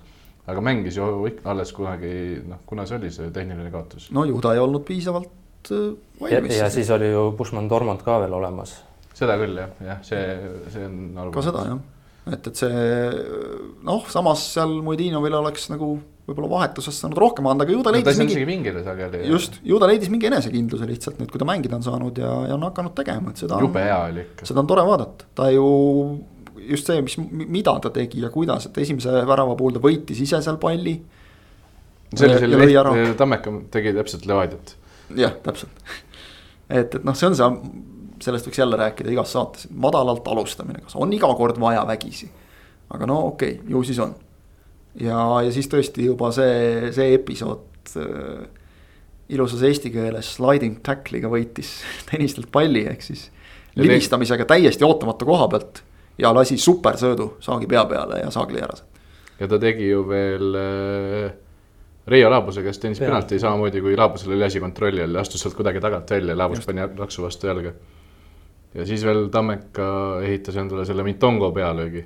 aga 0.50 0.62
mängis 0.64 0.96
ju 0.96 1.08
alles 1.44 1.72
kunagi, 1.74 2.12
noh, 2.48 2.62
kuna 2.66 2.86
see 2.86 2.98
oli 3.00 3.10
see 3.14 3.32
tehniline 3.34 3.70
kaotus? 3.74 4.10
no 4.14 4.24
ju 4.28 4.38
ta 4.40 4.54
ei 4.54 4.62
olnud 4.62 4.86
piisavalt 4.86 5.72
äh, 5.74 5.90
valmis. 6.20 6.58
ja 6.58 6.70
siis 6.70 6.90
oli 6.94 7.10
ju 7.10 7.32
Bushman 7.38 7.68
Dormont 7.70 8.06
ka 8.06 8.20
veel 8.22 8.38
olemas. 8.38 8.78
seda 9.14 9.38
küll 9.42 9.58
jah, 9.58 9.74
jah, 9.88 10.04
see, 10.06 10.22
see 10.70 10.86
on. 10.86 11.34
ka 11.34 11.42
seda 11.50 11.66
jah, 11.72 11.82
et, 12.30 12.46
et 12.46 12.62
see 12.62 12.86
noh, 13.82 14.06
samas 14.06 14.46
seal 14.54 14.78
Muidinovil 14.86 15.40
oleks 15.42 15.66
nagu 15.74 15.96
võib-olla 16.30 16.50
vahetusest 16.54 17.02
saanud 17.02 17.18
rohkem 17.18 17.48
anda, 17.50 17.66
aga 17.66 17.74
ju 17.74 17.84
ta 17.84 17.92
leidis 17.94 18.18
no, 18.18 18.26
mingi. 18.28 18.46
pingile 18.48 18.82
sageli. 18.86 19.22
just, 19.28 19.58
ju 19.66 19.78
ta 19.82 19.88
leidis 19.90 20.10
mingi 20.12 20.28
enesekindluse 20.30 20.86
lihtsalt 20.88 21.20
nüüd, 21.20 21.30
kui 21.32 21.42
ta 21.42 21.48
mängida 21.48 21.78
on 21.78 21.86
saanud 21.86 22.20
ja, 22.22 22.32
ja 22.50 22.56
on 22.56 22.66
hakanud 22.68 22.94
tegema, 22.96 23.34
et 23.34 23.42
seda. 23.42 23.58
jube 23.62 23.82
hea 23.82 23.98
oli 24.10 24.26
ikka. 24.28 24.48
seda 24.50 24.62
on 24.62 24.70
tore 24.70 24.84
vaadata, 24.86 25.26
ta 25.38 25.48
ju 25.50 25.66
just 26.70 26.90
see, 26.90 27.02
mis, 27.04 27.16
mida 27.30 27.74
ta 27.82 27.92
tegi 27.94 28.22
ja 28.22 28.30
kuidas, 28.32 28.68
et 28.68 28.78
esimese 28.84 29.24
värava 29.28 29.56
puhul 29.58 29.74
ta 29.76 29.82
võitis 29.82 30.22
ise 30.22 30.42
seal 30.44 30.60
palli. 30.62 30.94
sellisel 32.14 32.54
leht, 32.56 33.16
Tammeka 33.18 33.54
tegi 33.74 33.94
täpselt 33.96 34.26
Levadiat. 34.30 34.76
jah, 35.18 35.34
täpselt 35.44 35.84
et, 36.68 36.94
et 36.94 37.04
noh, 37.04 37.16
see 37.18 37.30
on 37.30 37.38
see, 37.38 37.50
sellest 38.20 38.50
võiks 38.50 38.60
jälle 38.60 38.78
rääkida 38.78 39.10
igas 39.14 39.34
saates, 39.34 39.68
madalalt 39.74 40.26
alustamine, 40.28 40.84
kas 40.84 40.98
on 41.00 41.12
iga 41.16 41.30
kord 41.38 41.58
vaja 41.60 41.82
vägisi. 41.88 42.30
aga 42.90 43.06
no 43.10 43.22
okei 43.32 43.58
okay,, 43.58 43.70
ju 43.74 43.86
siis 43.90 43.98
on 44.02 44.14
ja, 44.98 45.18
ja 45.44 45.50
siis 45.54 45.68
tõesti 45.70 46.06
juba 46.08 46.30
see, 46.34 46.90
see 46.94 47.14
episood 47.14 47.94
äh, 48.00 48.46
ilusas 49.30 49.62
eesti 49.66 49.92
keeles 49.94 50.34
sliding 50.36 50.80
tackle'iga 50.86 51.30
võitis 51.30 51.76
Tõnistelt 52.10 52.50
palli, 52.52 52.86
ehk 52.90 53.04
siis 53.04 53.28
libistamisega 53.78 54.48
täiesti 54.50 54.84
ootamatu 54.84 55.28
koha 55.28 55.46
pealt. 55.48 55.84
ja 56.18 56.34
lasi 56.34 56.58
supersöödu 56.58 57.36
saagi 57.40 57.66
pea 57.70 57.84
peale 57.88 58.18
ja 58.24 58.30
saag 58.34 58.50
lõi 58.50 58.64
ära. 58.66 58.80
ja 59.40 59.48
ta 59.48 59.58
tegi 59.62 59.88
ju 59.88 60.02
veel 60.08 60.58
äh, 60.58 61.30
Reio 62.10 62.30
Laabuse 62.30 62.64
käest 62.64 62.82
tennis 62.82 62.98
penalti 62.98 63.38
samamoodi 63.38 63.80
kui 63.80 63.96
Laabusel 63.96 64.34
oli 64.34 64.44
asi 64.44 64.60
kontrolli 64.60 65.02
all 65.02 65.14
ja 65.14 65.20
astus 65.20 65.44
sealt 65.44 65.54
kuidagi 65.54 65.80
tagant 65.80 66.10
välja, 66.10 66.36
Laabus 66.36 66.66
pani 66.66 66.82
laksu 66.98 67.22
vastu 67.22 67.46
jalga. 67.46 67.72
ja 68.74 68.86
siis 68.86 69.04
veel 69.06 69.28
Tammeka 69.30 70.20
ehitas 70.24 70.56
endale 70.56 70.84
selle 70.84 71.06
Mitongo 71.06 71.52
pealöögi 71.52 72.04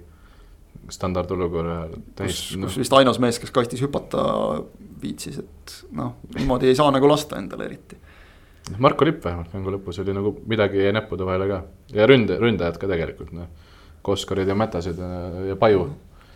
standardolukorra 0.93 1.78
täis. 2.16 2.41
kus, 2.51 2.57
kus 2.66 2.78
vist 2.82 2.97
ainus 2.97 3.20
mees, 3.22 3.39
kes 3.43 3.53
kastis 3.55 3.82
hüpata 3.85 4.24
viitsis, 5.03 5.41
et 5.43 5.76
noh, 5.97 6.16
niimoodi 6.37 6.70
ei 6.70 6.78
saa 6.78 6.91
nagu 6.95 7.09
lasta 7.11 7.39
endale 7.41 7.68
eriti. 7.70 8.01
Marko 8.80 9.05
Lipp 9.05 9.24
vähemalt 9.24 9.53
mängu 9.53 9.74
lõpus 9.74 9.99
oli 10.01 10.14
nagu 10.16 10.32
midagi 10.49 10.80
jäi 10.80 10.95
näppude 10.97 11.26
vahele 11.28 11.49
ka 11.51 11.61
ja 11.93 12.07
ründe, 12.09 12.39
ründajad 12.41 12.80
ka 12.80 12.89
tegelikult 12.89 13.35
noh. 13.37 13.51
Koskarid 14.05 14.49
ja 14.49 14.57
Mätased 14.57 14.99
ja, 15.01 15.11
ja 15.49 15.57
Paju. 15.57 15.87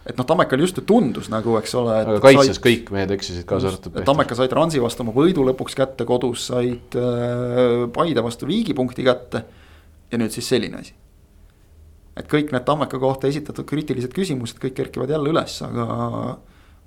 et 0.08 0.16
noh, 0.16 0.24
Tammekal 0.28 0.60
just 0.64 0.80
tundus 0.88 1.28
nagu, 1.32 1.56
eks 1.60 1.74
ole. 1.76 1.96
aga 2.00 2.20
kaitses 2.24 2.56
said, 2.56 2.62
kõik 2.64 2.92
mehed 2.92 3.12
eksisid, 3.16 3.44
kaasa 3.48 3.72
arvatud. 3.72 3.98
Tammeka 4.08 4.36
said 4.38 4.52
Ransi 4.56 4.80
vastu 4.80 5.04
oma 5.04 5.12
võidu 5.16 5.44
lõpuks 5.48 5.76
kätte, 5.76 6.06
kodus 6.08 6.46
said 6.48 6.96
äh, 6.96 7.84
Paide 7.92 8.24
vastu 8.24 8.48
viigipunkti 8.48 9.04
kätte. 9.04 9.44
ja 10.12 10.20
nüüd 10.20 10.32
siis 10.32 10.48
selline 10.48 10.80
asi. 10.80 10.94
Et 12.18 12.28
kõik 12.30 12.52
need 12.54 12.66
Tammeka 12.66 12.98
kohta 12.98 13.30
esitatud 13.30 13.66
kriitilised 13.68 14.14
küsimused, 14.14 14.58
kõik 14.62 14.74
kerkivad 14.78 15.10
jälle 15.14 15.30
üles, 15.30 15.60
aga 15.62 15.86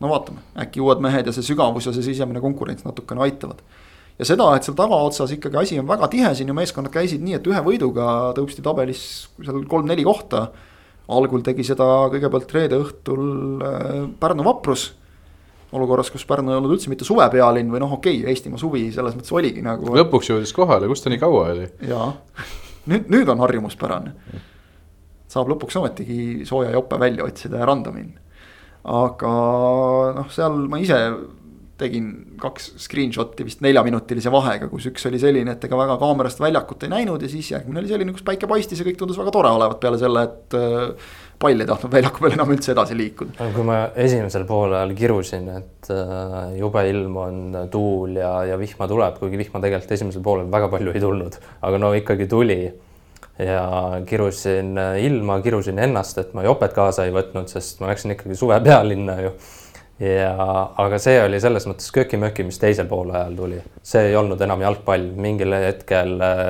no 0.02 0.10
vaatame, 0.10 0.44
äkki 0.60 0.82
uued 0.84 1.02
mehed 1.04 1.30
ja 1.30 1.36
see 1.36 1.46
sügavus 1.46 1.88
ja 1.88 1.96
see 1.96 2.12
sisemine 2.12 2.42
konkurents 2.44 2.86
natukene 2.88 3.24
aitavad 3.28 3.62
ja 4.22 4.28
seda, 4.28 4.48
et 4.56 4.68
seal 4.68 4.78
tagaotsas 4.78 5.34
ikkagi 5.36 5.60
asi 5.62 5.80
on 5.82 5.88
väga 5.90 6.10
tihe, 6.12 6.32
siin 6.38 6.52
ju 6.52 6.56
meeskonnad 6.58 6.94
käisid 6.94 7.24
nii, 7.26 7.40
et 7.40 7.48
ühe 7.50 7.62
võiduga 7.66 8.08
tõusti 8.38 8.64
tabelis 8.66 9.04
seal 9.42 9.64
kolm-neli 9.70 10.06
kohta. 10.08 10.50
algul 11.12 11.42
tegi 11.44 11.64
seda 11.68 11.86
kõigepealt 12.14 12.54
reede 12.56 12.78
õhtul 12.80 13.64
äh, 13.66 14.04
Pärnu 14.20 14.46
vaprus. 14.48 14.92
olukorras, 15.72 16.12
kus 16.12 16.26
Pärnu 16.28 16.52
ei 16.52 16.60
olnud 16.60 16.76
üldse 16.76 16.90
mitte 16.92 17.08
suvepealinn 17.08 17.72
või 17.72 17.80
noh, 17.80 17.98
okei 17.98 18.22
okay,, 18.22 18.30
Eestimaa 18.32 18.60
suvi 18.60 18.92
selles 18.92 19.16
mõttes 19.16 19.34
oligi 19.34 19.64
nagu. 19.66 19.96
lõpuks 19.96 20.30
jõudis 20.30 20.54
kohale, 20.54 20.88
kus 20.88 21.02
ta 21.02 21.10
nii 21.10 21.20
kaua 21.20 21.48
oli? 21.56 21.68
jaa, 21.90 22.14
nüüd, 22.92 23.10
nüüd 23.10 23.30
on 23.32 23.42
harjumuspärane. 23.42 24.14
Saab 25.32 25.52
lõpuks 25.54 25.78
ometigi 25.80 26.48
sooja 26.48 26.74
jope 26.76 27.00
välja 27.00 27.28
otsida 27.28 27.62
ja 27.62 27.70
randa 27.70 27.94
minna. 27.96 28.20
aga 28.82 29.36
noh, 30.18 30.32
seal 30.34 30.66
ma 30.72 30.82
ise 30.82 30.98
tegin 31.82 32.10
kaks 32.42 32.72
screenshot'i 32.82 33.46
vist 33.46 33.62
neljaminutilise 33.66 34.32
vahega, 34.34 34.68
kus 34.70 34.86
üks 34.92 35.08
oli 35.10 35.20
selline, 35.22 35.56
et 35.56 35.66
ega 35.66 35.80
väga 35.80 35.98
kaamerast 36.02 36.42
väljakut 36.44 36.86
ei 36.86 36.92
näinud 36.94 37.24
ja 37.26 37.30
siis 37.32 37.52
järgmine 37.54 37.82
oli 37.82 37.90
selline, 37.90 38.14
kus 38.16 38.26
päike 38.28 38.50
paistis 38.50 38.82
ja 38.82 38.86
kõik 38.88 39.00
tundus 39.00 39.18
väga 39.18 39.34
tore 39.34 39.50
olevat 39.58 39.82
peale 39.82 39.98
selle, 40.02 40.24
et 40.28 40.58
äh, 40.58 41.16
pall 41.42 41.64
ei 41.64 41.70
tahtnud 41.70 41.94
väljaku 41.94 42.22
peal 42.22 42.38
enam 42.38 42.54
üldse 42.54 42.74
edasi 42.76 42.98
liikuda. 42.98 43.50
kui 43.56 43.66
ma 43.66 43.80
esimesel 44.06 44.46
poolel 44.50 44.94
kirusin, 44.98 45.50
et 45.58 45.92
äh, 45.96 46.38
jube 46.60 46.86
ilm 46.92 47.18
on, 47.24 47.42
tuul 47.74 48.22
ja, 48.22 48.36
ja 48.52 48.62
vihma 48.62 48.90
tuleb, 48.92 49.18
kuigi 49.22 49.42
vihma 49.42 49.64
tegelikult 49.64 49.98
esimesel 49.98 50.26
poolel 50.26 50.54
väga 50.54 50.70
palju 50.74 50.94
ei 50.94 51.04
tulnud, 51.04 51.42
aga 51.66 51.82
no 51.82 51.94
ikkagi 51.98 52.30
tuli 52.30 52.62
ja 53.42 53.64
kirusin 54.06 54.78
ilma, 55.02 55.40
kirusin 55.42 55.80
ennast, 55.82 56.18
et 56.22 56.36
ma 56.38 56.46
jopet 56.46 56.76
kaasa 56.76 57.08
ei 57.08 57.16
võtnud, 57.16 57.50
sest 57.50 57.82
ma 57.82 57.90
läksin 57.92 58.16
ikkagi 58.16 58.38
suve 58.38 58.60
pealinna 58.64 59.18
ju. 59.22 59.34
Ja, 60.02 60.34
aga 60.82 60.98
see 60.98 61.20
oli 61.22 61.38
selles 61.42 61.68
mõttes 61.70 61.92
köki-möki, 61.94 62.42
mis 62.48 62.58
teisel 62.58 62.88
poolajal 62.90 63.36
tuli, 63.38 63.60
see 63.86 64.08
ei 64.10 64.16
olnud 64.18 64.40
enam 64.42 64.64
jalgpall, 64.64 65.12
mingil 65.14 65.54
hetkel 65.54 66.16
äh, 66.26 66.48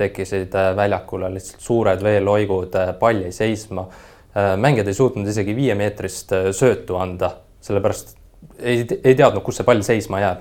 tekkisid 0.00 0.56
äh, 0.56 0.70
väljakule 0.78 1.28
lihtsalt 1.34 1.66
suured 1.66 2.04
veeloigud, 2.04 2.72
äh, 2.80 2.94
pall 3.00 3.26
jäi 3.26 3.32
seisma. 3.32 3.88
mängijad 4.34 4.88
ei 4.90 4.96
suutnud 4.98 5.28
isegi 5.30 5.52
viiemeetrist 5.54 6.32
söötu 6.58 6.96
anda, 6.98 7.28
sellepärast 7.62 8.16
ei, 8.58 8.80
ei 9.04 9.14
teadnud, 9.14 9.44
kus 9.46 9.60
see 9.60 9.66
pall 9.68 9.84
seisma 9.86 10.18
jääb 10.24 10.40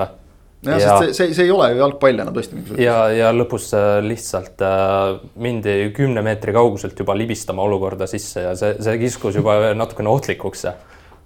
jah 0.64 0.80
ja,, 0.80 0.96
sest 1.02 1.18
see, 1.18 1.18
see, 1.18 1.38
see 1.38 1.48
ei 1.50 1.54
ole 1.54 1.70
ju 1.74 1.82
jalgpall 1.82 2.24
enam 2.26 2.36
tõesti. 2.36 2.64
ja, 2.82 2.98
ja 3.14 3.34
lõpus 3.36 3.70
lihtsalt 4.06 4.64
äh, 4.64 5.20
mindi 5.44 5.78
kümne 5.96 6.24
meetri 6.26 6.56
kauguselt 6.56 7.00
juba 7.00 7.18
libistama 7.18 7.66
olukorda 7.68 8.08
sisse 8.10 8.48
ja 8.48 8.58
see, 8.60 8.78
see 8.84 8.98
kiskus 9.06 9.40
juba 9.40 9.60
natukene 9.82 10.12
ohtlikuks 10.14 10.68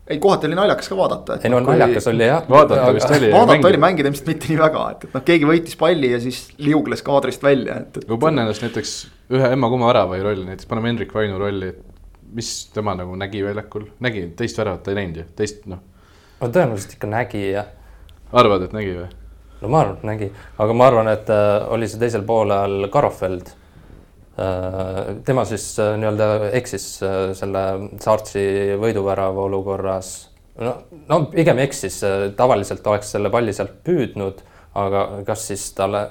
ei, 0.08 0.20
kohati 0.20 0.48
oli 0.48 0.56
naljakas 0.56 0.90
ka 0.90 0.98
vaadata. 0.98 1.38
ei 1.44 1.52
no 1.52 1.60
kui... 1.62 1.74
naljakas 1.74 2.08
oli 2.08 2.28
jah. 2.28 2.46
vaadata 2.50 2.94
vist 2.96 3.12
oli. 3.12 3.32
vaadata 3.32 3.68
oli, 3.68 3.82
mängida 3.82 4.12
ilmselt 4.12 4.32
mitte 4.32 4.52
nii 4.52 4.60
väga, 4.62 4.86
et, 4.94 5.06
et 5.08 5.18
noh, 5.18 5.26
keegi 5.28 5.50
võitis 5.50 5.78
palli 5.80 6.12
ja 6.14 6.22
siis 6.24 6.40
liugles 6.64 7.04
kaadrist 7.06 7.44
välja, 7.44 7.82
et, 7.84 8.00
et. 8.00 8.08
kui 8.08 8.20
panna 8.22 8.46
ennast 8.46 8.64
näiteks 8.64 8.96
ühe 9.36 9.52
Emma-Kumma 9.58 9.92
värava 9.92 10.20
rolli, 10.24 10.48
näiteks 10.48 10.70
paneme 10.70 10.94
Hendrik 10.94 11.14
Vainu 11.16 11.40
rolli, 11.42 11.74
et 11.74 12.34
mis 12.38 12.52
tema 12.76 12.96
nagu 12.98 13.16
nägi 13.20 13.44
väljakul, 13.44 13.88
nägi 14.04 14.28
teist 14.40 14.60
väravat 14.60 14.86
ta 14.86 14.94
ei 14.94 15.02
näinud 15.02 15.22
ju, 15.22 15.30
teist 15.40 15.68
noh. 15.72 15.84
no 16.42 16.52
tõenäoliselt 16.52 16.98
ikka 16.98 17.12
nägi 17.12 17.44
jah. 17.50 17.72
arvad, 18.32 18.68
et 18.68 18.76
nägi 18.78 18.96
või? 18.96 19.10
No 19.62 19.70
ma 19.74 19.84
arvan, 19.84 19.98
et 19.98 20.10
nägi, 20.12 20.32
aga 20.58 20.74
ma 20.74 20.92
arvan, 20.92 21.14
et 21.14 21.32
äh, 21.34 21.72
oli 21.74 21.90
see 21.90 22.02
teisel 22.02 22.26
poolel 22.28 22.90
Karofeld 22.94 23.56
Äh, 24.40 25.16
tema 25.26 25.46
siis 25.50 25.80
äh, 25.80 25.96
nii-öelda 25.98 26.52
eksis 26.54 26.84
äh, 27.02 27.32
selle 27.34 27.62
Saartsi 27.98 28.44
võiduvärava 28.78 29.48
olukorras. 29.48 30.12
no, 30.62 30.76
no 31.10 31.18
pigem 31.32 31.58
eksis, 31.64 31.98
tavaliselt 32.38 32.86
oleks 32.88 33.16
selle 33.16 33.32
palli 33.34 33.54
sealt 33.54 33.80
püüdnud, 33.86 34.44
aga 34.78 35.04
kas 35.26 35.48
siis 35.50 35.64
talle 35.74 36.04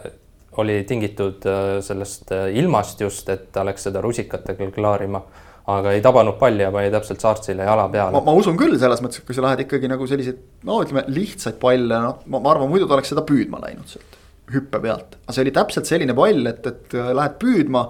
oli 0.59 0.80
tingitud 0.88 1.47
sellest 1.86 2.32
ilmast 2.59 3.01
just, 3.05 3.28
et 3.30 3.47
ta 3.53 3.62
läks 3.66 3.86
seda 3.86 4.03
rusikatega 4.03 4.70
klaarima 4.74 5.20
aga 5.67 5.95
ei 5.97 6.03
tabanud 6.05 6.37
palli 6.39 6.62
ja 6.62 6.71
pani 6.75 6.93
täpselt 6.95 7.23
Saartsile 7.23 7.64
jala 7.67 7.89
peale. 7.91 8.21
ma 8.27 8.35
usun 8.39 8.59
küll 8.59 8.79
selles 8.79 9.03
mõttes, 9.03 9.23
et 9.23 9.27
kui 9.27 9.35
sa 9.35 9.43
lähed 9.47 9.64
ikkagi 9.67 9.91
nagu 9.91 10.07
selliseid, 10.07 10.39
no 10.69 10.79
ütleme 10.85 11.03
lihtsaid 11.11 11.59
palle, 11.62 11.99
noh, 12.05 12.21
ma 12.31 12.43
arvan, 12.53 12.71
muidu 12.71 12.87
ta 12.87 12.99
oleks 12.99 13.11
seda 13.14 13.27
püüdma 13.27 13.62
läinud 13.64 13.91
sealt 13.91 14.23
hüppe 14.55 14.81
pealt. 14.83 15.17
aga 15.25 15.35
see 15.35 15.47
oli 15.47 15.55
täpselt 15.55 15.89
selline 15.89 16.14
pall, 16.14 16.47
et, 16.51 16.67
et 16.71 16.95
lähed 16.95 17.39
püüdma 17.43 17.87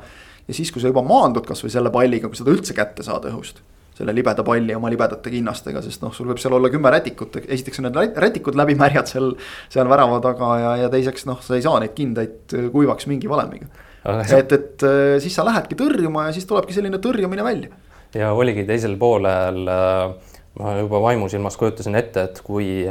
ja 0.46 0.56
siis, 0.56 0.70
kui 0.72 0.82
sa 0.82 0.90
juba 0.90 1.04
maandud 1.06 1.46
kasvõi 1.46 1.72
selle 1.72 1.92
palliga, 1.94 2.30
kui 2.30 2.38
seda 2.38 2.52
üldse 2.54 2.76
kätte 2.76 3.04
saad 3.06 3.26
õhust. 3.30 3.60
selle 3.96 4.12
libeda 4.12 4.44
palli 4.44 4.74
oma 4.76 4.90
libedate 4.92 5.30
kinnastega, 5.32 5.80
sest 5.80 6.02
noh, 6.04 6.12
sul 6.12 6.28
võib 6.28 6.40
seal 6.40 6.52
olla 6.52 6.68
kümme 6.68 6.90
rätikut, 6.92 7.38
esiteks 7.46 7.80
on 7.80 7.86
need 7.88 8.18
rätikud 8.20 8.58
läbimärjad 8.60 9.08
seal, 9.08 9.30
seal 9.72 9.88
värava 9.88 10.18
taga 10.24 10.50
ja, 10.60 10.72
ja 10.82 10.90
teiseks 10.92 11.24
noh, 11.24 11.40
sa 11.40 11.56
ei 11.56 11.64
saa 11.64 11.80
neid 11.80 11.94
kindaid 11.96 12.52
kuivaks 12.74 13.08
mingi 13.08 13.30
valemiga. 13.30 13.70
Et, 14.06 14.52
et 14.52 14.86
äh, 14.86 15.16
siis 15.22 15.34
sa 15.36 15.44
lähedki 15.46 15.78
tõrjuma 15.78 16.28
ja 16.28 16.34
siis 16.36 16.46
tulebki 16.48 16.76
selline 16.76 17.00
tõrjumine 17.02 17.44
välja. 17.44 17.70
ja 18.14 18.32
oligi 18.32 18.66
teisel 18.68 18.96
poolel, 19.00 19.62
äh, 19.70 20.36
ma 20.60 20.76
juba 20.80 21.00
vaimusilmas 21.08 21.58
kujutasin 21.60 21.98
ette, 21.98 22.28
et 22.30 22.40
kui, 22.44 22.86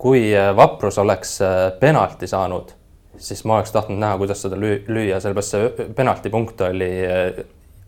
kui 0.00 0.28
Vaprus 0.56 1.00
oleks 1.02 1.38
äh, 1.44 1.62
penalti 1.80 2.30
saanud 2.30 2.76
siis 3.20 3.42
ma 3.44 3.58
oleks 3.58 3.72
tahtnud 3.74 4.00
näha, 4.00 4.16
kuidas 4.20 4.40
seda 4.40 4.56
lüüa, 4.56 5.18
sellepärast 5.20 5.56
see 5.56 5.88
penaltipunkt 5.96 6.62
oli 6.64 6.90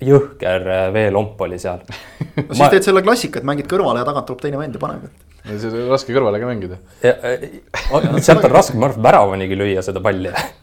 jõhker 0.02 0.66
veelomp 0.92 1.40
oli 1.46 1.60
seal 1.62 1.80
no 2.36 2.48
siis 2.48 2.58
ma... 2.58 2.68
teed 2.72 2.88
selle 2.88 3.04
klassika, 3.04 3.40
et 3.40 3.46
mängid 3.48 3.68
kõrvale 3.70 4.02
ja 4.02 4.08
tagant 4.08 4.28
tuleb 4.28 4.42
teine 4.44 4.60
vend 4.60 4.76
ja 4.76 4.82
paneb. 4.82 5.06
see 5.46 5.70
on 5.70 5.88
raske 5.92 6.14
kõrvale 6.14 6.40
ka 6.42 6.50
mängida. 6.50 6.80
Sealt 8.26 8.44
on 8.44 8.52
raske, 8.52 8.76
ma 8.78 8.90
arvan, 8.90 9.06
väravanigi 9.06 9.58
lüüa 9.58 9.84
seda 9.86 10.02
palli 10.04 10.34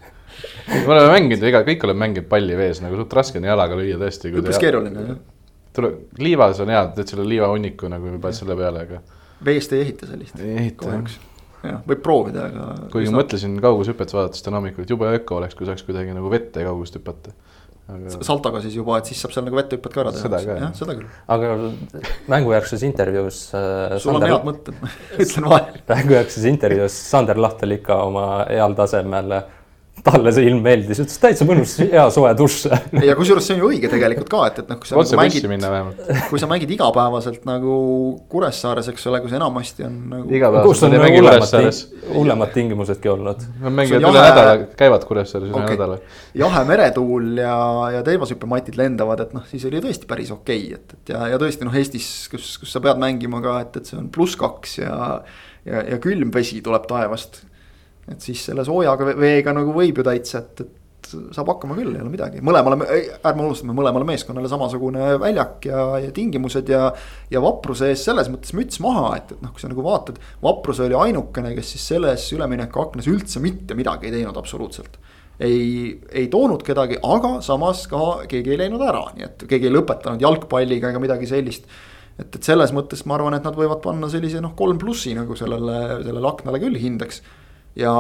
me 0.70 0.93
oleme 0.95 1.13
mänginud, 1.13 1.45
ega 1.51 1.63
kõik 1.67 1.88
oleme 1.88 2.05
mänginud 2.05 2.30
palli 2.32 2.57
vees, 2.59 2.84
nagu 2.86 2.99
suht 2.99 3.15
raske 3.20 3.41
on 3.41 3.47
jalaga 3.49 3.80
lüüa 3.80 3.99
tõesti. 4.01 4.34
üpris 4.34 4.61
keeruline 4.61 5.07
jah. 5.07 5.24
tule, 5.76 5.95
liivas 6.22 6.61
on 6.63 6.74
hea, 6.74 6.84
teed 6.97 7.15
selle 7.15 7.28
liivahunniku 7.30 7.91
nagu 7.91 8.13
paned 8.20 8.38
selle 8.38 8.57
peale, 8.59 8.86
aga. 8.88 9.01
veest 9.45 9.76
ei 9.76 9.88
ehita 9.88 10.13
sellist. 10.13 10.39
ei 10.43 10.55
ehita 10.65 10.93
jah 10.93 11.20
jah, 11.65 11.84
võib 11.88 12.01
proovida, 12.03 12.47
aga. 12.49 12.65
kuigi 12.93 13.11
ma 13.11 13.22
mõtlesin 13.22 13.59
kaugushüpet 13.63 14.13
vaadates 14.15 14.43
täna 14.45 14.59
hommikul, 14.59 14.86
et 14.86 14.93
jube 14.93 15.09
öko 15.20 15.39
oleks, 15.39 15.57
kui 15.57 15.67
saaks 15.67 15.86
kuidagi 15.88 16.15
nagu 16.15 16.32
vette 16.32 16.63
kaugust 16.65 16.95
hüpata 16.95 17.34
aga.... 17.89 18.13
saltoga 18.26 18.61
siis 18.63 18.78
juba, 18.80 18.99
et 19.01 19.09
siis 19.09 19.20
saab 19.24 19.36
seal 19.36 19.47
nagu 19.47 19.59
vetehüpped 19.59 19.95
ka 19.95 20.03
ära 20.05 20.13
teha. 20.15 20.24
seda 20.26 20.41
ka 20.45 20.57
jah, 20.61 20.74
seda 20.78 20.95
küll. 20.99 21.11
aga 21.36 21.53
mängujärgses 22.32 22.86
intervjuus 22.88 23.41
äh,. 23.57 23.97
sul 23.97 24.13
Sander... 24.15 24.30
on 24.30 24.36
head 24.36 24.49
mõtted 24.49 24.84
ütlen 25.26 25.49
vahele 25.53 25.86
mängujärgses 25.91 26.49
intervjuus 26.51 26.99
Sander 27.11 27.41
Lahtel 27.41 27.76
ikka 27.80 28.01
oma 28.07 28.28
heal 28.47 28.78
tasemel 28.80 29.39
äh, 29.39 29.55
talle 30.06 30.32
see 30.36 30.47
ilm 30.50 30.62
meeldis, 30.64 31.02
ütles 31.04 31.20
täitsa 31.22 31.45
mõnus, 31.47 31.76
hea 31.82 32.06
soe 32.14 32.32
dušš. 32.38 32.59
ja 33.05 33.16
kusjuures 33.17 33.46
see 33.46 33.55
on 33.55 33.63
ju 33.63 33.70
õige 33.74 33.92
tegelikult 33.92 34.30
ka, 34.32 34.42
et, 34.50 34.62
et 34.63 34.71
noh, 34.71 34.80
kui 34.80 34.89
sa 34.89 34.97
nagu 35.00 35.20
mängid, 35.20 35.89
kui 36.32 36.42
sa 36.42 36.50
mängid 36.51 36.74
igapäevaselt 36.76 37.47
nagu 37.50 37.80
Kuressaares, 38.32 38.92
eks 38.93 39.09
ole, 39.12 39.21
kui 39.24 39.32
see 39.32 39.39
enamasti 39.39 39.88
on 39.88 39.97
nagu. 40.13 40.42
kus 40.67 40.84
on 40.88 40.96
hullemad, 40.96 41.82
hullemad 42.13 42.54
tingimusedki 42.55 43.12
olnud. 43.12 43.43
mängivad 43.66 44.08
üle 44.08 44.24
nädala, 44.30 44.55
käivad 44.80 45.05
Kuressaares 45.09 45.50
üle 45.50 45.59
okay. 45.59 45.76
nädala. 45.76 46.00
jahe 46.43 46.63
meretuul 46.70 47.43
ja, 47.43 47.59
ja 47.97 48.05
teevashüppematid 48.08 48.80
lendavad, 48.80 49.26
et 49.26 49.36
noh, 49.38 49.46
siis 49.51 49.67
oli 49.70 49.84
tõesti 49.84 50.09
päris 50.09 50.34
okei 50.36 50.70
okay,, 50.70 50.80
et, 50.80 50.97
et 50.97 51.13
ja, 51.16 51.28
ja 51.34 51.42
tõesti 51.42 51.67
noh, 51.67 51.76
Eestis, 51.80 52.09
kus, 52.32 52.55
kus 52.62 52.74
sa 52.76 52.84
pead 52.84 53.01
mängima 53.01 53.43
ka, 53.43 53.59
et, 53.66 53.80
et 53.82 53.92
see 53.92 54.00
on 54.00 54.09
pluss 54.13 54.39
kaks 54.39 54.80
ja 54.82 54.96
ja, 55.67 55.84
ja 55.84 56.00
külm 56.01 56.32
vesi 56.34 56.62
tuleb 56.66 56.88
taevast 56.89 57.43
et 58.10 58.26
siis 58.26 58.44
selle 58.50 58.66
soojaga 58.68 59.14
veega 59.18 59.54
nagu 59.56 59.74
võib 59.76 60.02
ju 60.02 60.06
täitsa, 60.06 60.44
et, 60.44 60.66
et 60.66 60.76
saab 61.34 61.48
hakkama 61.54 61.78
küll, 61.78 61.94
ei 61.96 62.04
ole 62.04 62.12
midagi, 62.12 62.42
mõlemale, 62.46 62.86
ärme 63.26 63.46
unustame, 63.46 63.74
mõlemale 63.78 64.06
meeskonnale 64.06 64.50
samasugune 64.52 65.14
väljak 65.22 65.70
ja, 65.70 65.86
ja 66.04 66.12
tingimused 66.14 66.70
ja. 66.70 66.90
ja 67.32 67.42
vapruse 67.44 67.90
ees 67.90 68.04
selles 68.06 68.30
mõttes 68.32 68.54
müts 68.58 68.82
maha, 68.84 69.14
et, 69.18 69.32
et 69.34 69.46
noh, 69.46 69.54
kui 69.56 69.64
sa 69.64 69.72
nagu 69.72 69.86
vaatad, 69.86 70.20
vaprus 70.44 70.82
oli 70.86 70.98
ainukene, 71.00 71.54
kes 71.58 71.74
siis 71.76 71.88
selles 71.94 72.28
üleminekuaknas 72.36 73.10
üldse 73.10 73.42
mitte 73.44 73.78
midagi 73.80 74.10
ei 74.10 74.20
teinud 74.20 74.38
absoluutselt 74.38 75.00
ei, 75.40 76.00
ei 76.12 76.28
toonud 76.28 76.64
kedagi, 76.68 77.00
aga 77.06 77.38
samas 77.46 77.86
ka 77.90 78.26
keegi 78.30 78.54
ei 78.54 78.60
läinud 78.66 78.84
ära, 78.84 79.06
nii 79.16 79.28
et 79.28 79.46
keegi 79.50 79.70
ei 79.70 79.76
lõpetanud 79.76 80.24
jalgpalliga 80.24 80.92
ega 80.92 81.02
midagi 81.02 81.30
sellist. 81.30 81.70
et, 82.20 82.28
et 82.28 82.44
selles 82.44 82.74
mõttes 82.76 83.06
ma 83.08 83.16
arvan, 83.16 83.38
et 83.38 83.46
nad 83.48 83.56
võivad 83.56 83.80
panna 83.84 84.10
sellise 84.12 84.44
noh, 84.44 84.56
kolm 84.60 84.80
plussi 84.82 85.16
nagu 85.16 85.38
sellele, 85.40 86.02
sellele 86.04 86.32
aknale 86.34 86.60
küll 86.62 86.80
hindeks 86.80 87.24
ja 87.75 87.91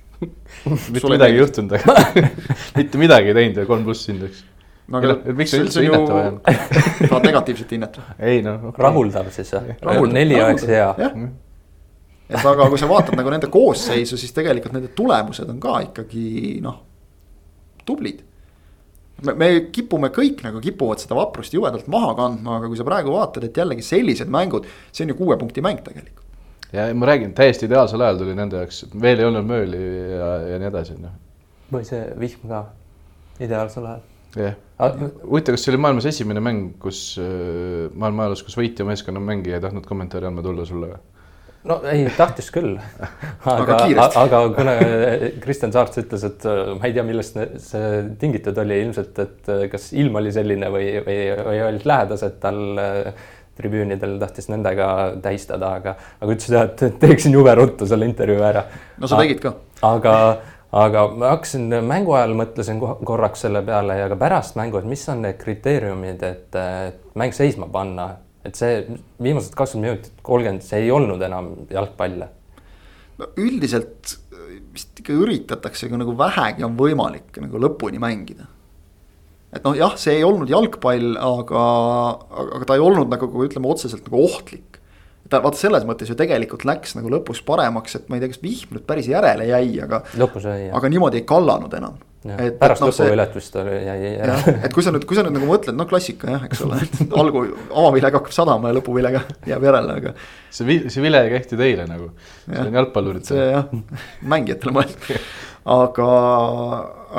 mitte 0.92 1.08
midagi 1.10 1.36
ei 1.36 1.42
juhtunud, 1.42 1.72
aga 1.78 1.94
mitte 2.78 3.00
midagi 3.00 3.32
ei 3.32 3.36
teinud 3.40 3.60
ja 3.62 3.66
kolm 3.68 3.84
pluss 3.86 4.08
hindeks. 4.10 4.42
no 4.90 4.98
aga 5.00 5.06
Ei 5.06 5.12
noh, 5.14 5.36
miks 5.38 5.54
see- 5.54 5.62
üldse 5.64 5.78
see 5.78 5.84
on 5.84 5.86
ju- 5.86 5.92
hinnata 5.94 6.16
vaja 6.16 6.32
on? 6.32 6.40
tahad 7.10 7.28
negatiivset 7.28 7.76
hinnet 7.76 8.00
või? 8.00 8.16
ei 8.32 8.42
noh 8.46 8.68
okay., 8.72 8.84
rahuldav 8.88 9.30
siis 9.34 9.52
või 9.54 10.10
neli 10.14 10.40
oleks 10.40 10.66
hea. 10.68 10.88
jah, 11.00 11.20
et 12.30 12.46
aga 12.52 12.68
kui 12.70 12.78
sa 12.80 12.88
vaatad 12.90 13.16
nagu 13.18 13.30
nende 13.32 13.48
koosseisu, 13.50 14.18
siis 14.20 14.34
tegelikult 14.36 14.74
nende 14.76 14.90
tulemused 14.96 15.48
on 15.50 15.60
ka 15.62 15.78
ikkagi 15.88 16.58
noh, 16.64 16.76
tublid 17.86 18.20
me, 19.26 19.34
me 19.36 19.48
kipume 19.74 20.08
kõik 20.14 20.42
nagu 20.46 20.60
kipuvad 20.64 21.02
seda 21.02 21.16
vaprust 21.18 21.52
jubedalt 21.56 21.88
maha 21.92 22.14
kandma, 22.18 22.58
aga 22.60 22.70
kui 22.70 22.78
sa 22.78 22.86
praegu 22.88 23.12
vaatad, 23.16 23.44
et 23.48 23.58
jällegi 23.60 23.84
sellised 23.84 24.30
mängud, 24.32 24.68
see 24.92 25.04
on 25.04 25.12
ju 25.12 25.18
kuue 25.18 25.36
punkti 25.40 25.60
mäng 25.64 25.82
tegelikult. 25.84 26.24
Ja 26.72 26.88
ma 26.94 27.10
räägin, 27.10 27.34
täiesti 27.36 27.68
ideaalsel 27.68 28.02
ajal 28.06 28.22
tuli 28.22 28.36
nende 28.38 28.62
jaoks, 28.62 28.84
veel 29.02 29.22
ei 29.22 29.28
olnud 29.28 29.46
mööli 29.48 29.84
ja, 30.14 30.32
ja 30.52 30.62
nii 30.62 30.70
edasi, 30.70 30.98
noh. 31.02 31.14
või 31.72 31.86
see 31.88 32.02
vihm 32.20 32.50
ka, 32.50 32.64
ideaalsel 33.42 33.88
ajal. 33.92 34.04
jah, 34.36 34.58
Ah, 34.80 34.94
huvitav, 34.96 35.52
kas 35.52 35.66
see 35.66 35.74
oli 35.74 35.80
maailmas 35.84 36.06
esimene 36.08 36.40
mäng, 36.40 36.70
kus 36.80 37.02
äh, 37.20 37.90
maailma 38.00 38.24
ajaloos, 38.24 38.42
kus 38.46 38.56
võitja 38.56 38.86
meeskonna 38.88 39.20
mängija 39.20 39.58
ei 39.58 39.64
tahtnud 39.66 39.84
kommentaari 39.84 40.30
andma 40.30 40.44
tulla 40.46 40.64
sulle 40.64 40.88
või? 40.94 41.00
no 41.68 41.76
ei, 41.90 42.06
tahtis 42.16 42.48
küll. 42.54 42.78
Aga 43.52 43.76
aga, 43.82 44.06
aga 44.22 44.40
kuna 44.56 44.74
Kristjan 45.42 45.74
Saarts 45.74 46.00
ütles, 46.00 46.24
et 46.30 46.46
äh, 46.48 46.72
ma 46.78 46.88
ei 46.88 46.96
tea, 46.96 47.04
millest 47.04 47.36
see 47.66 47.90
tingitud 48.22 48.56
oli 48.62 48.80
ilmselt, 48.86 49.20
et 49.20 49.52
äh, 49.52 49.66
kas 49.72 49.90
ilm 49.92 50.16
oli 50.22 50.32
selline 50.32 50.72
või, 50.72 50.88
või, 51.04 51.18
või 51.50 51.60
olid 51.66 51.84
lähedased 51.92 52.40
tal 52.40 52.62
äh, 52.80 53.28
tribüünidel, 53.60 54.16
tahtis 54.22 54.48
nendega 54.50 54.88
tähistada, 55.22 55.74
aga, 55.80 55.96
aga 56.20 56.36
ütles 56.36 56.54
jah, 56.54 56.70
et 56.70 56.96
teeksin 57.02 57.36
jube 57.36 57.54
ruttu 57.58 57.88
selle 57.88 58.08
intervjuu 58.10 58.42
ära. 58.46 58.64
no 58.98 59.10
sa 59.10 59.20
tegid 59.20 59.42
ka. 59.44 59.54
aga, 59.86 60.14
aga 60.84 61.04
ma 61.12 61.34
hakkasin 61.34 61.68
mängu 61.86 62.16
ajal 62.18 62.34
mõtlesin 62.40 62.80
ko- 62.82 62.96
korraks 63.06 63.46
selle 63.46 63.62
peale 63.66 64.00
ja 64.00 64.08
ka 64.12 64.18
pärast 64.20 64.58
mängu, 64.60 64.80
et 64.80 64.88
mis 64.88 65.04
on 65.12 65.22
need 65.26 65.38
kriteeriumid, 65.40 66.24
et 66.26 66.60
mäng 67.20 67.36
seisma 67.36 67.68
panna, 67.72 68.10
et 68.44 68.56
see 68.56 68.82
viimased 69.22 69.54
kakskümmend 69.56 69.90
minutit, 69.90 70.24
kolmkümmend, 70.26 70.64
see 70.64 70.86
ei 70.86 70.90
olnud 70.94 71.22
enam 71.22 71.52
jalgpall. 71.70 72.24
no 73.20 73.32
üldiselt 73.36 74.16
vist 74.74 75.02
ikka 75.02 75.14
üritatakse 75.16 75.88
ka 75.90 75.98
nagu 76.00 76.14
vähegi 76.18 76.64
on 76.66 76.76
võimalik 76.78 77.36
nagu 77.42 77.60
lõpuni 77.62 78.00
mängida. 78.02 78.46
Et 79.54 79.64
noh, 79.66 79.76
jah, 79.76 79.96
see 79.98 80.18
ei 80.18 80.26
olnud 80.26 80.50
jalgpall, 80.50 81.14
aga, 81.18 81.62
aga 82.58 82.68
ta 82.68 82.76
ei 82.78 82.84
olnud 82.84 83.10
nagu 83.12 83.46
ütleme 83.46 83.70
otseselt 83.70 84.06
nagu 84.06 84.22
ohtlik. 84.26 84.78
ta 85.30 85.38
vaata 85.44 85.60
selles 85.60 85.84
mõttes 85.86 86.08
ju 86.10 86.16
tegelikult 86.18 86.64
läks 86.66 86.96
nagu 86.98 87.10
lõpus 87.12 87.38
paremaks, 87.46 87.94
et 87.94 88.08
ma 88.10 88.18
ei 88.18 88.22
tea, 88.22 88.32
kas 88.32 88.40
vihm 88.42 88.74
nüüd 88.74 88.86
päris 88.88 89.06
järele 89.10 89.46
jäi, 89.46 89.76
aga, 89.84 90.02
aga 90.74 90.90
niimoodi 90.90 91.20
ei 91.20 91.26
kallanud 91.28 91.74
enam. 91.78 92.00
ja,. 92.24 92.36
pärast 92.60 92.84
lõpuvilet 92.84 93.36
vist 93.36 93.56
oli, 93.60 93.76
jäi 93.86 94.12
ära 94.20 94.38
et 94.66 94.74
kui 94.74 94.84
sa 94.84 94.92
nüüd, 94.94 95.06
kui 95.08 95.18
sa 95.18 95.24
nüüd 95.26 95.36
nagu 95.38 95.48
mõtled, 95.48 95.76
no 95.76 95.86
klassika 95.90 96.34
jah, 96.34 96.46
eks 96.48 96.64
ole, 96.66 96.80
et 96.84 97.14
algu 97.20 97.44
avavilega 97.68 98.20
hakkab 98.20 98.34
sadama 98.36 98.72
ja 98.72 98.78
lõpuvilega 98.78 99.22
jääb 99.50 99.68
järele, 99.68 99.98
aga 100.02 100.14
see 100.50 100.68
vi-, 100.68 100.82
see 100.92 101.04
vile 101.04 101.22
ei 101.26 101.32
kehti 101.36 101.60
teile 101.60 101.86
nagu, 101.90 102.10
see 102.46 102.66
on 102.66 102.80
jalgpalluritele. 102.80 103.30
see 103.30 103.46
jah, 103.54 104.04
mängijatele 104.34 104.76
mõeldud. 104.76 105.30
aga, 105.76 106.10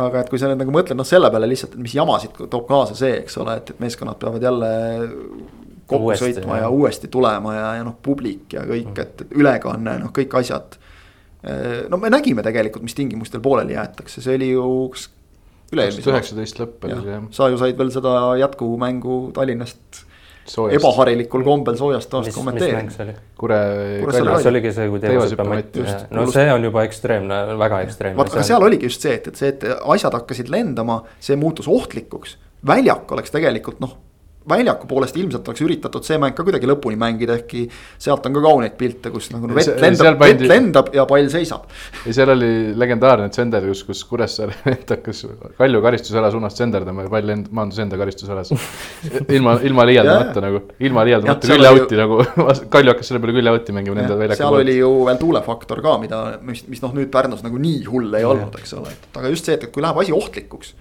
aga 0.06 0.22
et 0.24 0.30
kui 0.32 0.42
sa 0.42 0.52
nüüd 0.52 0.62
nagu 0.64 0.76
mõtled 0.76 1.00
noh 1.00 1.08
selle 1.08 1.32
peale 1.34 1.50
lihtsalt, 1.50 1.78
et 1.78 1.86
mis 1.88 1.98
jamasid 1.98 2.38
toob 2.44 2.70
kaasa 2.70 2.98
see, 2.98 3.18
eks 3.24 3.42
ole, 3.42 3.58
et, 3.62 3.74
et 3.74 3.84
meeskonnad 3.84 4.22
peavad 4.22 4.50
jälle 4.50 4.72
kokku 5.92 6.12
Uuesti, 6.12 6.30
sõitma 6.30 6.60
ja 6.60 6.66
jah. 6.66 6.74
uuesti 6.74 7.10
tulema 7.12 7.56
ja, 7.56 7.68
ja 7.80 7.86
noh, 7.88 7.98
publik 8.04 8.56
ja 8.56 8.64
kõik, 8.68 8.94
et, 9.02 9.26
et 9.26 9.36
ülekanne, 9.38 9.98
noh, 10.06 10.14
kõik 10.16 10.38
asjad. 10.40 10.78
No 11.90 11.98
me 11.98 12.12
nägime 12.14 12.44
tegelikult, 12.46 12.84
mis 12.86 12.98
tingimustel 12.98 13.42
pooleli 13.42 13.74
jäetakse, 13.74 14.22
see 14.22 14.38
oli 14.38 14.52
ju 14.52 14.68
kas 14.94 15.10
aastal. 15.72 16.14
üheksateist 16.14 16.62
lõpp 16.62 16.88
oli 16.88 17.00
see 17.00 17.14
jah, 17.16 17.28
sa 17.36 17.50
ju 17.52 17.60
said 17.62 17.78
veel 17.80 17.92
seda 17.94 18.16
jätkumängu 18.42 19.20
Tallinnast 19.36 20.04
soojast. 20.46 20.76
ebaharilikel 20.80 21.46
kombel 21.46 21.78
soojast 21.80 22.14
mäng 22.18 22.36
kommenteerida. 22.36 23.16
Kure, 23.40 23.60
Kalju. 24.04 24.38
see 24.44 24.52
oligi 24.52 24.74
see, 24.76 24.90
kui 24.92 25.02
just., 25.80 26.06
no 26.12 26.28
see 26.34 26.48
on 26.54 26.68
juba 26.68 26.86
ekstreemne, 26.88 27.42
väga 27.62 27.82
ekstreemne. 27.88 28.20
vaata, 28.20 28.38
aga 28.38 28.48
seal 28.52 28.68
oligi 28.68 28.90
just 28.90 29.08
see, 29.08 29.18
et, 29.20 29.32
et 29.32 29.42
see, 29.42 29.52
et 29.56 29.66
asjad 29.96 30.18
hakkasid 30.20 30.52
lendama, 30.52 31.02
see 31.24 31.40
muutus 31.40 31.70
ohtlikuks. 31.72 32.38
väljak 32.68 33.12
oleks 33.16 33.34
tegelikult 33.34 33.80
noh, 33.84 33.98
väljaku 34.50 34.88
poolest 34.90 35.18
ilmselt 35.22 35.48
oleks 35.48 35.62
üritatud 35.62 36.06
see 36.06 36.18
mäng 36.22 36.34
ka 36.38 36.44
kuidagi 36.46 36.70
lõpuni 36.70 36.98
mängida, 37.00 37.36
ehkki 37.38 37.68
sealt 38.02 38.26
on 38.26 38.34
ka 38.34 38.42
kauneid 38.44 38.74
pilte, 38.80 39.12
kus 39.14 39.30
nagu 39.34 39.50
vett 39.54 39.82
lendab, 39.82 40.18
vett 40.22 40.42
lendab 40.50 40.90
ja 40.96 41.06
pall 41.10 41.30
seisab. 41.32 41.68
ja 42.08 42.16
seal 42.16 42.34
oli 42.34 42.52
legendaarne 42.78 43.30
tsender, 43.34 43.68
kus, 43.70 43.84
kus 43.88 44.04
Kuressaare 44.10 44.58
vend 44.66 44.96
hakkas 44.96 45.24
Kalju 45.60 45.84
karistusala 45.86 46.32
suunas 46.34 46.58
tsenderdama 46.58 47.06
ja 47.06 47.14
pall 47.14 47.36
end-, 47.36 47.52
maandus 47.54 47.82
enda 47.84 48.00
karistusalas. 48.02 48.54
ilma, 49.22 49.58
ilma 49.68 49.88
liialdamata 49.92 50.44
nagu, 50.48 50.64
ilma 50.82 51.06
liialdamata 51.08 51.54
külje 51.54 51.74
out'i 51.76 52.02
nagu, 52.02 52.22
Kalju 52.74 52.96
hakkas 52.96 53.12
selle 53.12 53.22
peale 53.22 53.38
külje 53.38 53.56
out'i 53.56 53.78
mängima 53.78 54.02
nende 54.02 54.18
väljaku 54.18 54.42
seal 54.42 54.62
oli 54.62 54.80
ju 54.80 54.94
veel 55.06 55.22
tuulefaktor 55.22 55.86
ka, 55.86 55.98
mida, 56.02 56.24
mis, 56.48 56.66
mis 56.72 56.82
noh, 56.82 56.96
nüüd 56.98 57.14
Pärnus 57.14 57.46
nagu 57.46 57.62
nii 57.62 57.84
hull 57.92 58.18
ei 58.18 58.26
olnud, 58.26 58.58
eks 58.58 58.74
ole, 58.80 58.94
et 58.96 59.22
aga 59.22 59.34
just 59.34 59.46
see, 59.46 59.60
et 59.60 59.70
kui 59.70 59.86
läheb 59.86 60.02
asi 60.02 60.16
ohtlikuks 60.16 60.74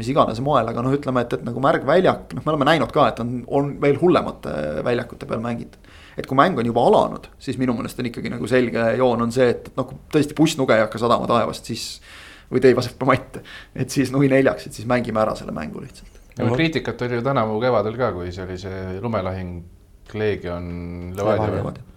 mis 0.00 0.10
iganes 0.12 0.40
moel, 0.44 0.68
aga 0.70 0.84
noh, 0.84 0.94
ütleme, 0.96 1.24
et, 1.26 1.36
et 1.36 1.46
nagu 1.46 1.62
märgväljak, 1.64 2.34
noh, 2.36 2.44
me 2.44 2.54
oleme 2.54 2.68
näinud 2.70 2.92
ka, 2.94 3.08
et 3.12 3.20
on, 3.22 3.40
on 3.60 3.72
veel 3.82 3.98
hullemate 4.00 4.54
väljakute 4.86 5.28
peal 5.30 5.42
mängitud. 5.44 5.90
et 6.18 6.26
kui 6.28 6.36
mäng 6.36 6.58
on 6.58 6.66
juba 6.66 6.84
alanud, 6.88 7.28
siis 7.40 7.56
minu 7.60 7.72
meelest 7.76 8.00
on 8.02 8.08
ikkagi 8.10 8.32
nagu 8.32 8.48
selge 8.50 8.86
joon 8.98 9.22
on 9.24 9.32
see, 9.32 9.50
et, 9.54 9.70
noh, 9.78 9.88
kui 9.88 10.00
tõesti 10.16 10.36
bussnuge 10.36 10.76
ei 10.76 10.84
hakka 10.84 11.00
sadama 11.00 11.28
taevast, 11.30 11.70
siis. 11.70 12.00
või 12.50 12.62
teivaseb 12.64 13.04
matt, 13.06 13.36
et 13.78 13.92
siis 13.94 14.10
nui 14.10 14.28
neljaks, 14.28 14.66
et 14.66 14.74
siis 14.74 14.88
mängime 14.90 15.20
ära 15.22 15.36
selle 15.38 15.54
mängu 15.54 15.84
lihtsalt. 15.84 16.18
ja 16.38 16.48
kriitikat 16.50 17.02
oli 17.06 17.20
ju 17.20 17.22
tänavu 17.22 17.60
kevadel 17.62 18.00
ka, 18.00 18.10
kui 18.16 18.32
see 18.34 18.42
oli 18.48 18.58
see 18.58 18.98
lumelahing 19.00 19.60
Leegion 20.14 20.66
Levadia.. 21.16 21.89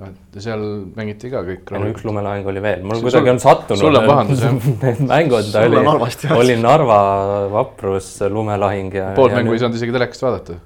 noh, 0.00 0.12
et 0.12 0.38
seal 0.44 0.62
mängiti 0.96 1.30
ka 1.32 1.42
kõik 1.46 1.72
no 1.72 1.88
üks 1.90 2.04
lumelahing 2.06 2.48
oli 2.52 2.62
veel, 2.64 2.84
mul 2.86 3.00
kuidagi 3.04 3.32
on 3.32 3.42
sattunud. 3.42 3.80
sul 3.80 4.00
on 4.00 4.08
pahandus, 4.10 4.44
jah? 4.44 4.56
Need 4.84 5.02
mängud 5.08 5.50
Sul 5.50 5.76
oli 5.80 6.36
oli 6.36 6.56
Narva 6.60 7.00
vaprus 7.52 8.12
lumelahing 8.30 8.96
ja. 9.00 9.10
poolt 9.16 9.36
mängu 9.36 9.56
ei 9.56 9.62
saanud 9.62 9.78
isegi 9.78 9.96
telekast 9.96 10.26
vaadata. 10.26 10.60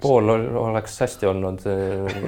pool 0.00 0.30
ol- 0.32 0.46
oleks 0.62 0.94
hästi 1.02 1.28
olnud. 1.28 1.66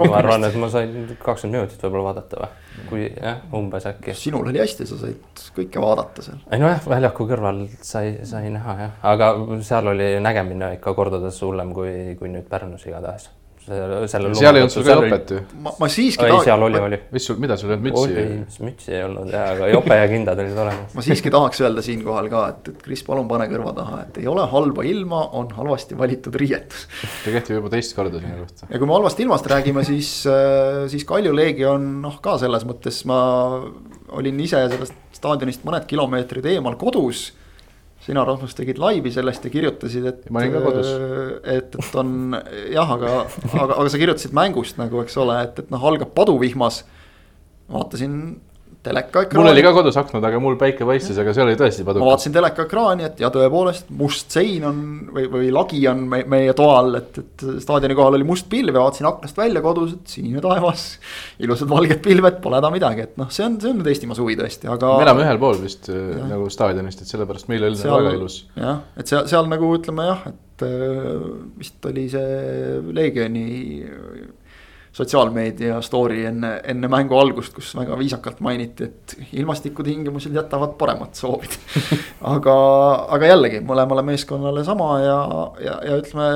ma 0.02 0.10
arvan, 0.18 0.44
et 0.48 0.58
ma 0.60 0.68
sain 0.72 1.16
kakskümmend 1.22 1.60
minutit 1.60 1.86
võib-olla 1.86 2.10
vaadata 2.10 2.42
või, 2.42 2.50
kui 2.90 3.06
jah, 3.06 3.40
umbes 3.56 3.86
äkki. 3.88 4.14
sinul 4.18 4.50
oli 4.50 4.60
hästi, 4.60 4.88
sa 4.90 4.98
said 5.00 5.46
kõike 5.56 5.80
vaadata 5.82 6.26
seal. 6.26 6.42
ei 6.50 6.60
nojah, 6.60 6.82
väljaku 6.96 7.30
kõrval 7.30 7.62
sai, 7.78 8.18
sai 8.28 8.50
näha 8.52 8.76
jah, 8.82 9.00
aga 9.14 9.32
seal 9.64 9.94
oli 9.94 10.16
nägemine 10.18 10.74
ikka 10.80 10.98
kordades 10.98 11.40
hullem 11.46 11.72
kui, 11.76 11.96
kui 12.18 12.34
nüüd 12.34 12.50
Pärnus 12.50 12.90
igatahes. 12.90 13.30
Seal 13.66 14.26
ei 14.26 14.62
olnud 14.62 14.72
sul 14.72 14.84
ka 14.86 14.96
jopet 14.96 15.32
ju. 15.34 15.40
ma, 15.64 15.72
ma 15.80 15.88
siiski 15.90 16.26
ei, 16.26 16.38
seal 16.46 16.64
oli, 16.66 16.80
oli. 16.88 16.98
mis 17.14 17.26
sul, 17.28 17.38
mida 17.42 17.56
sul 17.60 17.72
ei 17.74 17.78
olnud 17.78 17.98
oli 18.02 18.26
mütsi?, 18.38 18.62
mütsi 18.66 18.94
ei 18.94 19.02
olnud 19.06 19.32
jah, 19.34 19.48
aga 19.54 19.70
jope 19.72 19.98
ja 19.98 20.08
kindad 20.10 20.42
olid 20.44 20.60
olemas. 20.64 20.94
ma 20.96 21.06
siiski 21.06 21.32
tahaks 21.34 21.62
öelda 21.64 21.84
siinkohal 21.86 22.30
ka, 22.32 22.42
et, 22.54 22.70
et 22.72 22.84
Kris, 22.86 23.02
palun 23.06 23.28
pane 23.30 23.48
kõrva 23.50 23.74
taha, 23.76 24.02
et 24.06 24.20
ei 24.22 24.30
ole 24.30 24.46
halba 24.52 24.86
ilma, 24.86 25.22
on 25.40 25.50
halvasti 25.56 25.98
valitud 25.98 26.38
riietus. 26.38 26.86
see 27.24 27.34
kehtib 27.34 27.58
juba 27.58 27.72
teist 27.74 27.96
korda 27.98 28.22
sinu 28.22 28.44
kohta. 28.44 28.70
ja 28.70 28.80
kui 28.82 28.90
me 28.90 28.96
halvast 28.98 29.24
ilmast 29.24 29.50
räägime, 29.50 29.86
siis, 29.88 30.12
siis 30.92 31.08
Kalju 31.08 31.34
Leegion 31.34 31.88
noh, 32.04 32.20
ka 32.22 32.38
selles 32.42 32.66
mõttes 32.68 33.02
ma 33.10 33.18
olin 34.16 34.40
ise 34.44 34.62
sellest 34.70 35.02
staadionist 35.16 35.66
mõned 35.66 35.88
kilomeetrid 35.90 36.46
eemal 36.54 36.78
kodus. 36.80 37.30
sina, 38.06 38.24
Rasmus, 38.26 38.54
tegid 38.54 38.78
laivi 38.80 39.10
sellest 39.14 39.46
ja 39.46 39.52
kirjutasid, 39.52 40.06
et. 40.06 40.26
Ma 40.30 40.42
olin 40.42 40.54
ka 40.54 40.62
kodus. 40.64 40.90
et, 41.42 41.74
et 41.74 41.96
on 41.98 42.36
jah, 42.72 42.92
aga, 42.96 43.14
aga, 43.50 43.72
aga 43.80 43.88
sa 43.90 44.00
kirjutasid 44.02 44.36
mängust 44.36 44.78
nagu, 44.80 45.02
eks 45.02 45.18
ole, 45.22 45.40
et, 45.48 45.64
et 45.64 45.72
noh, 45.74 45.86
algab 45.90 46.14
paduvihmas. 46.16 46.84
vaatasin 47.72 48.20
teleka 48.86 49.24
ekraani. 49.26 49.42
mul 49.42 49.52
oli 49.52 49.64
ka 49.64 49.72
kodus 49.76 49.98
aknad, 50.00 50.24
aga 50.28 50.40
mul 50.42 50.56
päike 50.60 50.86
paistis, 50.88 51.18
aga 51.22 51.34
seal 51.36 51.48
oli 51.48 51.58
tõesti 51.58 51.84
ma 51.84 51.90
padukas. 51.90 52.06
vaatasin 52.10 52.36
teleka 52.36 52.66
ekraani, 52.66 53.06
et 53.08 53.22
ja 53.22 53.30
tõepoolest 53.34 53.90
must 53.98 54.36
sein 54.36 54.66
on 54.68 54.78
või, 55.16 55.26
või 55.32 55.50
lagi 55.54 55.82
on 55.90 56.04
me, 56.12 56.22
meie 56.36 56.54
toal, 56.58 56.94
et, 57.00 57.20
et 57.22 57.46
staadioni 57.64 57.98
kohal 57.98 58.18
oli 58.18 58.28
must 58.28 58.48
pilv 58.52 58.72
ja 58.74 58.84
vaatasin 58.84 59.10
aknast 59.10 59.40
välja 59.40 59.62
kodus, 59.64 59.96
et 59.98 60.16
sinine 60.16 60.42
taevas. 60.44 60.86
ilusad 61.42 61.70
valged 61.70 62.02
pilved, 62.04 62.40
pole 62.44 62.60
häda 62.60 62.72
midagi, 62.74 63.06
et 63.08 63.20
noh, 63.20 63.30
see 63.34 63.46
on, 63.46 63.60
see 63.62 63.72
on 63.72 63.80
nüüd 63.80 63.92
Eestimaa 63.92 64.18
suvi 64.18 64.38
tõesti, 64.38 64.70
aga. 64.72 64.96
me 65.00 65.06
elame 65.08 65.26
ühel 65.26 65.42
pool 65.42 65.60
vist 65.62 65.90
äh, 65.92 66.00
nagu 66.30 66.48
staadionist, 66.52 67.02
et 67.02 67.12
sellepärast 67.12 67.50
meil 67.52 67.68
oli 67.70 67.80
Seal- 67.80 67.98
väga 68.00 68.16
ilus. 68.18 68.40
jah, 68.56 68.82
et 68.96 69.10
seal, 69.10 69.26
seal 69.30 69.50
nagu 69.50 69.70
ütleme 69.76 70.10
jah, 70.10 70.26
et 70.32 70.66
äh, 70.66 71.14
vist 71.60 71.90
oli 71.90 72.08
see 72.12 72.82
Leegioni 72.96 73.46
sotsiaalmeedia 74.96 75.76
story 75.84 76.22
enne, 76.24 76.54
enne 76.64 76.88
mängu 76.88 77.18
algust, 77.20 77.52
kus 77.56 77.74
väga 77.76 77.98
viisakalt 78.00 78.40
mainiti, 78.44 78.86
et 78.88 79.16
ilmastikutingimused 79.36 80.32
jätavad 80.34 80.76
paremat 80.80 81.18
soovid. 81.18 81.56
aga, 82.34 82.56
aga 83.16 83.32
jällegi 83.34 83.60
mõlemale 83.66 84.04
meeskonnale 84.08 84.64
sama 84.64 84.94
ja, 85.04 85.18
ja, 85.60 85.78
ja 85.84 85.98
ütleme 86.00 86.30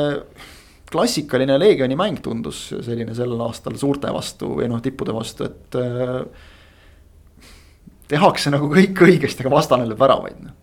klassikaline 0.91 1.57
Leegioni 1.63 1.97
mäng 1.97 2.19
tundus 2.21 2.67
selline 2.83 3.15
sel 3.17 3.33
aastal 3.41 3.79
suurte 3.81 4.11
vastu 4.13 4.57
või 4.59 4.69
noh, 4.69 4.83
tippude 4.85 5.15
vastu, 5.15 5.47
et 5.47 5.79
äh, 5.81 6.19
tehakse 8.11 8.51
nagu 8.53 8.69
kõik 8.73 9.05
õigesti, 9.07 9.45
aga 9.45 9.55
vastane 9.55 9.87
lööb 9.89 10.03
väravaid 10.03 10.41
noh. 10.45 10.57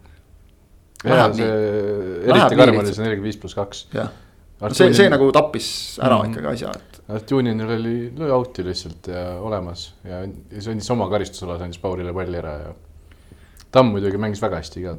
läheb 1.08 1.36
see 1.38 1.50
eriti 2.28 2.60
karm 2.60 2.82
oli 2.82 2.94
see 2.94 3.06
nelikümmend 3.06 3.30
viis 3.32 3.40
pluss 3.42 3.58
kaks. 3.58 3.86
jah. 3.96 4.12
see, 4.70 4.92
see 4.94 5.10
nagu 5.14 5.32
tappis 5.34 5.72
ära 6.04 6.20
Mhm. 6.22 6.34
ikkagi 6.34 6.54
asja, 6.54 6.76
et 6.76 6.97
Artjuninil 7.08 7.70
oli 7.78 7.96
lõi 8.18 8.34
out'i 8.36 8.66
lihtsalt 8.68 9.08
ja 9.14 9.24
olemas 9.40 9.94
ja, 10.04 10.26
ja 10.26 10.60
see 10.64 10.74
andis 10.74 10.90
oma 10.92 11.08
karistusalas, 11.12 11.62
andis 11.64 11.80
Paurile 11.80 12.12
palli 12.16 12.42
ära 12.42 12.56
ja 12.66 12.74
Tamm 13.72 13.92
muidugi 13.92 14.16
mängis 14.20 14.40
väga 14.40 14.62
hästi 14.62 14.82
ka. 14.86 14.94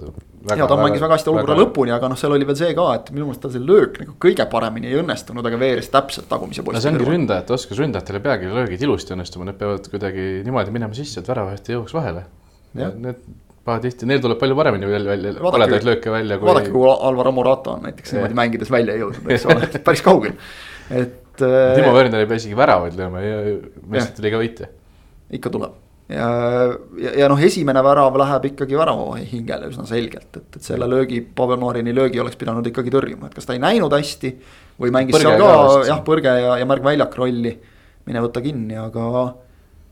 ja 0.56 0.66
ta 0.68 0.76
mängis 0.76 1.00
väga 1.00 1.16
hästi 1.16 1.30
olukorra 1.32 1.54
lõpuni, 1.56 1.92
aga 1.94 2.10
noh, 2.12 2.18
seal 2.20 2.34
oli 2.36 2.44
veel 2.48 2.56
see 2.58 2.74
ka, 2.76 2.84
et 2.98 3.08
minu 3.14 3.24
meelest 3.24 3.40
tal 3.44 3.52
see 3.54 3.62
löök 3.64 3.96
nagu 4.02 4.16
kõige 4.20 4.44
paremini 4.52 4.90
ei 4.90 4.98
õnnestunud, 5.00 5.46
aga 5.48 5.60
veeres 5.60 5.88
täpselt 5.92 6.28
tagumise 6.28 6.60
no 6.60 6.68
posti 6.68 6.82
see 6.84 6.92
ongi. 6.92 7.06
ründajate 7.08 7.54
oskus, 7.56 7.80
ründajatel 7.80 8.18
ei 8.20 8.24
peagi 8.26 8.50
löögid 8.52 8.84
ilusti 8.84 9.16
õnnestuma, 9.16 9.48
need 9.48 9.58
peavad 9.60 9.88
kuidagi 9.88 10.26
niimoodi 10.44 10.74
minema 10.74 10.98
sisse, 10.98 11.22
et 11.22 11.30
väravat 11.32 11.70
ei 11.70 11.78
jõuaks 11.78 11.96
vahele. 11.96 12.26
Need 12.76 13.22
pahatihti, 13.68 14.08
neil 14.08 14.20
tuleb 14.24 14.40
palju 14.40 14.58
paremini 14.58 14.90
välja, 14.90 15.14
välja, 15.14 15.32
koledaid 15.40 15.88
lööke 15.88 16.12
välja 16.12 16.36
vaadake, 16.42 16.72
kui. 16.74 16.84
Alvar 17.08 17.32
Morata 17.36 17.78
on 17.78 17.88
näiteks 17.88 18.14
niimoodi 18.16 18.36
mängides 18.36 18.72
välja 18.72 18.98
jõudnud, 19.00 19.32
eks 19.32 19.48
ole, 19.54 19.72
päris 19.80 20.04
kaugel. 20.04 20.36
et 20.92 21.16
äh, 21.44 21.74
Timo 21.78 21.92
Werner 21.96 22.24
ei 22.24 22.30
pea 22.30 22.40
isegi 22.40 22.56
väravaid 22.58 22.96
lööma 22.98 23.24
ja 23.24 23.42
meistrite 23.86 24.26
liiga 24.26 24.40
võitja. 24.40 24.72
ikka 25.38 25.52
tuleb 25.54 25.76
ja, 26.08 26.28
ja, 26.96 27.12
ja 27.22 27.28
noh, 27.30 27.40
esimene 27.44 27.82
värav 27.84 28.16
läheb 28.20 28.48
ikkagi 28.50 28.76
värava 28.78 29.18
hingele 29.20 29.68
üsna 29.72 29.84
selgelt, 29.88 30.30
et, 30.32 30.46
et 30.56 30.64
selle 30.64 30.88
löögi, 30.88 31.20
Pavel 31.20 31.60
Marini 31.60 31.92
löögi 31.96 32.20
oleks 32.22 32.38
pidanud 32.40 32.66
ikkagi 32.70 32.92
tõrjuma, 32.94 33.28
et 33.28 33.36
kas 33.36 33.48
ta 33.48 33.56
ei 33.56 33.62
näinud 33.62 33.92
hästi. 33.92 34.32
või 34.78 34.94
mängis 34.94 35.16
Põrge 35.16 35.26
seal 35.26 35.42
ka 35.42 35.50
ka 35.50 35.84
jah, 35.90 36.00
põrge 36.06 36.32
ja, 36.40 36.56
ja 36.60 36.68
märgväljak 36.68 37.16
rolli, 37.18 37.52
mine 38.08 38.24
võta 38.24 38.42
kinni, 38.44 38.78
aga. 38.78 39.04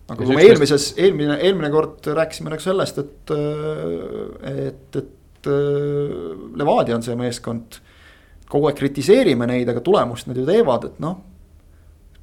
aga 0.09 0.21
kui 0.23 0.39
me 0.39 0.47
eelmises, 0.47 0.93
eelmine, 0.97 1.41
eelmine 1.43 1.71
kord 1.75 2.07
rääkisime 2.17 2.53
nagu 2.53 2.65
sellest, 2.65 3.03
et, 3.03 3.37
et, 4.55 5.01
et 5.03 5.51
Levadia 6.57 6.97
on 6.97 7.05
see 7.05 7.19
meeskond. 7.19 7.83
kogu 8.49 8.71
aeg 8.71 8.79
kritiseerime 8.79 9.47
neid, 9.51 9.69
aga 9.69 9.83
tulemust 9.83 10.31
nad 10.31 10.39
ju 10.39 10.47
teevad, 10.47 10.85
et 10.87 11.01
noh 11.03 11.36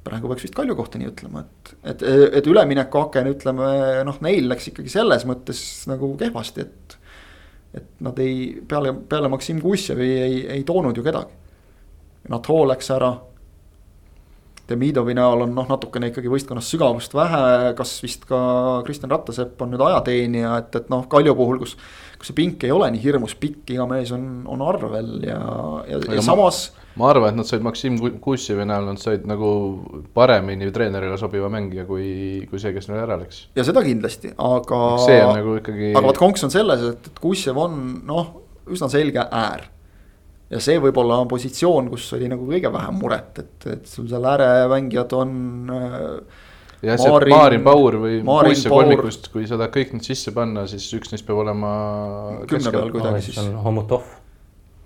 praegu 0.04 0.30
peaks 0.30 0.46
vist 0.46 0.56
Kalju 0.56 0.76
kohta 0.78 1.00
nii 1.00 1.08
ütlema, 1.10 1.44
et, 1.44 1.74
et, 1.94 2.02
et 2.40 2.48
üleminekuaken, 2.50 3.30
ütleme 3.32 3.68
noh, 4.06 4.18
neil 4.24 4.48
läks 4.50 4.68
ikkagi 4.70 4.92
selles 4.92 5.24
mõttes 5.28 5.60
nagu 5.90 6.12
kehvasti, 6.20 6.66
et. 6.66 6.98
et 7.74 7.88
nad 8.06 8.18
ei, 8.22 8.50
peale, 8.68 8.92
peale 9.08 9.30
Maksim 9.32 9.62
Kussjevi 9.62 10.10
ei, 10.26 10.42
ei 10.58 10.66
toonud 10.66 10.96
ju 10.96 11.02
kedagi. 11.06 11.40
Nato 12.30 12.60
läks 12.68 12.90
ära. 12.94 13.10
Demidovi 14.68 15.12
näol 15.16 15.42
on 15.44 15.50
noh, 15.52 15.66
natukene 15.68 16.08
ikkagi 16.08 16.30
võistkonnas 16.32 16.70
sügavust 16.72 17.12
vähe, 17.16 17.74
kas 17.76 17.98
vist 18.00 18.22
ka 18.28 18.38
Kristjan 18.86 19.12
Rattasepp 19.12 19.60
on 19.60 19.74
nüüd 19.74 19.82
ajateenija, 19.84 20.54
et, 20.62 20.78
et 20.80 20.88
noh, 20.92 21.04
Kalju 21.10 21.34
puhul, 21.36 21.60
kus. 21.60 21.74
Kus 22.18 22.30
see 22.30 22.36
pink 22.38 22.64
ei 22.64 22.72
ole 22.74 22.88
nii 22.94 23.02
hirmus 23.02 23.34
pikk, 23.40 23.74
iga 23.74 23.86
mees 23.90 24.12
on, 24.14 24.44
on 24.50 24.62
arvel 24.64 25.18
ja, 25.24 25.40
ja, 25.88 25.98
ja 25.98 26.16
ma- 26.20 26.26
samas 26.26 26.64
ma 26.98 27.08
arvan, 27.10 27.32
et 27.32 27.38
nad 27.40 27.48
said 27.48 27.64
Maksim 27.64 27.96
Ku- 27.98 28.14
Kussjevi 28.22 28.66
näol, 28.68 28.86
nad 28.86 29.00
said 29.02 29.24
nagu 29.26 29.48
paremini 30.14 30.70
treenerile 30.74 31.18
sobiva 31.18 31.50
mängija 31.52 31.86
kui, 31.88 32.06
kui 32.50 32.62
see, 32.62 32.72
kes 32.76 32.88
neil 32.90 33.02
ära 33.02 33.18
läks. 33.20 33.44
ja 33.58 33.66
seda 33.66 33.82
kindlasti, 33.84 34.30
aga. 34.38 34.80
see 35.02 35.20
on 35.24 35.38
nagu 35.40 35.56
ikkagi. 35.58 35.92
aga 35.94 36.04
vot 36.06 36.20
konks 36.22 36.46
on 36.46 36.54
selles, 36.54 36.84
et, 36.92 37.10
et 37.10 37.22
Kussjev 37.22 37.58
on 37.64 37.78
noh, 38.06 38.30
üsna 38.70 38.90
selge 38.92 39.26
äär. 39.26 39.66
ja 40.54 40.62
see 40.62 40.78
võib-olla 40.82 41.18
on 41.24 41.30
positsioon, 41.30 41.90
kus 41.92 42.06
oli 42.16 42.30
nagu 42.30 42.46
kõige 42.48 42.70
vähem 42.72 42.98
muret, 43.02 43.42
et, 43.42 43.70
et 43.74 43.90
sul 43.90 44.08
seal 44.10 44.32
ääremängijad 44.34 45.18
on 45.18 45.38
äh,. 45.74 46.42
jah, 46.84 46.98
see 47.00 47.12
Maarin- 47.12 47.34
Maarin 47.34 47.64
Paur 47.64 47.98
või 48.02 48.18
Maarin 48.26 48.58
Paur- 48.58 48.74
kolmikust, 48.74 49.30
kui 49.32 49.46
sa 49.48 49.58
tahad 49.60 49.74
kõik 49.74 49.94
need 49.96 50.06
sisse 50.06 50.34
panna, 50.36 50.66
siis 50.70 50.86
üks 50.96 51.12
neist 51.12 51.26
peab 51.26 51.42
olema. 51.44 51.72
Kümne 52.50 52.74
peal 52.74 52.92
kuidagi 52.94 53.22
siis. 53.28 53.38
on 53.42 53.54
Homutov. 53.64 54.02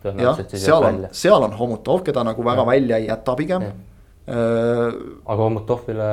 jah, 0.05 0.43
seal 0.55 0.85
on 0.85 1.07
seal 1.13 1.43
on 1.43 1.57
Homutov, 1.59 2.05
keda 2.07 2.25
nagu 2.27 2.45
väga 2.45 2.63
Jah. 2.63 2.73
välja 2.73 3.01
ei 3.03 3.09
jäta 3.09 3.37
pigem. 3.37 3.71
Uh, 4.29 5.23
aga 5.25 5.43
Homutovile 5.43 6.09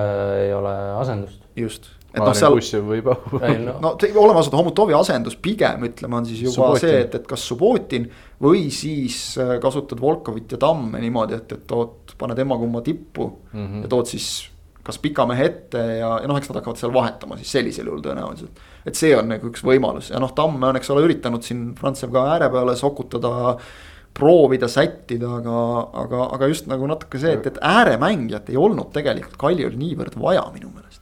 ei 0.45 0.53
ole 0.55 0.73
asendust. 1.01 1.41
just, 1.55 1.89
et 2.13 2.21
noh, 2.23 2.31
seal 2.37 2.53
Kussjev 2.55 2.85
või 2.87 3.01
Paur. 3.03 3.43
ei 3.43 3.57
no, 3.59 3.73
no 3.83 3.91
oleme 4.21 4.39
ausad, 4.39 4.55
Homutovi 4.55 4.95
asendus 4.95 5.35
pigem 5.35 5.83
ütleme, 5.89 6.15
on 6.21 6.25
siis 6.29 6.45
juba 6.45 6.55
Subbotin. 6.55 6.87
see, 6.87 7.01
et, 7.03 7.17
et 7.19 7.27
kas 7.27 7.43
Subbotin 7.49 8.07
või 8.41 8.69
siis 8.71 9.19
äh, 9.41 9.57
kasutad 9.63 9.99
Volkovit 9.99 10.55
ja 10.55 10.59
Tamme 10.61 11.01
niimoodi, 11.03 11.35
et, 11.41 11.51
et 11.57 11.65
tood, 11.67 12.15
paned 12.17 12.39
emma-kumma 12.39 12.81
tippu 12.85 13.27
mm. 13.51 13.65
-hmm. 13.65 13.83
ja 13.83 13.91
tood 13.91 14.07
siis 14.07 14.29
kas 14.85 14.99
pika 15.01 15.25
mehe 15.29 15.47
ette 15.47 15.81
ja, 15.97 16.11
ja 16.21 16.29
noh, 16.29 16.37
eks 16.37 16.51
nad 16.51 16.59
hakkavad 16.59 16.79
seal 16.79 16.93
vahetama 16.93 17.39
siis 17.39 17.55
sellisel 17.57 17.89
juhul 17.89 18.03
tõenäoliselt. 18.05 18.61
et 18.85 18.97
see 18.99 19.15
on 19.17 19.31
nagu 19.33 19.49
üks 19.49 19.65
võimalus 19.65 20.11
ja 20.13 20.21
noh, 20.21 20.33
Tamme 20.37 20.69
on, 20.69 20.79
eks 20.79 20.91
ole, 20.93 21.05
üritanud 21.07 21.45
siin 21.45 21.71
Frantsev 21.79 22.13
ka 22.13 22.25
ääre 22.35 22.51
peale 22.53 22.77
sokutada. 22.79 23.57
proovida 24.15 24.67
sättida, 24.71 25.27
aga, 25.41 25.55
aga, 26.01 26.27
aga 26.37 26.47
just 26.47 26.69
nagu 26.71 26.87
natuke 26.87 27.19
see, 27.19 27.33
et, 27.35 27.47
et 27.49 27.57
ääremängijat 27.59 28.47
ei 28.49 28.55
olnud 28.55 28.93
tegelikult 28.95 29.35
Kaljul 29.41 29.75
niivõrd 29.75 30.15
vaja 30.21 30.45
minu 30.53 30.69
meelest. 30.71 31.01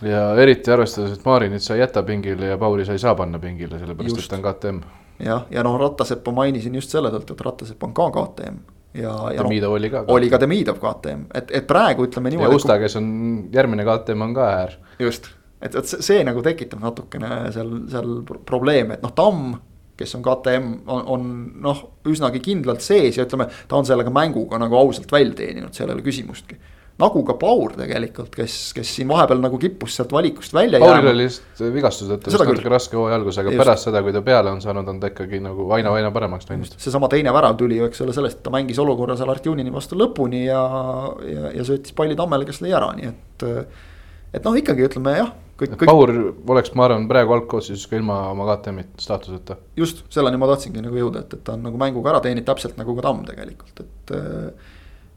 ja 0.00 0.22
eriti 0.40 0.72
arvestades, 0.72 1.18
et 1.18 1.26
Maarinit 1.26 1.62
sa 1.62 1.74
ei 1.74 1.82
jäta 1.82 2.02
pingile 2.02 2.54
ja 2.54 2.56
Pauri 2.58 2.86
sa 2.88 2.96
ei 2.96 3.02
saa 3.02 3.14
panna 3.18 3.38
pingile, 3.38 3.82
sellepärast 3.82 4.16
Just. 4.16 4.32
et 4.32 4.40
ta 4.40 4.40
on 4.40 4.46
KTM. 4.46 4.80
jah, 5.26 5.44
ja 5.50 5.66
noh, 5.66 5.76
Rattaseppa 5.80 6.32
mainisin 6.32 6.80
just 6.80 6.94
selle 6.94 7.12
tõttu, 7.12 7.36
et 7.36 7.46
Rattasepp 7.50 7.84
on 7.84 7.92
ka 7.92 8.10
KTM 8.16 8.77
ja, 8.94 9.14
ja 9.34 9.42
Demidov 9.42 9.72
oli 9.76 9.90
ka. 9.90 10.04
oli 10.08 10.30
ka 10.30 10.40
Demidov 10.40 10.78
KTM, 10.82 11.26
et, 11.34 11.50
et 11.60 11.66
praegu 11.68 12.06
ütleme 12.08 12.30
ja 12.30 12.36
niimoodi. 12.36 12.56
Usta, 12.60 12.78
kes 12.80 12.96
on 13.00 13.08
järgmine 13.52 13.84
KTM 13.88 14.22
on 14.28 14.34
ka 14.36 14.48
äär. 14.56 14.76
just, 14.98 15.30
et, 15.62 15.74
et 15.74 15.84
see, 15.86 16.02
see 16.02 16.24
nagu 16.26 16.42
tekitab 16.44 16.80
natukene 16.82 17.52
seal, 17.54 17.74
seal 17.90 18.20
pro- 18.28 18.40
probleeme, 18.46 18.98
et 18.98 19.04
noh, 19.04 19.12
Tamm, 19.14 19.54
kes 19.98 20.14
on 20.14 20.22
KTM, 20.22 20.72
on, 20.86 21.04
on 21.14 21.28
noh, 21.64 21.84
üsnagi 22.06 22.40
kindlalt 22.44 22.84
sees 22.84 23.18
ja 23.18 23.26
ütleme, 23.26 23.48
ta 23.68 23.76
on 23.80 23.86
sellega 23.88 24.12
mänguga 24.14 24.60
nagu 24.62 24.78
ausalt 24.78 25.12
välja 25.12 25.34
teeninud, 25.42 25.74
seal 25.74 25.90
ei 25.90 25.98
ole 25.98 26.06
küsimustki. 26.06 26.58
Nagu 26.98 27.22
ka 27.26 27.34
Paur 27.38 27.74
tegelikult, 27.78 28.32
kes, 28.34 28.54
kes 28.74 28.90
siin 28.98 29.08
vahepeal 29.10 29.38
nagu 29.42 29.58
kippus 29.60 29.94
sealt 29.98 30.12
valikust 30.14 30.54
välja 30.54 30.80
Pauril 30.82 31.04
jääma. 31.04 31.12
oli 31.12 31.26
lihtsalt 31.26 31.74
vigastus, 31.74 32.10
et 32.10 32.22
ta 32.24 32.32
Seda 32.32 32.42
vist 32.42 32.56
natuke 32.56 32.72
raske 32.72 32.98
hooaja 32.98 33.18
algus, 33.20 33.38
aga 33.38 33.52
Just. 33.52 33.54
just. 33.54 33.62
pärast 33.62 33.88
seda, 33.88 34.02
kui 34.02 34.14
ta 34.14 34.22
peale 34.26 34.50
on 34.50 34.62
saanud, 34.64 34.88
on 34.90 34.98
ta 35.02 35.10
ikkagi 35.12 35.38
nagu 35.44 35.68
aina, 35.76 35.92
aina 35.94 36.10
paremaks 36.14 36.48
läinud. 36.50 36.72
seesama 36.74 37.10
teine 37.12 37.34
värav 37.34 37.58
tuli 37.60 37.78
ju, 37.78 37.86
eks 37.86 38.02
ole, 38.02 38.14
sellest, 38.16 38.40
et 38.40 38.46
ta 38.46 38.54
mängis 38.54 38.80
olukorra 38.82 39.14
seal 39.18 39.30
Artjunini 39.30 39.74
vastu 39.74 39.98
lõpuni 39.98 40.44
ja, 40.48 40.62
ja, 41.22 41.52
ja 41.60 41.66
söötis 41.68 41.94
palli 41.94 42.18
Tammele, 42.18 42.48
kes 42.48 42.58
lõi 42.64 42.72
ära, 42.74 42.88
nii 42.98 43.12
et. 43.12 43.46
et 44.34 44.48
noh, 44.48 44.56
ikkagi 44.58 44.88
ütleme 44.88 45.14
jah, 45.20 45.30
kõik, 45.60 45.76
kõik 45.76 45.92
Paur 45.92 46.14
oleks, 46.56 46.72
ma 46.74 46.88
arvan, 46.88 47.06
praegu 47.10 47.36
algkoosseisus 47.36 47.86
ka 47.90 48.00
ilma 48.00 48.24
oma 48.32 48.48
KTM-i 48.50 48.88
staatuseta. 48.98 49.60
just 49.78 50.02
selleni 50.10 50.40
ma 50.40 50.50
tahtsingi 50.50 50.82
nagu 50.82 50.98
jõuda, 50.98 51.22
et, 51.22 51.38
et 51.38 51.46
ta 51.46 51.54
on 51.54 51.62
nagu 51.68 51.78
mänguga 51.78 52.16
ära 52.16 52.24
teeninud 52.26 52.48
täpselt 52.50 52.74
nagu 52.80 52.98
ka 52.98 53.06
Tamm 53.06 53.22
tegelikult, 53.30 53.86
et. 53.86 54.66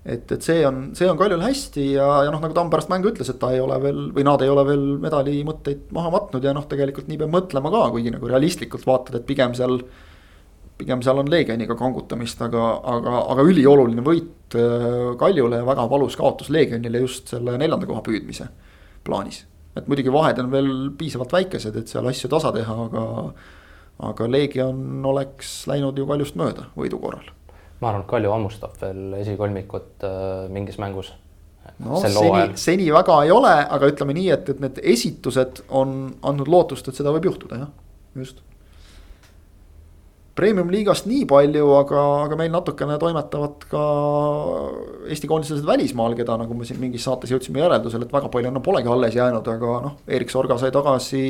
et, 0.05 0.31
et 0.31 0.45
see 0.45 0.61
on, 0.67 0.83
see 0.97 1.09
on 1.09 1.19
Kaljul 1.19 1.43
hästi 1.43 1.87
ja, 1.95 2.07
ja 2.25 2.33
noh, 2.33 2.41
nagu 2.43 2.55
Tamm 2.57 2.71
pärast 2.73 2.91
mängu 2.91 3.11
ütles, 3.11 3.29
et 3.29 3.39
ta 3.41 3.51
ei 3.53 3.61
ole 3.63 3.77
veel 3.83 4.07
või 4.15 4.25
nad 4.27 4.41
ei 4.41 4.51
ole 4.53 4.65
veel 4.67 4.87
medali 5.01 5.41
mõtteid 5.47 5.91
maha 5.95 6.13
matnud 6.13 6.45
ja 6.45 6.55
noh, 6.57 6.65
tegelikult 6.69 7.11
nii 7.11 7.19
peab 7.21 7.35
mõtlema 7.35 7.73
ka, 7.73 7.83
kuigi 7.95 8.13
nagu 8.15 8.31
realistlikult 8.31 8.87
vaatad, 8.87 9.19
et 9.19 9.27
pigem 9.27 9.53
seal. 9.57 9.81
pigem 10.81 11.03
seal 11.05 11.21
on 11.21 11.29
Leegioniga 11.29 11.75
kangutamist, 11.77 12.41
aga, 12.41 12.65
aga, 12.95 13.19
aga 13.35 13.45
ülioluline 13.45 14.01
võit 14.01 14.57
äh, 14.57 15.13
Kaljule 15.21 15.61
ja 15.61 15.67
väga 15.67 15.85
valus 15.89 16.17
kaotus 16.17 16.49
Leegionile 16.49 17.05
just 17.05 17.29
selle 17.29 17.57
neljanda 17.61 17.85
koha 17.85 18.01
püüdmise 18.01 18.49
plaanis 19.05 19.45
et 19.77 19.87
muidugi 19.87 20.11
vahed 20.13 20.39
on 20.41 20.51
veel 20.51 20.71
piisavalt 20.99 21.33
väikesed, 21.35 21.75
et 21.79 21.91
seal 21.91 22.07
asju 22.11 22.29
tasa 22.31 22.53
teha, 22.55 22.77
aga. 22.87 23.07
aga 24.01 24.25
Leegion 24.33 25.05
oleks 25.05 25.67
läinud 25.69 25.99
ju 25.99 26.07
Kaljust 26.09 26.37
mööda 26.39 26.63
võidu 26.73 26.97
korral. 26.97 27.27
Ma 27.81 27.89
arvan, 27.89 28.05
et 28.05 28.11
Kalju 28.11 28.35
hammustab 28.35 28.77
veel 28.81 29.17
esikolmikut 29.21 30.05
äh, 30.05 30.45
mingis 30.53 30.77
mängus. 30.81 31.11
no 31.81 31.97
seni 32.01 32.57
seni 32.59 32.87
väga 32.93 33.17
ei 33.25 33.33
ole, 33.33 33.53
aga 33.77 33.89
ütleme 33.89 34.15
nii, 34.17 34.29
et, 34.33 34.53
et 34.53 34.61
need 34.61 34.79
esitused 34.93 35.63
on 35.69 36.13
andnud 36.25 36.49
lootust, 36.49 36.89
et 36.89 36.97
seda 36.97 37.13
võib 37.13 37.29
juhtuda 37.31 37.61
jah, 37.63 37.75
just. 38.17 38.41
Premium-liigast 40.37 41.09
nii 41.09 41.25
palju, 41.27 41.65
aga, 41.75 42.01
aga 42.25 42.37
meil 42.39 42.53
natukene 42.53 42.95
toimetavad 43.01 43.65
ka 43.69 43.81
Eesti 45.11 45.27
koondislased 45.27 45.67
välismaal, 45.67 46.15
keda 46.17 46.37
nagu 46.39 46.55
me 46.55 46.65
siin 46.65 46.79
mingis 46.81 47.03
saates 47.05 47.33
jõudsime 47.33 47.59
järeldusele, 47.59 48.07
et 48.07 48.15
väga 48.15 48.31
palju 48.31 48.49
enam 48.49 48.63
polegi 48.63 48.89
alles 48.89 49.17
jäänud, 49.17 49.49
aga 49.53 49.73
noh, 49.83 49.97
Erik 50.07 50.31
Sorga 50.31 50.57
sai 50.61 50.71
tagasi 50.73 51.21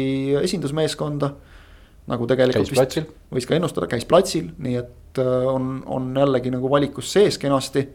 esindusmeeskonda. 0.44 1.32
nagu 2.12 2.26
tegelikult 2.28 2.68
käis 2.68 2.78
platsil, 2.78 3.10
võis 3.34 3.46
ka 3.48 3.56
ennustada, 3.56 3.88
käis 3.90 4.06
platsil, 4.10 4.52
nii 4.62 4.80
et 4.80 5.01
on, 5.20 5.84
on 5.86 6.16
jällegi 6.18 6.52
nagu 6.54 6.70
valikus 6.70 7.12
sees 7.14 7.38
kenasti. 7.38 7.88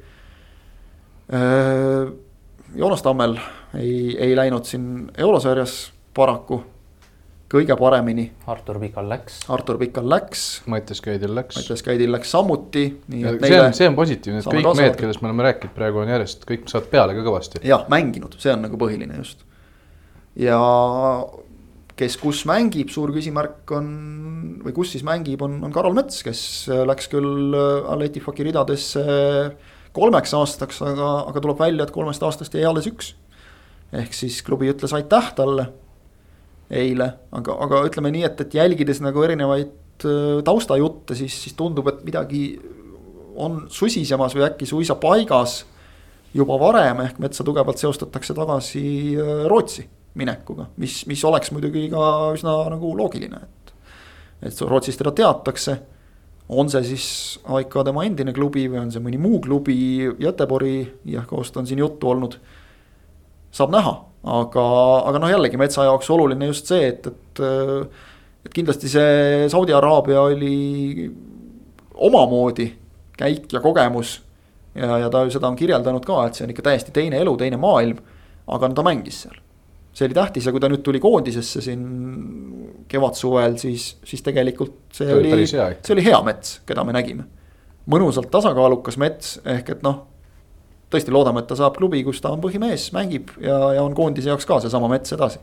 Joonas 2.74 3.02
Tammel 3.02 3.38
ei, 3.78 4.16
ei 4.20 4.36
läinud 4.36 4.64
siin 4.64 5.10
eurosarjas 5.18 5.92
paraku 6.14 6.60
kõige 7.52 7.76
paremini. 7.78 8.26
Artur 8.50 8.78
Pikal 8.82 9.08
läks. 9.10 9.40
Artur 9.52 9.78
Pikal 9.80 10.08
läks, 10.10 10.44
Mattias 10.70 11.00
Käidil 11.04 11.34
läks. 11.36 11.58
Mattias 11.60 11.82
Käidil 11.86 12.12
läks 12.12 12.32
samuti, 12.34 12.86
nii 13.12 13.26
et 13.30 13.46
see 13.46 13.60
on, 13.60 13.76
see 13.78 13.90
on 13.90 13.98
positiivne, 13.98 14.42
et 14.42 14.50
kõik 14.50 14.70
mehed, 14.80 14.96
kellest 14.98 15.22
me 15.22 15.30
oleme 15.30 15.46
rääkinud 15.46 15.74
praegu 15.76 16.02
on 16.02 16.10
järjest, 16.10 16.46
kõik 16.48 16.66
saavad 16.70 16.88
peale 16.92 17.16
ka 17.18 17.26
kõvasti. 17.26 17.62
jah, 17.66 17.86
mänginud, 17.92 18.34
see 18.42 18.54
on 18.54 18.66
nagu 18.66 18.80
põhiline 18.80 19.18
just. 19.20 19.46
ja 20.42 20.58
kes 21.96 22.18
kus 22.20 22.42
mängib, 22.48 22.90
suur 22.92 23.10
küsimärk 23.14 23.70
on 23.72 23.86
või 24.64 24.74
kus 24.76 24.92
siis 24.92 25.04
mängib, 25.06 25.40
on, 25.44 25.58
on 25.64 25.72
Karol 25.72 25.96
Mets, 25.96 26.20
kes 26.26 26.40
läks 26.68 27.08
küll 27.12 27.56
Aleti 27.56 28.20
Faki 28.20 28.44
ridadesse 28.44 29.04
kolmeks 29.96 30.34
aastaks, 30.36 30.82
aga, 30.84 31.08
aga 31.30 31.42
tuleb 31.42 31.60
välja, 31.60 31.86
et 31.86 31.94
kolmest 31.94 32.24
aastast 32.26 32.54
jäi 32.56 32.66
alles 32.68 32.88
üks. 32.90 33.14
ehk 33.96 34.14
siis 34.14 34.40
klubi 34.42 34.68
ütles 34.68 34.92
aitäh 34.96 35.28
talle 35.38 35.68
eile, 36.70 37.12
aga, 37.32 37.54
aga 37.64 37.84
ütleme 37.86 38.10
nii, 38.12 38.24
et, 38.26 38.40
et 38.42 38.56
jälgides 38.58 39.00
nagu 39.00 39.22
erinevaid 39.22 40.04
äh, 40.04 40.42
taustajutte, 40.44 41.14
siis, 41.14 41.36
siis 41.44 41.54
tundub, 41.56 41.86
et 41.92 42.02
midagi 42.04 42.42
on 43.36 43.66
susisemas 43.70 44.34
või 44.34 44.46
äkki 44.48 44.66
suisa 44.66 44.96
paigas 44.98 45.60
juba 46.34 46.58
varem, 46.60 47.04
ehk 47.06 47.20
metsa 47.22 47.46
tugevalt 47.46 47.80
seostatakse 47.80 48.34
tagasi 48.36 48.82
äh, 49.14 49.46
Rootsi 49.48 49.86
minekuga, 50.16 50.70
mis, 50.80 51.02
mis 51.10 51.22
oleks 51.28 51.52
muidugi 51.54 51.86
ka 51.92 52.32
üsna 52.36 52.56
nagu 52.72 52.94
loogiline, 52.96 53.42
et. 53.42 53.74
et 54.48 54.64
Rootsis 54.64 54.98
teda 54.98 55.12
teatakse 55.16 55.76
on 56.48 56.70
see 56.70 56.84
siis 56.86 57.06
AIK 57.50 57.80
tema 57.88 58.04
endine 58.06 58.34
klubi 58.34 58.66
või 58.70 58.84
on 58.84 58.92
see 58.94 59.02
mõni 59.02 59.18
muu 59.20 59.40
klubi, 59.42 60.06
Göteborgi 60.20 60.84
Jahkost 61.16 61.56
on 61.58 61.66
siin 61.66 61.82
juttu 61.82 62.12
olnud. 62.12 62.38
saab 63.56 63.72
näha, 63.72 63.94
aga, 64.22 64.66
aga 65.10 65.22
noh, 65.22 65.32
jällegi 65.32 65.58
metsa 65.58 65.86
jaoks 65.88 66.10
oluline 66.10 66.50
just 66.52 66.70
see, 66.70 66.92
et, 66.92 67.06
et. 67.06 67.42
et 68.46 68.52
kindlasti 68.54 68.88
see 68.88 69.48
Saudi 69.50 69.74
Araabia 69.74 70.20
oli 70.22 71.08
omamoodi 71.94 72.68
käik 73.18 73.52
ja 73.52 73.60
kogemus. 73.60 74.20
ja, 74.74 74.98
ja 74.98 75.10
ta 75.10 75.24
ju 75.24 75.34
seda 75.34 75.48
on 75.48 75.56
kirjeldanud 75.56 76.06
ka, 76.06 76.26
et 76.26 76.38
see 76.38 76.46
on 76.46 76.54
ikka 76.54 76.68
täiesti 76.70 76.94
teine 76.94 77.18
elu, 77.18 77.36
teine 77.36 77.58
maailm. 77.58 77.98
aga 78.46 78.68
no 78.68 78.78
ta 78.78 78.86
mängis 78.86 79.24
seal 79.24 79.42
see 79.96 80.08
oli 80.08 80.16
tähtis 80.16 80.46
ja 80.46 80.52
kui 80.52 80.60
ta 80.60 80.68
nüüd 80.68 80.82
tuli 80.84 81.00
koondisesse 81.00 81.62
siin 81.64 81.84
kevadsuvel, 82.90 83.56
siis, 83.60 83.94
siis 84.04 84.22
tegelikult 84.24 84.76
see, 84.92 85.08
see 85.08 85.16
oli, 85.16 85.46
see 85.48 85.94
oli 85.94 86.04
hea 86.04 86.18
mets, 86.26 86.60
keda 86.68 86.84
me 86.84 86.94
nägime. 86.96 87.24
mõnusalt 87.86 88.28
tasakaalukas 88.34 88.98
mets, 88.98 89.36
ehk 89.46 89.70
et 89.76 89.84
noh, 89.86 90.00
tõesti 90.92 91.14
loodame, 91.14 91.42
et 91.42 91.48
ta 91.48 91.56
saab 91.58 91.78
klubi, 91.78 92.02
kus 92.04 92.20
ta 92.20 92.32
on 92.34 92.42
põhimees, 92.42 92.90
mängib 92.96 93.30
ja, 93.40 93.56
ja 93.78 93.84
on 93.86 93.94
koondise 93.96 94.32
jaoks 94.32 94.46
ka 94.48 94.58
seesama 94.64 94.90
mets 94.90 95.14
edasi. 95.16 95.40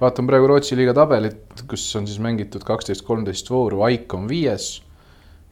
vaatan 0.00 0.28
praegu 0.28 0.50
Rootsi 0.50 0.76
liiga 0.76 0.94
tabelit, 0.94 1.62
kus 1.70 1.86
on 1.96 2.06
siis 2.06 2.20
mängitud 2.22 2.66
kaksteist, 2.68 3.06
kolmteist 3.06 3.48
vooru, 3.50 3.82
Aik 3.88 4.14
on 4.14 4.28
viies 4.28 4.82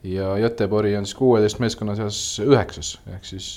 ja 0.05 0.35
Göteborgi 0.43 0.95
on 0.99 1.09
siis 1.09 1.17
kuueteist 1.17 1.63
meeskonna 1.63 1.97
seas 1.97 2.19
üheksas, 2.43 2.99
ehk 3.15 3.25
siis 3.25 3.55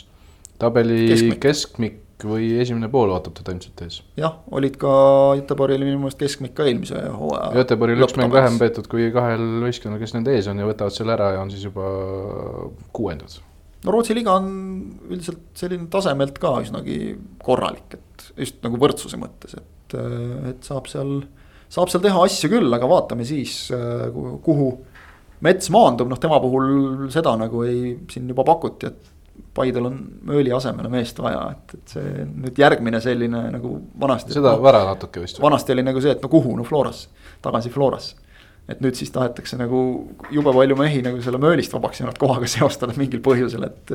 tabeli 0.62 1.04
keskmik, 1.10 1.42
keskmik 1.44 2.06
või 2.28 2.48
esimene 2.62 2.90
pool 2.92 3.12
ootab 3.14 3.36
teda 3.38 3.54
ilmselt 3.54 3.82
ees. 3.86 4.00
jah, 4.18 4.38
olid 4.56 4.76
ka 4.80 4.92
Göteborgil 5.40 5.84
minu 5.84 6.00
meelest 6.02 6.20
keskmik 6.20 6.54
ka 6.56 6.66
eelmise 6.68 7.02
hooaja. 7.14 7.52
Göteborgil 7.58 8.06
üks 8.06 8.16
mäng 8.20 8.34
vähem 8.34 8.58
peetud 8.60 8.88
kui 8.90 9.10
kahel 9.14 9.44
võistkonnal, 9.64 10.00
kes 10.02 10.16
nende 10.16 10.34
ees 10.36 10.50
on 10.50 10.60
ja 10.62 10.68
võtavad 10.68 10.96
selle 10.96 11.14
ära 11.16 11.32
ja 11.36 11.44
on 11.44 11.52
siis 11.52 11.66
juba 11.68 11.88
kuuendad. 12.96 13.38
no 13.84 13.96
Rootsi 13.96 14.16
liiga 14.16 14.36
on 14.40 14.50
üldiselt 15.10 15.44
selline 15.58 15.88
tasemelt 15.92 16.40
ka 16.42 16.56
üsnagi 16.64 17.00
korralik, 17.42 17.98
et 17.98 18.30
just 18.46 18.60
nagu 18.66 18.80
võrdsuse 18.80 19.20
mõttes, 19.20 19.56
et, 19.56 19.98
et 20.52 20.66
saab 20.66 20.90
seal, 20.90 21.20
saab 21.72 21.92
seal 21.92 22.04
teha 22.04 22.26
asju 22.26 22.52
küll, 22.52 22.72
aga 22.76 22.90
vaatame 22.90 23.26
siis, 23.28 23.66
kuhu 24.44 24.72
mets 25.44 25.70
maandub, 25.72 26.10
noh 26.10 26.20
tema 26.20 26.40
puhul 26.42 27.08
seda 27.12 27.32
nagu 27.40 27.64
ei, 27.64 27.94
siin 28.12 28.28
juba 28.28 28.44
pakuti, 28.46 28.90
et 28.90 29.16
Paidel 29.54 29.86
on 29.88 29.98
Mööli 30.30 30.52
asemele 30.54 30.90
meest 30.92 31.18
vaja, 31.22 31.42
et, 31.54 31.74
et 31.78 31.94
see 31.94 32.24
nüüd 32.28 32.58
järgmine 32.60 33.00
selline 33.02 33.42
nagu 33.54 33.74
vanasti. 34.00 34.34
seda 34.36 34.54
no, 34.56 34.62
vara 34.64 34.84
natuke 34.92 35.22
vist. 35.22 35.40
vanasti 35.42 35.74
oli 35.74 35.84
nagu 35.86 36.02
see, 36.02 36.14
et 36.16 36.22
no 36.24 36.30
kuhu, 36.32 36.54
no 36.58 36.66
Florasse, 36.66 37.08
tagasi 37.42 37.72
Florasse. 37.74 38.16
et 38.70 38.80
nüüd 38.84 38.98
siis 38.98 39.10
tahetakse 39.14 39.58
nagu 39.58 39.82
jube 40.30 40.54
palju 40.54 40.78
mehi 40.78 41.02
nagu 41.06 41.22
selle 41.24 41.40
Möölist 41.42 41.74
vabaks 41.74 42.02
jäänud 42.02 42.18
kohaga 42.20 42.48
seostada 42.58 42.96
mingil 42.96 43.22
põhjusel, 43.24 43.66
et. 43.66 43.94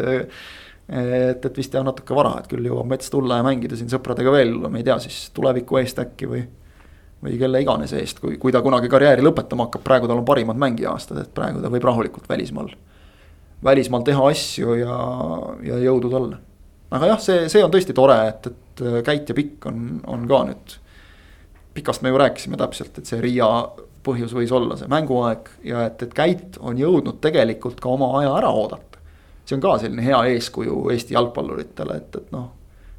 et, 0.85 1.45
et 1.45 1.57
vist 1.57 1.73
jah, 1.73 1.85
natuke 1.85 2.13
vara, 2.15 2.35
et 2.41 2.51
küll 2.51 2.67
jõuab 2.67 2.91
Mets 2.91 3.09
tulla 3.09 3.39
ja 3.39 3.45
mängida 3.47 3.77
siin 3.79 3.89
sõpradega 3.89 4.33
veel, 4.35 4.57
ma 4.67 4.77
ei 4.77 4.85
tea 4.85 4.99
siis 5.01 5.29
tuleviku 5.33 5.81
eest 5.81 6.01
äkki 6.03 6.29
või 6.29 6.43
või 7.25 7.39
kelle 7.41 7.61
iganes 7.63 7.93
eest, 7.97 8.19
kui, 8.21 8.35
kui 8.37 8.53
ta 8.53 8.61
kunagi 8.61 8.89
karjääri 8.91 9.23
lõpetama 9.25 9.65
hakkab, 9.65 9.81
praegu 9.85 10.09
tal 10.09 10.19
on 10.19 10.27
parimad 10.27 10.59
mängija 10.61 10.91
aastad, 10.91 11.23
et 11.23 11.31
praegu 11.33 11.63
ta 11.63 11.71
võib 11.73 11.87
rahulikult 11.87 12.27
välismaal 12.29 12.69
välismaal 13.65 14.05
teha 14.07 14.29
asju 14.31 14.77
ja, 14.79 14.97
ja 15.65 15.79
jõudu 15.83 16.11
talle. 16.13 16.39
aga 16.95 17.11
jah, 17.13 17.21
see, 17.21 17.45
see 17.51 17.63
on 17.65 17.73
tõesti 17.73 17.95
tore, 17.97 18.17
et, 18.29 18.49
et 18.51 18.83
äh, 18.85 18.99
Käit 19.05 19.29
ja 19.29 19.37
Pikk 19.37 19.69
on, 19.71 20.01
on 20.07 20.27
ka 20.29 20.43
nüüd. 20.51 20.79
pikast 21.75 22.05
me 22.05 22.13
ju 22.13 22.19
rääkisime 22.21 22.57
täpselt, 22.57 22.97
et 22.97 23.09
see 23.09 23.21
Riia 23.21 23.49
põhjus 24.05 24.35
võis 24.37 24.51
olla 24.53 24.77
see 24.77 24.89
mänguaeg 24.91 25.49
ja 25.65 25.87
et, 25.89 26.03
et 26.05 26.13
Käit 26.13 26.59
on 26.59 26.77
jõudnud 26.77 27.19
tegelikult 27.21 27.81
ka 27.81 27.89
oma 27.89 28.13
aja 28.19 28.35
ära 28.37 28.51
oodata. 28.53 29.01
see 29.45 29.57
on 29.57 29.65
ka 29.65 29.79
selline 29.81 30.05
hea 30.05 30.21
eeskuju 30.35 30.85
Eesti 30.93 31.17
jalgpalluritele, 31.17 31.97
et, 32.03 32.21
et 32.21 32.31
noh 32.35 32.53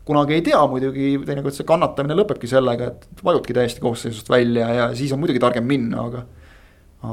kunagi 0.07 0.37
ei 0.37 0.43
tea 0.47 0.61
muidugi, 0.71 1.17
teinekord 1.27 1.55
see 1.57 1.67
kannatamine 1.67 2.15
lõpebki 2.15 2.49
sellega, 2.51 2.93
et 2.93 3.23
vajudki 3.27 3.57
täiesti 3.57 3.83
koosseisust 3.83 4.29
välja 4.31 4.69
ja 4.71 4.87
siis 4.95 5.11
on 5.13 5.19
muidugi 5.19 5.43
targem 5.43 5.67
minna, 5.67 6.05
aga. 6.07 6.23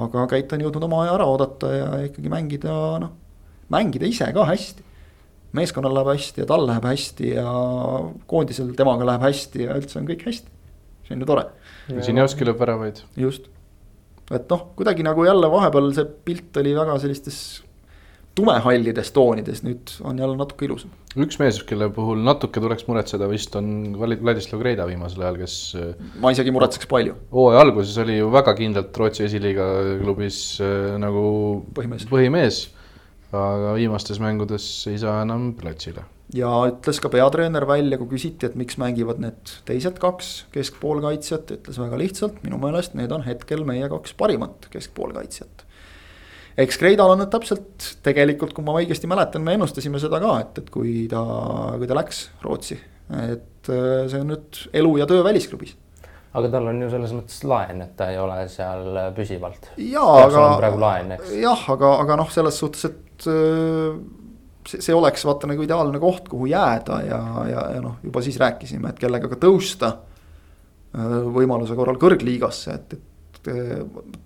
aga 0.03 0.27
Käit 0.35 0.53
on 0.53 0.61
jõudnud 0.61 0.85
oma 0.85 1.01
aja 1.03 1.15
ära 1.17 1.25
oodata 1.29 1.71
ja 1.73 1.87
ikkagi 2.05 2.29
mängida 2.29 2.75
noh, 3.01 3.15
mängida 3.69 4.09
ise 4.09 4.31
ka 4.33 4.45
hästi. 4.49 4.83
meeskonnal 5.53 5.93
läheb 5.93 6.07
hästi 6.15 6.41
ja 6.41 6.45
tal 6.49 6.63
läheb 6.65 6.85
hästi 6.89 7.33
ja 7.35 7.49
koondisel 8.25 8.71
temaga 8.75 9.05
läheb 9.05 9.21
hästi 9.21 9.67
ja 9.67 9.75
üldse 9.77 9.99
on 9.99 10.07
kõik 10.09 10.25
hästi. 10.25 10.49
see 11.07 11.15
on 11.15 11.21
ju 11.21 11.29
tore. 11.29 11.45
Žinjovski 11.89 12.47
lööb 12.47 12.59
väravaid. 12.59 13.03
just, 13.15 13.49
et 14.31 14.49
noh, 14.49 14.67
kuidagi 14.75 15.03
nagu 15.03 15.25
jälle 15.25 15.51
vahepeal 15.51 15.93
see 15.93 16.09
pilt 16.25 16.57
oli 16.57 16.73
väga 16.75 16.97
sellistes 16.99 17.63
tumehallides 18.37 19.11
toonides, 19.13 19.61
nüüd 19.65 19.93
on 20.05 20.19
jälle 20.19 20.37
natuke 20.37 20.65
ilusam. 20.65 20.93
üks 21.13 21.37
mees, 21.37 21.59
kelle 21.69 21.89
puhul 21.93 22.23
natuke 22.25 22.61
tuleks 22.61 22.87
muretseda 22.87 23.27
vist 23.29 23.53
on 23.59 23.93
Vladislav 23.99 24.61
Greida 24.63 24.87
viimasel 24.89 25.21
ajal, 25.21 25.37
kes. 25.43 25.57
ma 26.21 26.31
isegi 26.33 26.53
muretseks 26.55 26.89
palju. 26.89 27.15
hooaja 27.33 27.61
alguses 27.61 27.97
oli 28.01 28.17
ju 28.17 28.31
väga 28.33 28.55
kindlalt 28.57 28.97
Rootsi 28.97 29.27
esiliiga 29.27 29.67
klubis 30.01 30.39
äh, 30.61 30.95
nagu 31.01 31.25
põhimees, 31.77 32.07
põhimees 32.09 32.63
aga 33.37 33.73
viimastes 33.77 34.19
mängudes 34.23 34.65
ei 34.91 34.99
saa 35.01 35.21
enam 35.23 35.51
platsile. 35.59 36.05
ja 36.33 36.49
ütles 36.69 37.01
ka 37.03 37.11
peatreener 37.13 37.65
välja, 37.69 37.99
kui 37.99 38.13
küsiti, 38.15 38.47
et 38.47 38.55
miks 38.59 38.79
mängivad 38.81 39.21
need 39.23 39.57
teised 39.67 39.99
kaks 40.01 40.31
keskpoolkaitsjat, 40.55 41.53
ütles 41.57 41.81
väga 41.81 41.99
lihtsalt, 42.01 42.39
minu 42.45 42.59
meelest 42.61 42.97
need 42.97 43.13
on 43.13 43.25
hetkel 43.27 43.65
meie 43.67 43.89
kaks 43.91 44.15
parimat 44.19 44.69
keskpoolkaitsjat. 44.73 45.67
eks 46.63 46.79
Kreidal 46.81 47.13
on 47.13 47.23
nüüd 47.23 47.33
täpselt 47.33 47.93
tegelikult, 48.05 48.55
kui 48.55 48.65
ma 48.65 48.77
õigesti 48.79 49.09
mäletan, 49.09 49.45
me 49.45 49.57
ennustasime 49.57 50.01
seda 50.01 50.21
ka, 50.23 50.39
et, 50.45 50.63
et 50.63 50.73
kui 50.73 51.05
ta, 51.11 51.23
kui 51.77 51.89
ta 51.89 51.99
läks 51.99 52.27
Rootsi, 52.45 52.79
et 53.27 53.71
äh, 53.71 54.03
see 54.09 54.21
on 54.21 54.35
nüüd 54.35 54.67
elu 54.81 54.97
ja 55.01 55.09
töö 55.09 55.23
välisklubis 55.25 55.77
aga 56.33 56.49
tal 56.49 56.69
on 56.71 56.81
ju 56.81 56.89
selles 56.89 57.13
mõttes 57.13 57.41
laen, 57.45 57.81
et 57.85 57.93
ta 57.97 58.09
ei 58.11 58.17
ole 58.21 58.37
seal 58.51 58.97
püsivalt. 59.17 59.69
jaa, 59.77 60.23
aga. 60.25 60.45
praegu 60.61 60.81
laen, 60.81 61.13
eks. 61.17 61.33
jah, 61.43 61.65
aga, 61.75 61.95
aga 62.03 62.17
noh, 62.23 62.31
selles 62.33 62.57
suhtes, 62.57 62.87
et 62.89 63.12
Äh, 63.27 63.95
see, 64.67 64.81
see 64.81 64.95
oleks 64.95 65.25
vaata 65.27 65.49
nagu 65.49 65.63
ideaalne 65.65 65.99
koht, 66.01 66.27
kuhu 66.31 66.47
jääda 66.51 66.99
ja, 67.07 67.21
ja, 67.49 67.63
ja 67.75 67.81
noh, 67.83 67.97
juba 68.03 68.23
siis 68.23 68.39
rääkisime, 68.41 68.93
et 68.93 69.01
kellega 69.01 69.29
ka 69.31 69.39
tõusta. 69.41 69.93
Äh, 70.93 71.17
võimaluse 71.35 71.75
korral 71.77 71.97
kõrgliigasse, 72.01 72.77
et, 72.77 72.93
et 72.97 73.51
äh, 73.53 73.81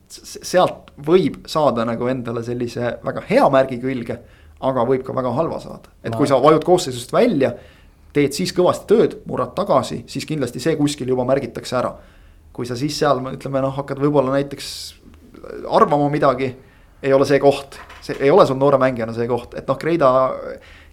sealt 0.10 0.92
võib 1.08 1.44
saada 1.50 1.86
nagu 1.88 2.10
endale 2.12 2.44
sellise 2.46 2.98
väga 3.06 3.24
hea 3.30 3.48
märgi 3.54 3.80
külge. 3.84 4.22
aga 4.58 4.84
võib 4.90 5.04
ka 5.06 5.14
väga 5.14 5.30
halva 5.38 5.60
saada, 5.62 5.92
et 6.02 6.16
kui 6.18 6.26
sa 6.26 6.40
vajud 6.42 6.64
koosseisust 6.66 7.12
välja, 7.14 7.52
teed 8.10 8.34
siis 8.34 8.50
kõvasti 8.58 8.88
tööd, 8.90 9.12
murrad 9.30 9.52
tagasi, 9.54 10.00
siis 10.10 10.26
kindlasti 10.26 10.58
see 10.60 10.74
kuskil 10.80 11.12
juba 11.12 11.28
märgitakse 11.30 11.76
ära. 11.78 11.92
kui 12.54 12.66
sa 12.66 12.76
siis 12.76 12.98
seal 12.98 13.22
ütleme 13.22 13.62
noh, 13.62 13.76
hakkad 13.76 14.00
võib-olla 14.02 14.34
näiteks 14.34 14.70
arvama 15.70 16.10
midagi 16.10 16.56
ei 17.04 17.14
ole 17.14 17.26
see 17.26 17.40
koht, 17.40 17.80
see 18.02 18.18
ei 18.20 18.32
ole 18.32 18.46
sul 18.46 18.58
noore 18.58 18.80
mängijana 18.82 19.14
see 19.14 19.28
koht, 19.30 19.54
et 19.58 19.68
noh, 19.70 19.78
Kreida 19.78 20.12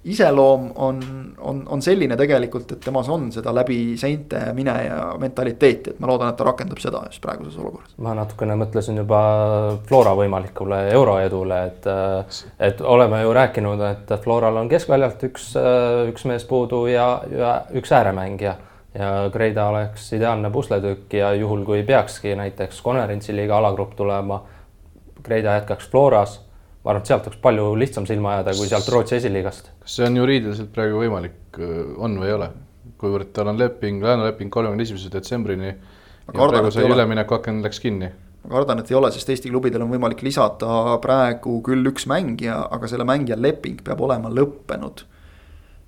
iseloom 0.05 0.67
on, 0.75 0.99
on, 1.39 1.63
on 1.67 1.83
selline 1.83 2.17
tegelikult, 2.17 2.75
et 2.77 2.81
temas 2.85 3.09
on 3.09 3.31
seda 3.33 3.55
läbi 3.57 3.97
seinte 3.97 4.41
mineja 4.57 4.99
mentaliteeti, 5.21 5.95
et 5.95 6.03
ma 6.03 6.11
loodan, 6.11 6.33
et 6.33 6.37
ta 6.37 6.45
rakendab 6.45 6.81
seda 6.83 7.01
just 7.09 7.23
praeguses 7.25 7.57
olukorras. 7.57 7.95
ma 8.05 8.13
natukene 8.19 8.57
mõtlesin 8.61 9.01
juba 9.01 9.23
Flora 9.89 10.13
võimalikule 10.19 10.83
euroedule, 10.93 11.63
et, 11.71 11.89
et 12.69 12.85
oleme 12.85 13.23
ju 13.23 13.33
rääkinud, 13.41 13.87
et 13.89 14.15
Floral 14.25 14.61
on 14.61 14.69
keskväljalt 14.69 15.25
üks, 15.31 15.51
üks 16.13 16.29
mees 16.29 16.45
puudu 16.49 16.85
ja, 16.93 17.09
ja 17.33 17.57
üks 17.73 17.93
ääremängija 17.97 18.57
ja 18.95 19.13
Kreida 19.33 19.71
oleks 19.73 20.13
ideaalne 20.13 20.53
pusletükk 20.53 21.17
ja 21.17 21.33
juhul, 21.35 21.65
kui 21.65 21.83
peakski 21.83 22.37
näiteks 22.39 22.83
konverentsiliiga 22.85 23.57
alagrupp 23.57 23.97
tulema 23.97 24.43
Kreida 25.25 25.59
jätkaks 25.59 25.89
Floras. 25.91 26.41
ma 26.85 26.93
arvan, 26.93 27.01
et 27.01 27.09
sealt 27.09 27.27
oleks 27.31 27.41
palju 27.41 27.71
lihtsam 27.81 28.07
silma 28.07 28.35
ajada 28.35 28.53
kui 28.59 28.69
sealt 28.69 28.89
Rootsi 28.93 29.17
esiliigast. 29.17 29.71
kas 29.81 29.97
see 29.97 30.07
on 30.07 30.19
juriidiliselt 30.21 30.73
praegu 30.75 31.01
võimalik, 31.01 31.59
on 31.97 32.19
või 32.21 32.29
ei 32.29 32.37
ole? 32.37 32.51
kuivõrd 33.01 33.33
tal 33.37 33.49
on 33.51 33.59
leping, 33.59 34.05
laenuleping 34.05 34.53
kolmekümne 34.53 34.85
esimese 34.85 35.11
detsembrini 35.13 35.71
ja 35.71 36.37
praegu 36.37 36.71
sai 36.73 36.87
üleminekuaken 36.89 37.63
läks 37.65 37.81
kinni 37.83 38.11
ma 38.45 38.53
kardan, 38.59 38.81
et 38.81 38.93
ei 38.93 38.99
ole, 38.99 39.11
sest 39.13 39.33
Eesti 39.33 39.53
klubidel 39.53 39.85
on 39.85 39.93
võimalik 39.93 40.21
lisada 40.25 40.99
praegu 41.03 41.59
küll 41.65 41.89
üks 41.89 42.05
mängija, 42.11 42.61
aga 42.77 42.89
selle 42.91 43.07
mängija 43.09 43.39
leping 43.41 43.81
peab 43.85 44.05
olema 44.05 44.33
lõppenud. 44.33 45.07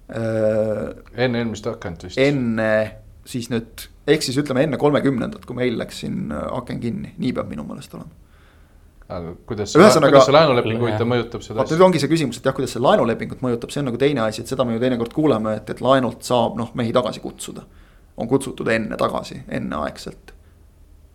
enne 0.08 1.42
eelmist 1.42 1.66
akent 1.68 2.08
vist. 2.08 2.18
enne 2.22 2.70
siis 3.26 3.50
nüüd, 3.52 3.88
ehk 4.06 4.22
siis 4.22 4.38
ütleme 4.40 4.64
enne 4.64 4.78
kolmekümnendat, 4.80 5.44
kui 5.44 5.56
meil 5.58 5.76
läks 5.76 6.04
siin 6.04 6.30
aken 6.32 6.80
kinni, 6.80 7.12
nii 7.18 7.34
peab 7.36 7.50
minu 7.52 7.66
meelest 7.68 7.94
olema 7.98 8.25
aga 9.08 9.32
kuidas, 9.46 9.72
kuidas 9.76 10.26
see 10.26 10.34
laenuleping 10.34 10.80
huvitav 10.82 11.08
mõjutab 11.08 11.42
seda 11.44 11.62
asja? 11.62 11.76
nüüd 11.76 11.84
ongi 11.86 12.02
see 12.02 12.10
küsimus, 12.10 12.40
et 12.40 12.48
jah, 12.48 12.54
kuidas 12.56 12.72
see 12.74 12.82
laenulepingut 12.82 13.42
mõjutab, 13.44 13.70
see 13.70 13.82
on 13.82 13.90
nagu 13.90 14.00
teine 14.02 14.24
asi, 14.24 14.42
et 14.42 14.50
seda 14.50 14.66
me 14.66 14.74
ju 14.74 14.82
teinekord 14.82 15.14
kuuleme, 15.14 15.58
et, 15.60 15.70
et 15.70 15.82
laenult 15.84 16.26
saab 16.26 16.56
noh, 16.58 16.72
mehi 16.78 16.94
tagasi 16.96 17.22
kutsuda. 17.22 17.66
on 18.16 18.28
kutsutud 18.28 18.68
enne 18.72 18.96
tagasi, 18.98 19.42
enneaegselt. 19.58 20.32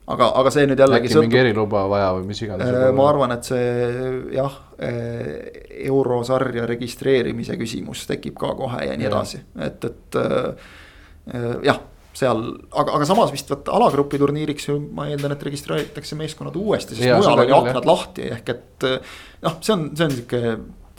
aga, 0.07 0.31
aga 0.39 0.53
see 0.55 0.68
nüüd 0.69 0.80
jällegi 0.80 1.09
äkki 1.09 1.13
sõltub... 1.15 1.27
mingi 1.27 1.41
eriluba 1.43 1.84
vaja 1.91 2.11
või 2.15 2.27
mis 2.31 2.41
iganes 2.45 2.72
äh,. 2.72 2.88
ma 2.95 3.09
arvan, 3.09 3.35
et 3.35 3.51
see 3.51 3.69
jah 4.38 4.59
äh,, 4.80 5.31
eurosarja 5.91 6.68
registreerimise 6.72 7.59
küsimus 7.59 8.05
tekib 8.07 8.39
ka 8.39 8.55
kohe 8.59 8.85
ja 8.88 8.95
nii 8.95 9.11
edasi, 9.11 9.43
et, 9.68 9.91
et 9.91 10.22
äh 10.23 10.80
jah 11.61 11.77
seal, 12.17 12.43
aga, 12.71 12.97
aga 12.97 13.07
samas 13.07 13.31
vist 13.33 13.49
vot 13.51 13.69
alagrupi 13.71 14.19
turniiriks 14.19 14.67
ju 14.67 14.77
ma 14.95 15.07
eeldan, 15.11 15.35
et 15.35 15.43
registreeritakse 15.47 16.17
meeskonnad 16.19 16.57
uuesti, 16.59 16.97
sest 16.97 17.07
ja, 17.07 17.17
mujal 17.19 17.45
oli 17.45 17.55
aknad 17.55 17.88
lahti, 17.88 18.27
ehk 18.35 18.53
et 18.53 18.88
noh, 19.45 19.57
see 19.63 19.75
on, 19.75 19.85
see 19.95 20.07
on 20.07 20.15
sihuke 20.17 20.41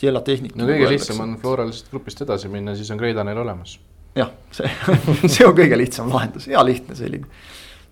tiela 0.02 0.22
tehnika. 0.24 0.58
no 0.58 0.68
kõige 0.68 0.90
lihtsam 0.94 1.20
on 1.24 1.36
Flora 1.40 1.66
lihtsalt 1.68 1.92
grupist 1.92 2.24
edasi 2.24 2.50
minna, 2.52 2.76
siis 2.78 2.90
on 2.94 3.00
Kreida 3.00 3.24
neil 3.28 3.42
olemas. 3.44 3.76
jah, 4.18 4.32
see 4.54 4.70
see 5.34 5.46
on 5.48 5.56
kõige 5.58 5.78
lihtsam 5.78 6.12
lahendus, 6.12 6.48
hea 6.50 6.64
lihtne 6.66 6.96
selline. 6.98 7.28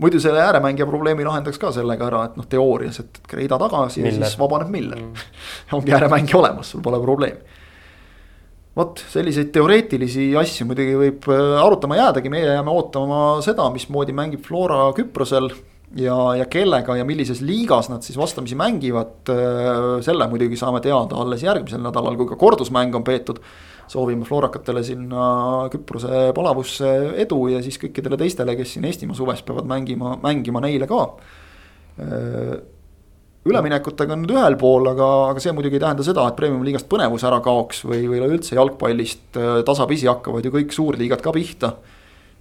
muidu 0.01 0.21
selle 0.23 0.41
ääremängija 0.47 0.89
probleemi 0.89 1.29
lahendaks 1.29 1.61
ka 1.61 1.75
sellega 1.77 2.09
ära, 2.09 2.25
et 2.31 2.41
noh, 2.41 2.49
teoorias, 2.49 3.03
et 3.05 3.23
Kreida 3.29 3.61
tagasi 3.61 4.03
Miller. 4.03 4.25
ja 4.25 4.33
siis 4.33 4.41
vabaneb 4.41 4.73
Miller 4.73 5.05
mm. 5.05 5.33
ongi 5.79 5.97
ääremängija 5.99 6.41
olemas, 6.41 6.73
sul 6.73 6.85
pole 6.85 7.03
probleemi 7.05 7.60
vot 8.79 9.03
selliseid 9.11 9.51
teoreetilisi 9.55 10.31
asju 10.39 10.69
muidugi 10.69 10.95
võib 10.99 11.27
äh, 11.33 11.57
arutama 11.63 11.99
jäädagi, 11.99 12.31
meie 12.33 12.53
jääme 12.53 12.75
ootama 12.75 13.19
seda, 13.45 13.67
mismoodi 13.75 14.15
mängib 14.17 14.47
Flora 14.47 14.87
Küprosel. 14.97 15.51
ja, 15.99 16.17
ja 16.39 16.45
kellega 16.47 16.95
ja 16.95 17.05
millises 17.05 17.41
liigas 17.43 17.89
nad 17.91 18.07
siis 18.07 18.19
vastamisi 18.19 18.55
mängivad, 18.55 19.27
äh, 19.33 19.99
selle 20.07 20.29
muidugi 20.31 20.57
saame 20.57 20.81
teada 20.85 21.19
alles 21.19 21.43
järgmisel 21.43 21.83
nädalal, 21.83 22.17
kui 22.17 22.31
ka 22.31 22.39
kordusmäng 22.39 22.95
on 22.95 23.05
peetud. 23.05 23.43
soovime 23.91 24.23
Florakatele 24.25 24.85
sinna 24.87 25.67
Küprose 25.71 26.29
palavusse 26.35 26.91
edu 27.19 27.49
ja 27.51 27.59
siis 27.63 27.75
kõikidele 27.83 28.17
teistele, 28.21 28.55
kes 28.55 28.77
siin 28.77 28.85
Eestimaa 28.87 29.19
suves 29.19 29.43
peavad 29.43 29.67
mängima, 29.67 30.15
mängima 30.23 30.63
neile 30.63 30.87
ka 30.87 31.01
äh, 31.99 32.61
üleminekutega 33.49 34.15
on 34.15 34.25
nüüd 34.25 34.35
ühel 34.35 34.57
pool, 34.61 34.91
aga, 34.91 35.07
aga 35.31 35.43
see 35.43 35.53
muidugi 35.57 35.79
ei 35.79 35.85
tähenda 35.85 36.05
seda, 36.05 36.27
et 36.29 36.37
premium-liigast 36.37 36.89
põnevus 36.91 37.25
ära 37.27 37.41
kaoks 37.45 37.85
või, 37.87 38.03
või 38.11 38.21
üleüldse 38.21 38.57
jalgpallist 38.59 39.39
äh, 39.41 39.61
tasapisi 39.67 40.11
hakkavad 40.11 40.45
ju 40.45 40.53
kõik 40.55 40.75
suurliigad 40.77 41.25
ka 41.25 41.33
pihta. 41.37 41.75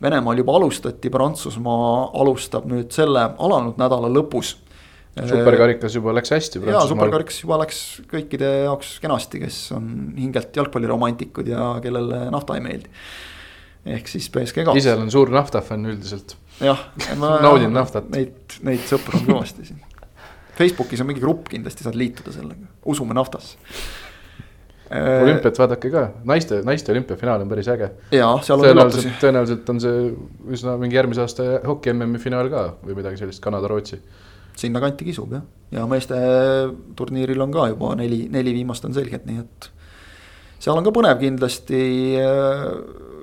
Venemaal 0.03 0.39
juba 0.39 0.55
alustati, 0.55 1.11
Prantsusmaa 1.11 2.09
alustab 2.19 2.67
nüüd 2.71 2.91
selle 2.95 3.25
alanud 3.35 3.79
nädala 3.79 4.11
lõpus. 4.11 4.57
superkarikas 5.19 5.95
juba 5.95 6.13
läks 6.15 6.31
hästi. 6.31 6.61
jaa, 6.67 6.85
superkarikas 6.87 7.41
juba 7.43 7.57
läks 7.63 7.81
kõikide 8.11 8.51
jaoks 8.67 8.93
kenasti, 9.03 9.41
kes 9.43 9.57
on 9.75 10.13
hingelt 10.19 10.55
jalgpalliromantikud 10.55 11.47
ja 11.51 11.73
kellele 11.83 12.29
nafta 12.31 12.55
ei 12.55 12.63
meeldi. 12.63 12.91
ehk 13.85 14.07
siis 14.07 14.29
BSG 14.31 14.67
ka. 14.67 14.75
ise 14.75 14.95
olen 14.95 15.11
suur 15.11 15.31
naftafänn 15.35 15.91
üldiselt. 15.91 16.37
jah, 16.63 16.87
naudin 17.47 17.75
naftat. 17.75 18.07
Neid, 18.15 18.59
neid 18.63 18.87
sõpru 18.87 19.19
on 19.19 19.27
kõvasti 19.33 19.67
siin 19.67 19.83
Facebookis 20.59 21.01
on 21.03 21.07
mingi 21.07 21.23
grupp, 21.23 21.47
kindlasti 21.51 21.85
saad 21.85 21.97
liituda 21.99 22.33
sellega, 22.35 22.67
usume 22.91 23.15
naftasse. 23.15 23.57
olümpiat 24.89 25.59
vaadake 25.61 25.91
ka, 25.93 26.01
naiste, 26.25 26.63
naiste 26.65 26.91
olümpiafinaal 26.91 27.43
on 27.45 27.51
päris 27.51 27.67
äge. 27.69 27.91
üllatusi. 28.73 29.11
tõenäoliselt 29.21 29.69
on 29.69 29.81
see 29.83 29.99
üsna 30.57 30.73
mingi 30.81 30.97
järgmise 30.97 31.21
aasta 31.23 31.45
hoki 31.67 31.93
MM-i 31.93 32.19
finaal 32.19 32.49
ka 32.49 32.65
või 32.81 32.97
midagi 32.97 33.21
sellist, 33.21 33.43
Kanada-Rootsi. 33.43 34.01
sinnakanti 34.59 35.05
kisub 35.07 35.31
jah, 35.37 35.45
ja 35.71 35.85
meeste 35.87 36.17
turniiril 36.97 37.45
on 37.45 37.53
ka 37.53 37.69
juba 37.69 37.93
neli, 38.01 38.25
neli 38.33 38.55
viimast 38.57 38.89
on 38.89 38.97
selged, 38.97 39.29
nii 39.29 39.45
et. 39.45 39.69
seal 40.59 40.75
on 40.75 40.83
ka 40.83 40.95
põnev 40.95 41.21
kindlasti. 41.21 41.85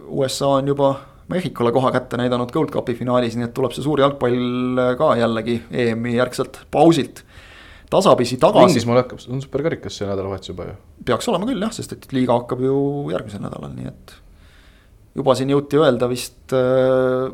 USA 0.06 0.54
on 0.60 0.68
juba 0.70 0.94
Mehhikole 1.28 1.72
koha 1.74 1.90
kätte 1.90 2.16
näidanud 2.16 2.52
Gold 2.54 2.70
Cupi 2.70 2.94
finaalis, 2.94 3.34
nii 3.34 3.48
et 3.48 3.54
tuleb 3.54 3.72
see 3.74 3.82
suur 3.82 3.98
jalgpall 3.98 4.78
ka 4.98 5.08
jällegi 5.18 5.56
EM-i 5.74 6.14
järgselt 6.20 6.60
pausilt 6.70 7.25
tasapisi 7.90 8.38
tagasi. 8.42 8.72
Inglismaal 8.72 9.02
hakkab, 9.02 9.22
on 9.32 9.42
superkarikas 9.44 10.00
see 10.00 10.08
nädalavahetus 10.08 10.52
juba 10.52 10.70
ju. 10.70 10.78
peaks 11.06 11.28
olema 11.32 11.48
küll 11.50 11.66
jah, 11.66 11.74
sest 11.74 11.96
et 11.96 12.08
liiga 12.16 12.38
hakkab 12.40 12.64
ju 12.64 12.78
järgmisel 13.12 13.44
nädalal, 13.44 13.74
nii 13.76 13.90
et. 13.92 14.16
juba 15.16 15.36
siin 15.38 15.52
jõuti 15.54 15.80
öelda 15.80 16.10
vist 16.10 16.54
äh, 16.56 17.30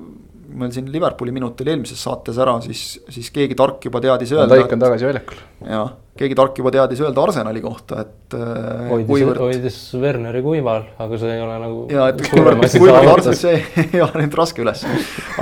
meil 0.48 0.73
siin 0.74 0.89
Liverpooli 0.93 1.32
minut 1.35 1.60
oli 1.62 1.73
eelmises 1.74 2.01
saates 2.02 2.39
ära, 2.43 2.55
siis, 2.64 3.01
siis 3.12 3.31
keegi 3.35 3.56
tark 3.59 3.82
juba 3.86 4.01
teadis 4.02 4.32
öelda. 4.35 4.56
Taik 4.56 4.74
on 4.74 4.82
tagasi 4.82 5.06
väljakul. 5.09 5.43
jah, 5.62 5.93
keegi 6.19 6.36
tark 6.39 6.59
juba 6.60 6.73
teadis 6.74 7.01
öelda 7.05 7.23
Arsenali 7.23 7.62
kohta, 7.64 8.02
et 8.02 8.36
äh,. 8.36 8.89
hoidis 8.90 9.09
kuivõrd..., 9.09 9.40
hoidis 9.44 9.78
Werneri 10.02 10.43
kuival, 10.44 10.86
aga 11.02 11.20
see 11.23 11.35
ei 11.36 11.43
ole 11.44 11.59
nagu. 11.62 11.85
ja, 11.93 12.09
et 12.12 12.23
kuivõrd, 12.27 12.64
kuivõrd 12.74 13.10
Arsenal, 13.14 13.39
see 13.39 13.60
ei 13.86 14.02
ole 14.05 14.24
nüüd 14.24 14.39
raske 14.43 14.64
üles. 14.64 14.85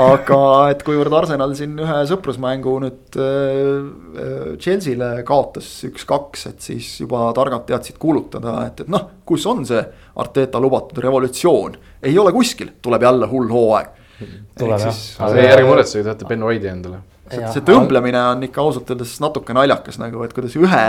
aga 0.04 0.40
et 0.74 0.84
kuivõrd 0.86 1.16
Arsenal 1.22 1.54
siin 1.58 1.78
ühe 1.80 2.00
sõprusmängu 2.12 2.76
nüüd 2.86 3.20
äh, 3.20 3.38
äh 4.24 4.50
Chelsea'le 4.60 5.12
kaotas 5.28 5.70
üks-kaks, 5.88 6.48
et 6.52 6.68
siis 6.70 6.92
juba 7.02 7.28
targad 7.36 7.66
teadsid 7.70 7.98
kuulutada, 8.02 8.60
et, 8.68 8.84
et 8.84 8.92
noh, 8.92 9.08
kus 9.26 9.46
on 9.50 9.64
see 9.68 9.82
Arteta 10.20 10.60
lubatud 10.60 11.00
revolutsioon. 11.00 11.80
ei 12.02 12.18
ole 12.18 12.34
kuskil, 12.36 12.76
tuleb 12.82 13.08
jälle 13.08 13.30
hull 13.30 13.50
hooaeg 13.50 13.96
tuleb 14.58 14.82
jah. 14.82 14.98
see 14.98 15.46
ärge 15.46 15.68
muretsege, 15.68 16.04
te 16.04 16.12
saate 16.12 16.28
Ben 16.28 16.44
White'i 16.44 16.70
endale. 16.70 17.00
see, 17.30 17.46
see 17.54 17.62
tõmblemine 17.62 18.18
on 18.32 18.40
ikka 18.42 18.62
ausalt 18.62 18.88
öeldes 18.90 19.12
natuke 19.22 19.54
naljakas 19.54 20.00
nagu, 20.02 20.24
et 20.26 20.32
kuidas 20.34 20.56
ühe 20.58 20.80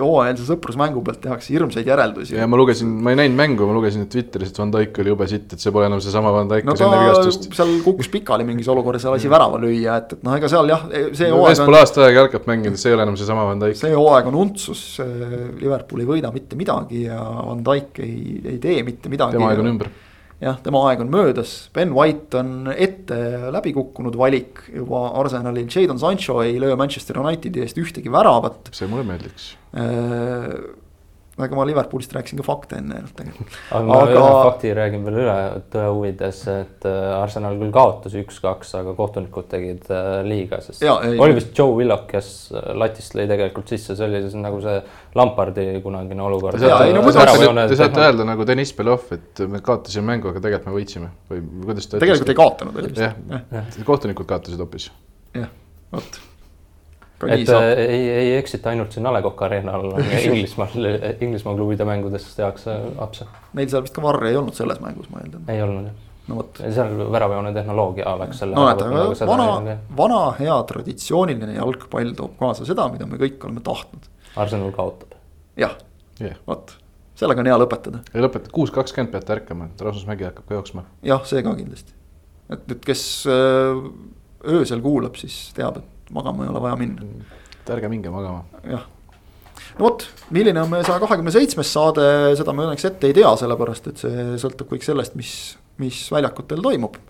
hooajalise 0.00 0.48
sõprusmängu 0.48 1.02
pealt 1.06 1.20
tehakse 1.22 1.52
hirmsaid 1.54 1.86
järeldusi. 1.86 2.34
ja 2.38 2.48
ma 2.50 2.58
lugesin, 2.58 2.90
ma 3.04 3.12
ei 3.14 3.20
näinud 3.20 3.38
mängu, 3.38 3.68
ma 3.68 3.76
lugesin 3.76 4.08
Twitteris, 4.10 4.50
et 4.50 4.58
Van 4.58 4.72
Dijk 4.74 4.98
oli 5.02 5.12
jube 5.12 5.28
sitt, 5.30 5.52
et 5.54 5.62
see 5.62 5.74
pole 5.74 5.86
enam 5.90 6.02
seesama 6.02 6.32
Van 6.34 6.50
Dijk, 6.50 6.66
kes 6.66 6.82
enne 6.86 7.02
vigastust. 7.04 7.46
seal 7.58 7.76
kukkus 7.84 8.10
pikali 8.12 8.48
mingis 8.48 8.70
olukorras 8.72 9.06
ja 9.06 9.14
lasi 9.14 9.30
värava 9.30 9.60
lüüa, 9.62 10.00
et, 10.02 10.16
et 10.18 10.26
noh, 10.26 10.34
ega 10.40 10.50
seal 10.50 10.72
jah, 10.74 10.88
see 11.12 11.30
no, 11.30 11.42
hooaeg 11.42 11.62
on. 11.62 11.70
Pole 11.70 11.82
aasta 11.84 12.02
aega 12.08 12.24
jalkat 12.24 12.50
mänginud, 12.50 12.80
see 12.82 12.90
ei 12.90 12.98
ole 12.98 13.06
enam 13.06 13.20
seesama 13.20 13.46
Van 13.52 13.62
Dijk. 13.62 13.78
see 13.78 13.94
hooaeg 13.94 14.32
on 14.32 14.40
untsus, 14.42 14.82
Liverpool 15.60 16.02
ei 16.02 16.10
võida 16.16 16.34
mitte 16.34 16.58
midagi 16.58 17.06
ja 17.06 17.20
Van 17.20 17.62
Dijk 17.70 18.02
ei, 18.02 18.18
ei 18.56 18.58
tee 18.62 18.82
mitte 18.86 19.12
midagi. 19.12 19.38
tema 19.38 19.54
aeg 19.54 19.62
on 19.62 19.72
ümber 19.76 19.94
jah, 20.42 20.58
tema 20.62 20.82
aeg 20.88 21.02
on 21.04 21.12
möödas, 21.12 21.54
Ben 21.74 21.94
White 21.96 22.40
on 22.40 22.72
ette 22.72 23.18
läbi 23.54 23.72
kukkunud 23.76 24.16
valik 24.20 24.66
juba 24.74 25.06
Arsenalil, 25.20 25.68
Jadon 25.72 26.00
Sancho 26.02 26.40
ei 26.44 26.58
löö 26.60 26.76
Manchester 26.76 27.20
Unitedi 27.22 27.64
eest 27.64 27.78
ühtegi 27.80 28.12
väravat. 28.12 28.72
see 28.72 28.88
mulle 28.90 29.06
meeldiks. 29.08 29.54
Äh, 29.76 30.50
aga 31.36 31.56
ma 31.56 31.64
Liverpoolist 31.68 32.14
rääkisin 32.16 32.38
ka 32.40 32.44
fakte 32.46 32.78
enne 32.80 32.96
ainult 32.96 33.12
tegelikult. 33.16 33.56
aga 33.76 33.84
ma 33.84 33.96
aga... 34.00 34.12
ühe 34.16 34.42
fakti 34.46 34.70
räägin 34.76 35.02
veel 35.04 35.18
üle 35.20 35.34
tõe 35.72 35.86
huvides, 35.92 36.38
et 36.48 36.86
äh, 36.88 37.08
Arsenal 37.18 37.58
küll 37.60 37.72
kaotas 37.74 38.14
üks-kaks, 38.16 38.70
aga 38.80 38.94
kohtunikud 38.96 39.48
tegid 39.50 39.90
äh, 39.92 40.08
liiga, 40.24 40.62
sest 40.64 40.84
ja, 40.84 40.94
ei, 41.04 41.18
oli 41.20 41.36
vist 41.36 41.50
Joe 41.56 41.74
Willock, 41.76 42.06
kes 42.14 42.30
äh, 42.54 42.70
latist 42.80 43.18
lõi 43.18 43.26
tegelikult 43.28 43.72
sisse, 43.72 43.98
see 43.98 44.08
oli 44.08 44.22
siis 44.24 44.38
nagu 44.40 44.62
see 44.64 44.78
Lampardi 45.16 45.66
kunagine 45.84 46.24
olukord. 46.24 46.60
Te 46.60 46.70
saate, 46.70 46.94
no, 46.96 47.02
te 47.04 47.16
saate, 47.16 47.66
te 47.72 47.80
saate 47.82 48.06
öelda 48.06 48.28
nagu 48.28 48.46
Deniss 48.48 48.76
Belov, 48.76 49.04
et 49.16 49.44
me 49.50 49.60
kaotasime 49.64 50.08
mängu, 50.14 50.32
aga 50.32 50.40
tegelikult 50.44 50.70
me 50.72 50.78
võitsime 50.78 51.10
või 51.32 51.42
kuidas 51.66 51.90
te. 51.90 52.00
tegelikult 52.00 52.32
ei 52.32 52.40
kaotanud. 52.40 52.88
jah, 52.96 53.76
kohtunikud 53.84 54.28
kaotasid 54.32 54.64
hoopis. 54.64 54.88
jah, 55.36 55.52
vot 55.92 56.25
et 57.24 57.48
äh, 57.48 57.66
ei, 57.80 58.08
ei 58.10 58.32
eksita 58.36 58.72
ainult 58.72 58.92
siin 58.92 59.06
A 59.08 59.12
Le 59.16 59.22
Coq 59.24 59.44
Arena'l 59.46 59.94
Inglismaal, 60.26 60.88
Inglismaa 61.20 61.54
klubide 61.56 61.86
mängudes 61.88 62.28
tehakse 62.36 62.76
apse. 63.02 63.28
Neil 63.56 63.70
seal 63.72 63.84
vist 63.86 63.96
ka 63.96 64.04
varre 64.04 64.30
ei 64.30 64.38
olnud 64.38 64.56
selles 64.58 64.80
mängus, 64.84 65.08
ma 65.12 65.22
eeldan. 65.24 65.46
ei 65.52 65.62
olnud 65.64 65.88
jah. 65.88 65.98
no 66.28 66.40
vot. 66.40 66.62
seal 66.62 66.96
väravajoone 67.16 67.52
tehnoloogia 67.56 68.16
läks 68.22 68.42
selle. 68.42 68.58
no 68.58 68.68
näete, 68.68 68.88
aga 68.88 69.30
vana, 69.32 69.76
vana 70.02 70.22
hea 70.40 70.56
traditsiooniline 70.72 71.58
jalgpall 71.58 72.16
toob 72.18 72.36
kaasa 72.40 72.68
seda, 72.68 72.88
mida 72.92 73.08
me 73.08 73.20
kõik 73.20 73.44
oleme 73.48 73.64
tahtnud. 73.64 74.10
Arsenal 74.36 74.74
kaotab. 74.76 75.16
jah 75.56 75.78
yeah., 76.20 76.36
vot 76.48 76.76
sellega 77.16 77.42
on 77.42 77.50
hea 77.50 77.58
lõpetada. 77.60 78.02
ei 78.12 78.24
lõpeta, 78.24 78.50
kuus 78.52 78.72
kakskümmend 78.74 79.12
peate 79.14 79.38
ärkama, 79.38 79.70
et 79.70 79.84
Rasmus 79.84 80.06
Mägi 80.08 80.26
hakkab 80.28 80.48
ka 80.48 80.58
jooksma. 80.58 80.84
jah, 81.06 81.24
see 81.28 81.42
ka 81.44 81.54
kindlasti. 81.56 81.96
et 82.52 82.66
nüüd, 82.68 82.82
kes 82.84 83.02
äh, 83.30 83.84
öösel 84.56 84.82
kuulab, 84.84 85.16
siis 85.20 85.38
teab, 85.56 85.80
et 85.80 85.95
magama 86.14 86.44
ei 86.44 86.52
ole 86.52 86.62
vaja 86.62 86.76
minna. 86.80 87.06
et 87.60 87.72
ärge 87.76 87.90
minge 87.92 88.12
magama. 88.12 88.44
jah, 88.64 88.84
no 89.78 89.88
vot, 89.88 90.06
milline 90.34 90.62
on 90.62 90.70
meie 90.72 90.86
saja 90.86 91.00
kahekümne 91.02 91.32
seitsmes 91.34 91.72
saade, 91.72 92.06
seda 92.38 92.54
me 92.56 92.66
õnneks 92.66 92.88
ette 92.90 93.10
ei 93.10 93.16
tea, 93.16 93.32
sellepärast 93.40 93.90
et 93.92 94.04
see 94.04 94.26
sõltub 94.42 94.70
kõik 94.74 94.86
sellest, 94.86 95.16
mis, 95.18 95.32
mis 95.82 96.04
väljakutel 96.12 96.62
toimub. 96.64 97.00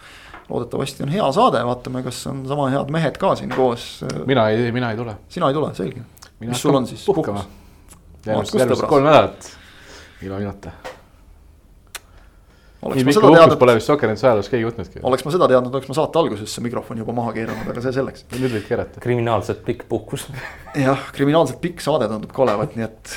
loodetavasti 0.49 1.07
on 1.07 1.15
hea 1.15 1.29
saade, 1.35 1.63
vaatame, 1.67 2.05
kas 2.07 2.25
on 2.31 2.45
sama 2.49 2.71
head 2.75 2.93
mehed 2.95 3.21
ka 3.23 3.35
siin 3.39 3.55
koos. 3.55 4.05
mina 4.27 4.49
ei, 4.51 4.73
mina 4.73 4.93
ei 4.93 5.01
tule. 5.01 5.17
sina 5.29 5.53
ei 5.53 5.61
tule, 5.61 5.75
selge. 5.79 6.05
mis 6.41 6.63
sul 6.63 6.75
on 6.75 6.87
siis? 6.87 7.05
puhkama. 7.07 7.47
järgmised, 8.27 8.61
järgmised 8.61 8.91
kolm 8.91 9.11
nädalat 9.11 9.51
ilma 10.23 10.39
minuta 10.39 10.71
oleks 12.87 13.01
nii 13.01 13.09
pikka 13.11 13.27
puhkust 13.27 13.61
pole 13.61 13.75
vist 13.77 13.91
Sokkernetsi 13.91 14.27
ajaloos 14.27 14.49
keegi 14.53 14.69
võtnudki. 14.69 15.03
oleks 15.11 15.27
ma 15.27 15.35
seda 15.35 15.49
teadnud, 15.51 15.75
oleks 15.75 15.91
ma 15.91 15.99
saate 15.99 16.21
alguses 16.23 16.57
mikrofoni 16.65 17.05
juba 17.05 17.15
maha 17.17 17.35
keeranud, 17.37 17.69
aga 17.73 17.85
see 17.85 17.95
selleks. 17.97 18.27
nüüd 18.37 18.57
võid 18.57 18.67
keerata. 18.69 19.03
kriminaalselt 19.03 19.63
pikk 19.67 19.87
puhkus 19.91 20.27
jah, 20.87 21.07
kriminaalselt 21.17 21.61
pikk 21.63 21.85
saade 21.85 22.09
tundub 22.11 22.33
ka 22.35 22.45
olevat, 22.47 22.77
nii 22.79 22.87
et. 22.87 23.15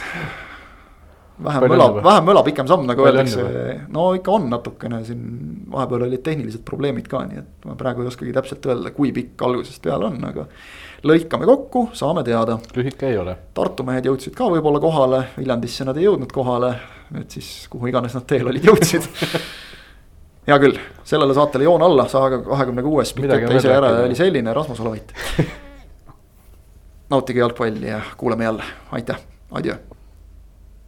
vähem 1.46 1.70
möla, 1.72 1.88
vähem 2.04 2.30
möla, 2.32 2.44
pikem 2.50 2.70
samm, 2.72 2.86
nagu 2.90 3.08
öeldakse. 3.08 3.48
no 3.96 4.10
ikka 4.18 4.36
on 4.36 4.50
natukene 4.52 5.02
siin, 5.08 5.24
vahepeal 5.72 6.10
olid 6.10 6.26
tehnilised 6.26 6.66
probleemid 6.68 7.10
ka, 7.12 7.24
nii 7.30 7.44
et 7.44 7.70
ma 7.70 7.78
praegu 7.80 8.06
ei 8.06 8.12
oskagi 8.12 8.36
täpselt 8.36 8.70
öelda, 8.70 8.94
kui 8.96 9.14
pikk 9.16 9.48
algusest 9.50 9.84
peale 9.86 10.12
on, 10.12 10.22
aga. 10.34 10.50
Lõikame 11.04 11.46
kokku, 11.46 11.90
saame 11.94 12.24
teada. 12.24 12.58
lühike 12.76 13.08
ei 13.10 13.18
ole. 13.18 13.36
Tartu 13.54 13.84
mehed 13.88 14.06
jõudsid 14.06 14.36
ka 14.36 14.50
võib-olla 14.52 14.82
kohale, 14.84 15.24
Viljandisse 15.38 15.88
nad 15.88 15.98
ei 15.98 16.08
jõudnud 16.08 16.32
kohale. 16.34 16.74
Et 17.20 17.32
siis 17.32 17.68
kuhu 17.70 17.90
iganes 17.90 18.14
nad 18.14 18.26
teel 18.30 18.48
olid, 18.48 18.66
jõudsid. 18.66 19.08
Hea 20.50 20.58
küll, 20.62 20.78
sellele 21.06 21.34
saatele 21.38 21.66
joon 21.68 21.84
alla, 21.86 22.08
saage 22.10 22.42
kahekümne 22.46 22.86
kuues 22.86 23.14
pikk 23.14 23.36
ette 23.36 23.60
ise 23.60 23.74
ära 23.74 23.92
oli 24.06 24.18
selline, 24.18 24.54
Rasmus 24.56 24.80
Olavait 24.82 25.14
nautige 27.14 27.44
jalgpalli 27.44 27.90
ja 27.90 28.02
kuuleme 28.18 28.50
jälle, 28.50 28.66
aitäh, 28.98 29.22
adjöö 29.52 29.99